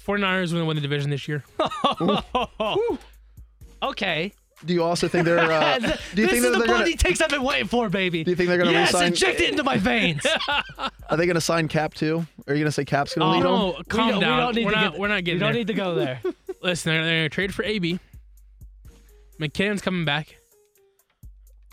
49ers 0.04 0.50
are 0.50 0.54
gonna 0.56 0.66
win 0.66 0.78
the 0.78 0.82
division 0.82 1.12
this 1.12 1.28
year. 1.28 1.44
okay. 3.84 4.34
Do 4.66 4.74
you 4.74 4.84
also 4.84 5.08
think 5.08 5.26
they're. 5.26 5.40
Uh, 5.40 5.80
do 5.80 5.86
you 5.88 5.90
this 5.90 5.98
think 6.16 6.32
is 6.32 6.44
that 6.44 6.52
the 6.52 6.58
they're 6.60 6.68
bloody 6.68 6.92
going 6.92 6.98
takes 6.98 7.22
I've 7.22 7.30
been 7.30 7.44
waiting 7.44 7.68
for, 7.68 7.90
baby. 7.90 8.24
Do 8.24 8.30
you 8.32 8.36
think 8.36 8.50
they're 8.50 8.58
gonna 8.58 8.72
yes, 8.72 8.94
resign- 8.94 9.08
inject 9.08 9.40
it 9.42 9.50
into 9.50 9.64
my 9.64 9.78
veins. 9.78 10.26
Are 11.10 11.18
they 11.18 11.26
going 11.26 11.36
to 11.36 11.42
sign 11.42 11.68
Cap 11.68 11.94
too? 11.94 12.26
Are 12.48 12.54
you 12.54 12.60
going 12.60 12.66
to 12.66 12.72
say 12.72 12.86
Cap's 12.86 13.16
going 13.16 13.28
to 13.28 13.32
lead 13.38 13.44
them? 13.44 13.52
no, 13.52 13.76
we 13.78 13.84
calm 13.86 14.10
don't, 14.12 14.22
down. 14.22 14.38
We 14.38 14.44
don't 14.44 14.56
need 14.56 14.66
we're 14.66 14.72
to 14.72 14.78
not. 14.78 14.92
get, 14.94 15.00
we're 15.02 15.08
not 15.10 15.24
We 15.26 15.32
don't 15.32 15.40
there. 15.40 15.54
need 15.54 15.68
to 15.68 15.74
go 15.74 15.96
there. 15.96 16.22
Listen, 16.64 16.92
they're, 16.94 17.04
they're 17.04 17.20
gonna 17.20 17.30
trade 17.30 17.54
for 17.54 17.64
AB. 17.64 18.00
McKinnon's 19.40 19.82
coming 19.82 20.06
back. 20.06 20.38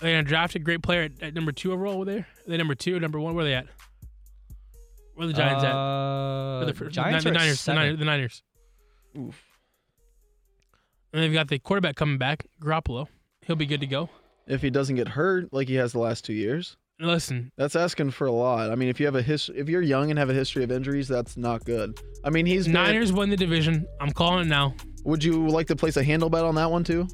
They're 0.01 0.13
gonna 0.13 0.23
draft 0.23 0.55
a 0.55 0.59
great 0.59 0.83
player 0.83 1.03
at, 1.03 1.23
at 1.23 1.35
number 1.35 1.53
two 1.53 1.73
overall. 1.73 1.99
Were 1.99 2.05
they? 2.05 2.19
Are 2.19 2.27
they 2.47 2.57
number 2.57 2.75
two, 2.75 2.97
or 2.97 3.01
number 3.01 3.21
one? 3.21 3.35
Where 3.35 3.45
are 3.45 3.49
they 3.49 3.55
at? 3.55 3.67
Where 5.15 5.25
are 5.25 5.29
the 5.29 5.35
Giants 5.37 5.65
at? 5.65 5.73
Uh, 5.75 6.61
Or 6.61 6.65
the, 6.65 6.91
Giants 6.91 7.25
the, 7.25 7.31
are 7.31 7.33
Niners. 7.35 7.51
The 7.53 7.57
seven. 7.57 7.83
Niners. 7.83 7.99
The 7.99 8.05
Niners. 8.05 8.43
And 11.13 11.23
they've 11.23 11.33
got 11.33 11.49
the 11.49 11.59
quarterback 11.59 11.97
coming 11.97 12.19
back, 12.19 12.47
Garoppolo. 12.63 13.07
He'll 13.43 13.57
be 13.57 13.67
good 13.67 13.81
to 13.81 13.87
go. 13.87 14.11
If 14.47 14.61
he 14.63 14.71
doesn't 14.71 14.97
get 14.97 15.09
hurt 15.09 15.53
like 15.53 15.69
he 15.69 15.75
has 15.77 15.93
the 15.93 15.99
last 15.99 16.25
two 16.25 16.33
years, 16.33 16.77
listen, 17.01 17.51
that's 17.57 17.77
asking 17.77 18.11
for 18.13 18.27
a 18.27 18.33
lot. 18.33 18.71
I 18.71 18.75
mean, 18.75 18.89
if 18.89 18.99
you 19.01 19.07
have 19.07 19.15
a 19.15 19.23
his, 19.23 19.51
if 19.55 19.69
you're 19.69 19.83
young 19.83 20.11
and 20.11 20.19
have 20.19 20.31
a 20.31 20.35
history 20.35 20.65
of 20.65 20.71
injuries, 20.73 21.07
that's 21.09 21.37
not 21.37 21.65
good. 21.65 21.99
I 22.25 22.31
mean, 22.31 22.47
he's 22.47 22.65
been- 22.65 22.73
Niners 22.75 23.13
win 23.13 23.31
the 23.31 23.37
division. 23.37 23.87
I'm 24.01 24.11
calling 24.13 24.47
it 24.47 24.49
now. 24.49 24.75
Would 25.05 25.23
you 25.25 25.49
like 25.49 25.67
to 25.69 25.77
place 25.77 25.97
a 25.97 26.03
handle 26.05 26.29
bet 26.31 26.45
on 26.45 26.55
that 26.57 26.71
one 26.71 26.85
too? 26.85 27.07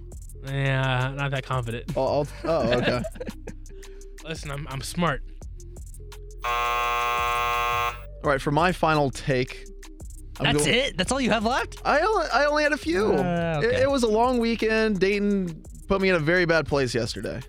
Yeah, 0.46 1.12
not 1.16 1.30
that 1.30 1.44
confident. 1.44 1.96
I'll, 1.96 2.26
I'll, 2.44 2.50
oh, 2.50 2.72
okay. 2.72 3.02
Listen, 4.24 4.50
I'm 4.50 4.66
I'm 4.70 4.80
smart. 4.80 5.22
All 6.44 8.30
right, 8.30 8.40
for 8.40 8.50
my 8.50 8.72
final 8.72 9.10
take. 9.10 9.66
I'm 10.40 10.44
That's 10.54 10.64
go- 10.66 10.70
it. 10.72 10.96
That's 10.96 11.12
all 11.12 11.20
you 11.20 11.30
have 11.30 11.44
left. 11.44 11.80
I 11.84 12.00
only, 12.00 12.26
I 12.32 12.44
only 12.46 12.62
had 12.64 12.72
a 12.72 12.76
few. 12.76 13.12
Uh, 13.14 13.60
it, 13.62 13.66
okay. 13.66 13.82
it 13.82 13.90
was 13.90 14.02
a 14.02 14.08
long 14.08 14.38
weekend. 14.38 14.98
Dayton 14.98 15.62
put 15.86 16.00
me 16.00 16.08
in 16.08 16.14
a 16.16 16.18
very 16.20 16.44
bad 16.44 16.66
place 16.66 16.94
yesterday. 16.94 17.40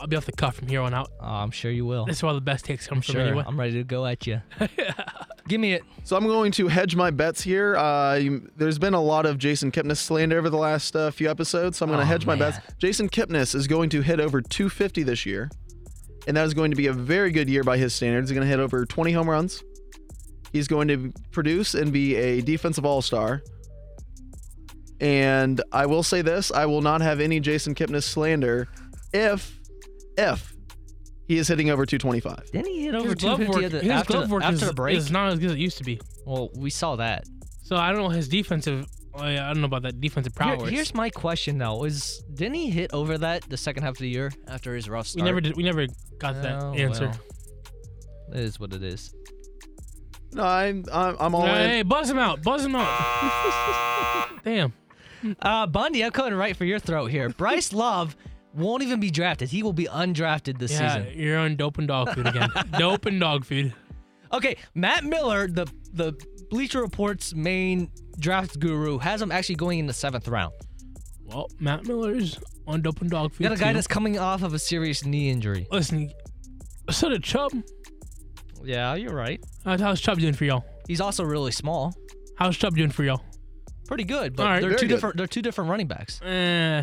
I'll 0.00 0.06
be 0.06 0.16
off 0.16 0.24
the 0.26 0.32
cuff 0.32 0.56
from 0.56 0.68
here 0.68 0.80
on 0.80 0.94
out. 0.94 1.10
Oh, 1.20 1.26
I'm 1.26 1.50
sure 1.50 1.70
you 1.70 1.84
will. 1.84 2.06
This 2.06 2.16
is 2.16 2.22
where 2.22 2.28
all 2.30 2.34
the 2.34 2.40
best 2.40 2.64
takes 2.64 2.86
come 2.86 3.02
from 3.02 3.12
Sure, 3.12 3.20
anyway. 3.22 3.44
I'm 3.46 3.58
ready 3.60 3.72
to 3.74 3.84
go 3.84 4.06
at 4.06 4.26
you. 4.26 4.40
Give 5.48 5.60
me 5.60 5.72
it. 5.74 5.82
So 6.04 6.16
I'm 6.16 6.26
going 6.26 6.52
to 6.52 6.68
hedge 6.68 6.96
my 6.96 7.10
bets 7.10 7.42
here. 7.42 7.76
Uh, 7.76 8.14
you- 8.16 8.50
there's 8.56 8.78
been 8.78 8.94
a 8.94 9.00
lot 9.00 9.26
of 9.26 9.36
Jason 9.36 9.70
Kipnis 9.70 9.98
slander 9.98 10.38
over 10.38 10.48
the 10.48 10.56
last 10.56 10.94
uh, 10.96 11.10
few 11.10 11.28
episodes, 11.30 11.76
so 11.78 11.84
I'm 11.84 11.90
going 11.90 11.98
to 11.98 12.04
Oh, 12.04 12.06
hedge 12.06 12.24
my 12.26 12.34
bets. 12.36 12.58
Jason 12.78 13.08
Kipnis 13.10 13.54
is 13.54 13.66
going 13.66 13.90
to 13.90 14.00
hit 14.00 14.20
over 14.20 14.40
250 14.40 15.02
this 15.02 15.26
year, 15.26 15.50
and 16.26 16.36
that 16.36 16.46
is 16.46 16.54
going 16.54 16.70
to 16.70 16.76
be 16.76 16.86
a 16.86 16.92
very 16.94 17.30
good 17.30 17.50
year 17.50 17.62
by 17.64 17.76
his 17.76 17.94
standards. 17.94 18.30
He's 18.30 18.34
going 18.36 18.46
to 18.46 18.50
hit 18.50 18.60
over 18.60 18.86
20 18.86 19.12
home 19.12 19.28
runs. 19.28 19.62
He's 20.52 20.66
going 20.68 20.88
to 20.88 21.12
produce 21.30 21.74
and 21.74 21.92
be 21.92 22.16
a 22.16 22.40
defensive 22.40 22.84
all-star. 22.84 23.42
And 25.00 25.60
I 25.72 25.86
will 25.86 26.02
say 26.02 26.22
this: 26.22 26.50
I 26.52 26.66
will 26.66 26.82
not 26.82 27.00
have 27.00 27.20
any 27.20 27.40
Jason 27.40 27.74
Kipnis 27.74 28.02
slander 28.02 28.68
if, 29.12 29.58
if 30.18 30.54
he 31.26 31.38
is 31.38 31.48
hitting 31.48 31.70
over 31.70 31.86
225. 31.86 32.50
Didn't 32.52 32.66
he 32.66 32.82
hit 32.84 32.94
over 32.94 33.06
His 33.06 33.14
glove 33.14 33.38
250 33.38 33.62
work, 33.62 33.72
the- 33.72 33.80
his 33.80 33.90
after, 33.90 34.12
glove 34.12 34.30
work 34.30 34.42
after 34.42 34.54
is, 34.56 34.60
the 34.68 34.74
break? 34.74 34.96
is 34.98 35.10
not 35.10 35.32
as 35.32 35.38
good 35.38 35.46
as 35.50 35.52
it 35.52 35.58
used 35.58 35.78
to 35.78 35.84
be. 35.84 36.00
well, 36.26 36.50
we 36.54 36.68
saw 36.70 36.96
that. 36.96 37.24
So 37.62 37.76
I 37.76 37.92
don't 37.92 38.02
know 38.02 38.08
his 38.10 38.28
defensive. 38.28 38.86
oh, 39.14 39.20
I 39.22 39.36
don't 39.36 39.60
know 39.60 39.66
about 39.66 39.82
that 39.82 40.00
defensive 40.02 40.34
Here- 40.36 40.56
prowess. 40.56 40.68
here's 40.70 40.94
my 40.94 41.08
question 41.08 41.56
though: 41.56 41.84
Is 41.84 42.22
didn't 42.34 42.54
he 42.54 42.68
hit 42.70 42.92
over 42.92 43.16
that 43.18 43.48
the 43.48 43.56
second 43.56 43.84
half 43.84 43.92
of 43.92 43.98
the 43.98 44.08
year 44.08 44.30
after 44.48 44.74
his 44.74 44.86
rough 44.90 45.06
start? 45.06 45.22
we 45.22 45.28
never 45.30 45.40
did. 45.40 45.56
We 45.56 45.62
never 45.62 45.86
got 46.18 46.42
that 46.42 46.62
Oh, 46.62 46.74
answer. 46.74 47.06
well. 47.06 48.34
It 48.34 48.40
is 48.40 48.60
what 48.60 48.72
it 48.74 48.82
is. 48.82 49.14
No, 50.32 50.42
I'm 50.44 50.84
I'm, 50.92 51.16
I'm 51.18 51.34
all 51.34 51.46
in. 51.46 51.50
Hey, 51.70 51.82
buzz 51.82 52.08
him 52.10 52.18
out! 52.18 52.42
Buzz 52.42 52.64
him 52.64 52.74
out! 52.76 54.28
Damn. 54.44 54.72
Uh, 55.42 55.66
Bundy, 55.66 56.04
I'm 56.04 56.12
coming 56.12 56.34
right 56.34 56.56
for 56.56 56.64
your 56.64 56.78
throat 56.78 57.06
here. 57.10 57.28
Bryce 57.28 57.72
Love 57.72 58.16
won't 58.54 58.82
even 58.82 59.00
be 59.00 59.10
drafted. 59.10 59.48
He 59.50 59.62
will 59.62 59.72
be 59.72 59.84
undrafted 59.84 60.58
this 60.58 60.72
Yeah, 60.72 61.02
season. 61.04 61.18
you're 61.18 61.38
on 61.38 61.56
dope 61.56 61.78
and 61.78 61.86
dog 61.88 62.14
food 62.14 62.26
again. 62.26 62.48
dope 62.78 63.06
and 63.06 63.20
dog 63.20 63.44
food. 63.44 63.74
Okay, 64.32 64.56
Matt 64.74 65.04
Miller, 65.04 65.46
the 65.48 65.66
the 65.92 66.12
Bleacher 66.48 66.80
Report's 66.80 67.34
main 67.34 67.90
draft 68.18 68.58
guru, 68.58 68.98
has 68.98 69.20
him 69.20 69.30
actually 69.30 69.56
going 69.56 69.78
in 69.78 69.86
the 69.86 69.92
seventh 69.92 70.26
round. 70.28 70.52
Well, 71.26 71.48
Matt 71.60 71.84
Miller's 71.86 72.38
on 72.66 72.80
dope 72.82 73.00
and 73.02 73.10
dog 73.10 73.32
food. 73.32 73.44
You 73.44 73.48
got 73.50 73.58
a 73.58 73.60
guy 73.60 73.68
too. 73.68 73.74
that's 73.74 73.86
coming 73.86 74.18
off 74.18 74.42
of 74.42 74.54
a 74.54 74.58
serious 74.58 75.04
knee 75.04 75.28
injury. 75.30 75.66
Listen, 75.70 76.10
so 76.90 77.08
did 77.08 77.22
Chubb. 77.22 77.52
Yeah, 78.62 78.94
you're 78.94 79.14
right. 79.14 79.42
Uh, 79.64 79.78
how's 79.78 80.00
Chubb 80.00 80.18
doing 80.18 80.34
for 80.34 80.44
y'all? 80.44 80.64
He's 80.86 81.00
also 81.00 81.24
really 81.24 81.52
small. 81.52 81.94
How's 82.36 82.56
Chubb 82.56 82.76
doing 82.76 82.90
for 82.90 83.04
y'all? 83.04 83.22
Pretty 83.86 84.04
good, 84.04 84.36
but 84.36 84.44
All 84.44 84.48
right, 84.50 84.60
they're 84.60 84.70
very 84.70 84.80
two 84.80 84.86
good. 84.88 84.94
different. 84.94 85.16
They're 85.16 85.26
two 85.26 85.42
different 85.42 85.70
running 85.70 85.86
backs. 85.88 86.20
Eh, 86.22 86.82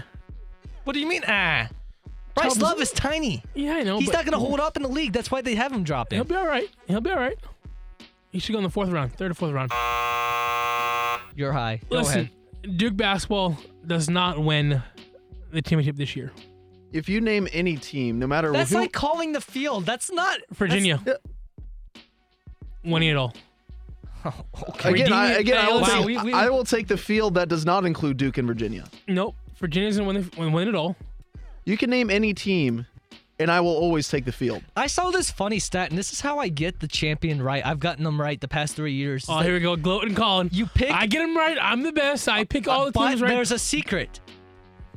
What 0.83 0.93
do 0.93 0.99
you 0.99 1.07
mean? 1.07 1.23
Ah, 1.27 1.69
Bryce 2.35 2.47
Chubb's- 2.53 2.61
Love 2.61 2.81
is 2.81 2.91
tiny. 2.91 3.43
yeah, 3.55 3.75
I 3.75 3.83
know. 3.83 3.97
He's 3.99 4.07
but 4.09 4.15
not 4.15 4.25
gonna 4.25 4.39
hold 4.39 4.59
up 4.59 4.75
in 4.77 4.83
the 4.83 4.89
league. 4.89 5.13
That's 5.13 5.31
why 5.31 5.41
they 5.41 5.55
have 5.55 5.71
him 5.71 5.83
dropping. 5.83 6.17
He'll 6.17 6.23
dropping. 6.25 6.43
be 6.45 6.47
all 6.47 6.51
right. 6.53 6.69
He'll 6.87 7.01
be 7.01 7.09
all 7.11 7.17
right. 7.17 7.37
He 8.31 8.39
should 8.39 8.51
go 8.51 8.57
in 8.59 8.63
the 8.63 8.69
fourth 8.69 8.89
round, 8.89 9.13
third 9.13 9.31
or 9.31 9.33
fourth 9.33 9.53
round. 9.53 9.71
You're 11.35 11.51
high. 11.53 11.81
Go 11.89 11.97
Listen, 11.97 12.29
ahead. 12.63 12.77
Duke 12.77 12.97
basketball 12.97 13.57
does 13.85 14.09
not 14.09 14.39
win 14.43 14.81
the 15.51 15.61
championship 15.61 15.95
this 15.95 16.15
year. 16.15 16.31
If 16.91 17.07
you 17.09 17.21
name 17.21 17.47
any 17.53 17.77
team, 17.77 18.17
no 18.19 18.27
matter 18.27 18.51
That's 18.51 18.71
who, 18.71 18.77
like 18.77 18.91
calling 18.91 19.33
the 19.33 19.41
field. 19.41 19.85
That's 19.85 20.11
not 20.11 20.39
Virginia 20.51 20.99
winning 22.87 23.09
it 23.09 23.15
all. 23.17 23.33
Okay. 24.69 24.89
again, 24.89 25.13
I, 25.13 25.33
again, 25.33 25.57
I 25.57 25.69
will, 25.69 25.81
Wow, 25.81 25.87
take, 25.87 26.05
we- 26.05 26.17
we- 26.17 26.33
I 26.33 26.49
will 26.49 26.65
take 26.65 26.87
the 26.87 26.97
field 26.97 27.35
that 27.35 27.47
does 27.47 27.65
not 27.65 27.85
include 27.85 28.17
Duke 28.17 28.37
and 28.37 28.47
Virginia. 28.47 28.83
Nope, 29.07 29.35
Virginia's 29.57 29.97
gonna 29.97 30.07
win, 30.07 30.29
the, 30.35 30.49
win 30.49 30.67
it 30.67 30.75
all. 30.75 30.97
You 31.63 31.77
can 31.77 31.89
name 31.89 32.09
any 32.09 32.33
team, 32.33 32.85
and 33.39 33.49
I 33.49 33.61
will 33.61 33.75
always 33.75 34.09
take 34.09 34.25
the 34.25 34.31
field. 34.33 34.63
I 34.75 34.87
saw 34.87 35.11
this 35.11 35.31
funny 35.31 35.59
stat, 35.59 35.89
and 35.91 35.97
this 35.97 36.11
is 36.11 36.19
how 36.19 36.39
I 36.39 36.49
get 36.49 36.79
the 36.81 36.87
champion 36.87 37.41
right. 37.41 37.65
I've 37.65 37.79
gotten 37.79 38.03
them 38.03 38.19
right 38.19 38.41
the 38.41 38.47
past 38.49 38.75
three 38.75 38.93
years. 38.93 39.25
Oh, 39.29 39.39
here 39.39 39.53
we 39.53 39.59
go, 39.61 39.75
gloating, 39.77 40.15
Colin. 40.15 40.49
You 40.51 40.65
pick- 40.65 40.91
I 40.91 41.05
get 41.05 41.19
them 41.19 41.37
right. 41.37 41.57
I'm 41.61 41.83
the 41.83 41.93
best. 41.93 42.27
I 42.27 42.43
pick 42.43 42.67
all 42.67 42.85
the 42.85 42.91
but 42.91 43.09
teams 43.09 43.21
right. 43.21 43.29
there's 43.29 43.51
a 43.51 43.59
secret. 43.59 44.19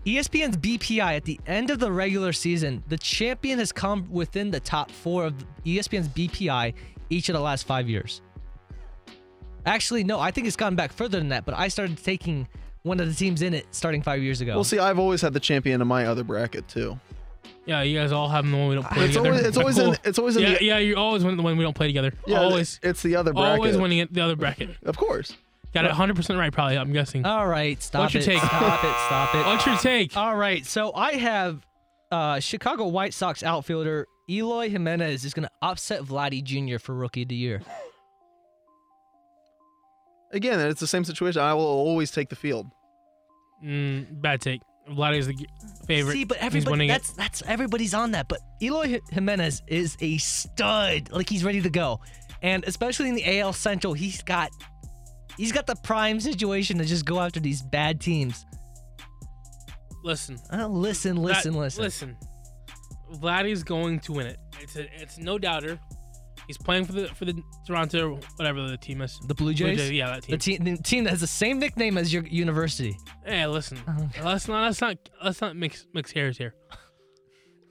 ESPN's 0.06 0.56
BPI 0.56 1.14
at 1.16 1.24
the 1.24 1.38
end 1.46 1.70
of 1.70 1.78
the 1.78 1.92
regular 1.92 2.32
season, 2.32 2.82
the 2.88 2.96
champion 2.98 3.58
has 3.58 3.70
come 3.70 4.10
within 4.10 4.50
the 4.50 4.58
top 4.60 4.90
four 4.90 5.26
of 5.26 5.34
ESPN's 5.66 6.08
BPI 6.08 6.72
each 7.10 7.28
of 7.28 7.34
the 7.34 7.40
last 7.40 7.66
five 7.66 7.88
years. 7.88 8.22
Actually, 9.66 10.04
no, 10.04 10.18
I 10.18 10.30
think 10.30 10.46
it's 10.46 10.56
gone 10.56 10.74
back 10.74 10.92
further 10.92 11.18
than 11.18 11.28
that. 11.28 11.44
But 11.44 11.54
I 11.54 11.68
started 11.68 12.02
taking 12.02 12.48
one 12.82 12.98
of 12.98 13.08
the 13.08 13.14
teams 13.14 13.42
in 13.42 13.52
it 13.52 13.66
starting 13.72 14.02
five 14.02 14.22
years 14.22 14.40
ago. 14.40 14.54
Well, 14.54 14.64
see, 14.64 14.78
I've 14.78 14.98
always 14.98 15.20
had 15.20 15.32
the 15.34 15.40
champion 15.40 15.82
in 15.82 15.88
my 15.88 16.06
other 16.06 16.24
bracket 16.24 16.66
too. 16.66 16.98
yeah, 17.66 17.82
you 17.82 17.98
guys 17.98 18.10
all 18.10 18.28
have 18.28 18.44
them 18.44 18.52
the 18.52 18.58
one 18.58 18.68
we 18.68 18.74
don't 18.74 18.86
play 18.86 19.04
It's 19.04 19.14
together. 19.16 19.28
always, 19.30 19.46
it's 19.46 19.56
always 19.58 19.78
in, 19.78 19.96
it's 20.04 20.18
always 20.18 20.36
in 20.36 20.42
yeah, 20.42 20.58
the 20.58 20.64
yeah, 20.64 20.78
you 20.78 20.96
always 20.96 21.24
win 21.24 21.36
the 21.36 21.42
one 21.42 21.58
we 21.58 21.64
don't 21.64 21.76
play 21.76 21.88
together. 21.88 22.12
yeah, 22.26 22.40
always, 22.40 22.80
It's 22.82 23.02
the 23.02 23.16
other 23.16 23.32
bracket. 23.34 23.58
always 23.58 23.76
winning 23.76 23.98
it 23.98 24.12
the 24.14 24.22
other 24.22 24.36
bracket. 24.36 24.70
Of 24.84 24.96
course. 24.96 25.36
Got 25.74 25.84
it 25.84 25.88
100 25.88 26.16
percent 26.16 26.38
right, 26.38 26.52
probably. 26.52 26.78
I'm 26.78 26.92
guessing. 26.92 27.24
All 27.26 27.46
right, 27.46 27.80
stop 27.82 28.00
What's 28.02 28.14
your 28.14 28.22
it. 28.22 28.26
take? 28.26 28.38
Stop 28.38 28.82
it. 28.82 28.96
Stop 29.06 29.34
it. 29.36 29.46
What's 29.46 29.66
your 29.66 29.76
take? 29.76 30.16
All 30.16 30.34
right, 30.36 30.64
so 30.66 30.92
I 30.94 31.12
have 31.12 31.64
uh, 32.10 32.40
Chicago 32.40 32.86
White 32.88 33.12
Sox 33.14 33.42
outfielder 33.44 34.08
Eloy 34.30 34.70
Jimenez 34.70 35.24
is 35.24 35.34
going 35.34 35.44
to 35.44 35.50
upset 35.60 36.02
Vladdy 36.02 36.42
Jr. 36.42 36.78
for 36.78 36.94
Rookie 36.94 37.22
of 37.22 37.28
the 37.28 37.34
Year. 37.34 37.60
Again, 40.32 40.60
it's 40.60 40.78
the 40.80 40.86
same 40.86 41.04
situation. 41.04 41.42
I 41.42 41.54
will 41.54 41.64
always 41.64 42.12
take 42.12 42.28
the 42.28 42.36
field. 42.36 42.66
Mm, 43.64 44.20
bad 44.22 44.40
take. 44.40 44.62
Vladdy's 44.88 45.26
the 45.26 45.34
favorite. 45.86 46.12
See, 46.12 46.24
but 46.24 46.38
everybody 46.38 46.70
winning 46.70 46.88
that's 46.88 47.12
that's 47.12 47.42
everybody's 47.42 47.94
on 47.94 48.12
that. 48.12 48.28
But 48.28 48.40
Eloy 48.62 49.00
Jimenez 49.10 49.62
is 49.66 49.96
a 50.00 50.18
stud. 50.18 51.10
Like 51.10 51.28
he's 51.28 51.44
ready 51.44 51.60
to 51.62 51.70
go, 51.70 52.00
and 52.42 52.64
especially 52.64 53.08
in 53.08 53.14
the 53.16 53.40
AL 53.40 53.52
Central, 53.52 53.92
he's 53.92 54.22
got 54.22 54.50
he's 55.36 55.52
got 55.52 55.66
the 55.66 55.76
prime 55.82 56.18
situation 56.20 56.78
to 56.78 56.84
just 56.84 57.04
go 57.04 57.20
after 57.20 57.40
these 57.40 57.62
bad 57.62 58.00
teams. 58.00 58.46
Listen, 60.02 60.38
Uh, 60.52 60.66
listen, 60.66 61.16
listen, 61.16 61.52
That- 61.52 61.58
listen. 61.58 61.82
Listen, 61.84 62.16
Vladdy's 63.14 63.62
going 63.62 64.00
to 64.00 64.12
win 64.12 64.26
it. 64.26 64.38
It's 64.60 64.76
a, 64.76 64.86
it's 65.00 65.18
no 65.18 65.38
doubter. 65.38 65.78
He's 66.46 66.58
playing 66.58 66.84
for 66.86 66.92
the 66.92 67.06
for 67.08 67.24
the 67.26 67.40
Toronto 67.66 68.18
whatever 68.36 68.66
the 68.68 68.76
team 68.76 69.02
is. 69.02 69.18
The 69.28 69.34
Blue 69.34 69.54
Jays, 69.54 69.90
yeah, 69.90 70.08
that 70.18 70.22
team. 70.24 70.32
the 70.32 70.38
team, 70.38 70.64
the 70.64 70.82
team 70.82 71.04
that 71.04 71.10
has 71.10 71.20
the 71.20 71.26
same 71.26 71.58
nickname 71.60 71.96
as 71.98 72.12
your 72.12 72.24
university. 72.26 72.96
hey, 73.24 73.46
listen, 73.46 73.78
Uh-huh. 73.86 74.06
let's 74.24 74.48
not 74.48 74.62
let's 74.64 74.80
not 74.80 74.96
let's 75.22 75.40
not 75.40 75.54
mix 75.56 75.86
mix 75.94 76.10
hairs 76.12 76.36
here. 76.38 76.54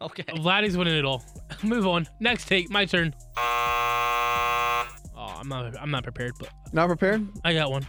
Okay. 0.01 0.23
Vladdy's 0.37 0.77
winning 0.77 0.95
it 0.97 1.03
all. 1.03 1.21
Move 1.61 1.85
on. 1.85 2.07
Next 2.21 2.45
take, 2.47 2.69
my 2.69 2.85
turn. 2.85 3.13
Oh, 3.35 4.85
I'm 5.17 5.49
not 5.49 5.75
I'm 5.77 5.91
not 5.91 6.03
prepared, 6.03 6.31
but 6.39 6.47
Not 6.71 6.87
prepared? 6.87 7.27
I 7.43 7.53
got 7.53 7.69
one. 7.69 7.85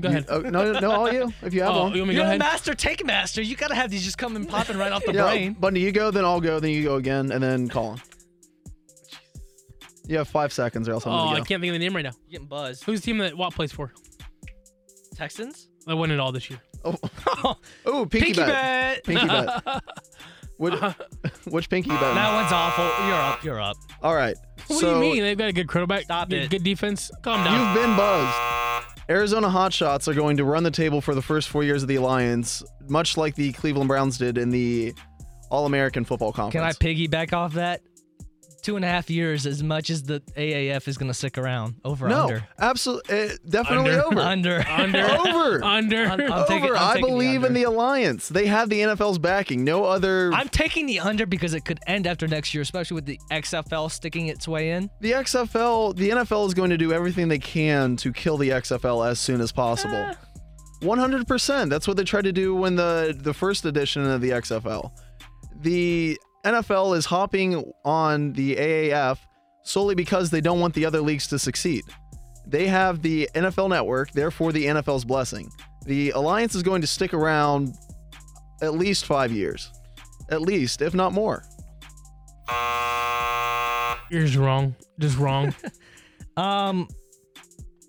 Go 0.00 0.08
You- 0.08 0.16
ahead. 0.18 0.26
oh, 0.30 0.40
no, 0.40 0.72
no, 0.78 0.90
all 0.92 1.12
you. 1.12 1.32
If 1.42 1.52
you 1.54 1.62
have 1.62 1.70
Oh, 1.74 1.82
one. 1.84 1.94
you 1.94 2.00
want 2.02 2.08
me 2.08 2.14
to 2.14 2.20
You're 2.20 2.26
go 2.26 2.32
the 2.32 2.38
master 2.38 2.74
take 2.74 3.04
master. 3.04 3.42
You 3.42 3.56
gotta 3.56 3.74
have 3.74 3.90
these 3.90 4.02
just 4.04 4.18
coming 4.18 4.44
popping 4.46 4.76
right 4.78 4.92
off 4.92 5.04
the 5.04 5.12
yeah, 5.12 5.22
brain. 5.24 5.52
Bundy, 5.54 5.80
you 5.80 5.92
go, 5.92 6.10
then 6.10 6.24
I'll 6.24 6.40
go, 6.40 6.58
then 6.60 6.70
you 6.70 6.82
go 6.82 6.96
again, 6.96 7.30
and 7.32 7.42
then 7.42 7.68
Colin. 7.68 8.00
You 10.06 10.18
have 10.18 10.28
five 10.28 10.52
seconds, 10.52 10.88
or 10.88 10.92
else 10.92 11.06
I'm 11.06 11.12
Oh, 11.12 11.16
gonna 11.16 11.36
go. 11.36 11.42
I 11.42 11.44
can't 11.46 11.60
think 11.60 11.70
of 11.70 11.74
the 11.74 11.78
name 11.78 11.94
right 11.94 12.02
now. 12.02 12.10
You're 12.26 12.32
getting 12.40 12.48
buzzed. 12.48 12.84
Who's 12.84 13.00
the 13.00 13.06
team 13.06 13.18
that 13.18 13.36
Watt 13.36 13.54
plays 13.54 13.70
for? 13.72 13.92
Texans? 15.14 15.68
I 15.86 15.94
won 15.94 16.10
it 16.10 16.18
all 16.18 16.32
this 16.32 16.50
year. 16.50 16.60
Oh, 16.84 16.96
oh 17.86 18.06
pinky, 18.06 18.32
Pinky 18.32 18.40
bet. 18.40 18.48
bet. 18.48 19.04
Pinky 19.04 19.26
bet. 19.26 19.82
Which, 20.56 20.74
which 21.46 21.70
pinky 21.70 21.88
bet? 21.88 22.00
That 22.00 22.34
one's 22.34 22.52
awful. 22.52 22.84
You're 23.06 23.14
up. 23.14 23.44
You're 23.44 23.60
up. 23.62 23.76
All 24.02 24.14
right. 24.14 24.36
What 24.66 24.78
so 24.78 25.00
do 25.00 25.06
you 25.06 25.14
mean? 25.14 25.22
They've 25.22 25.38
got 25.38 25.48
a 25.48 25.54
good 25.54 25.68
quarterback. 25.68 26.02
Stop 26.02 26.28
good, 26.28 26.42
it. 26.42 26.50
Good 26.50 26.62
defense. 26.64 27.10
Calm 27.22 27.42
down. 27.42 27.74
You've 27.74 27.82
been 27.82 27.96
buzzed. 27.96 28.36
Arizona 29.10 29.48
Hotshots 29.48 30.06
are 30.06 30.14
going 30.14 30.36
to 30.36 30.44
run 30.44 30.62
the 30.62 30.70
table 30.70 31.00
for 31.00 31.16
the 31.16 31.22
first 31.22 31.48
four 31.48 31.64
years 31.64 31.82
of 31.82 31.88
the 31.88 31.96
alliance, 31.96 32.62
much 32.88 33.16
like 33.16 33.34
the 33.34 33.50
Cleveland 33.52 33.88
Browns 33.88 34.16
did 34.18 34.38
in 34.38 34.50
the 34.50 34.94
All 35.50 35.66
American 35.66 36.04
Football 36.04 36.32
Conference. 36.32 36.76
Can 36.78 36.90
I 36.90 36.94
piggyback 36.94 37.32
off 37.32 37.54
that? 37.54 37.80
Two 38.62 38.76
and 38.76 38.84
a 38.84 38.88
half 38.88 39.08
years, 39.08 39.46
as 39.46 39.62
much 39.62 39.88
as 39.90 40.02
the 40.02 40.20
AAF 40.36 40.86
is 40.86 40.98
going 40.98 41.08
to 41.08 41.14
stick 41.14 41.38
around. 41.38 41.76
Over 41.84 42.08
no, 42.08 42.22
under. 42.24 42.44
absolutely, 42.58 43.30
definitely 43.48 43.92
Under. 43.92 44.04
over. 44.04 44.20
Under. 44.20 44.64
Under. 44.68 45.06
Over. 45.28 45.64
Under. 45.64 46.06
I'm- 46.06 46.20
I'm 46.32 46.46
taking- 46.46 46.64
over. 46.64 46.76
I'm 46.76 46.88
I 46.90 46.92
taking 46.94 47.06
the 47.06 47.10
believe 47.12 47.44
in 47.44 47.54
the 47.54 47.62
alliance. 47.62 48.28
They 48.28 48.46
have 48.46 48.68
the 48.68 48.80
NFL's 48.80 49.18
backing. 49.18 49.64
No 49.64 49.84
other. 49.84 50.30
I'm 50.34 50.48
taking 50.48 50.86
the 50.86 51.00
under 51.00 51.24
because 51.26 51.54
it 51.54 51.64
could 51.64 51.80
end 51.86 52.06
after 52.06 52.28
next 52.28 52.52
year, 52.54 52.62
especially 52.62 52.96
with 52.96 53.06
the 53.06 53.18
XFL 53.30 53.90
sticking 53.90 54.26
its 54.28 54.46
way 54.46 54.72
in. 54.72 54.90
the 55.00 55.12
XFL, 55.12 55.96
the 55.96 56.10
NFL 56.10 56.46
is 56.46 56.54
going 56.54 56.70
to 56.70 56.78
do 56.78 56.92
everything 56.92 57.28
they 57.28 57.38
can 57.38 57.96
to 57.96 58.12
kill 58.12 58.36
the 58.36 58.50
XFL 58.50 59.08
as 59.08 59.18
soon 59.18 59.40
as 59.40 59.52
possible. 59.52 59.94
Eh. 59.94 60.14
100%. 60.82 61.68
That's 61.68 61.86
what 61.88 61.96
they 61.96 62.04
tried 62.04 62.24
to 62.24 62.32
do 62.32 62.54
when 62.54 62.76
the 62.76 63.16
the 63.18 63.34
first 63.34 63.64
edition 63.64 64.04
of 64.04 64.20
the 64.20 64.30
XFL. 64.30 64.90
The 65.62 66.18
NFL 66.44 66.96
is 66.96 67.06
hopping 67.06 67.70
on 67.84 68.32
the 68.32 68.56
AAF 68.56 69.18
solely 69.62 69.94
because 69.94 70.30
they 70.30 70.40
don't 70.40 70.60
want 70.60 70.74
the 70.74 70.84
other 70.86 71.00
leagues 71.00 71.26
to 71.28 71.38
succeed. 71.38 71.82
They 72.46 72.66
have 72.66 73.02
the 73.02 73.28
NFL 73.34 73.68
network, 73.70 74.10
therefore 74.12 74.52
the 74.52 74.64
NFL's 74.66 75.04
blessing. 75.04 75.50
The 75.86 76.10
alliance 76.10 76.54
is 76.54 76.62
going 76.62 76.80
to 76.80 76.86
stick 76.86 77.14
around 77.14 77.74
at 78.62 78.74
least 78.74 79.06
5 79.06 79.32
years. 79.32 79.70
At 80.30 80.42
least, 80.42 80.80
if 80.82 80.94
not 80.94 81.12
more. 81.12 81.44
You're 84.10 84.24
just 84.24 84.36
wrong. 84.36 84.74
Just 84.98 85.18
wrong. 85.18 85.54
Um, 86.36 86.88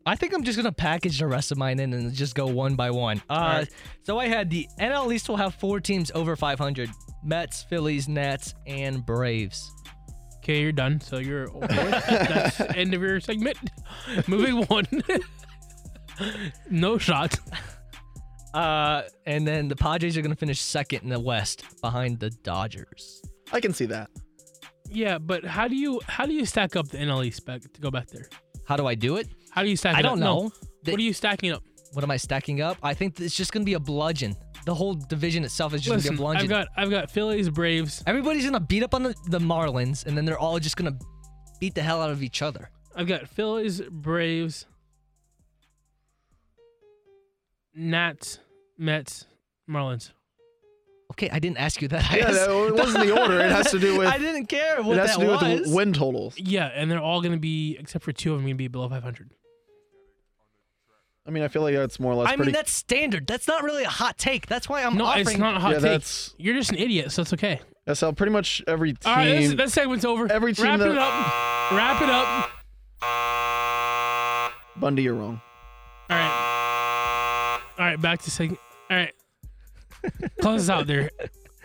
I 0.05 0.15
think 0.15 0.33
I'm 0.33 0.43
just 0.43 0.57
gonna 0.57 0.73
package 0.73 1.19
the 1.19 1.27
rest 1.27 1.51
of 1.53 1.57
mine 1.57 1.79
in 1.79 1.93
and 1.93 2.11
just 2.11 2.35
go 2.35 2.47
one 2.47 2.75
by 2.75 2.89
one. 2.91 3.21
Uh, 3.29 3.33
Alright. 3.33 3.69
so 4.03 4.17
I 4.17 4.27
had 4.27 4.49
the 4.49 4.67
NL 4.79 5.13
East 5.13 5.29
will 5.29 5.37
have 5.37 5.53
four 5.53 5.79
teams 5.79 6.11
over 6.13 6.35
500: 6.35 6.89
Mets, 7.23 7.63
Phillies, 7.63 8.07
Nats, 8.07 8.53
and 8.65 9.05
Braves. 9.05 9.71
Okay, 10.37 10.61
you're 10.61 10.71
done. 10.71 10.99
So 11.01 11.17
you're. 11.17 11.47
That's 11.67 12.57
the 12.57 12.73
end 12.77 12.93
of 12.93 13.01
your 13.01 13.19
segment. 13.19 13.57
Moving 14.27 14.63
on. 14.69 14.85
no 16.69 16.97
shot. 16.97 17.37
Uh, 18.53 19.03
and 19.25 19.47
then 19.47 19.67
the 19.67 19.75
Padres 19.75 20.17
are 20.17 20.21
gonna 20.21 20.35
finish 20.35 20.59
second 20.59 21.03
in 21.03 21.09
the 21.09 21.19
West 21.19 21.63
behind 21.81 22.19
the 22.19 22.29
Dodgers. 22.29 23.21
I 23.53 23.61
can 23.61 23.73
see 23.73 23.85
that. 23.85 24.09
Yeah, 24.89 25.19
but 25.19 25.45
how 25.45 25.67
do 25.67 25.75
you 25.75 26.01
how 26.07 26.25
do 26.25 26.33
you 26.33 26.45
stack 26.45 26.75
up 26.75 26.87
the 26.89 26.97
NLE 26.97 27.33
spec 27.33 27.61
to 27.73 27.81
go 27.81 27.89
back 27.91 28.07
there? 28.07 28.27
How 28.65 28.75
do 28.75 28.87
I 28.87 28.95
do 28.95 29.15
it? 29.17 29.27
How 29.51 29.63
do 29.63 29.69
you 29.69 29.77
stack? 29.77 29.95
I 29.95 29.99
it 29.99 30.03
don't 30.03 30.13
up? 30.13 30.19
No. 30.19 30.35
know. 30.43 30.51
The- 30.83 30.91
What 30.91 30.99
are 30.99 31.03
you 31.03 31.13
stacking 31.13 31.51
up? 31.51 31.63
What 31.93 32.03
am 32.03 32.11
I 32.11 32.17
stacking 32.17 32.61
up? 32.61 32.77
I 32.83 32.93
think 32.93 33.19
it's 33.19 33.35
just 33.35 33.53
gonna 33.53 33.65
be 33.65 33.73
a 33.75 33.79
bludgeon. 33.79 34.35
The 34.65 34.75
whole 34.75 34.93
division 34.93 35.43
itself 35.43 35.73
is 35.73 35.81
just 35.81 35.95
Listen, 35.95 36.15
gonna 36.15 36.17
be 36.17 36.21
a 36.21 36.25
bludgeon. 36.25 36.43
I've 36.43 36.49
got 36.49 36.67
I've 36.77 36.89
got 36.89 37.11
Phillies, 37.11 37.49
Braves. 37.49 38.03
Everybody's 38.05 38.45
gonna 38.45 38.59
beat 38.59 38.83
up 38.83 38.93
on 38.93 39.03
the, 39.03 39.15
the 39.27 39.39
Marlins, 39.39 40.05
and 40.05 40.15
then 40.17 40.25
they're 40.25 40.37
all 40.39 40.59
just 40.59 40.77
gonna 40.77 40.97
beat 41.59 41.73
the 41.75 41.81
hell 41.81 42.01
out 42.01 42.11
of 42.11 42.21
each 42.21 42.41
other. 42.41 42.69
I've 42.95 43.07
got 43.07 43.27
Phillies, 43.27 43.81
Braves, 43.81 44.65
Nats, 47.73 48.39
Mets, 48.77 49.25
Marlins. 49.69 50.11
Okay, 51.11 51.29
I 51.29 51.39
didn't 51.39 51.57
ask 51.57 51.81
you 51.81 51.87
that. 51.89 52.09
I 52.11 52.17
Yeah, 52.17 52.27
asked- 52.29 52.35
no, 52.47 52.67
it 52.67 52.75
wasn't 52.75 53.05
the 53.05 53.19
order. 53.21 53.39
It 53.39 53.51
has 53.51 53.71
to 53.71 53.79
do 53.79 53.97
with 53.97 54.07
I 54.07 54.17
didn't 54.17 54.45
care 54.47 54.81
what 54.81 54.97
it 54.97 55.01
has 55.01 55.09
that 55.15 55.19
to 55.19 55.25
do 55.25 55.31
was. 55.31 55.41
with 55.41 55.65
the 55.69 55.75
win 55.75 55.93
totals. 55.93 56.35
Yeah, 56.37 56.67
and 56.67 56.89
they're 56.89 57.01
all 57.01 57.21
going 57.21 57.33
to 57.33 57.39
be 57.39 57.77
except 57.79 58.03
for 58.05 58.11
two 58.13 58.31
of 58.33 58.37
them 58.39 58.45
going 58.45 58.55
to 58.55 58.57
be 58.57 58.67
below 58.67 58.87
500. 58.87 59.31
I 61.25 61.29
mean, 61.29 61.43
I 61.43 61.47
feel 61.49 61.61
like 61.61 61.75
that's 61.75 61.99
more 61.99 62.13
or 62.13 62.15
less 62.15 62.29
I 62.29 62.35
pretty. 62.35 62.47
mean, 62.51 62.55
that's 62.55 62.71
standard. 62.71 63.27
That's 63.27 63.47
not 63.47 63.63
really 63.63 63.83
a 63.83 63.89
hot 63.89 64.17
take. 64.17 64.47
That's 64.47 64.67
why 64.67 64.83
I'm 64.83 64.97
no, 64.97 65.05
offering. 65.05 65.27
it's 65.27 65.37
not 65.37 65.55
a 65.55 65.59
hot 65.59 65.69
yeah, 65.73 65.75
take. 65.79 65.83
that's 65.83 66.33
You're 66.37 66.55
just 66.55 66.71
an 66.71 66.77
idiot, 66.77 67.11
so 67.11 67.21
it's 67.21 67.31
okay. 67.33 67.61
that's 67.85 68.01
how 68.01 68.11
pretty 68.11 68.31
much 68.31 68.63
every 68.67 68.93
team. 68.93 68.99
All 69.11 69.15
right, 69.15 69.35
this, 69.39 69.53
that 69.53 69.69
segment's 69.71 70.03
over. 70.03 70.31
every 70.31 70.53
team 70.53 70.65
Wrap 70.65 70.79
that- 70.79 70.91
it 70.91 70.97
up. 70.97 71.71
Wrap 71.73 72.01
it 72.01 72.09
up. 72.09 72.49
Bundy, 74.79 75.03
you're 75.03 75.13
wrong. 75.13 75.39
All 76.09 76.17
right. 76.17 77.59
All 77.77 77.85
right, 77.85 78.01
back 78.01 78.21
to 78.23 78.31
segment. 78.31 78.59
All 78.89 78.97
right. 78.97 79.13
Close 80.41 80.61
us 80.63 80.69
out 80.69 80.87
there. 80.87 81.11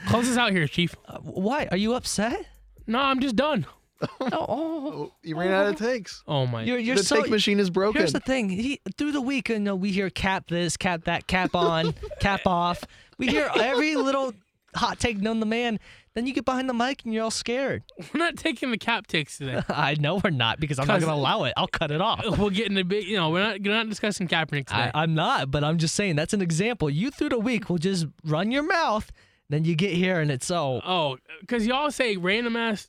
Close 0.08 0.28
us 0.28 0.36
out 0.36 0.52
here, 0.52 0.66
Chief. 0.68 0.94
Uh, 1.08 1.18
why 1.20 1.66
are 1.70 1.76
you 1.78 1.94
upset? 1.94 2.46
No, 2.86 2.98
I'm 3.00 3.20
just 3.20 3.36
done. 3.36 3.64
Oh, 4.02 4.28
oh, 4.32 4.76
Oh, 4.96 5.12
you 5.22 5.36
ran 5.36 5.52
out 5.52 5.66
of 5.66 5.76
takes. 5.76 6.22
Oh 6.26 6.46
my. 6.46 6.62
you're 6.62 6.78
you're 6.78 6.96
the 6.96 7.02
so. 7.02 7.20
take 7.20 7.30
machine 7.30 7.58
is 7.58 7.70
broken. 7.70 8.00
Here's 8.00 8.12
the 8.12 8.20
thing. 8.20 8.48
He, 8.48 8.80
through 8.96 9.12
the 9.12 9.20
week, 9.20 9.48
you 9.48 9.58
know, 9.58 9.74
we 9.74 9.90
hear 9.90 10.10
cap 10.10 10.48
this, 10.48 10.76
cap 10.76 11.04
that, 11.04 11.26
cap 11.26 11.54
on, 11.54 11.94
cap 12.20 12.46
off. 12.46 12.84
We 13.18 13.26
hear 13.26 13.50
every 13.54 13.96
little 13.96 14.32
hot 14.74 14.98
take 14.98 15.18
known 15.18 15.40
to 15.40 15.46
man. 15.46 15.78
Then 16.14 16.26
you 16.26 16.32
get 16.32 16.46
behind 16.46 16.66
the 16.68 16.74
mic 16.74 17.02
and 17.04 17.12
you're 17.12 17.24
all 17.24 17.30
scared. 17.30 17.82
We're 17.98 18.18
not 18.18 18.36
taking 18.36 18.70
the 18.70 18.78
cap 18.78 19.06
takes 19.06 19.36
today. 19.36 19.60
I 19.68 19.94
know 19.94 20.18
we're 20.24 20.30
not 20.30 20.60
because 20.60 20.78
I'm 20.78 20.86
not 20.86 21.00
going 21.00 21.12
to 21.12 21.14
allow 21.14 21.44
it. 21.44 21.52
I'll 21.58 21.68
cut 21.68 21.90
it 21.90 22.00
off. 22.00 22.24
we'll 22.38 22.48
get 22.48 22.68
into 22.68 22.84
big. 22.84 23.06
You 23.06 23.16
know, 23.16 23.28
we're 23.28 23.42
not. 23.42 23.60
We're 23.60 23.74
not 23.74 23.90
discussing 23.90 24.26
Kaepernick 24.26 24.66
today. 24.66 24.90
I, 24.94 25.02
I'm 25.02 25.14
not, 25.14 25.50
but 25.50 25.62
I'm 25.62 25.76
just 25.76 25.94
saying 25.94 26.16
that's 26.16 26.32
an 26.32 26.40
example. 26.40 26.88
You 26.88 27.10
through 27.10 27.28
the 27.30 27.38
week 27.38 27.68
will 27.68 27.76
just 27.76 28.06
run 28.24 28.50
your 28.50 28.62
mouth, 28.62 29.12
then 29.50 29.64
you 29.64 29.74
get 29.74 29.92
here 29.92 30.20
and 30.20 30.30
it's 30.30 30.50
oh, 30.50 30.80
oh, 30.86 31.18
because 31.40 31.66
y'all 31.66 31.90
say 31.90 32.16
random 32.16 32.56
ass. 32.56 32.88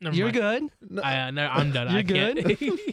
Never 0.00 0.16
you're 0.16 0.32
mind. 0.32 0.70
good. 0.80 1.00
I, 1.02 1.20
uh, 1.20 1.30
no, 1.30 1.46
I'm 1.46 1.72
done. 1.72 1.88
You're 1.90 1.98
I 1.98 2.02
can't. 2.02 2.80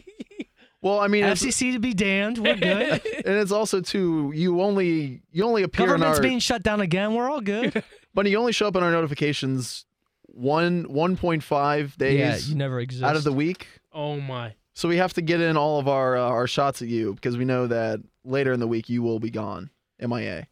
Well, 0.82 1.00
I 1.00 1.08
mean, 1.08 1.24
it's, 1.24 1.42
FCC 1.42 1.72
to 1.72 1.80
be 1.80 1.94
damned. 1.94 2.38
We're 2.38 2.54
good. 2.54 3.04
and 3.26 3.34
it's 3.34 3.50
also 3.50 3.80
too. 3.80 4.30
You 4.36 4.60
only 4.60 5.22
you 5.32 5.42
only 5.42 5.64
appear 5.64 5.86
in 5.86 5.90
Government's 5.90 6.18
our, 6.18 6.22
being 6.22 6.38
shut 6.38 6.62
down 6.62 6.80
again. 6.80 7.14
We're 7.14 7.28
all 7.28 7.40
good. 7.40 7.82
but 8.14 8.26
you 8.26 8.38
only 8.38 8.52
show 8.52 8.68
up 8.68 8.76
in 8.76 8.84
our 8.84 8.92
notifications 8.92 9.84
one 10.26 10.84
one 10.84 11.16
point 11.16 11.42
five 11.42 11.96
days 11.98 12.18
yeah, 12.18 12.36
you 12.36 12.54
never 12.54 12.78
exist. 12.78 13.02
out 13.02 13.16
of 13.16 13.24
the 13.24 13.32
week. 13.32 13.66
oh 13.92 14.20
my. 14.20 14.54
So 14.74 14.88
we 14.88 14.98
have 14.98 15.14
to 15.14 15.22
get 15.22 15.40
in 15.40 15.56
all 15.56 15.80
of 15.80 15.88
our 15.88 16.16
uh, 16.16 16.20
our 16.20 16.46
shots 16.46 16.82
at 16.82 16.88
you 16.88 17.14
because 17.14 17.36
we 17.36 17.44
know 17.44 17.66
that 17.66 17.98
later 18.24 18.52
in 18.52 18.60
the 18.60 18.68
week 18.68 18.88
you 18.88 19.02
will 19.02 19.18
be 19.18 19.30
gone, 19.30 19.70
MIA. 19.98 20.46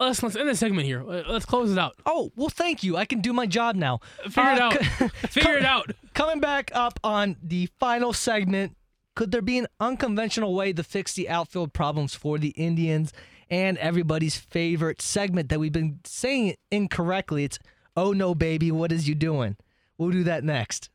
Let's 0.00 0.22
let's 0.22 0.36
end 0.36 0.48
the 0.48 0.54
segment 0.54 0.86
here. 0.86 1.00
Uh, 1.02 1.24
Let's 1.28 1.44
close 1.44 1.72
it 1.72 1.78
out. 1.78 1.96
Oh 2.06 2.30
well, 2.36 2.48
thank 2.48 2.82
you. 2.84 2.96
I 2.96 3.04
can 3.04 3.20
do 3.20 3.32
my 3.32 3.46
job 3.46 3.74
now. 3.74 3.98
Figure 4.30 4.52
it 4.52 4.58
Uh, 4.60 4.64
out. 4.64 4.72
c- 4.98 5.08
Figure 5.28 5.56
it 5.58 5.64
out. 5.64 5.90
Coming 6.14 6.38
back 6.40 6.70
up 6.74 7.00
on 7.02 7.36
the 7.42 7.68
final 7.80 8.12
segment, 8.12 8.76
could 9.16 9.32
there 9.32 9.42
be 9.42 9.58
an 9.58 9.66
unconventional 9.80 10.54
way 10.54 10.72
to 10.72 10.82
fix 10.84 11.14
the 11.14 11.28
outfield 11.28 11.72
problems 11.72 12.14
for 12.14 12.38
the 12.38 12.50
Indians? 12.50 13.12
And 13.50 13.76
everybody's 13.78 14.36
favorite 14.36 15.00
segment 15.02 15.48
that 15.48 15.58
we've 15.58 15.72
been 15.72 16.00
saying 16.04 16.54
incorrectly. 16.70 17.44
It's 17.44 17.58
"Oh 17.96 18.12
no, 18.12 18.34
baby, 18.36 18.70
what 18.70 18.92
is 18.92 19.08
you 19.08 19.14
doing?" 19.16 19.56
We'll 19.96 20.10
do 20.10 20.22
that 20.24 20.44
next. 20.44 20.90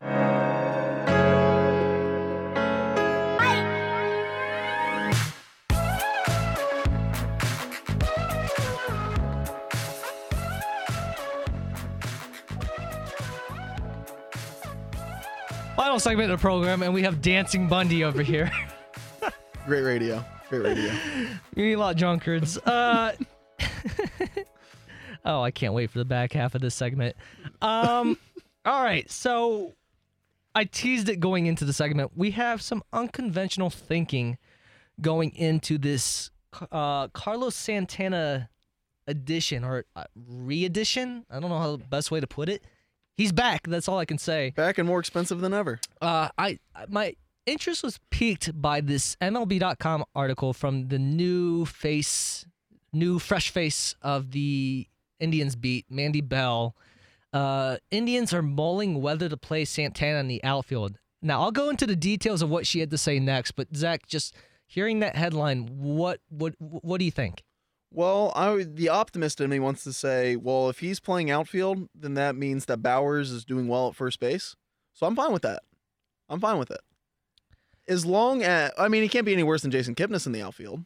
Final 15.76 16.00
segment 16.00 16.32
of 16.32 16.40
the 16.40 16.42
program, 16.42 16.84
and 16.84 16.94
we 16.94 17.02
have 17.02 17.20
Dancing 17.22 17.68
Bundy 17.68 18.04
over 18.04 18.22
here. 18.22 18.52
Great 19.66 19.82
radio. 19.82 20.24
Great 20.50 20.64
radio. 20.64 20.94
You 21.56 21.66
need 21.66 21.74
a 21.74 21.80
lot 21.80 21.92
of 21.96 21.98
drunkards. 21.98 22.58
Uh, 22.60 23.14
oh, 25.26 25.42
I 25.42 25.50
can't 25.52 25.74
wait 25.74 25.90
for 25.90 25.98
the 26.00 26.06
back 26.06 26.34
half 26.34 26.54
of 26.54 26.62
this 26.62 26.76
segment. 26.76 27.16
Um, 27.62 28.18
all 28.66 28.84
right, 28.84 29.10
so 29.10 29.74
I 30.54 30.66
teased 30.66 31.10
it 31.10 31.20
going 31.20 31.48
into 31.48 31.66
the 31.66 31.74
segment. 31.74 32.12
We 32.16 32.32
have 32.32 32.62
some 32.62 32.84
unconventional 32.94 33.70
thinking 33.72 34.38
going 35.02 35.34
into 35.36 35.80
this 35.80 36.30
uh, 36.72 37.08
Carlos 37.10 37.56
Santana 37.56 38.50
edition 39.08 39.64
or 39.64 39.86
uh, 39.96 40.06
re-edition. 40.16 41.26
I 41.32 41.40
don't 41.40 41.50
know 41.50 41.60
how 41.60 41.78
the 41.78 41.84
best 41.84 42.12
way 42.12 42.20
to 42.20 42.28
put 42.28 42.48
it. 42.50 42.64
He's 43.16 43.32
back. 43.32 43.68
That's 43.68 43.88
all 43.88 44.00
I 44.00 44.06
can 44.06 44.18
say. 44.18 44.52
Back 44.56 44.78
and 44.78 44.88
more 44.88 45.00
expensive 45.00 45.40
than 45.40 45.54
ever. 45.54 45.80
Uh, 46.02 46.30
I 46.38 46.60
my 46.88 47.16
interest 47.46 47.84
was 47.84 48.00
piqued 48.10 48.60
by 48.60 48.82
this 48.82 49.16
MLB.com 49.22 50.06
article 50.16 50.54
from 50.54 50.88
the 50.88 50.98
new 51.00 51.66
face, 51.66 52.46
new 52.92 53.20
fresh 53.20 53.50
face 53.50 53.96
of 54.02 54.32
the 54.32 54.88
Indians 55.20 55.56
beat, 55.56 55.86
Mandy 55.90 56.22
Bell. 56.22 56.76
Uh, 57.32 57.78
Indians 57.92 58.34
are 58.34 58.42
mulling 58.42 59.02
whether 59.02 59.28
to 59.30 59.38
play 59.38 59.66
Santana 59.66 60.20
in 60.20 60.28
the 60.28 60.44
outfield. 60.44 60.98
Now 61.22 61.42
I'll 61.42 61.52
go 61.52 61.70
into 61.70 61.86
the 61.86 61.96
details 61.96 62.42
of 62.42 62.50
what 62.50 62.68
she 62.68 62.80
had 62.80 62.92
to 62.92 62.98
say 62.98 63.20
next, 63.20 63.52
but 63.52 63.76
Zach, 63.76 64.08
just 64.08 64.36
hearing 64.66 65.00
that 65.00 65.16
headline, 65.16 65.68
what 65.68 66.20
what 66.30 66.56
what 66.60 66.98
do 66.98 67.06
you 67.06 67.12
think? 67.12 67.44
Well, 67.96 68.34
I 68.36 68.66
the 68.68 68.90
optimist 68.90 69.40
in 69.40 69.52
me 69.52 69.60
wants 69.60 69.84
to 69.84 69.94
say, 69.94 70.36
well, 70.36 70.68
if 70.68 70.80
he's 70.80 71.00
playing 71.00 71.30
outfield, 71.30 71.88
then 71.94 72.16
that 72.16 72.36
means 72.36 72.66
that 72.66 72.82
Bauers 72.82 73.32
is 73.32 73.46
doing 73.46 73.68
well 73.68 73.88
at 73.88 73.96
first 73.96 74.20
base. 74.20 74.56
So 74.94 75.06
I'm 75.06 75.16
fine 75.16 75.32
with 75.32 75.44
that. 75.44 75.62
I'm 76.28 76.40
fine 76.40 76.58
with 76.58 76.72
it. 76.72 76.82
As 77.88 78.04
long 78.04 78.42
as 78.42 78.72
I 78.80 78.88
mean, 78.88 79.04
he 79.04 79.10
can't 79.10 79.28
be 79.28 79.34
any 79.34 79.44
worse 79.44 79.62
than 79.62 79.70
Jason 79.70 79.94
Kipnis 79.94 80.26
in 80.26 80.32
the 80.32 80.42
outfield, 80.42 80.86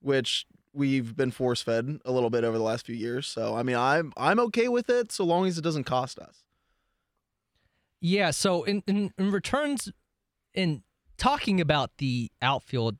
which 0.00 0.46
we've 0.72 1.14
been 1.14 1.30
force 1.30 1.60
fed 1.60 1.98
a 2.06 2.12
little 2.12 2.30
bit 2.30 2.44
over 2.44 2.56
the 2.56 2.64
last 2.64 2.86
few 2.86 2.96
years. 2.96 3.26
So 3.26 3.54
I 3.54 3.62
mean, 3.62 3.76
I'm 3.76 4.12
I'm 4.16 4.40
okay 4.40 4.68
with 4.68 4.88
it 4.88 5.12
so 5.12 5.24
long 5.24 5.46
as 5.46 5.58
it 5.58 5.62
doesn't 5.62 5.84
cost 5.84 6.18
us. 6.18 6.42
Yeah, 8.00 8.30
so 8.30 8.62
in, 8.62 8.82
in, 8.86 9.12
in 9.18 9.30
returns, 9.30 9.92
in 10.54 10.84
talking 11.18 11.60
about 11.60 11.98
the 11.98 12.30
outfield, 12.40 12.96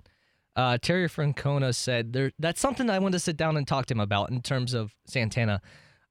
uh, 0.61 0.77
Terry 0.77 1.09
Francona 1.09 1.75
said 1.75 2.13
there 2.13 2.33
that's 2.39 2.61
something 2.61 2.91
I 2.91 2.99
want 2.99 3.13
to 3.13 3.19
sit 3.19 3.37
down 3.39 3.57
and 3.57 3.67
talk 3.67 3.87
to 3.87 3.95
him 3.95 4.01
about 4.01 4.31
in 4.31 4.43
terms 4.43 4.75
of 4.75 4.95
Santana. 5.07 5.63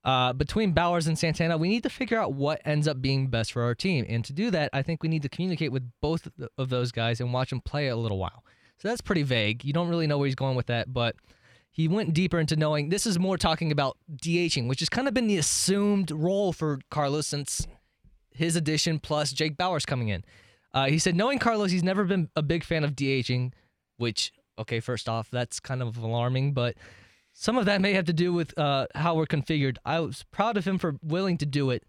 Uh, 0.03 0.33
between 0.33 0.73
Bauers 0.73 1.07
and 1.07 1.19
Santana, 1.19 1.57
we 1.57 1.69
need 1.69 1.83
to 1.83 1.89
figure 1.89 2.17
out 2.17 2.33
what 2.33 2.61
ends 2.65 2.87
up 2.87 2.99
being 3.01 3.27
best 3.27 3.51
for 3.51 3.61
our 3.61 3.75
team. 3.75 4.05
And 4.09 4.25
to 4.25 4.33
do 4.33 4.49
that, 4.49 4.71
I 4.73 4.81
think 4.81 5.03
we 5.03 5.09
need 5.09 5.21
to 5.21 5.29
communicate 5.29 5.71
with 5.71 5.83
both 6.01 6.27
of 6.57 6.69
those 6.69 6.91
guys 6.91 7.19
and 7.19 7.31
watch 7.31 7.51
them 7.51 7.61
play 7.61 7.89
a 7.89 7.95
little 7.95 8.17
while. 8.17 8.43
So 8.79 8.87
that's 8.87 9.01
pretty 9.01 9.23
vague. 9.23 9.63
You 9.65 9.73
don't 9.73 9.89
really 9.89 10.07
know 10.07 10.17
where 10.17 10.25
he's 10.25 10.35
going 10.35 10.55
with 10.55 10.67
that, 10.67 10.91
but 10.91 11.15
he 11.69 11.87
went 11.87 12.13
deeper 12.13 12.39
into 12.39 12.55
knowing 12.55 12.89
this 12.89 13.05
is 13.05 13.19
more 13.19 13.37
talking 13.37 13.71
about 13.71 13.97
DHing, 14.15 14.67
which 14.67 14.79
has 14.79 14.89
kind 14.89 15.07
of 15.07 15.13
been 15.13 15.27
the 15.27 15.37
assumed 15.37 16.11
role 16.11 16.53
for 16.53 16.79
Carlos 16.89 17.27
since 17.27 17.67
his 18.31 18.55
addition 18.55 18.99
plus 18.99 19.31
Jake 19.31 19.57
Bauers 19.57 19.85
coming 19.85 20.07
in. 20.07 20.23
Uh, 20.73 20.87
he 20.87 20.97
said, 20.97 21.15
knowing 21.15 21.39
Carlos, 21.39 21.71
he's 21.71 21.83
never 21.83 22.05
been 22.05 22.29
a 22.37 22.41
big 22.41 22.63
fan 22.63 22.83
of 22.83 22.95
DHing, 22.95 23.51
which, 23.97 24.31
okay, 24.59 24.79
first 24.79 25.09
off, 25.09 25.29
that's 25.31 25.59
kind 25.59 25.81
of 25.81 25.97
alarming, 25.97 26.53
but 26.53 26.75
some 27.33 27.57
of 27.57 27.65
that 27.65 27.81
may 27.81 27.93
have 27.93 28.05
to 28.05 28.13
do 28.13 28.33
with 28.33 28.57
uh, 28.57 28.87
how 28.95 29.15
we're 29.15 29.25
configured. 29.25 29.77
I 29.85 29.99
was 30.01 30.25
proud 30.31 30.57
of 30.57 30.65
him 30.65 30.77
for 30.77 30.97
willing 31.01 31.37
to 31.37 31.45
do 31.45 31.69
it. 31.69 31.83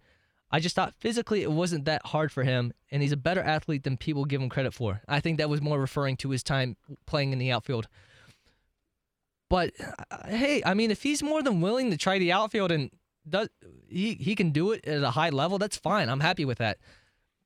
I 0.52 0.60
just 0.60 0.74
thought 0.74 0.94
physically 0.98 1.42
it 1.42 1.52
wasn't 1.52 1.84
that 1.84 2.06
hard 2.06 2.32
for 2.32 2.42
him, 2.42 2.72
and 2.90 3.02
he's 3.02 3.12
a 3.12 3.16
better 3.16 3.40
athlete 3.40 3.84
than 3.84 3.96
people 3.96 4.24
give 4.24 4.40
him 4.40 4.48
credit 4.48 4.74
for. 4.74 5.02
I 5.08 5.20
think 5.20 5.38
that 5.38 5.48
was 5.48 5.60
more 5.60 5.80
referring 5.80 6.16
to 6.18 6.30
his 6.30 6.42
time 6.42 6.76
playing 7.06 7.32
in 7.32 7.38
the 7.38 7.52
outfield. 7.52 7.88
But 9.48 9.72
uh, 9.80 10.28
hey, 10.28 10.62
I 10.64 10.74
mean, 10.74 10.90
if 10.90 11.02
he's 11.02 11.22
more 11.22 11.42
than 11.42 11.60
willing 11.60 11.90
to 11.90 11.96
try 11.96 12.18
the 12.18 12.32
outfield 12.32 12.70
and 12.72 12.90
does 13.28 13.48
he 13.88 14.14
he 14.14 14.34
can 14.34 14.50
do 14.50 14.72
it 14.72 14.86
at 14.86 15.02
a 15.02 15.10
high 15.10 15.30
level, 15.30 15.58
that's 15.58 15.76
fine. 15.76 16.08
I'm 16.08 16.20
happy 16.20 16.44
with 16.44 16.58
that. 16.58 16.78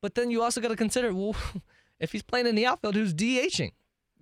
But 0.00 0.14
then 0.14 0.30
you 0.30 0.42
also 0.42 0.60
got 0.60 0.68
to 0.68 0.76
consider, 0.76 1.14
well, 1.14 1.34
if 2.00 2.12
he's 2.12 2.22
playing 2.22 2.46
in 2.46 2.54
the 2.54 2.66
outfield, 2.66 2.94
who's 2.94 3.14
DHing? 3.14 3.72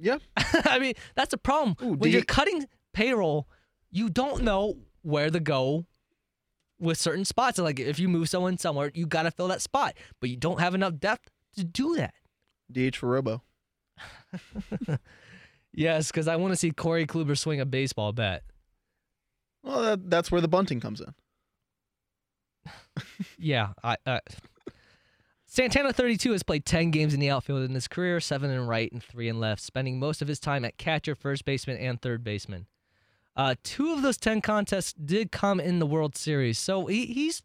Yeah. 0.02 0.18
I 0.36 0.78
mean, 0.78 0.94
that's 1.14 1.32
a 1.32 1.38
problem. 1.38 1.76
Ooh, 1.82 1.94
when 1.94 2.10
you're 2.10 2.24
cutting 2.24 2.66
payroll, 2.92 3.48
you 3.90 4.10
don't 4.10 4.42
know 4.42 4.76
where 5.02 5.30
to 5.30 5.40
go 5.40 5.86
with 6.78 6.98
certain 6.98 7.24
spots. 7.24 7.58
Like 7.58 7.78
if 7.80 7.98
you 7.98 8.08
move 8.08 8.28
someone 8.28 8.58
somewhere, 8.58 8.90
you 8.94 9.06
got 9.06 9.22
to 9.22 9.30
fill 9.30 9.48
that 9.48 9.62
spot, 9.62 9.94
but 10.20 10.28
you 10.28 10.36
don't 10.36 10.60
have 10.60 10.74
enough 10.74 10.98
depth 10.98 11.30
to 11.56 11.64
do 11.64 11.96
that. 11.96 12.14
DH 12.70 12.96
for 12.96 13.08
Robo. 13.08 13.42
Yes, 15.74 16.08
because 16.08 16.28
I 16.28 16.36
want 16.36 16.52
to 16.52 16.56
see 16.56 16.70
Corey 16.70 17.06
Kluber 17.06 17.36
swing 17.36 17.60
a 17.60 17.64
baseball 17.66 18.12
bat. 18.12 18.42
Well, 19.62 19.82
that, 19.82 20.10
that's 20.10 20.30
where 20.30 20.40
the 20.40 20.48
bunting 20.48 20.80
comes 20.80 21.00
in. 21.00 21.14
Yeah, 23.38 23.68
I. 23.82 23.96
Uh, 24.06 24.20
Santana 25.54 25.92
32 25.92 26.32
has 26.32 26.42
played 26.42 26.64
10 26.64 26.90
games 26.92 27.12
in 27.12 27.20
the 27.20 27.28
outfield 27.28 27.60
in 27.60 27.74
his 27.74 27.86
career, 27.86 28.20
seven 28.20 28.50
in 28.50 28.66
right 28.66 28.90
and 28.90 29.04
three 29.04 29.28
in 29.28 29.38
left, 29.38 29.60
spending 29.60 29.98
most 29.98 30.22
of 30.22 30.28
his 30.28 30.40
time 30.40 30.64
at 30.64 30.78
catcher, 30.78 31.14
first 31.14 31.44
baseman, 31.44 31.76
and 31.76 32.00
third 32.00 32.24
baseman. 32.24 32.66
Uh, 33.36 33.54
two 33.62 33.92
of 33.92 34.00
those 34.00 34.16
10 34.16 34.40
contests 34.40 34.94
did 34.94 35.30
come 35.30 35.60
in 35.60 35.78
the 35.78 35.84
World 35.84 36.16
Series, 36.16 36.58
so 36.58 36.86
he, 36.86 37.04
he's 37.04 37.42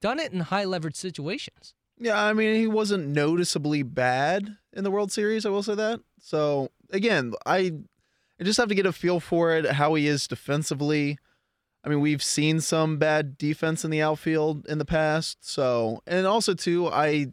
done 0.00 0.18
it 0.18 0.32
in 0.32 0.40
high 0.40 0.64
leverage 0.64 0.96
situations. 0.96 1.74
Yeah, 1.98 2.24
I 2.24 2.32
mean, 2.32 2.54
he 2.54 2.66
wasn't 2.66 3.08
noticeably 3.08 3.82
bad 3.82 4.56
in 4.72 4.82
the 4.82 4.90
World 4.90 5.12
Series. 5.12 5.44
I 5.44 5.50
will 5.50 5.62
say 5.62 5.74
that. 5.74 6.00
So 6.20 6.70
again, 6.88 7.34
I 7.44 7.72
I 8.40 8.44
just 8.44 8.56
have 8.56 8.70
to 8.70 8.74
get 8.74 8.86
a 8.86 8.92
feel 8.92 9.20
for 9.20 9.54
it, 9.54 9.72
how 9.72 9.92
he 9.92 10.06
is 10.06 10.26
defensively. 10.26 11.18
I 11.84 11.90
mean, 11.90 12.00
we've 12.00 12.22
seen 12.22 12.62
some 12.62 12.96
bad 12.96 13.36
defense 13.36 13.84
in 13.84 13.90
the 13.90 14.00
outfield 14.00 14.64
in 14.66 14.78
the 14.78 14.86
past. 14.86 15.44
So, 15.44 16.02
and 16.06 16.26
also 16.26 16.54
too, 16.54 16.88
I 16.88 17.26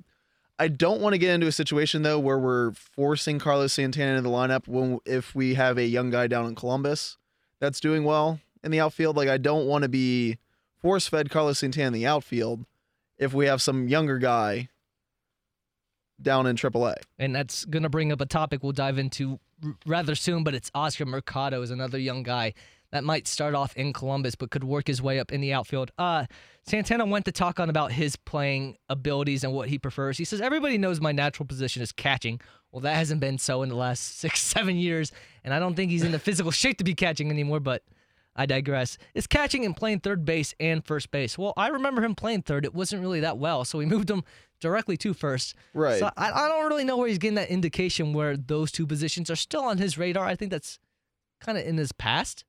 I 0.60 0.68
don't 0.68 1.00
want 1.00 1.14
to 1.14 1.18
get 1.18 1.34
into 1.34 1.48
a 1.48 1.54
situation 1.54 2.02
though 2.02 2.20
where 2.20 2.38
we're 2.38 2.74
forcing 2.74 3.40
Carlos 3.40 3.74
Santana 3.74 4.18
into 4.18 4.22
the 4.24 4.30
lineup 4.30 4.68
when 4.68 5.00
if 5.06 5.34
we 5.34 5.54
have 5.54 5.78
a 5.78 5.86
young 5.86 6.10
guy 6.10 6.28
down 6.28 6.46
in 6.48 6.56
Columbus 6.56 7.18
that's 7.60 7.80
doing 7.80 8.04
well 8.04 8.42
in 8.62 8.72
the 8.72 8.82
outfield. 8.82 9.16
Like 9.16 9.30
I 9.30 9.38
don't 9.38 9.68
want 9.68 9.84
to 9.84 9.90
be 9.90 10.38
force 10.82 11.08
fed 11.08 11.30
Carlos 11.30 11.60
Santana 11.60 11.88
in 11.88 11.94
the 11.94 12.06
outfield 12.06 12.66
if 13.18 13.34
we 13.34 13.46
have 13.46 13.62
some 13.62 13.88
younger 13.88 14.18
guy 14.18 14.68
down 16.22 16.46
in 16.46 16.58
AAA. 16.58 16.96
And 17.18 17.34
that's 17.34 17.64
going 17.64 17.84
to 17.84 17.90
bring 17.90 18.12
up 18.12 18.20
a 18.20 18.26
topic 18.26 18.62
we'll 18.62 18.74
dive 18.74 18.98
into 18.98 19.40
rather 19.86 20.16
soon, 20.16 20.44
but 20.44 20.54
it's 20.54 20.70
Oscar 20.76 21.06
Mercado 21.06 21.62
is 21.62 21.72
another 21.72 21.98
young 21.98 22.24
guy 22.24 22.54
that 22.92 23.04
might 23.04 23.28
start 23.28 23.54
off 23.56 23.76
in 23.76 23.94
Columbus 23.94 24.36
but 24.36 24.52
could 24.52 24.64
work 24.64 24.88
his 24.88 25.02
way 25.02 25.20
up 25.20 25.32
in 25.32 25.42
the 25.42 25.54
outfield. 25.54 25.92
Uh, 25.98 26.26
Santana 26.64 27.06
went 27.06 27.26
to 27.26 27.32
talk 27.32 27.60
on 27.60 27.70
about 27.70 27.92
his 27.92 28.16
playing 28.16 28.78
abilities 28.90 29.44
and 29.44 29.54
what 29.54 29.70
he 29.70 29.78
prefers. 29.78 30.18
He 30.18 30.26
says, 30.26 30.42
Everybody 30.42 30.78
knows 30.78 31.00
my 31.00 31.12
natural 31.12 31.46
position 31.46 31.82
is 31.82 31.92
catching. 31.92 32.40
Well, 32.72 32.82
that 32.82 32.96
hasn't 32.96 33.22
been 33.22 33.38
so 33.38 33.64
in 33.64 33.70
the 33.70 33.76
last 33.76 34.18
six, 34.20 34.42
seven 34.42 34.76
years, 34.76 35.12
and 35.44 35.54
I 35.54 35.60
don't 35.60 35.76
think 35.76 35.92
he's 35.92 36.04
in 36.04 36.12
the 36.12 36.20
physical 36.20 36.52
shape 36.52 36.78
to 36.78 36.84
be 36.84 36.96
catching 36.96 37.32
anymore, 37.32 37.60
but 37.60 37.84
I 38.36 38.46
digress. 38.46 38.98
It's 39.14 39.28
catching 39.28 39.66
and 39.66 39.76
playing 39.76 40.00
third 40.00 40.24
base 40.24 40.54
and 40.60 40.86
first 40.86 41.12
base. 41.12 41.38
Well, 41.38 41.54
I 41.58 41.68
remember 41.68 42.04
him 42.04 42.16
playing 42.16 42.44
third. 42.44 42.64
It 42.64 42.74
wasn't 42.74 43.02
really 43.02 43.20
that 43.22 43.38
well, 43.38 43.66
so 43.66 43.78
we 43.78 43.86
moved 43.88 44.10
him 44.10 44.24
directly 44.62 44.98
to 44.98 45.14
first. 45.14 45.56
Right. 45.74 46.00
So 46.00 46.10
I, 46.16 46.32
I 46.32 46.48
don't 46.48 46.68
really 46.68 46.84
know 46.84 46.98
where 46.98 47.08
he's 47.08 47.18
getting 47.18 47.36
that 47.36 47.50
indication 47.50 48.14
where 48.14 48.38
those 48.38 48.72
two 48.72 48.86
positions 48.86 49.30
are 49.30 49.36
still 49.36 49.64
on 49.64 49.78
his 49.78 49.98
radar. 49.98 50.26
I 50.26 50.36
think 50.36 50.52
that's 50.52 50.80
kind 51.42 51.58
of 51.58 51.66
in 51.66 51.78
his 51.78 51.92
past. 51.92 52.44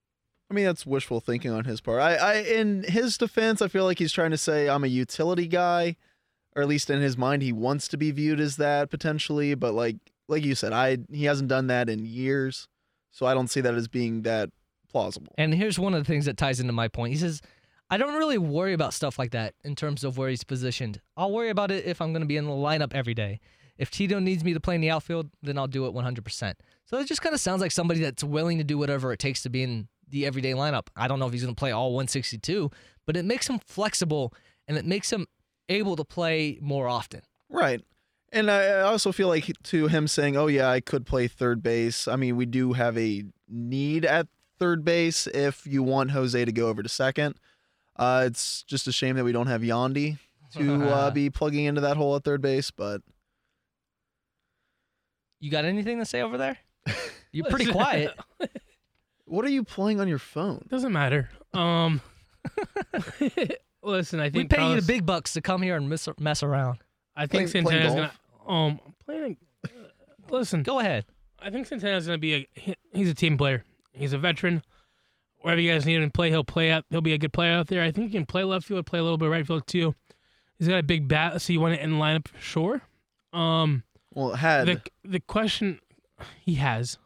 I 0.50 0.54
mean, 0.54 0.64
that's 0.64 0.84
wishful 0.84 1.20
thinking 1.20 1.52
on 1.52 1.64
his 1.64 1.80
part. 1.80 2.00
I, 2.00 2.14
I, 2.14 2.34
in 2.38 2.82
his 2.82 3.16
defense, 3.16 3.62
I 3.62 3.68
feel 3.68 3.84
like 3.84 4.00
he's 4.00 4.12
trying 4.12 4.32
to 4.32 4.38
say 4.38 4.68
I'm 4.68 4.82
a 4.82 4.88
utility 4.88 5.46
guy, 5.46 5.96
or 6.56 6.62
at 6.62 6.68
least 6.68 6.90
in 6.90 7.00
his 7.00 7.16
mind, 7.16 7.42
he 7.42 7.52
wants 7.52 7.86
to 7.88 7.96
be 7.96 8.10
viewed 8.10 8.40
as 8.40 8.56
that 8.56 8.90
potentially. 8.90 9.54
But 9.54 9.74
like, 9.74 9.96
like 10.26 10.44
you 10.44 10.56
said, 10.56 10.72
I 10.72 10.98
he 11.12 11.24
hasn't 11.26 11.48
done 11.48 11.68
that 11.68 11.88
in 11.88 12.04
years, 12.04 12.66
so 13.10 13.26
I 13.26 13.34
don't 13.34 13.48
see 13.48 13.60
that 13.60 13.74
as 13.74 13.86
being 13.86 14.22
that 14.22 14.50
plausible. 14.90 15.32
And 15.38 15.54
here's 15.54 15.78
one 15.78 15.94
of 15.94 16.00
the 16.00 16.12
things 16.12 16.24
that 16.24 16.36
ties 16.36 16.58
into 16.58 16.72
my 16.72 16.88
point. 16.88 17.12
He 17.12 17.18
says, 17.18 17.40
I 17.88 17.96
don't 17.96 18.14
really 18.14 18.38
worry 18.38 18.72
about 18.72 18.92
stuff 18.92 19.18
like 19.18 19.30
that 19.30 19.54
in 19.62 19.76
terms 19.76 20.02
of 20.02 20.18
where 20.18 20.28
he's 20.28 20.44
positioned. 20.44 21.00
I'll 21.16 21.30
worry 21.30 21.50
about 21.50 21.70
it 21.70 21.84
if 21.84 22.00
I'm 22.00 22.12
going 22.12 22.22
to 22.22 22.28
be 22.28 22.36
in 22.36 22.46
the 22.46 22.52
lineup 22.52 22.92
every 22.92 23.14
day. 23.14 23.40
If 23.78 23.90
Tito 23.90 24.18
needs 24.18 24.44
me 24.44 24.52
to 24.52 24.60
play 24.60 24.74
in 24.74 24.80
the 24.80 24.90
outfield, 24.90 25.30
then 25.42 25.56
I'll 25.56 25.66
do 25.66 25.86
it 25.86 25.94
100%. 25.94 26.54
So 26.84 26.98
it 26.98 27.06
just 27.06 27.22
kind 27.22 27.34
of 27.34 27.40
sounds 27.40 27.62
like 27.62 27.72
somebody 27.72 28.00
that's 28.00 28.22
willing 28.22 28.58
to 28.58 28.64
do 28.64 28.76
whatever 28.76 29.12
it 29.12 29.18
takes 29.18 29.42
to 29.44 29.48
be 29.48 29.62
in 29.62 29.88
the 30.10 30.26
everyday 30.26 30.52
lineup. 30.52 30.88
I 30.96 31.08
don't 31.08 31.18
know 31.18 31.26
if 31.26 31.32
he's 31.32 31.42
going 31.42 31.54
to 31.54 31.58
play 31.58 31.72
all 31.72 31.92
162, 31.92 32.70
but 33.06 33.16
it 33.16 33.24
makes 33.24 33.48
him 33.48 33.58
flexible 33.58 34.34
and 34.68 34.76
it 34.76 34.84
makes 34.84 35.12
him 35.12 35.26
able 35.68 35.96
to 35.96 36.04
play 36.04 36.58
more 36.60 36.88
often. 36.88 37.22
Right. 37.48 37.80
And 38.32 38.50
I 38.50 38.62
I 38.64 38.80
also 38.82 39.10
feel 39.10 39.26
like 39.28 39.50
to 39.64 39.88
him 39.88 40.06
saying, 40.06 40.36
"Oh 40.36 40.46
yeah, 40.46 40.70
I 40.70 40.80
could 40.80 41.04
play 41.04 41.26
third 41.26 41.64
base." 41.64 42.06
I 42.06 42.14
mean, 42.14 42.36
we 42.36 42.46
do 42.46 42.74
have 42.74 42.96
a 42.96 43.24
need 43.48 44.04
at 44.04 44.28
third 44.60 44.84
base 44.84 45.26
if 45.26 45.66
you 45.66 45.82
want 45.82 46.12
Jose 46.12 46.44
to 46.44 46.52
go 46.52 46.68
over 46.68 46.82
to 46.82 46.88
second. 46.88 47.34
Uh, 47.96 48.24
it's 48.26 48.62
just 48.62 48.86
a 48.86 48.92
shame 48.92 49.16
that 49.16 49.24
we 49.24 49.32
don't 49.32 49.48
have 49.48 49.62
Yandy 49.62 50.18
to 50.52 50.84
uh, 50.84 51.10
be 51.20 51.28
plugging 51.28 51.64
into 51.64 51.80
that 51.80 51.96
hole 51.96 52.14
at 52.14 52.22
third 52.22 52.40
base, 52.40 52.70
but 52.70 53.02
You 55.40 55.50
got 55.50 55.64
anything 55.64 55.98
to 55.98 56.04
say 56.04 56.22
over 56.22 56.38
there? 56.38 56.58
You're 57.32 57.46
pretty 57.46 57.66
quiet. 57.72 58.16
What 59.30 59.44
are 59.44 59.48
you 59.50 59.62
playing 59.64 60.00
on 60.00 60.08
your 60.08 60.18
phone? 60.18 60.64
Doesn't 60.68 60.92
matter. 60.92 61.30
Um, 61.54 62.00
listen, 63.82 64.20
I 64.20 64.24
think 64.24 64.34
We 64.34 64.40
think 64.40 64.50
pay 64.50 64.68
you 64.70 64.80
the 64.80 64.86
big 64.86 65.06
bucks 65.06 65.32
to 65.34 65.40
come 65.40 65.62
here 65.62 65.76
and 65.76 65.88
mess, 65.88 66.08
mess 66.18 66.42
around. 66.42 66.78
I 67.16 67.26
think 67.26 67.50
Playing- 67.50 67.64
playing 67.66 67.82
Santana's 67.82 68.10
gonna. 68.46 68.56
Um, 68.58 68.80
I'm 68.86 68.94
playing. 69.04 69.36
listen, 70.30 70.62
Go 70.62 70.78
ahead. 70.80 71.04
I 71.38 71.50
think 71.50 71.66
Santana's 71.66 72.06
gonna 72.06 72.18
be 72.18 72.34
a. 72.34 72.46
he- 72.54 72.76
He's 72.92 73.08
a 73.10 73.14
team 73.14 73.38
player. 73.38 73.64
He's 73.92 74.12
a 74.12 74.18
veteran. 74.18 74.62
Wherever 75.42 75.60
you 75.60 75.72
guys 75.72 75.86
need 75.86 75.96
him 75.96 76.04
to 76.04 76.10
play, 76.12 76.28
he'll 76.30 76.44
play 76.44 76.70
out. 76.70 76.84
He'll 76.90 77.00
be 77.00 77.12
a 77.14 77.18
good 77.18 77.32
player 77.32 77.52
out 77.52 77.68
there. 77.68 77.82
I 77.82 77.90
think 77.92 78.08
he 78.10 78.12
can 78.18 78.26
play 78.26 78.44
left 78.44 78.66
field, 78.66 78.84
play 78.84 78.98
a 78.98 79.02
little 79.02 79.16
bit 79.16 79.26
right 79.30 79.46
field 79.46 79.66
too. 79.66 79.94
He's 80.58 80.68
got 80.68 80.78
a 80.78 80.82
big 80.82 81.08
bat, 81.08 81.40
so 81.40 81.52
you 81.52 81.60
want 81.60 81.74
it 81.74 81.80
in 81.80 81.92
the 81.92 81.96
lineup 81.96 82.28
for 82.28 82.38
sure. 82.40 82.82
Um, 83.32 83.84
Well, 84.12 84.34
it 84.34 84.36
had 84.38 84.66
the 84.66 84.82
the 85.04 85.20
question 85.20 85.80
he 86.40 86.54
has 86.56 86.98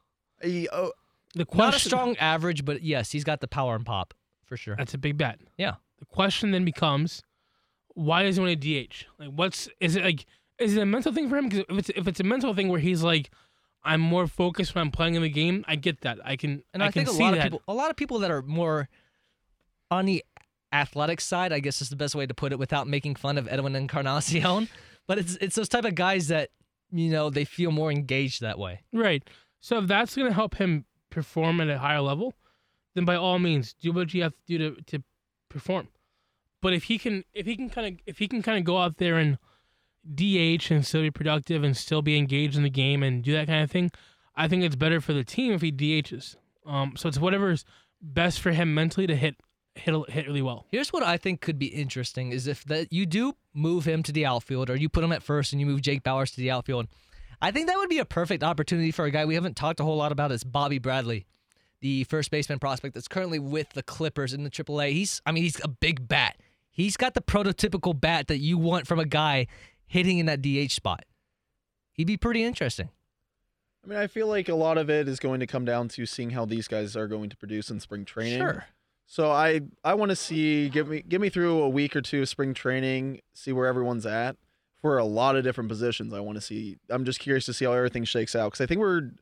he- 0.43 0.69
oh, 0.73 0.93
the 1.35 1.45
question 1.45 1.67
Not 1.67 1.77
a 1.77 1.79
strong 1.79 2.17
average, 2.17 2.65
but 2.65 2.83
yes, 2.83 3.11
he's 3.11 3.25
got 3.25 3.41
the 3.41 3.49
power 3.49 3.75
and 3.75 3.85
pop 3.85 4.15
for 4.45 4.57
sure. 4.57 4.77
That's 4.77 4.95
a 4.95 4.99
big 4.99 5.17
bet. 5.17 5.41
Yeah. 5.59 5.75
The 5.99 6.07
question 6.07 6.51
then 6.51 6.65
becomes, 6.65 7.23
why 7.95 8.23
does 8.23 8.37
he 8.37 8.43
want 8.43 8.61
to 8.61 8.85
DH? 8.87 9.05
Like, 9.19 9.31
what's 9.31 9.69
is 9.81 9.97
it 9.97 10.05
like? 10.05 10.27
Is 10.59 10.77
it 10.77 10.81
a 10.81 10.87
mental 10.87 11.13
thing 11.13 11.29
for 11.29 11.37
him? 11.37 11.49
Because 11.49 11.65
if 11.69 11.79
it's 11.79 11.89
if 11.91 12.09
it's 12.09 12.21
a 12.21 12.25
mental 12.25 12.55
thing 12.55 12.69
where 12.69 12.81
he's 12.81 13.03
like, 13.03 13.31
I'm 13.85 14.01
more 14.01 14.27
focused 14.27 14.75
when 14.75 14.83
I'm 14.83 14.91
playing 14.91 15.15
in 15.15 15.23
the 15.23 15.29
game. 15.29 15.65
I 15.69 15.77
get 15.77 16.01
that. 16.03 16.19
I 16.25 16.37
can 16.37 16.63
And 16.73 16.83
I, 16.83 16.87
I, 16.87 16.91
can 16.91 17.05
think 17.05 17.09
a 17.09 17.17
see 17.17 17.23
lot 17.23 17.31
that. 17.33 17.39
of 17.39 17.43
people, 17.45 17.63
a 17.69 17.75
lot 17.75 17.91
of 17.91 17.97
people 17.97 18.21
that 18.21 18.31
are 18.31 18.43
more 18.43 18.89
on 19.91 20.07
the 20.07 20.25
athletic 20.73 21.21
side, 21.21 21.53
I 21.53 21.61
guess 21.61 21.83
is 21.83 21.91
the 21.91 21.97
best 21.97 22.15
way 22.15 22.27
to 22.27 22.35
put 22.35 22.53
it, 22.53 22.59
without 22.59 22.87
making 22.89 23.17
fun 23.17 23.37
of 23.39 23.47
Edwin 23.49 23.77
Encarnacion. 23.77 24.69
but 25.07 25.19
it's 25.19 25.37
it's 25.37 25.57
those 25.57 25.69
type 25.69 25.85
of 25.85 25.95
guys 25.95 26.29
that 26.29 26.51
you 26.91 27.11
know 27.11 27.31
they 27.31 27.45
feel 27.45 27.71
more 27.71 27.91
engaged 27.91 28.41
that 28.41 28.59
way. 28.59 28.81
Right. 28.93 29.23
So 29.61 29.79
if 29.79 29.87
that's 29.87 30.17
gonna 30.17 30.33
help 30.33 30.57
him 30.57 30.87
perform 31.15 31.61
at 31.61 31.71
a 31.71 31.79
higher 31.79 32.01
level, 32.01 32.35
then 32.95 33.05
by 33.05 33.15
all 33.15 33.39
means 33.39 33.73
do 33.73 33.93
what 33.93 34.13
you 34.13 34.23
have 34.23 34.33
to 34.33 34.59
do 34.59 34.59
to, 34.59 34.83
to 34.83 35.05
perform. 35.49 35.89
But 36.61 36.73
if 36.73 36.85
he 36.85 36.99
can 36.99 37.25
if 37.33 37.47
he 37.47 37.57
can 37.57 37.71
kind 37.71 37.87
of 37.87 38.01
if 38.07 38.19
he 38.19 38.27
can 38.27 38.43
kind 38.43 38.59
of 38.59 38.65
go 38.65 38.79
out 38.79 38.99
there 38.99 39.17
and 39.17 39.39
DH 40.13 40.71
and 40.71 40.85
still 40.85 41.03
be 41.03 41.11
productive 41.11 41.63
and 41.63 41.77
still 41.77 42.03
be 42.03 42.19
engaged 42.19 42.57
in 42.57 42.63
the 42.63 42.71
game 42.71 43.03
and 43.03 43.23
do 43.23 43.33
that 43.33 43.47
kind 43.47 43.63
of 43.63 43.71
thing, 43.71 43.91
I 44.35 44.49
think 44.49 44.65
it's 44.65 44.77
better 44.77 45.01
for 45.01 45.13
the 45.13 45.25
team 45.25 45.53
if 45.53 45.63
he 45.63 45.71
DHs. 45.71 46.37
Um, 46.67 46.95
so 46.97 47.09
it's 47.09 47.19
whatever's 47.19 47.65
best 48.01 48.41
for 48.41 48.51
him 48.51 48.75
mentally 48.75 49.07
to 49.07 49.15
hit 49.15 49.37
hit 49.75 50.11
hit 50.11 50.27
really 50.27 50.43
well. 50.43 50.67
Here's 50.71 50.93
what 50.93 51.03
I 51.03 51.17
think 51.17 51.41
could 51.41 51.59
be 51.59 51.67
interesting 51.67 52.33
is 52.33 52.47
if 52.47 52.65
that 52.65 52.93
you 52.93 53.07
do 53.07 53.35
move 53.53 53.85
him 53.87 54.03
to 54.03 54.13
the 54.13 54.27
outfield 54.27 54.71
or 54.71 54.77
you 54.77 54.89
put 54.89 55.05
him 55.05 55.13
at 55.13 55.23
first 55.23 55.53
and 55.53 55.61
you 55.61 55.67
move 55.67 55.83
Jake 55.83 56.03
Bauers 56.03 56.33
to 56.35 56.41
the 56.41 56.51
outfield. 56.51 56.89
I 57.41 57.51
think 57.51 57.69
that 57.69 57.77
would 57.77 57.89
be 57.89 57.99
a 57.99 58.05
perfect 58.05 58.43
opportunity 58.43 58.91
for 58.91 59.05
a 59.05 59.11
guy 59.11 59.25
we 59.25 59.35
haven't 59.35 59.57
talked 59.57 59.81
a 59.81 59.85
whole 59.85 59.97
lot 59.97 60.13
about 60.13 60.33
is 60.33 60.45
Bobby 60.45 60.79
Bradley, 60.79 61.27
the 61.81 62.05
first 62.05 62.31
baseman 62.31 62.59
prospect 62.59 62.95
that's 62.95 63.09
currently 63.09 63.39
with 63.39 63.71
the 63.71 63.83
Clippers 63.83 64.33
in 64.33 64.45
the 64.45 64.51
AAA. 64.51 64.93
He's 64.93 65.23
I 65.27 65.33
mean 65.33 65.45
he's 65.45 65.61
a 65.65 65.69
big 65.69 66.09
bat. 66.09 66.37
He's 66.71 66.97
got 66.97 67.15
the 67.15 67.21
prototypical 67.21 67.99
bat 67.99 68.29
that 68.29 68.39
you 68.39 68.59
want 68.59 68.87
from 68.87 68.99
a 68.99 69.05
guy 69.05 69.47
hitting 69.87 70.19
in 70.19 70.27
that 70.27 70.43
DH 70.43 70.73
spot. 70.73 71.05
He'd 71.93 72.07
be 72.07 72.17
pretty 72.17 72.43
interesting. 72.43 72.89
I 73.85 73.87
mean, 73.87 73.99
I 73.99 74.07
feel 74.07 74.27
like 74.27 74.49
a 74.49 74.55
lot 74.55 74.79
of 74.79 74.89
it 74.91 75.09
is 75.09 75.21
going 75.21 75.41
to 75.41 75.47
come 75.47 75.65
down 75.65 75.89
to 75.89 76.07
seeing 76.07 76.31
how 76.31 76.47
these 76.47 76.67
guys 76.67 76.97
are 76.97 77.07
going 77.07 77.31
to 77.31 77.37
produce 77.37 77.71
in 77.71 77.81
spring 77.81 78.05
training. 78.05 78.39
Sure. 78.39 78.65
So 79.07 79.31
I 79.31 79.61
I 79.85 79.95
want 79.95 80.11
to 80.11 80.17
see 80.17 80.69
give 80.69 80.89
me 80.89 81.03
give 81.07 81.21
me 81.21 81.29
through 81.29 81.61
a 81.61 81.69
week 81.69 81.95
or 81.95 82.01
two 82.01 82.23
of 82.23 82.29
spring 82.29 82.55
training, 82.55 83.21
see 83.35 83.53
where 83.53 83.67
everyone's 83.67 84.07
at 84.07 84.37
for 84.85 84.99
a 84.99 85.05
lot 85.05 85.35
of 85.35 85.43
different 85.43 85.71
positions. 85.71 86.13
I 86.13 86.21
want 86.21 86.37
to 86.37 86.43
see. 86.43 86.77
I'm 86.91 87.07
just 87.07 87.19
curious 87.19 87.47
to 87.47 87.55
see 87.55 87.65
how 87.65 87.73
everything 87.73 88.05
shakes 88.05 88.37
out 88.37 88.51
because 88.51 88.61
I 88.61 88.67
think 88.67 88.81
we're 88.83 89.13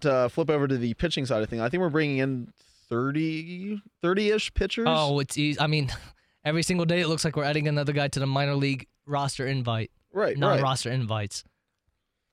to 0.00 0.10
uh, 0.10 0.28
flip 0.30 0.48
over 0.48 0.66
to 0.66 0.78
the 0.78 0.94
pitching 0.94 1.26
side 1.26 1.42
of 1.42 1.50
things. 1.50 1.60
I 1.60 1.68
think 1.68 1.82
we're 1.82 1.90
bringing 1.90 2.16
in 2.16 2.48
30 2.88 3.82
30ish 4.02 4.54
pitchers. 4.54 4.86
Oh, 4.88 5.18
it's 5.18 5.36
easy. 5.36 5.60
I 5.60 5.66
mean, 5.66 5.92
every 6.46 6.62
single 6.62 6.86
day 6.86 7.00
it 7.00 7.08
looks 7.08 7.22
like 7.22 7.36
we're 7.36 7.44
adding 7.44 7.68
another 7.68 7.92
guy 7.92 8.08
to 8.08 8.18
the 8.18 8.26
minor 8.26 8.54
league 8.54 8.86
roster 9.04 9.46
invite, 9.46 9.90
right, 10.10 10.28
right. 10.28 10.38
non-roster 10.38 10.90
invites. 10.90 11.44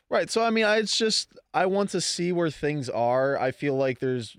Right. 0.09 0.29
So 0.29 0.41
I 0.41 0.49
mean, 0.49 0.63
I, 0.63 0.77
it's 0.77 0.97
just 0.97 1.37
I 1.53 1.65
want 1.65 1.89
to 1.89 1.99
see 1.99 2.31
where 2.31 2.49
things 2.49 2.89
are. 2.89 3.37
I 3.37 3.51
feel 3.51 3.75
like 3.75 3.99
there's 3.99 4.37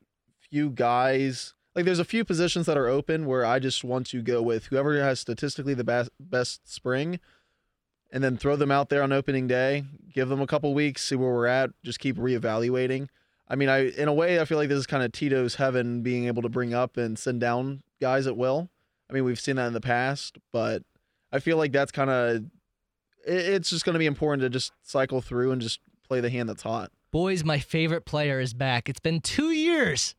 few 0.49 0.71
guys 0.71 1.53
like 1.77 1.85
there's 1.85 1.99
a 1.99 2.05
few 2.07 2.25
positions 2.25 2.65
that 2.65 2.79
are 2.79 2.89
open 2.89 3.27
where 3.27 3.45
I 3.45 3.59
just 3.59 3.85
want 3.85 4.07
to 4.07 4.23
go 4.23 4.41
with 4.41 4.69
whoever 4.69 4.99
has 5.03 5.21
statistically 5.21 5.75
the 5.75 5.85
best 5.85 6.09
best 6.19 6.73
spring 6.73 7.21
and 8.13 8.23
then 8.23 8.37
throw 8.37 8.55
them 8.55 8.71
out 8.71 8.91
there 8.91 9.03
on 9.03 9.11
opening 9.11 9.49
day, 9.49 9.85
give 10.13 10.29
them 10.29 10.41
a 10.41 10.47
couple 10.47 10.73
weeks, 10.75 11.03
see 11.03 11.17
where 11.17 11.33
we're 11.33 11.47
at, 11.47 11.71
just 11.83 11.99
keep 11.99 12.17
reevaluating. 12.17 13.09
I 13.49 13.57
mean, 13.57 13.69
I 13.69 13.89
in 13.89 14.09
a 14.09 14.15
way 14.15 14.41
I 14.41 14.45
feel 14.45 14.59
like 14.59 14.69
this 14.69 14.79
is 14.79 14.87
kind 14.87 15.03
of 15.03 15.11
Tito's 15.13 15.57
heaven 15.57 16.03
being 16.03 16.27
able 16.27 16.43
to 16.43 16.49
bring 16.49 16.75
up 16.75 16.97
and 16.97 17.19
send 17.19 17.41
down 17.41 17.83
guys 18.01 18.27
at 18.27 18.37
will. 18.37 18.69
I 19.11 19.15
mean, 19.15 19.25
we've 19.25 19.41
seen 19.41 19.57
that 19.57 19.67
in 19.67 19.73
the 19.73 19.81
past, 19.81 20.39
but 20.53 20.83
I 21.33 21.39
feel 21.39 21.57
like 21.57 21.73
that's 21.73 21.93
kind 21.93 22.11
of 22.11 22.45
it's 23.27 23.71
just 23.71 23.85
going 23.85 23.95
to 23.95 23.99
be 23.99 24.07
important 24.07 24.43
to 24.43 24.51
just 24.51 24.73
cycle 24.83 25.21
through 25.21 25.53
and 25.53 25.61
just 25.61 25.81
play 26.07 26.21
the 26.21 26.31
hand 26.31 26.49
that's 26.49 26.63
hot. 26.63 26.91
Boys, 27.11 27.45
my 27.45 27.59
favorite 27.59 28.05
player 28.05 28.41
is 28.41 28.55
back. 28.55 28.89
It's 28.89 29.01
been 29.01 29.21
two 29.21 29.51
years, 29.51 30.15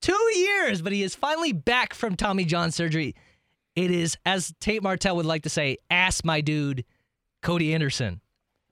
two 0.00 0.30
years, 0.34 0.82
but 0.82 0.92
he 0.92 1.02
is 1.02 1.14
finally 1.14 1.52
back 1.52 1.94
from 1.94 2.16
Tommy 2.16 2.44
John 2.44 2.70
surgery. 2.70 3.14
It 3.76 3.90
is, 3.90 4.16
as 4.26 4.54
Tate 4.60 4.82
Martell 4.82 5.14
would 5.16 5.26
like 5.26 5.42
to 5.42 5.50
say, 5.50 5.76
ask 5.90 6.24
my 6.24 6.40
dude, 6.40 6.84
Cody 7.42 7.74
Anderson. 7.74 8.20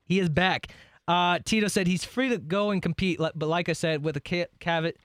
He 0.04 0.18
is 0.18 0.28
back. 0.28 0.68
Uh, 1.08 1.38
Tito 1.44 1.68
said 1.68 1.86
he's 1.86 2.04
free 2.04 2.28
to 2.30 2.38
go 2.38 2.70
and 2.70 2.82
compete, 2.82 3.18
but 3.18 3.46
like 3.46 3.68
I 3.68 3.74
said, 3.74 4.04
with 4.04 4.16
a 4.16 4.20
ca- 4.20 4.48
caveat, 4.58 4.96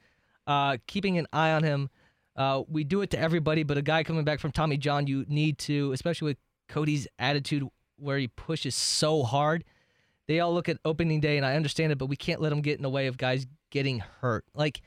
uh, 0.47 0.77
keeping 0.87 1.17
an 1.17 1.27
eye 1.31 1.51
on 1.51 1.63
him. 1.63 1.89
Uh, 2.35 2.63
we 2.67 2.83
do 2.83 3.01
it 3.01 3.09
to 3.11 3.19
everybody, 3.19 3.63
but 3.63 3.77
a 3.77 3.81
guy 3.81 4.03
coming 4.03 4.23
back 4.23 4.39
from 4.39 4.51
Tommy 4.51 4.77
John, 4.77 5.05
you 5.05 5.25
need 5.27 5.57
to, 5.59 5.91
especially 5.91 6.27
with 6.27 6.37
Cody's 6.69 7.07
attitude 7.19 7.67
where 7.97 8.17
he 8.17 8.27
pushes 8.27 8.73
so 8.73 9.23
hard. 9.23 9.63
They 10.27 10.39
all 10.39 10.53
look 10.53 10.69
at 10.69 10.77
opening 10.85 11.19
day, 11.19 11.37
and 11.37 11.45
I 11.45 11.55
understand 11.55 11.91
it, 11.91 11.97
but 11.97 12.07
we 12.07 12.15
can't 12.15 12.41
let 12.41 12.51
him 12.51 12.61
get 12.61 12.77
in 12.77 12.83
the 12.83 12.89
way 12.89 13.07
of 13.07 13.17
guys 13.17 13.45
getting 13.69 13.99
hurt. 14.21 14.45
Like, 14.55 14.81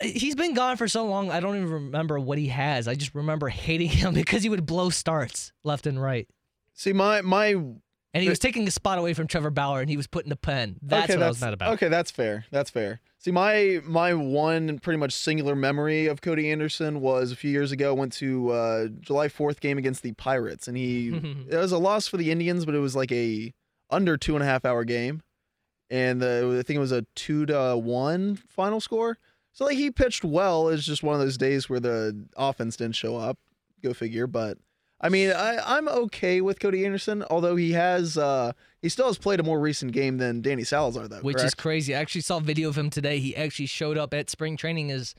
he's 0.00 0.36
been 0.36 0.54
gone 0.54 0.76
for 0.76 0.88
so 0.88 1.04
long, 1.06 1.30
I 1.30 1.40
don't 1.40 1.56
even 1.56 1.70
remember 1.70 2.18
what 2.18 2.38
he 2.38 2.48
has. 2.48 2.86
I 2.86 2.94
just 2.94 3.14
remember 3.14 3.48
hating 3.48 3.88
him 3.90 4.14
because 4.14 4.42
he 4.42 4.48
would 4.48 4.66
blow 4.66 4.90
starts 4.90 5.52
left 5.64 5.86
and 5.86 6.00
right. 6.00 6.28
See, 6.78 6.92
my 6.92 7.22
my 7.22 7.48
And 7.48 8.22
he 8.22 8.28
was 8.28 8.38
taking 8.38 8.66
a 8.68 8.70
spot 8.70 8.98
away 8.98 9.12
from 9.12 9.26
Trevor 9.26 9.50
Bauer, 9.50 9.80
and 9.80 9.90
he 9.90 9.96
was 9.96 10.06
putting 10.06 10.28
the 10.28 10.36
pen. 10.36 10.78
That's 10.80 11.08
what 11.08 11.20
I 11.20 11.28
was 11.28 11.40
mad 11.40 11.52
about. 11.52 11.72
Okay, 11.72 11.88
that's 11.88 12.12
fair. 12.12 12.44
That's 12.52 12.70
fair. 12.70 13.00
See, 13.18 13.32
my 13.32 13.80
my 13.84 14.14
one 14.14 14.78
pretty 14.78 14.96
much 14.98 15.12
singular 15.12 15.56
memory 15.56 16.06
of 16.06 16.20
Cody 16.20 16.52
Anderson 16.52 17.00
was 17.00 17.32
a 17.32 17.36
few 17.36 17.50
years 17.50 17.72
ago. 17.72 17.94
Went 17.94 18.12
to 18.14 18.50
uh, 18.50 18.86
July 19.00 19.28
Fourth 19.28 19.58
game 19.58 19.76
against 19.76 20.04
the 20.04 20.12
Pirates, 20.12 20.68
and 20.68 20.76
he 20.76 21.08
it 21.50 21.56
was 21.56 21.72
a 21.72 21.78
loss 21.78 22.06
for 22.06 22.16
the 22.16 22.30
Indians, 22.30 22.64
but 22.64 22.76
it 22.76 22.80
was 22.80 22.94
like 22.94 23.10
a 23.10 23.52
under 23.90 24.16
two 24.16 24.36
and 24.36 24.44
a 24.44 24.46
half 24.46 24.64
hour 24.64 24.84
game, 24.84 25.20
and 25.90 26.22
the, 26.22 26.58
I 26.60 26.62
think 26.62 26.76
it 26.76 26.80
was 26.80 26.92
a 26.92 27.04
two 27.16 27.44
to 27.46 27.76
one 27.76 28.36
final 28.48 28.80
score. 28.80 29.18
So 29.52 29.64
like 29.64 29.76
he 29.76 29.90
pitched 29.90 30.22
well. 30.22 30.68
It's 30.68 30.84
just 30.84 31.02
one 31.02 31.16
of 31.16 31.20
those 31.20 31.36
days 31.36 31.68
where 31.68 31.80
the 31.80 32.24
offense 32.36 32.76
didn't 32.76 32.94
show 32.94 33.16
up. 33.16 33.36
Go 33.82 33.92
figure. 33.94 34.28
But 34.28 34.58
I 35.00 35.08
mean, 35.10 35.30
I, 35.30 35.58
I'm 35.76 35.88
okay 35.88 36.40
with 36.40 36.58
Cody 36.58 36.84
Anderson, 36.84 37.24
although 37.30 37.54
he 37.54 37.72
has 37.72 38.18
uh, 38.18 38.52
he 38.82 38.88
still 38.88 39.06
has 39.06 39.16
played 39.18 39.38
a 39.38 39.44
more 39.44 39.60
recent 39.60 39.92
game 39.92 40.18
than 40.18 40.42
Danny 40.42 40.64
Salazar, 40.64 41.06
though. 41.06 41.20
which 41.20 41.40
is 41.42 41.54
crazy. 41.54 41.94
I 41.94 42.00
actually 42.00 42.22
saw 42.22 42.38
a 42.38 42.40
video 42.40 42.68
of 42.68 42.76
him 42.76 42.90
today. 42.90 43.18
He 43.20 43.36
actually 43.36 43.66
showed 43.66 43.96
up 43.96 44.12
at 44.12 44.28
spring 44.28 44.56
training 44.56 44.90
as 44.90 45.14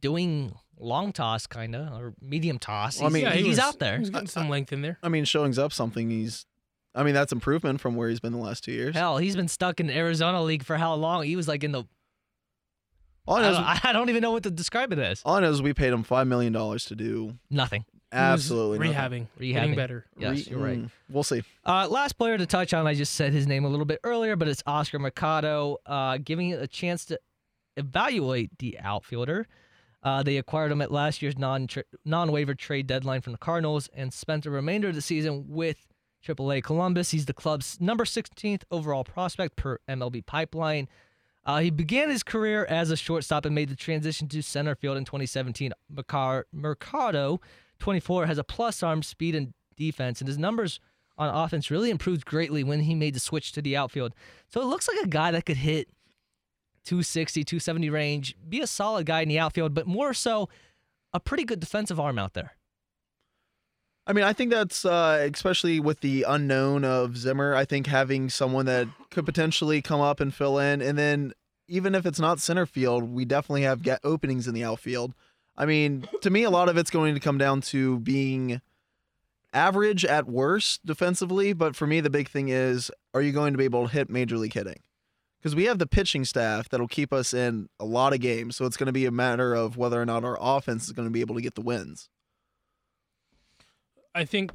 doing 0.00 0.54
long 0.78 1.12
toss, 1.12 1.46
kind 1.46 1.74
of, 1.74 1.92
or 1.98 2.14
medium 2.20 2.58
toss. 2.58 2.98
Well, 3.00 3.08
I 3.08 3.12
mean, 3.12 3.22
yeah, 3.24 3.30
he 3.32 3.38
he's 3.40 3.48
was- 3.50 3.58
out 3.58 3.78
there. 3.78 3.94
He 3.94 4.00
was 4.00 4.10
getting 4.10 4.28
some 4.28 4.48
length 4.48 4.72
in 4.72 4.82
there. 4.82 4.98
I 5.02 5.08
mean, 5.08 5.24
showing's 5.24 5.58
up 5.58 5.72
something. 5.72 6.10
He's, 6.10 6.46
I 6.94 7.02
mean, 7.02 7.14
that's 7.14 7.32
improvement 7.32 7.80
from 7.80 7.96
where 7.96 8.08
he's 8.08 8.20
been 8.20 8.32
the 8.32 8.38
last 8.38 8.64
two 8.64 8.72
years. 8.72 8.94
Hell, 8.94 9.18
he's 9.18 9.34
been 9.36 9.48
stuck 9.48 9.80
in 9.80 9.86
the 9.86 9.96
Arizona 9.96 10.42
League 10.42 10.62
for 10.64 10.76
how 10.76 10.94
long? 10.94 11.24
He 11.24 11.36
was 11.36 11.48
like 11.48 11.64
in 11.64 11.72
the. 11.72 11.84
All 13.26 13.36
I 13.36 13.40
I 13.40 13.42
don't, 13.42 13.52
is, 13.52 13.58
I 13.84 13.92
don't 13.92 14.08
even 14.10 14.22
know 14.22 14.30
what 14.32 14.42
to 14.44 14.50
describe 14.50 14.92
it 14.92 14.98
as. 14.98 15.22
all 15.24 15.36
I 15.36 15.40
know 15.40 15.50
is 15.50 15.60
we 15.62 15.74
paid 15.74 15.92
him 15.92 16.02
five 16.02 16.26
million 16.26 16.52
dollars 16.52 16.84
to 16.86 16.94
do 16.94 17.38
Nothing. 17.50 17.84
Absolutely 18.12 18.78
He 18.78 18.88
was 18.88 18.96
nothing. 18.96 19.28
rehabbing, 19.38 19.40
Rehabbing. 19.40 19.52
getting 19.54 19.74
better. 19.76 20.06
Yes, 20.18 20.36
Re- 20.36 20.46
you're 20.50 20.60
right. 20.60 20.78
mm, 20.78 20.90
We'll 21.10 21.22
see. 21.22 21.42
Uh, 21.64 21.88
last 21.88 22.12
player 22.18 22.38
to 22.38 22.46
touch 22.46 22.72
on, 22.74 22.86
I 22.86 22.94
just 22.94 23.14
said 23.14 23.32
his 23.32 23.46
name 23.46 23.64
a 23.64 23.68
little 23.68 23.84
bit 23.86 24.00
earlier, 24.04 24.36
but 24.36 24.48
it's 24.48 24.62
Oscar 24.66 24.98
Mercado, 24.98 25.78
uh, 25.86 26.18
giving 26.22 26.50
it 26.50 26.62
a 26.62 26.66
chance 26.66 27.04
to 27.06 27.18
evaluate 27.76 28.58
the 28.58 28.78
outfielder. 28.80 29.46
Uh, 30.02 30.22
they 30.22 30.36
acquired 30.36 30.70
him 30.70 30.80
at 30.80 30.92
last 30.92 31.22
year's 31.22 31.36
non 31.36 31.66
non 32.04 32.30
waiver 32.30 32.54
trade 32.54 32.86
deadline 32.86 33.20
from 33.20 33.32
the 33.32 33.38
Cardinals 33.38 33.88
and 33.94 34.12
spent 34.12 34.44
the 34.44 34.50
remainder 34.50 34.88
of 34.88 34.94
the 34.94 35.02
season 35.02 35.46
with 35.48 35.86
AAA 36.26 36.62
Columbus. 36.62 37.10
He's 37.10 37.26
the 37.26 37.32
club's 37.34 37.80
number 37.80 38.04
16th 38.04 38.62
overall 38.70 39.04
prospect 39.04 39.56
per 39.56 39.78
MLB 39.88 40.24
Pipeline. 40.24 40.88
Uh, 41.44 41.60
he 41.60 41.70
began 41.70 42.10
his 42.10 42.22
career 42.22 42.64
as 42.66 42.90
a 42.90 42.96
shortstop 42.96 43.44
and 43.44 43.54
made 43.54 43.70
the 43.70 43.76
transition 43.76 44.28
to 44.28 44.42
center 44.42 44.74
field 44.74 44.96
in 44.98 45.04
2017. 45.04 45.72
Mercar- 45.92 46.44
Mercado, 46.52 47.40
24, 47.80 48.26
has 48.26 48.38
a 48.38 48.44
plus 48.44 48.82
arm 48.82 49.02
speed 49.02 49.34
and 49.34 49.52
defense, 49.76 50.20
and 50.20 50.28
his 50.28 50.38
numbers 50.38 50.80
on 51.16 51.34
offense 51.34 51.70
really 51.70 51.90
improved 51.90 52.24
greatly 52.24 52.62
when 52.62 52.80
he 52.80 52.94
made 52.94 53.14
the 53.14 53.20
switch 53.20 53.52
to 53.52 53.62
the 53.62 53.76
outfield. 53.76 54.14
So 54.48 54.60
it 54.60 54.66
looks 54.66 54.88
like 54.88 54.98
a 55.02 55.08
guy 55.08 55.30
that 55.32 55.46
could 55.46 55.56
hit 55.56 55.88
260, 56.84 57.44
270 57.44 57.90
range, 57.90 58.36
be 58.48 58.60
a 58.60 58.66
solid 58.66 59.06
guy 59.06 59.20
in 59.20 59.28
the 59.28 59.38
outfield, 59.38 59.74
but 59.74 59.86
more 59.86 60.14
so 60.14 60.48
a 61.12 61.20
pretty 61.20 61.44
good 61.44 61.60
defensive 61.60 61.98
arm 61.98 62.18
out 62.18 62.34
there. 62.34 62.52
I 64.06 64.14
mean, 64.14 64.24
I 64.24 64.32
think 64.32 64.50
that's 64.50 64.86
uh, 64.86 65.28
especially 65.30 65.80
with 65.80 66.00
the 66.00 66.24
unknown 66.26 66.82
of 66.82 67.18
Zimmer. 67.18 67.54
I 67.54 67.66
think 67.66 67.86
having 67.86 68.30
someone 68.30 68.64
that 68.64 68.88
could 69.10 69.26
potentially 69.26 69.82
come 69.82 70.00
up 70.00 70.18
and 70.18 70.32
fill 70.32 70.58
in, 70.58 70.80
and 70.80 70.96
then 70.96 71.34
even 71.66 71.94
if 71.94 72.06
it's 72.06 72.18
not 72.18 72.40
center 72.40 72.64
field, 72.64 73.04
we 73.04 73.26
definitely 73.26 73.62
have 73.62 73.82
get 73.82 74.00
openings 74.02 74.48
in 74.48 74.54
the 74.54 74.64
outfield. 74.64 75.12
I 75.58 75.66
mean, 75.66 76.08
to 76.22 76.30
me, 76.30 76.44
a 76.44 76.50
lot 76.50 76.68
of 76.68 76.76
it's 76.78 76.90
going 76.90 77.12
to 77.14 77.20
come 77.20 77.36
down 77.36 77.60
to 77.62 77.98
being 77.98 78.60
average 79.52 80.04
at 80.04 80.26
worst 80.28 80.86
defensively. 80.86 81.52
But 81.52 81.74
for 81.74 81.86
me, 81.86 82.00
the 82.00 82.10
big 82.10 82.28
thing 82.28 82.48
is, 82.48 82.90
are 83.12 83.20
you 83.20 83.32
going 83.32 83.52
to 83.54 83.58
be 83.58 83.64
able 83.64 83.86
to 83.88 83.92
hit 83.92 84.08
major 84.08 84.38
league 84.38 84.54
hitting? 84.54 84.80
Because 85.40 85.56
we 85.56 85.64
have 85.64 85.78
the 85.78 85.86
pitching 85.86 86.24
staff 86.24 86.68
that'll 86.68 86.86
keep 86.88 87.12
us 87.12 87.34
in 87.34 87.68
a 87.80 87.84
lot 87.84 88.12
of 88.12 88.20
games. 88.20 88.54
So 88.56 88.66
it's 88.66 88.76
going 88.76 88.86
to 88.86 88.92
be 88.92 89.04
a 89.04 89.10
matter 89.10 89.52
of 89.54 89.76
whether 89.76 90.00
or 90.00 90.06
not 90.06 90.24
our 90.24 90.38
offense 90.40 90.84
is 90.86 90.92
going 90.92 91.06
to 91.08 91.12
be 91.12 91.20
able 91.20 91.34
to 91.34 91.40
get 91.42 91.54
the 91.56 91.60
wins. 91.60 92.08
I 94.14 94.24
think. 94.24 94.52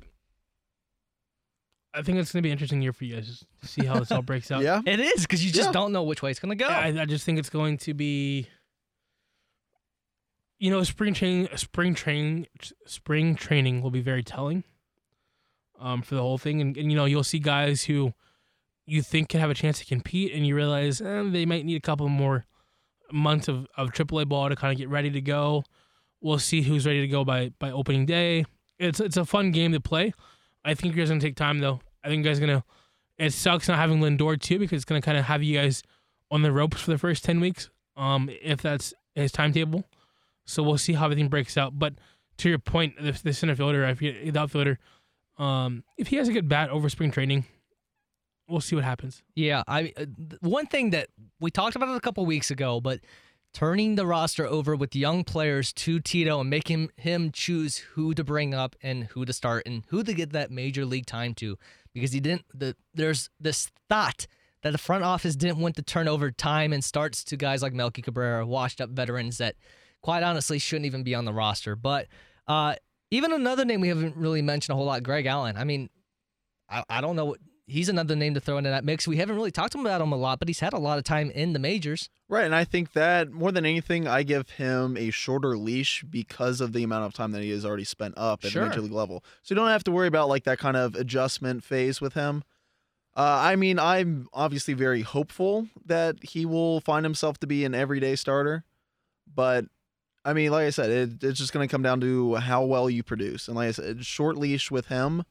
I 1.95 2.01
think 2.01 2.17
it's 2.17 2.31
gonna 2.31 2.41
be 2.41 2.49
an 2.49 2.53
interesting 2.53 2.81
year 2.81 2.91
for 2.91 3.05
you 3.05 3.13
guys 3.15 3.45
to 3.61 3.67
see 3.67 3.85
how 3.85 3.99
this 3.99 4.11
all 4.11 4.23
breaks 4.23 4.49
out. 4.51 4.63
Yeah. 4.63 4.81
It 4.83 4.99
is 4.99 5.21
because 5.21 5.45
you 5.45 5.51
just 5.51 5.67
Yeah. 5.67 5.73
don't 5.73 5.91
know 5.91 6.01
which 6.01 6.23
way 6.23 6.31
it's 6.31 6.39
going 6.39 6.57
to 6.57 6.61
go. 6.61 6.67
I, 6.67 6.87
I 6.87 7.05
just 7.05 7.23
think 7.23 7.37
it's 7.37 7.51
going 7.51 7.77
to 7.79 7.93
be. 7.93 8.47
You 10.63 10.71
know, 10.71 10.81
spring 10.83 11.13
training, 11.13 11.49
spring 11.57 11.93
training, 11.93 12.47
spring 12.85 13.35
training 13.35 13.81
will 13.81 13.91
be 13.91 13.99
very 13.99 14.23
telling. 14.23 14.63
Um, 15.77 16.01
for 16.01 16.15
the 16.15 16.21
whole 16.21 16.37
thing, 16.37 16.61
and, 16.61 16.77
and 16.77 16.89
you 16.89 16.95
know, 16.95 17.03
you'll 17.03 17.25
see 17.25 17.39
guys 17.39 17.83
who 17.83 18.13
you 18.85 19.01
think 19.01 19.27
can 19.27 19.41
have 19.41 19.49
a 19.49 19.53
chance 19.53 19.79
to 19.79 19.85
compete, 19.85 20.31
and 20.33 20.47
you 20.47 20.55
realize 20.55 21.01
eh, 21.01 21.23
they 21.25 21.45
might 21.45 21.65
need 21.65 21.75
a 21.75 21.81
couple 21.81 22.07
more 22.07 22.45
months 23.11 23.49
of, 23.49 23.67
of 23.75 23.91
AAA 23.91 24.29
ball 24.29 24.47
to 24.47 24.55
kind 24.55 24.71
of 24.71 24.77
get 24.77 24.87
ready 24.87 25.09
to 25.11 25.19
go. 25.19 25.65
We'll 26.21 26.39
see 26.39 26.61
who's 26.61 26.85
ready 26.85 27.01
to 27.01 27.09
go 27.09 27.25
by 27.25 27.51
by 27.59 27.69
opening 27.69 28.05
day. 28.05 28.45
It's 28.79 29.01
it's 29.01 29.17
a 29.17 29.25
fun 29.25 29.51
game 29.51 29.73
to 29.73 29.81
play. 29.81 30.13
I 30.63 30.75
think 30.75 30.95
you 30.95 31.01
guys 31.01 31.09
are 31.09 31.15
gonna 31.15 31.19
take 31.19 31.35
time 31.35 31.59
though. 31.59 31.81
I 32.05 32.07
think 32.07 32.23
you 32.23 32.31
guys 32.31 32.37
are 32.37 32.45
gonna. 32.45 32.63
It 33.17 33.33
sucks 33.33 33.67
not 33.67 33.79
having 33.79 33.99
Lindor 33.99 34.39
too 34.39 34.59
because 34.59 34.77
it's 34.77 34.85
gonna 34.85 35.01
kind 35.01 35.17
of 35.17 35.25
have 35.25 35.43
you 35.43 35.59
guys 35.59 35.83
on 36.31 36.41
the 36.41 36.53
ropes 36.53 36.79
for 36.79 36.91
the 36.91 36.97
first 36.97 37.25
ten 37.25 37.41
weeks. 37.41 37.69
Um, 37.97 38.29
if 38.41 38.61
that's 38.61 38.93
his 39.13 39.33
timetable, 39.33 39.83
so 40.45 40.63
we'll 40.63 40.77
see 40.77 40.93
how 40.93 41.05
everything 41.05 41.29
breaks 41.29 41.57
out. 41.57 41.77
But 41.77 41.95
to 42.37 42.49
your 42.49 42.59
point, 42.59 42.95
the, 43.01 43.11
the 43.23 43.33
center 43.33 43.55
fielder, 43.55 43.85
I 43.85 43.93
forget 43.93 44.33
the 44.33 44.39
outfielder, 44.39 44.79
um, 45.37 45.83
if 45.97 46.07
he 46.07 46.17
has 46.17 46.27
a 46.27 46.33
good 46.33 46.47
bat 46.47 46.69
over 46.69 46.89
spring 46.89 47.11
training, 47.11 47.45
we'll 48.47 48.61
see 48.61 48.75
what 48.75 48.85
happens. 48.85 49.23
Yeah, 49.35 49.63
I 49.67 49.93
uh, 49.97 50.05
one 50.41 50.67
thing 50.67 50.91
that 50.91 51.09
we 51.39 51.51
talked 51.51 51.75
about 51.75 51.89
it 51.89 51.95
a 51.95 52.01
couple 52.01 52.25
weeks 52.25 52.51
ago, 52.51 52.81
but 52.81 52.99
turning 53.53 53.95
the 53.95 54.05
roster 54.05 54.47
over 54.47 54.75
with 54.75 54.95
young 54.95 55.23
players 55.23 55.71
to 55.73 55.99
Tito 55.99 56.39
and 56.39 56.49
making 56.49 56.89
him 56.97 57.31
choose 57.31 57.77
who 57.77 58.13
to 58.15 58.23
bring 58.23 58.53
up 58.53 58.75
and 58.81 59.05
who 59.05 59.25
to 59.25 59.33
start 59.33 59.63
and 59.65 59.83
who 59.89 60.03
to 60.03 60.13
get 60.13 60.33
that 60.33 60.51
major 60.51 60.85
league 60.85 61.05
time 61.05 61.33
to, 61.35 61.57
because 61.93 62.11
he 62.11 62.19
didn't. 62.19 62.45
The 62.53 62.75
there's 62.93 63.29
this 63.39 63.71
thought 63.89 64.27
that 64.63 64.71
the 64.71 64.77
front 64.77 65.03
office 65.03 65.35
didn't 65.35 65.57
want 65.57 65.75
to 65.75 65.81
turn 65.81 66.07
over 66.07 66.31
time 66.31 66.73
and 66.73 66.83
starts 66.83 67.23
to 67.25 67.37
guys 67.37 67.61
like 67.61 67.73
Melky 67.73 68.01
Cabrera, 68.01 68.45
washed 68.45 68.81
up 68.81 68.89
veterans 68.89 69.37
that, 69.37 69.55
quite 70.03 70.21
honestly, 70.21 70.59
shouldn't 70.59 70.85
even 70.85 71.01
be 71.01 71.15
on 71.15 71.25
the 71.25 71.33
roster. 71.33 71.75
But 71.75 72.07
uh, 72.47 72.75
even 73.09 73.33
another 73.33 73.65
name 73.65 73.81
we 73.81 73.87
haven't 73.87 74.15
really 74.15 74.43
mentioned 74.43 74.73
a 74.73 74.77
whole 74.77 74.85
lot, 74.85 75.01
Greg 75.01 75.25
Allen. 75.25 75.57
I 75.57 75.63
mean, 75.63 75.89
I, 76.69 76.83
I 76.89 77.01
don't 77.01 77.15
know 77.15 77.25
what 77.25 77.39
he's 77.65 77.87
another 77.89 78.15
name 78.15 78.33
to 78.33 78.39
throw 78.39 78.57
into 78.57 78.69
that 78.69 78.83
mix. 78.83 79.07
We 79.07 79.17
haven't 79.17 79.35
really 79.35 79.51
talked 79.51 79.73
about 79.73 80.01
him 80.01 80.11
a 80.11 80.17
lot, 80.17 80.37
but 80.39 80.47
he's 80.49 80.59
had 80.59 80.73
a 80.73 80.77
lot 80.79 80.97
of 80.97 81.05
time 81.05 81.31
in 81.31 81.53
the 81.53 81.59
majors. 81.59 82.09
Right, 82.27 82.45
and 82.45 82.53
I 82.53 82.65
think 82.65 82.91
that 82.93 83.31
more 83.31 83.51
than 83.51 83.65
anything, 83.65 84.07
I 84.07 84.23
give 84.23 84.49
him 84.51 84.97
a 84.97 85.11
shorter 85.11 85.57
leash 85.57 86.03
because 86.09 86.59
of 86.59 86.73
the 86.73 86.83
amount 86.83 87.05
of 87.05 87.13
time 87.13 87.31
that 87.31 87.41
he 87.41 87.51
has 87.51 87.65
already 87.65 87.85
spent 87.85 88.15
up 88.17 88.43
at 88.43 88.51
Sure. 88.51 88.63
the 88.63 88.69
major 88.69 88.81
league 88.81 88.91
level. 88.91 89.23
So 89.43 89.53
you 89.53 89.55
don't 89.55 89.69
have 89.69 89.83
to 89.85 89.91
worry 89.91 90.07
about 90.07 90.27
like 90.27 90.43
that 90.43 90.59
kind 90.59 90.75
of 90.75 90.95
adjustment 90.95 91.63
phase 91.63 92.01
with 92.01 92.13
him. 92.15 92.43
Uh, 93.15 93.39
I 93.41 93.55
mean, 93.55 93.77
I'm 93.79 94.27
obviously 94.33 94.73
very 94.73 95.01
hopeful 95.01 95.67
that 95.85 96.15
he 96.23 96.45
will 96.45 96.81
find 96.81 97.05
himself 97.05 97.37
to 97.39 97.47
be 97.47 97.63
an 97.63 97.75
everyday 97.75 98.15
starter, 98.15 98.65
but 99.33 99.65
I 100.25 100.33
mean, 100.33 100.51
like 100.51 100.67
I 100.67 100.69
said, 100.69 100.89
it, 100.89 101.23
it's 101.23 101.39
just 101.39 101.53
going 101.53 101.67
to 101.67 101.71
come 101.71 101.81
down 101.81 101.99
to 102.01 102.35
how 102.35 102.63
well 102.63 102.89
you 102.89 103.03
produce. 103.03 103.47
And 103.47 103.57
like 103.57 103.69
I 103.69 103.71
said, 103.71 104.05
short 104.05 104.37
leash 104.37 104.71
with 104.71 104.87
him. 104.87 105.23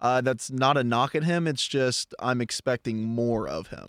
Uh, 0.00 0.20
that's 0.20 0.50
not 0.50 0.76
a 0.76 0.84
knock 0.84 1.14
at 1.14 1.24
him. 1.24 1.46
It's 1.46 1.66
just 1.66 2.14
I'm 2.18 2.40
expecting 2.40 3.02
more 3.02 3.48
of 3.48 3.68
him. 3.68 3.88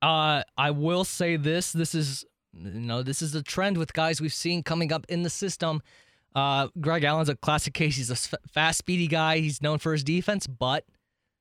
Uh, 0.00 0.42
I 0.56 0.70
will 0.70 1.04
say 1.04 1.36
this: 1.36 1.72
this 1.72 1.94
is, 1.94 2.24
you 2.54 2.80
know, 2.80 3.02
this 3.02 3.22
is 3.22 3.34
a 3.34 3.42
trend 3.42 3.76
with 3.76 3.92
guys 3.92 4.20
we've 4.20 4.32
seen 4.32 4.62
coming 4.62 4.92
up 4.92 5.04
in 5.08 5.24
the 5.24 5.30
system. 5.30 5.82
Uh, 6.34 6.68
Greg 6.80 7.04
Allen's 7.04 7.28
a 7.28 7.36
classic 7.36 7.74
case. 7.74 7.96
He's 7.96 8.10
a 8.10 8.38
fast, 8.48 8.78
speedy 8.78 9.06
guy. 9.06 9.38
He's 9.38 9.60
known 9.60 9.78
for 9.78 9.92
his 9.92 10.04
defense, 10.04 10.46
but 10.46 10.84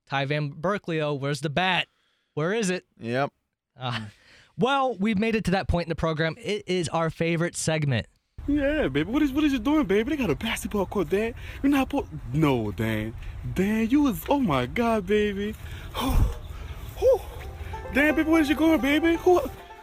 Ty 0.09 0.25
Van 0.25 0.51
Burkleo, 0.51 1.17
where's 1.17 1.41
the 1.41 1.49
bat? 1.49 1.87
Where 2.33 2.53
is 2.53 2.69
it? 2.69 2.85
Yep. 2.99 3.31
Uh, 3.79 4.01
well, 4.57 4.95
we've 4.95 5.17
made 5.17 5.35
it 5.35 5.45
to 5.45 5.51
that 5.51 5.67
point 5.67 5.85
in 5.85 5.89
the 5.89 5.95
program. 5.95 6.35
It 6.37 6.63
is 6.67 6.89
our 6.89 7.09
favorite 7.09 7.55
segment. 7.55 8.07
Yeah, 8.47 8.87
baby. 8.87 9.03
What 9.03 9.21
is 9.21 9.31
what 9.31 9.43
is 9.43 9.53
you 9.53 9.59
doing, 9.59 9.85
baby? 9.85 10.09
They 10.11 10.17
got 10.17 10.29
a 10.29 10.35
basketball 10.35 10.85
court, 10.85 11.09
Dad. 11.09 11.35
You're 11.61 11.71
not 11.71 11.89
po- 11.89 12.07
No, 12.33 12.71
Dan. 12.71 13.13
Dan, 13.53 13.89
you 13.89 14.01
was 14.03 14.21
oh 14.29 14.39
my 14.39 14.65
god, 14.65 15.05
baby. 15.05 15.55
Whew. 15.95 17.19
Dan, 17.93 18.15
baby, 18.15 18.29
where's 18.29 18.47
you 18.49 18.55
going, 18.55 18.79
baby? 18.79 19.15
Who 19.17 19.39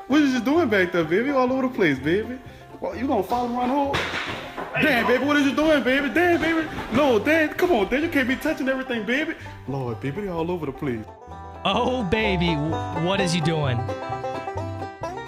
what 0.08 0.22
is 0.22 0.32
you 0.34 0.40
doing 0.40 0.68
back 0.68 0.92
there, 0.92 1.04
baby? 1.04 1.30
All 1.30 1.50
over 1.52 1.62
the 1.62 1.74
place, 1.74 1.98
baby. 1.98 2.38
Well, 2.80 2.96
you 2.96 3.06
gonna 3.06 3.22
follow 3.22 3.54
around 3.54 3.68
home? 3.70 3.96
Dan, 4.80 5.06
baby, 5.06 5.24
what 5.24 5.36
is 5.36 5.46
you 5.46 5.54
doing, 5.54 5.82
baby? 5.82 6.08
Dan, 6.08 6.40
baby. 6.40 6.68
No, 6.92 7.18
Dan, 7.18 7.50
come 7.54 7.72
on, 7.72 7.88
Dan. 7.88 8.02
You 8.02 8.08
can't 8.08 8.28
be 8.28 8.36
touching 8.36 8.68
everything, 8.68 9.04
baby. 9.04 9.34
Lord, 9.66 10.00
baby, 10.00 10.22
they 10.22 10.28
all 10.28 10.50
over 10.50 10.66
the 10.66 10.72
place. 10.72 11.04
Oh, 11.64 12.02
baby, 12.04 12.54
what 13.04 13.20
is 13.20 13.32
he 13.32 13.40
doing? 13.40 13.78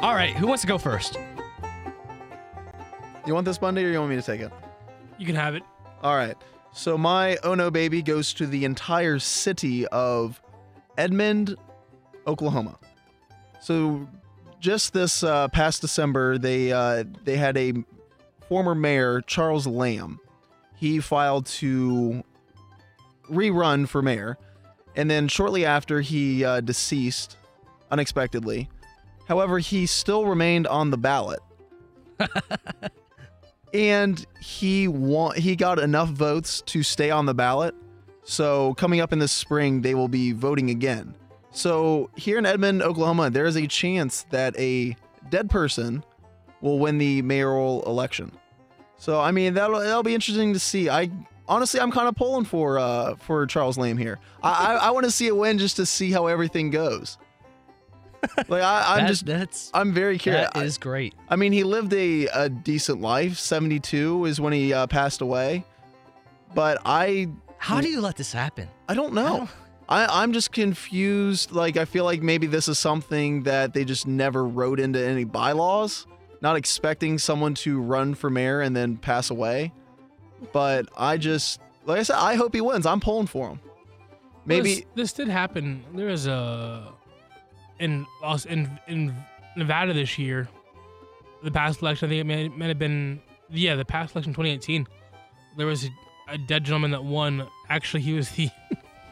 All 0.00 0.14
right, 0.14 0.34
who 0.36 0.46
wants 0.46 0.62
to 0.62 0.66
go 0.68 0.78
first? 0.78 1.18
You 3.26 3.34
want 3.34 3.44
this 3.44 3.58
Bundy 3.58 3.84
or 3.84 3.90
you 3.90 3.98
want 3.98 4.10
me 4.10 4.16
to 4.16 4.22
take 4.22 4.40
it? 4.40 4.50
You 5.18 5.26
can 5.26 5.34
have 5.34 5.54
it. 5.54 5.62
All 6.02 6.16
right. 6.16 6.36
So 6.72 6.96
my 6.96 7.36
Oh 7.42 7.54
No 7.54 7.70
Baby 7.70 8.02
goes 8.02 8.32
to 8.34 8.46
the 8.46 8.64
entire 8.64 9.18
city 9.18 9.86
of 9.88 10.40
Edmond, 10.96 11.56
Oklahoma. 12.26 12.78
So 13.60 14.08
just 14.60 14.92
this 14.92 15.22
uh, 15.22 15.48
past 15.48 15.80
December, 15.80 16.38
they 16.38 16.72
uh, 16.72 17.04
they 17.24 17.36
had 17.36 17.56
a 17.56 17.74
former 18.48 18.74
mayor, 18.74 19.20
Charles 19.22 19.66
Lamb. 19.66 20.20
He 20.76 21.00
filed 21.00 21.46
to 21.46 22.24
rerun 23.30 23.86
for 23.86 24.00
mayor, 24.00 24.38
and 24.96 25.10
then 25.10 25.28
shortly 25.28 25.64
after 25.66 26.00
he 26.00 26.44
uh, 26.44 26.60
deceased 26.60 27.36
unexpectedly. 27.90 28.68
However, 29.28 29.58
he 29.58 29.86
still 29.86 30.26
remained 30.26 30.66
on 30.66 30.90
the 30.90 30.98
ballot 30.98 31.40
and 33.72 34.24
he 34.40 34.88
won 34.88 35.36
he 35.36 35.56
got 35.56 35.78
enough 35.78 36.10
votes 36.10 36.62
to 36.62 36.82
stay 36.82 37.10
on 37.10 37.26
the 37.26 37.34
ballot. 37.34 37.74
So 38.24 38.74
coming 38.74 39.00
up 39.00 39.12
in 39.12 39.18
the 39.18 39.28
spring, 39.28 39.82
they 39.82 39.94
will 39.94 40.08
be 40.08 40.32
voting 40.32 40.70
again. 40.70 41.14
So 41.52 42.10
here 42.16 42.38
in 42.38 42.46
Edmond, 42.46 42.82
Oklahoma, 42.82 43.30
there 43.30 43.46
is 43.46 43.56
a 43.56 43.66
chance 43.66 44.24
that 44.30 44.58
a 44.58 44.96
dead 45.30 45.50
person 45.50 46.04
will 46.60 46.78
win 46.78 46.98
the 46.98 47.22
mayoral 47.22 47.82
election. 47.84 48.32
So 48.96 49.20
I 49.20 49.30
mean 49.30 49.54
that'll 49.54 49.80
that'll 49.80 50.02
be 50.02 50.14
interesting 50.14 50.52
to 50.52 50.58
see. 50.58 50.88
I 50.88 51.10
honestly 51.48 51.80
I'm 51.80 51.90
kind 51.90 52.08
of 52.08 52.14
pulling 52.14 52.44
for 52.44 52.78
uh 52.78 53.16
for 53.16 53.46
Charles 53.46 53.78
Lamb 53.78 53.96
here. 53.96 54.18
I 54.42 54.50
I, 54.50 54.74
I 54.74 54.90
want 54.90 55.04
to 55.04 55.10
see 55.10 55.28
a 55.28 55.34
win 55.34 55.58
just 55.58 55.76
to 55.76 55.86
see 55.86 56.10
how 56.10 56.26
everything 56.26 56.70
goes. 56.70 57.18
Like 58.48 58.62
I, 58.62 58.94
I'm 58.94 59.00
That- 59.02 59.08
just 59.08 59.26
that's 59.26 59.70
I'm 59.74 59.92
very 59.92 60.18
curious. 60.18 60.50
that 60.54 60.62
is 60.64 60.78
great. 60.78 61.14
I 61.28 61.36
mean, 61.36 61.52
he 61.52 61.64
lived 61.64 61.92
a, 61.94 62.26
a 62.26 62.48
decent 62.48 63.00
life. 63.00 63.38
72 63.38 64.24
is 64.26 64.40
when 64.40 64.52
he 64.52 64.72
uh, 64.72 64.86
passed 64.86 65.20
away. 65.20 65.64
But 66.54 66.78
I 66.84 67.28
How 67.58 67.80
do 67.80 67.88
you 67.88 68.00
let 68.00 68.16
this 68.16 68.32
happen? 68.32 68.68
I 68.88 68.94
don't 68.94 69.14
know. 69.14 69.48
I, 69.88 70.22
I'm 70.22 70.32
just 70.32 70.52
confused. 70.52 71.50
Like, 71.52 71.76
I 71.76 71.84
feel 71.84 72.04
like 72.04 72.22
maybe 72.22 72.46
this 72.46 72.68
is 72.68 72.78
something 72.78 73.42
that 73.44 73.74
they 73.74 73.84
just 73.84 74.06
never 74.06 74.46
wrote 74.46 74.78
into 74.80 75.04
any 75.04 75.24
bylaws, 75.24 76.06
not 76.40 76.56
expecting 76.56 77.18
someone 77.18 77.54
to 77.54 77.80
run 77.80 78.14
for 78.14 78.30
mayor 78.30 78.60
and 78.60 78.74
then 78.76 78.96
pass 78.96 79.30
away. 79.30 79.72
But 80.52 80.88
I 80.96 81.16
just, 81.16 81.60
like 81.86 81.98
I 81.98 82.02
said, 82.04 82.16
I 82.16 82.34
hope 82.34 82.54
he 82.54 82.60
wins. 82.60 82.86
I'm 82.86 83.00
pulling 83.00 83.26
for 83.26 83.48
him. 83.50 83.60
Maybe. 84.46 84.74
this, 84.76 84.84
this 84.94 85.12
did 85.12 85.28
happen. 85.28 85.84
There 85.94 86.08
is 86.08 86.26
a 86.26 86.92
in 87.80 88.06
us 88.22 88.46
in 88.46 88.78
in 88.86 89.14
Nevada 89.56 89.92
this 89.92 90.18
year. 90.18 90.48
The 91.42 91.50
past 91.50 91.80
election, 91.80 92.06
I 92.06 92.08
think 92.10 92.20
it 92.20 92.24
may, 92.24 92.48
may 92.48 92.68
have 92.68 92.78
been 92.78 93.20
yeah, 93.50 93.74
the 93.74 93.84
past 93.84 94.14
election 94.14 94.32
2018. 94.32 94.86
There 95.56 95.66
was 95.66 95.84
a, 95.84 95.88
a 96.28 96.38
dead 96.38 96.64
gentleman 96.64 96.92
that 96.92 97.02
won. 97.02 97.48
Actually, 97.68 98.02
he 98.02 98.12
was 98.12 98.30
the 98.30 98.50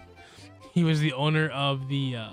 he 0.73 0.85
was 0.85 1.01
the 1.01 1.13
owner 1.15 1.49
of 1.49 1.89
the 1.89 2.17
uh, 2.17 2.31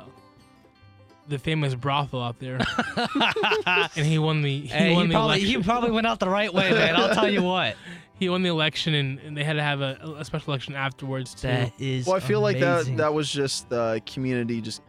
the 1.28 1.40
famous 1.40 1.74
brothel 1.76 2.22
out 2.22 2.40
there, 2.40 2.60
and 3.95 4.06
he 4.06 4.20
won 4.20 4.41
the 4.41 4.62
he 4.62 4.68
Hey, 4.68 4.94
won 4.94 5.03
he, 5.03 5.07
the 5.07 5.14
probably, 5.14 5.38
election. 5.38 5.62
he 5.62 5.64
probably 5.64 5.91
went 5.91 6.07
out 6.07 6.20
the 6.20 6.30
right 6.30 6.53
way, 6.53 6.72
man. 6.72 6.95
I'll 6.95 7.16
tell 7.16 7.30
you 7.30 7.41
what. 7.41 7.76
he 8.20 8.30
won 8.30 8.44
the 8.44 8.49
election, 8.49 8.94
and, 8.94 9.20
and 9.20 9.36
they 9.38 9.44
had 9.44 9.53
to 9.53 9.64
have 9.64 9.82
a, 9.82 10.16
a 10.20 10.26
special 10.26 10.53
election 10.53 10.76
afterwards 10.76 11.34
too. 11.34 11.48
That 11.48 11.74
is. 11.80 12.06
Well, 12.06 12.16
I 12.16 12.20
feel 12.20 12.41
like 12.41 12.60
that 12.60 12.98
that 12.98 13.14
was 13.14 13.30
just 13.30 13.70
the 13.70 14.02
community 14.06 14.62
just 14.62 14.82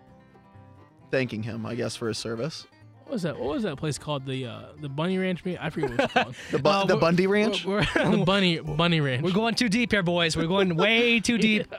thanking 1.11 1.43
him, 1.43 1.65
I 1.67 1.75
guess, 1.75 1.97
for 1.97 2.09
his 2.09 2.19
service. 2.19 2.67
What 3.05 3.13
was 3.13 3.23
that? 3.23 3.39
What 3.39 3.55
was 3.55 3.63
that 3.63 3.77
place 3.77 3.99
called? 3.99 4.27
The 4.27 4.47
uh, 4.47 4.63
the 4.81 4.89
Bunny 4.89 5.17
Ranch? 5.19 5.45
Maybe 5.45 5.59
I 5.59 5.71
forget 5.71 5.91
what 5.91 6.01
it's 6.01 6.13
called. 6.13 6.35
The, 6.51 6.59
Bu- 6.59 6.69
Uh, 6.69 6.85
the 6.87 6.97
Bundy 6.97 7.27
Ranch? 7.29 7.65
We're, 7.65 7.83
the 7.95 8.23
Bunny 8.27 8.59
Bunny 8.59 9.01
Ranch. 9.01 9.23
we're 9.23 9.31
going 9.31 9.55
too 9.55 9.69
deep 9.69 9.93
here, 9.93 10.03
boys. 10.03 10.37
We're 10.37 10.49
going 10.49 10.75
way 10.77 11.21
too 11.21 11.39
deep. 11.39 11.73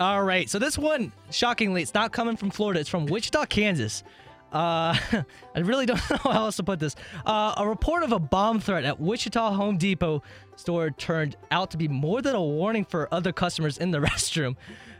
All 0.00 0.24
right. 0.24 0.50
So 0.50 0.58
this 0.58 0.76
one, 0.76 1.12
shockingly, 1.30 1.82
it's 1.82 1.94
not 1.94 2.10
coming 2.12 2.36
from 2.36 2.50
Florida. 2.50 2.80
It's 2.80 2.88
from 2.88 3.06
Wichita, 3.06 3.46
Kansas. 3.46 4.02
Uh, 4.52 4.96
I 5.54 5.60
really 5.60 5.86
don't 5.86 6.00
know 6.10 6.16
how 6.16 6.44
else 6.46 6.56
to 6.56 6.64
put 6.64 6.80
this. 6.80 6.96
Uh, 7.24 7.54
a 7.56 7.66
report 7.68 8.02
of 8.02 8.10
a 8.12 8.18
bomb 8.18 8.58
threat 8.58 8.84
at 8.84 8.98
Wichita 9.00 9.52
Home 9.52 9.78
Depot 9.78 10.22
store 10.56 10.90
turned 10.90 11.36
out 11.52 11.70
to 11.70 11.76
be 11.76 11.86
more 11.88 12.20
than 12.20 12.34
a 12.34 12.42
warning 12.42 12.84
for 12.84 13.08
other 13.14 13.32
customers 13.32 13.78
in 13.78 13.92
the 13.92 13.98
restroom. 14.00 14.56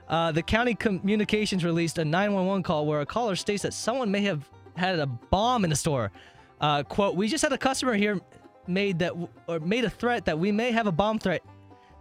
Uh, 0.09 0.33
the 0.33 0.43
county 0.43 0.75
communications 0.75 1.65
released 1.65 1.99
a 1.99 2.05
911 2.05 2.63
call 2.63 2.87
where 2.87 3.01
a 3.01 3.07
caller 3.07 3.37
states 3.37 3.63
that 3.63 3.73
someone 3.73 4.11
may 4.11 4.23
have 4.23 4.49
had 4.77 4.99
a 4.99 5.07
bomb 5.07 5.65
in 5.65 5.71
the 5.71 5.77
store. 5.77 6.13
Uh, 6.61 6.83
quote: 6.83 7.17
We 7.17 7.29
just 7.29 7.43
had 7.43 7.53
a 7.53 7.59
customer 7.59 7.95
here 7.95 8.21
made 8.67 8.99
that 9.01 9.13
or 9.47 9.61
made 9.61 9.85
a 9.85 9.91
threat 9.91 10.25
that 10.27 10.39
we 10.39 10.53
may 10.53 10.73
have 10.73 10.87
a 10.87 10.93
bomb 10.93 11.19
threat 11.19 11.43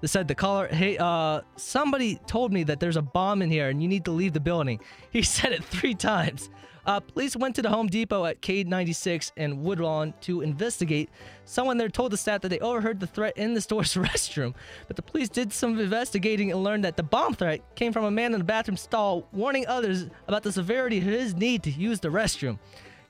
They 0.01 0.07
said 0.07 0.27
the 0.27 0.35
caller, 0.35 0.67
hey, 0.67 0.97
uh, 0.97 1.41
somebody 1.55 2.19
told 2.27 2.51
me 2.51 2.63
that 2.63 2.79
there's 2.79 2.97
a 2.97 3.01
bomb 3.01 3.41
in 3.41 3.49
here 3.49 3.69
and 3.69 3.81
you 3.81 3.87
need 3.87 4.05
to 4.05 4.11
leave 4.11 4.33
the 4.33 4.39
building. 4.39 4.79
He 5.11 5.21
said 5.35 5.51
it 5.53 5.63
three 5.63 5.95
times. 5.95 6.49
Uh, 6.85 6.99
police 6.99 7.35
went 7.35 7.55
to 7.55 7.61
the 7.61 7.69
Home 7.69 7.87
Depot 7.87 8.25
at 8.25 8.41
K96 8.41 9.31
and 9.37 9.63
Woodlawn 9.63 10.13
to 10.21 10.41
investigate. 10.41 11.09
Someone 11.45 11.77
there 11.77 11.89
told 11.89 12.11
the 12.11 12.17
staff 12.17 12.41
that 12.41 12.49
they 12.49 12.59
overheard 12.59 12.99
the 12.99 13.07
threat 13.07 13.37
in 13.37 13.53
the 13.53 13.61
store's 13.61 13.93
restroom, 13.95 14.53
but 14.87 14.95
the 14.95 15.01
police 15.01 15.29
did 15.29 15.53
some 15.53 15.79
investigating 15.79 16.51
and 16.51 16.63
learned 16.63 16.83
that 16.83 16.97
the 16.97 17.03
bomb 17.03 17.33
threat 17.33 17.61
came 17.75 17.93
from 17.93 18.05
a 18.05 18.11
man 18.11 18.33
in 18.33 18.39
the 18.39 18.45
bathroom 18.45 18.77
stall 18.77 19.27
warning 19.31 19.65
others 19.67 20.07
about 20.27 20.43
the 20.43 20.51
severity 20.51 20.97
of 20.97 21.03
his 21.03 21.35
need 21.35 21.63
to 21.63 21.71
use 21.71 21.99
the 21.99 22.09
restroom. 22.09 22.57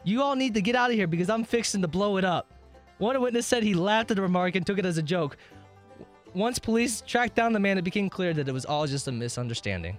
You 0.03 0.21
all 0.21 0.35
need 0.35 0.53
to 0.55 0.61
get 0.61 0.75
out 0.75 0.89
of 0.89 0.95
here 0.95 1.07
because 1.07 1.29
I'm 1.29 1.43
fixing 1.43 1.81
to 1.81 1.87
blow 1.87 2.17
it 2.17 2.25
up. 2.25 2.51
One 2.97 3.19
witness 3.21 3.47
said 3.47 3.63
he 3.63 3.73
laughed 3.73 4.11
at 4.11 4.15
the 4.17 4.21
remark 4.21 4.55
and 4.55 4.65
took 4.65 4.77
it 4.77 4.85
as 4.85 4.97
a 4.97 5.03
joke. 5.03 5.37
Once 6.33 6.59
police 6.59 7.01
tracked 7.01 7.35
down 7.35 7.51
the 7.51 7.59
man, 7.59 7.77
it 7.77 7.83
became 7.83 8.09
clear 8.09 8.33
that 8.33 8.47
it 8.47 8.51
was 8.51 8.65
all 8.65 8.85
just 8.87 9.07
a 9.07 9.11
misunderstanding. 9.11 9.97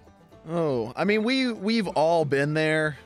Oh, 0.48 0.92
I 0.96 1.04
mean, 1.04 1.22
we 1.22 1.52
we've 1.52 1.88
all 1.88 2.24
been 2.24 2.54
there. 2.54 2.96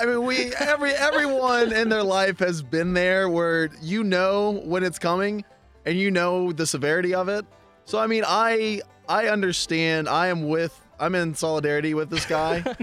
I 0.00 0.06
mean, 0.06 0.24
we 0.24 0.52
every 0.54 0.92
everyone 0.92 1.72
in 1.72 1.88
their 1.90 2.02
life 2.02 2.38
has 2.38 2.62
been 2.62 2.94
there 2.94 3.28
where 3.28 3.68
you 3.82 4.02
know 4.02 4.62
when 4.64 4.82
it's 4.82 4.98
coming, 4.98 5.44
and 5.84 5.98
you 5.98 6.10
know 6.10 6.52
the 6.52 6.66
severity 6.66 7.14
of 7.14 7.28
it. 7.28 7.44
So 7.84 7.98
I 7.98 8.06
mean, 8.06 8.24
I 8.26 8.80
I 9.08 9.28
understand. 9.28 10.08
I 10.08 10.28
am 10.28 10.48
with. 10.48 10.78
I'm 10.98 11.14
in 11.14 11.34
solidarity 11.34 11.94
with 11.94 12.10
this 12.10 12.26
guy. 12.26 12.62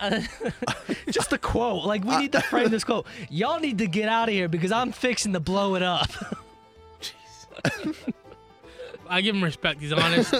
Just 1.10 1.30
the 1.30 1.38
quote. 1.38 1.84
Like, 1.84 2.04
we 2.04 2.16
need 2.18 2.32
to 2.32 2.40
frame 2.40 2.68
this 2.68 2.84
quote. 2.84 3.06
Y'all 3.30 3.60
need 3.60 3.78
to 3.78 3.86
get 3.86 4.08
out 4.08 4.28
of 4.28 4.34
here 4.34 4.48
because 4.48 4.72
I'm 4.72 4.92
fixing 4.92 5.32
to 5.32 5.40
blow 5.40 5.74
it 5.74 5.82
up. 5.82 6.10
I 9.08 9.20
give 9.20 9.34
him 9.34 9.44
respect. 9.44 9.80
He's 9.80 9.92
honest, 9.92 10.34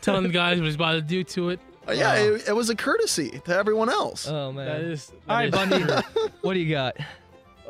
telling 0.00 0.22
the 0.24 0.30
guys 0.30 0.58
what 0.58 0.66
he's 0.66 0.74
about 0.74 0.92
to 0.92 1.02
do 1.02 1.22
to 1.24 1.50
it. 1.50 1.60
Uh, 1.88 1.92
yeah, 1.92 2.14
it, 2.14 2.48
it 2.48 2.52
was 2.52 2.70
a 2.70 2.76
courtesy 2.76 3.40
to 3.44 3.56
everyone 3.56 3.88
else. 3.88 4.28
oh, 4.28 4.52
man. 4.52 4.66
That 4.66 4.80
is. 4.82 5.12
all 5.28 5.36
right, 5.36 5.50
that 5.50 5.72
is 5.72 5.86
Bundy. 5.86 6.02
true. 6.14 6.28
what 6.42 6.54
do 6.54 6.60
you 6.60 6.70
got? 6.70 6.96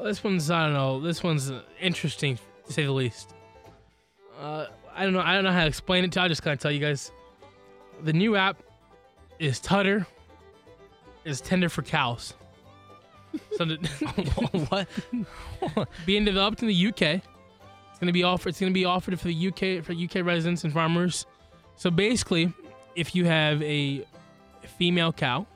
This 0.02 0.24
one's 0.24 0.50
I 0.50 0.64
don't 0.64 0.72
know. 0.74 1.00
This 1.00 1.22
one's 1.22 1.50
uh, 1.50 1.62
interesting 1.80 2.38
to 2.66 2.72
say 2.72 2.84
the 2.84 2.92
least. 2.92 3.34
Uh, 4.40 4.66
I 4.94 5.04
don't 5.04 5.12
know. 5.12 5.20
I 5.20 5.34
don't 5.34 5.44
know 5.44 5.52
how 5.52 5.60
to 5.62 5.66
explain 5.68 6.04
it. 6.04 6.12
to 6.12 6.18
you. 6.18 6.22
I'll 6.22 6.28
just 6.28 6.42
kind 6.42 6.54
of 6.54 6.60
tell 6.60 6.72
you 6.72 6.80
guys. 6.80 7.12
The 8.02 8.12
new 8.12 8.34
app 8.36 8.56
is 9.38 9.60
Tudder. 9.60 10.06
Is 11.24 11.40
Tinder 11.40 11.68
for 11.68 11.82
cows. 11.82 12.34
So 13.56 13.64
the- 13.64 13.76
what? 15.74 15.88
being 16.04 16.24
developed 16.24 16.62
in 16.62 16.68
the 16.68 16.86
UK. 16.88 17.00
It's 17.02 17.98
gonna 18.00 18.10
be 18.12 18.24
offered. 18.24 18.48
It's 18.48 18.58
gonna 18.60 18.72
be 18.72 18.84
offered 18.84 19.20
for 19.20 19.28
the 19.28 19.48
UK 19.48 19.84
for 19.84 19.92
UK 19.92 20.26
residents 20.26 20.64
and 20.64 20.72
farmers. 20.72 21.26
So 21.76 21.90
basically, 21.92 22.52
if 22.96 23.14
you 23.14 23.24
have 23.24 23.62
a 23.62 24.04
female 24.78 25.12
cow, 25.12 25.46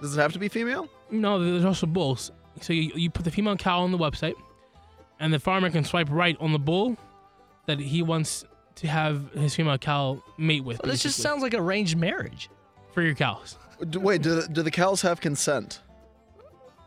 Does 0.00 0.16
it 0.16 0.20
have 0.20 0.32
to 0.32 0.38
be 0.38 0.48
female? 0.48 0.88
no, 1.10 1.42
there's 1.42 1.64
also 1.64 1.86
bulls. 1.86 2.30
So 2.60 2.72
you, 2.72 2.92
you 2.94 3.10
put 3.10 3.24
the 3.24 3.30
female 3.30 3.56
cow 3.56 3.80
on 3.82 3.92
the 3.92 3.98
website, 3.98 4.34
and 5.20 5.32
the 5.32 5.38
farmer 5.38 5.70
can 5.70 5.84
swipe 5.84 6.08
right 6.10 6.36
on 6.40 6.52
the 6.52 6.58
bull 6.58 6.96
that 7.66 7.78
he 7.78 8.02
wants 8.02 8.44
to 8.76 8.88
have 8.88 9.30
his 9.32 9.54
female 9.54 9.78
cow 9.78 10.22
mate 10.38 10.64
with. 10.64 10.78
This 10.82 11.02
just 11.02 11.16
basically, 11.16 11.22
sounds 11.22 11.42
like 11.42 11.54
arranged 11.54 11.96
marriage. 11.96 12.48
for 12.92 13.02
your 13.02 13.14
cows. 13.14 13.56
D- 13.90 13.98
Wait, 13.98 14.22
do, 14.22 14.42
do 14.48 14.62
the 14.62 14.70
cows 14.70 15.02
have 15.02 15.20
consent? 15.20 15.80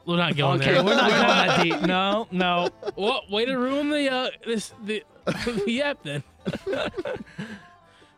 We're 0.06 0.18
not 0.18 0.36
going 0.36 0.62
Okay, 0.62 0.74
there. 0.74 0.84
we're 0.84 0.96
not 0.96 1.10
going 1.10 1.22
that 1.28 1.64
deep. 1.64 1.82
No, 1.88 2.28
no. 2.32 2.70
Well, 2.96 3.22
way 3.32 3.46
to 3.46 3.56
ruin 3.58 3.90
the 3.90 4.08
uh 4.12 4.30
this 4.46 4.72
the 4.84 5.04
the 5.66 5.82
app 5.82 6.04
then. 6.04 6.24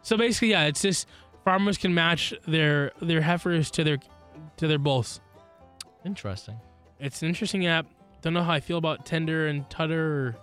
so 0.02 0.18
basically, 0.18 0.49
yeah, 0.52 0.65
it's 0.65 0.81
just 0.81 1.07
farmers 1.48 1.78
can 1.78 1.94
match 1.94 2.34
their 2.45 2.91
their 3.02 3.22
heifers 3.22 3.72
to 3.72 3.82
their 3.82 3.98
to 4.57 4.68
their 4.68 4.78
bulls. 4.78 5.22
Interesting. 6.03 6.60
It's 6.99 7.22
an 7.22 7.30
interesting 7.30 7.65
app. 7.68 7.86
Don't 8.22 8.34
know 8.34 8.44
how 8.44 8.52
I 8.52 8.60
feel 8.60 8.78
about 8.78 9.06
Tinder 9.06 9.48
and 9.48 9.64
Tudder. 9.69 9.94
Or, 9.94 10.36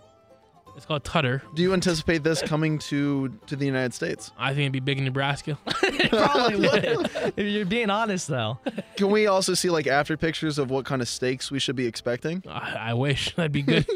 it's 0.74 0.86
called 0.86 1.04
Tudder. 1.04 1.42
Do 1.54 1.60
you 1.60 1.74
anticipate 1.74 2.24
this 2.24 2.40
coming 2.40 2.78
to 2.90 3.28
to 3.48 3.54
the 3.54 3.66
United 3.66 3.92
States? 3.92 4.32
I 4.38 4.54
think 4.54 4.60
it'd 4.60 4.72
be 4.72 4.80
big 4.80 4.96
in 4.96 5.04
Nebraska. 5.04 5.58
It 5.82 6.10
probably 6.10 6.56
would. 6.56 7.10
if 7.36 7.46
you're 7.46 7.66
being 7.66 7.90
honest, 7.90 8.28
though. 8.28 8.58
Can 8.96 9.10
we 9.10 9.26
also 9.26 9.52
see 9.52 9.68
like 9.68 9.86
after 9.86 10.16
pictures 10.16 10.58
of 10.58 10.70
what 10.70 10.86
kind 10.86 11.02
of 11.02 11.08
steaks 11.08 11.50
we 11.50 11.58
should 11.58 11.76
be 11.76 11.86
expecting? 11.86 12.42
I, 12.48 12.90
I 12.90 12.94
wish 12.94 13.34
that'd 13.34 13.52
be 13.52 13.62
good. 13.62 13.86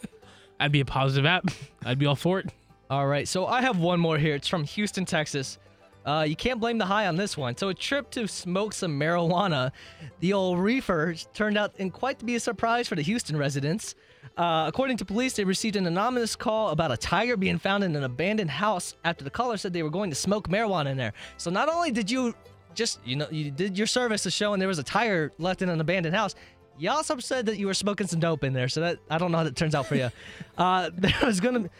I'd 0.60 0.72
be 0.72 0.80
a 0.80 0.84
positive 0.84 1.24
app. 1.24 1.44
I'd 1.84 1.98
be 2.00 2.06
all 2.06 2.16
for 2.16 2.40
it. 2.40 2.50
All 2.90 3.06
right, 3.06 3.28
so 3.28 3.46
I 3.46 3.62
have 3.62 3.78
one 3.78 4.00
more 4.00 4.18
here. 4.18 4.34
It's 4.34 4.48
from 4.48 4.64
Houston, 4.64 5.04
Texas. 5.04 5.58
Uh, 6.04 6.24
you 6.26 6.36
can't 6.36 6.60
blame 6.60 6.78
the 6.78 6.86
high 6.86 7.06
on 7.06 7.16
this 7.16 7.36
one. 7.36 7.56
So 7.56 7.68
a 7.68 7.74
trip 7.74 8.10
to 8.12 8.26
smoke 8.26 8.72
some 8.72 8.98
marijuana, 8.98 9.72
the 10.20 10.32
old 10.32 10.58
reefer 10.58 11.14
turned 11.34 11.58
out 11.58 11.72
in 11.76 11.90
quite 11.90 12.18
to 12.20 12.24
be 12.24 12.34
a 12.36 12.40
surprise 12.40 12.88
for 12.88 12.94
the 12.94 13.02
Houston 13.02 13.36
residents. 13.36 13.94
Uh, 14.36 14.64
according 14.66 14.96
to 14.96 15.04
police, 15.04 15.34
they 15.34 15.44
received 15.44 15.76
an 15.76 15.86
anonymous 15.86 16.36
call 16.36 16.70
about 16.70 16.92
a 16.92 16.96
tiger 16.96 17.36
being 17.36 17.58
found 17.58 17.84
in 17.84 17.94
an 17.96 18.04
abandoned 18.04 18.50
house 18.50 18.94
after 19.04 19.24
the 19.24 19.30
caller 19.30 19.56
said 19.56 19.72
they 19.72 19.82
were 19.82 19.90
going 19.90 20.10
to 20.10 20.16
smoke 20.16 20.48
marijuana 20.48 20.90
in 20.90 20.96
there. 20.96 21.12
So 21.36 21.50
not 21.50 21.68
only 21.68 21.90
did 21.90 22.10
you 22.10 22.34
just 22.74 23.00
you 23.04 23.16
know 23.16 23.26
you 23.30 23.50
did 23.50 23.76
your 23.76 23.86
service 23.86 24.22
to 24.22 24.30
show 24.30 24.52
and 24.52 24.62
there 24.62 24.68
was 24.68 24.78
a 24.78 24.84
tiger 24.84 25.32
left 25.38 25.62
in 25.62 25.68
an 25.68 25.80
abandoned 25.80 26.14
house. 26.14 26.34
You 26.78 26.90
also 26.90 27.18
said 27.18 27.46
that 27.46 27.58
you 27.58 27.66
were 27.66 27.74
smoking 27.74 28.06
some 28.06 28.20
dope 28.20 28.44
in 28.44 28.52
there, 28.52 28.68
so 28.68 28.80
that 28.82 28.98
I 29.10 29.18
don't 29.18 29.32
know 29.32 29.38
how 29.38 29.44
that 29.44 29.56
turns 29.56 29.74
out 29.74 29.86
for 29.86 29.96
you. 29.96 30.10
Uh, 30.56 30.90
there 30.96 31.14
was 31.24 31.38
gonna, 31.38 31.70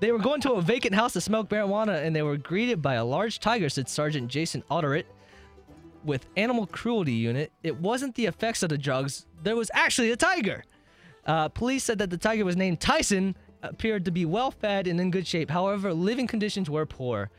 they 0.00 0.12
were 0.12 0.18
going 0.18 0.40
to 0.42 0.52
a 0.52 0.62
vacant 0.62 0.94
house 0.94 1.12
to 1.14 1.20
smoke 1.20 1.48
marijuana, 1.48 2.04
and 2.04 2.14
they 2.14 2.22
were 2.22 2.36
greeted 2.36 2.80
by 2.82 2.94
a 2.94 3.04
large 3.04 3.40
tiger," 3.40 3.68
said 3.68 3.88
Sergeant 3.88 4.28
Jason 4.28 4.62
Otteritt 4.70 5.04
with 6.04 6.26
Animal 6.36 6.66
Cruelty 6.66 7.12
Unit. 7.12 7.52
It 7.62 7.80
wasn't 7.80 8.14
the 8.14 8.26
effects 8.26 8.62
of 8.62 8.68
the 8.68 8.78
drugs; 8.78 9.26
there 9.42 9.56
was 9.56 9.70
actually 9.74 10.10
a 10.10 10.16
tiger. 10.16 10.64
Uh, 11.26 11.48
police 11.48 11.84
said 11.84 11.98
that 11.98 12.10
the 12.10 12.16
tiger 12.16 12.44
was 12.44 12.56
named 12.56 12.80
Tyson, 12.80 13.36
appeared 13.62 14.04
to 14.04 14.10
be 14.10 14.24
well 14.24 14.50
fed 14.50 14.86
and 14.86 15.00
in 15.00 15.10
good 15.10 15.26
shape. 15.26 15.50
However, 15.50 15.92
living 15.92 16.26
conditions 16.26 16.70
were 16.70 16.86
poor. 16.86 17.30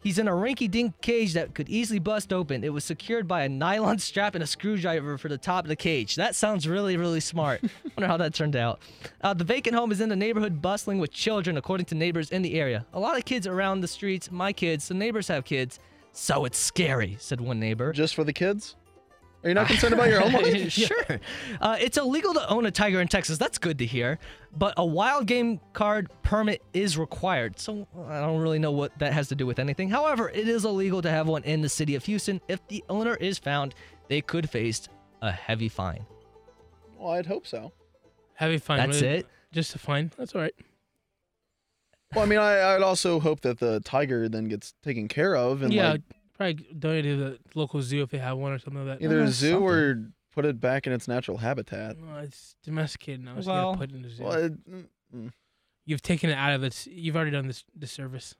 He's 0.00 0.18
in 0.18 0.28
a 0.28 0.32
rinky-dink 0.32 1.00
cage 1.00 1.34
that 1.34 1.54
could 1.54 1.68
easily 1.68 1.98
bust 1.98 2.32
open. 2.32 2.62
It 2.62 2.72
was 2.72 2.84
secured 2.84 3.26
by 3.26 3.42
a 3.42 3.48
nylon 3.48 3.98
strap 4.08 4.34
and 4.34 4.44
a 4.44 4.46
screwdriver 4.46 5.18
for 5.18 5.28
the 5.28 5.38
top 5.38 5.64
of 5.64 5.68
the 5.68 5.76
cage. 5.76 6.16
That 6.16 6.36
sounds 6.36 6.68
really, 6.68 6.96
really 6.96 7.20
smart. 7.20 7.62
Wonder 7.96 8.06
how 8.06 8.16
that 8.16 8.34
turned 8.34 8.56
out. 8.56 8.80
Uh, 9.20 9.34
the 9.34 9.44
vacant 9.44 9.74
home 9.74 9.92
is 9.92 10.00
in 10.00 10.08
the 10.08 10.16
neighborhood, 10.16 10.62
bustling 10.62 10.98
with 10.98 11.10
children, 11.10 11.56
according 11.56 11.86
to 11.86 11.94
neighbors 11.94 12.30
in 12.30 12.42
the 12.42 12.54
area. 12.54 12.86
A 12.92 13.00
lot 13.00 13.16
of 13.16 13.24
kids 13.24 13.46
around 13.46 13.80
the 13.80 13.88
streets. 13.88 14.30
My 14.30 14.52
kids, 14.52 14.88
the 14.88 14.94
neighbors 14.94 15.28
have 15.28 15.44
kids, 15.44 15.78
so 16.12 16.44
it's 16.44 16.58
scary," 16.58 17.16
said 17.20 17.40
one 17.40 17.58
neighbor. 17.60 17.92
Just 17.92 18.14
for 18.14 18.24
the 18.24 18.32
kids? 18.32 18.76
Are 19.44 19.48
you 19.48 19.54
not 19.54 19.68
concerned 19.68 19.94
about 19.94 20.08
your 20.08 20.22
own 20.22 20.32
life? 20.32 20.72
sure. 20.72 21.20
Uh, 21.60 21.76
it's 21.80 21.96
illegal 21.96 22.34
to 22.34 22.48
own 22.48 22.66
a 22.66 22.70
tiger 22.70 23.00
in 23.00 23.06
Texas. 23.06 23.38
That's 23.38 23.58
good 23.58 23.78
to 23.78 23.86
hear. 23.86 24.18
But 24.56 24.74
a 24.76 24.84
wild 24.84 25.26
game 25.26 25.60
card 25.72 26.08
permit 26.22 26.62
is 26.72 26.98
required. 26.98 27.58
So 27.58 27.86
I 28.08 28.20
don't 28.20 28.40
really 28.40 28.58
know 28.58 28.72
what 28.72 28.98
that 28.98 29.12
has 29.12 29.28
to 29.28 29.36
do 29.36 29.46
with 29.46 29.58
anything. 29.60 29.90
However, 29.90 30.28
it 30.28 30.48
is 30.48 30.64
illegal 30.64 31.02
to 31.02 31.10
have 31.10 31.28
one 31.28 31.44
in 31.44 31.60
the 31.62 31.68
city 31.68 31.94
of 31.94 32.04
Houston. 32.06 32.40
If 32.48 32.66
the 32.66 32.82
owner 32.88 33.14
is 33.14 33.38
found, 33.38 33.74
they 34.08 34.20
could 34.20 34.50
face 34.50 34.88
a 35.22 35.30
heavy 35.30 35.68
fine. 35.68 36.04
Well, 36.98 37.12
I'd 37.12 37.26
hope 37.26 37.46
so. 37.46 37.72
Heavy 38.34 38.58
fine. 38.58 38.78
That's 38.78 39.02
really. 39.02 39.18
it. 39.18 39.26
Just 39.52 39.74
a 39.74 39.78
fine. 39.78 40.10
That's 40.18 40.34
all 40.34 40.40
right. 40.40 40.54
Well, 42.14 42.24
I 42.24 42.26
mean, 42.26 42.38
I, 42.38 42.74
I'd 42.74 42.82
also 42.82 43.20
hope 43.20 43.42
that 43.42 43.58
the 43.58 43.80
tiger 43.80 44.28
then 44.28 44.48
gets 44.48 44.74
taken 44.82 45.08
care 45.08 45.36
of 45.36 45.62
and 45.62 45.72
yeah, 45.72 45.92
like 45.92 46.02
probably 46.38 46.54
donate 46.78 47.04
to 47.04 47.16
the 47.16 47.38
local 47.54 47.82
zoo 47.82 48.02
if 48.02 48.08
they 48.10 48.16
have 48.18 48.38
one 48.38 48.52
or 48.52 48.58
something 48.58 48.86
like 48.86 48.98
that. 49.00 49.04
either 49.04 49.22
Uh, 49.22 49.26
zoo 49.26 49.50
something. 49.50 49.62
or 49.68 50.10
put 50.34 50.44
it 50.46 50.58
back 50.60 50.86
in 50.86 50.92
its 50.94 51.06
natural 51.08 51.36
habitat. 51.38 51.98
No, 51.98 52.16
it's 52.18 52.54
domesticated 52.64 53.22
now. 53.24 53.34
So 53.34 53.40
you 53.40 53.46
Well- 53.48 53.64
gotta 53.74 53.78
put 53.78 53.90
it 53.90 53.94
in 53.96 54.02
the 54.02 54.08
zoo. 54.08 54.22
Well, 54.22 54.32
it, 54.44 54.70
mm, 54.70 54.84
mm, 55.14 55.32
You've 55.84 56.02
taken 56.02 56.28
it 56.30 56.34
out 56.34 56.52
of 56.52 56.62
its. 56.64 56.86
You've 56.86 57.16
already 57.16 57.30
done 57.32 57.46
this 57.46 57.64
disservice. 57.78 58.34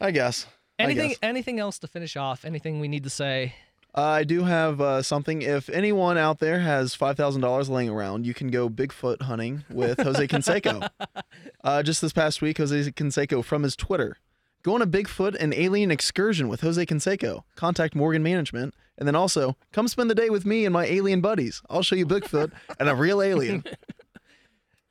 I 0.00 0.10
guess. 0.10 0.46
I 0.78 0.84
Anything 0.84 1.08
guess. 1.10 1.18
anything 1.22 1.60
else 1.60 1.78
to 1.80 1.86
finish 1.86 2.16
off? 2.16 2.44
Anything 2.44 2.80
we 2.80 2.88
need 2.88 3.04
to 3.04 3.10
say? 3.10 3.54
Uh, 3.96 4.00
I 4.02 4.24
do 4.24 4.42
have 4.42 4.80
uh, 4.80 5.02
something. 5.02 5.42
If 5.42 5.68
anyone 5.68 6.18
out 6.18 6.40
there 6.40 6.58
has 6.60 6.94
five 6.94 7.16
thousand 7.16 7.42
dollars 7.42 7.68
laying 7.68 7.88
around, 7.90 8.26
you 8.26 8.34
can 8.34 8.48
go 8.48 8.68
Bigfoot 8.68 9.22
hunting 9.22 9.64
with 9.70 10.00
Jose 10.00 10.26
Canseco. 10.26 10.88
uh, 11.64 11.82
just 11.84 12.00
this 12.00 12.12
past 12.12 12.42
week, 12.42 12.58
Jose 12.58 12.90
Canseco 12.92 13.44
from 13.44 13.62
his 13.62 13.76
Twitter, 13.76 14.16
go 14.64 14.74
on 14.74 14.82
a 14.82 14.86
Bigfoot 14.86 15.36
and 15.38 15.54
alien 15.54 15.92
excursion 15.92 16.48
with 16.48 16.62
Jose 16.62 16.84
Canseco. 16.84 17.44
Contact 17.54 17.94
Morgan 17.94 18.22
Management, 18.24 18.74
and 18.98 19.06
then 19.06 19.14
also 19.14 19.56
come 19.72 19.86
spend 19.86 20.10
the 20.10 20.14
day 20.16 20.30
with 20.30 20.44
me 20.44 20.64
and 20.64 20.72
my 20.72 20.86
alien 20.86 21.20
buddies. 21.20 21.62
I'll 21.70 21.82
show 21.82 21.94
you 21.94 22.06
Bigfoot 22.06 22.50
and 22.80 22.88
a 22.88 22.94
real 22.96 23.22
alien. 23.22 23.62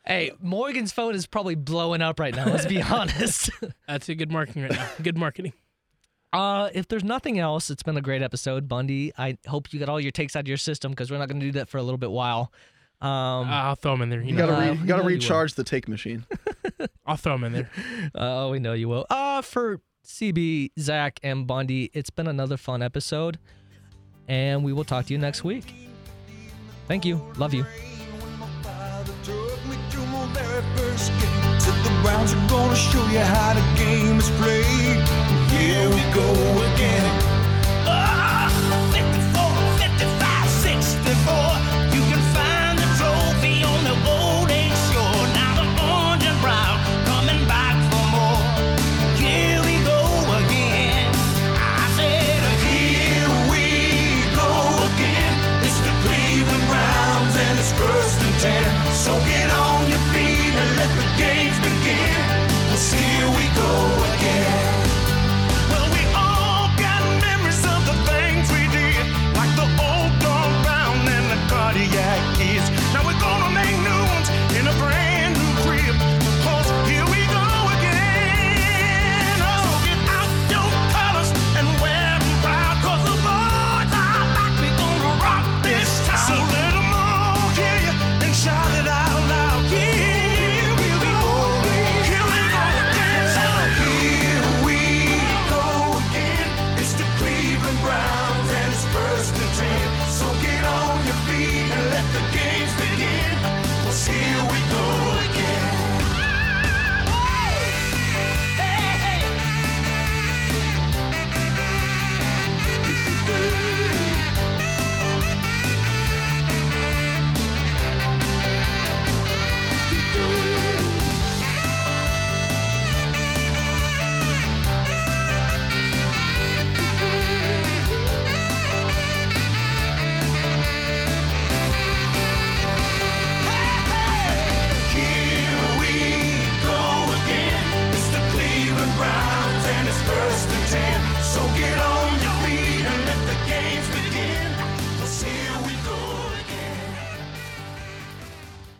Hey, 0.05 0.31
Morgan's 0.41 0.91
phone 0.91 1.15
is 1.15 1.25
probably 1.25 1.55
blowing 1.55 2.01
up 2.01 2.19
right 2.19 2.35
now. 2.35 2.43
Let's 2.45 2.65
be 2.65 2.81
honest. 2.91 3.49
That's 3.87 4.09
a 4.09 4.15
good 4.15 4.29
marketing 4.33 4.63
right 4.63 4.71
now. 4.73 4.89
Good 5.01 5.17
marketing. 5.17 5.53
Uh, 6.33 6.69
if 6.73 6.89
there's 6.89 7.05
nothing 7.05 7.39
else, 7.39 7.69
it's 7.69 7.83
been 7.83 7.95
a 7.95 8.01
great 8.01 8.21
episode, 8.21 8.67
Bundy. 8.67 9.13
I 9.17 9.37
hope 9.47 9.71
you 9.71 9.79
got 9.79 9.87
all 9.87 10.01
your 10.01 10.11
takes 10.11 10.35
out 10.35 10.41
of 10.41 10.47
your 10.49 10.57
system 10.57 10.91
because 10.91 11.09
we're 11.09 11.19
not 11.19 11.29
going 11.29 11.39
to 11.39 11.45
do 11.45 11.53
that 11.53 11.69
for 11.69 11.77
a 11.77 11.83
little 11.83 11.97
bit 11.97 12.11
while. 12.11 12.51
Um, 12.99 13.47
I'll 13.47 13.75
throw 13.75 13.93
them 13.93 14.01
in 14.01 14.09
there. 14.09 14.19
You, 14.21 14.31
You 14.31 14.33
know. 14.33 14.47
gotta, 14.47 14.61
re- 14.61 14.69
Uh, 14.71 14.73
gotta 14.73 14.81
you 14.81 14.87
know 14.87 14.97
you 14.97 15.03
will. 15.03 15.07
recharge 15.07 15.53
the 15.53 15.63
take 15.63 15.87
machine. 15.87 16.25
I'll 17.05 17.17
throw 17.17 17.33
them 17.37 17.43
in 17.45 17.53
there. 17.53 17.69
Oh, 18.15 18.51
we 18.51 18.59
know 18.59 18.73
you 18.73 18.87
will. 18.89 19.05
Uh, 19.09 19.41
for 19.41 19.79
CB, 20.05 20.71
Zach, 20.79 21.19
and 21.23 21.47
Bondi, 21.47 21.89
it's 21.93 22.09
been 22.09 22.27
another 22.27 22.57
fun 22.57 22.81
episode, 22.81 23.39
and 24.27 24.63
we 24.63 24.73
will 24.73 24.83
talk 24.83 25.05
to 25.07 25.13
you 25.13 25.19
next 25.19 25.43
week. 25.43 25.73
Thank 26.87 27.05
you. 27.05 27.21
Love 27.37 27.53
you. 27.53 27.65
Took 29.23 29.65
me 29.67 29.77
to 29.91 29.97
my 30.07 30.25
very 30.33 30.63
first 30.75 31.11
game. 31.19 31.59
Said 31.59 31.75
the 31.85 31.89
Browns 32.01 32.33
are 32.33 32.49
gonna 32.49 32.75
show 32.75 33.05
you 33.07 33.19
how 33.19 33.53
the 33.53 33.79
game 33.79 34.17
is 34.17 34.29
played. 34.31 34.99
Here 35.49 35.89
we 35.89 36.01
go 36.13 36.27
again. 36.73 38.22
so 59.03 59.19
get 59.25 59.49
up. 59.49 59.52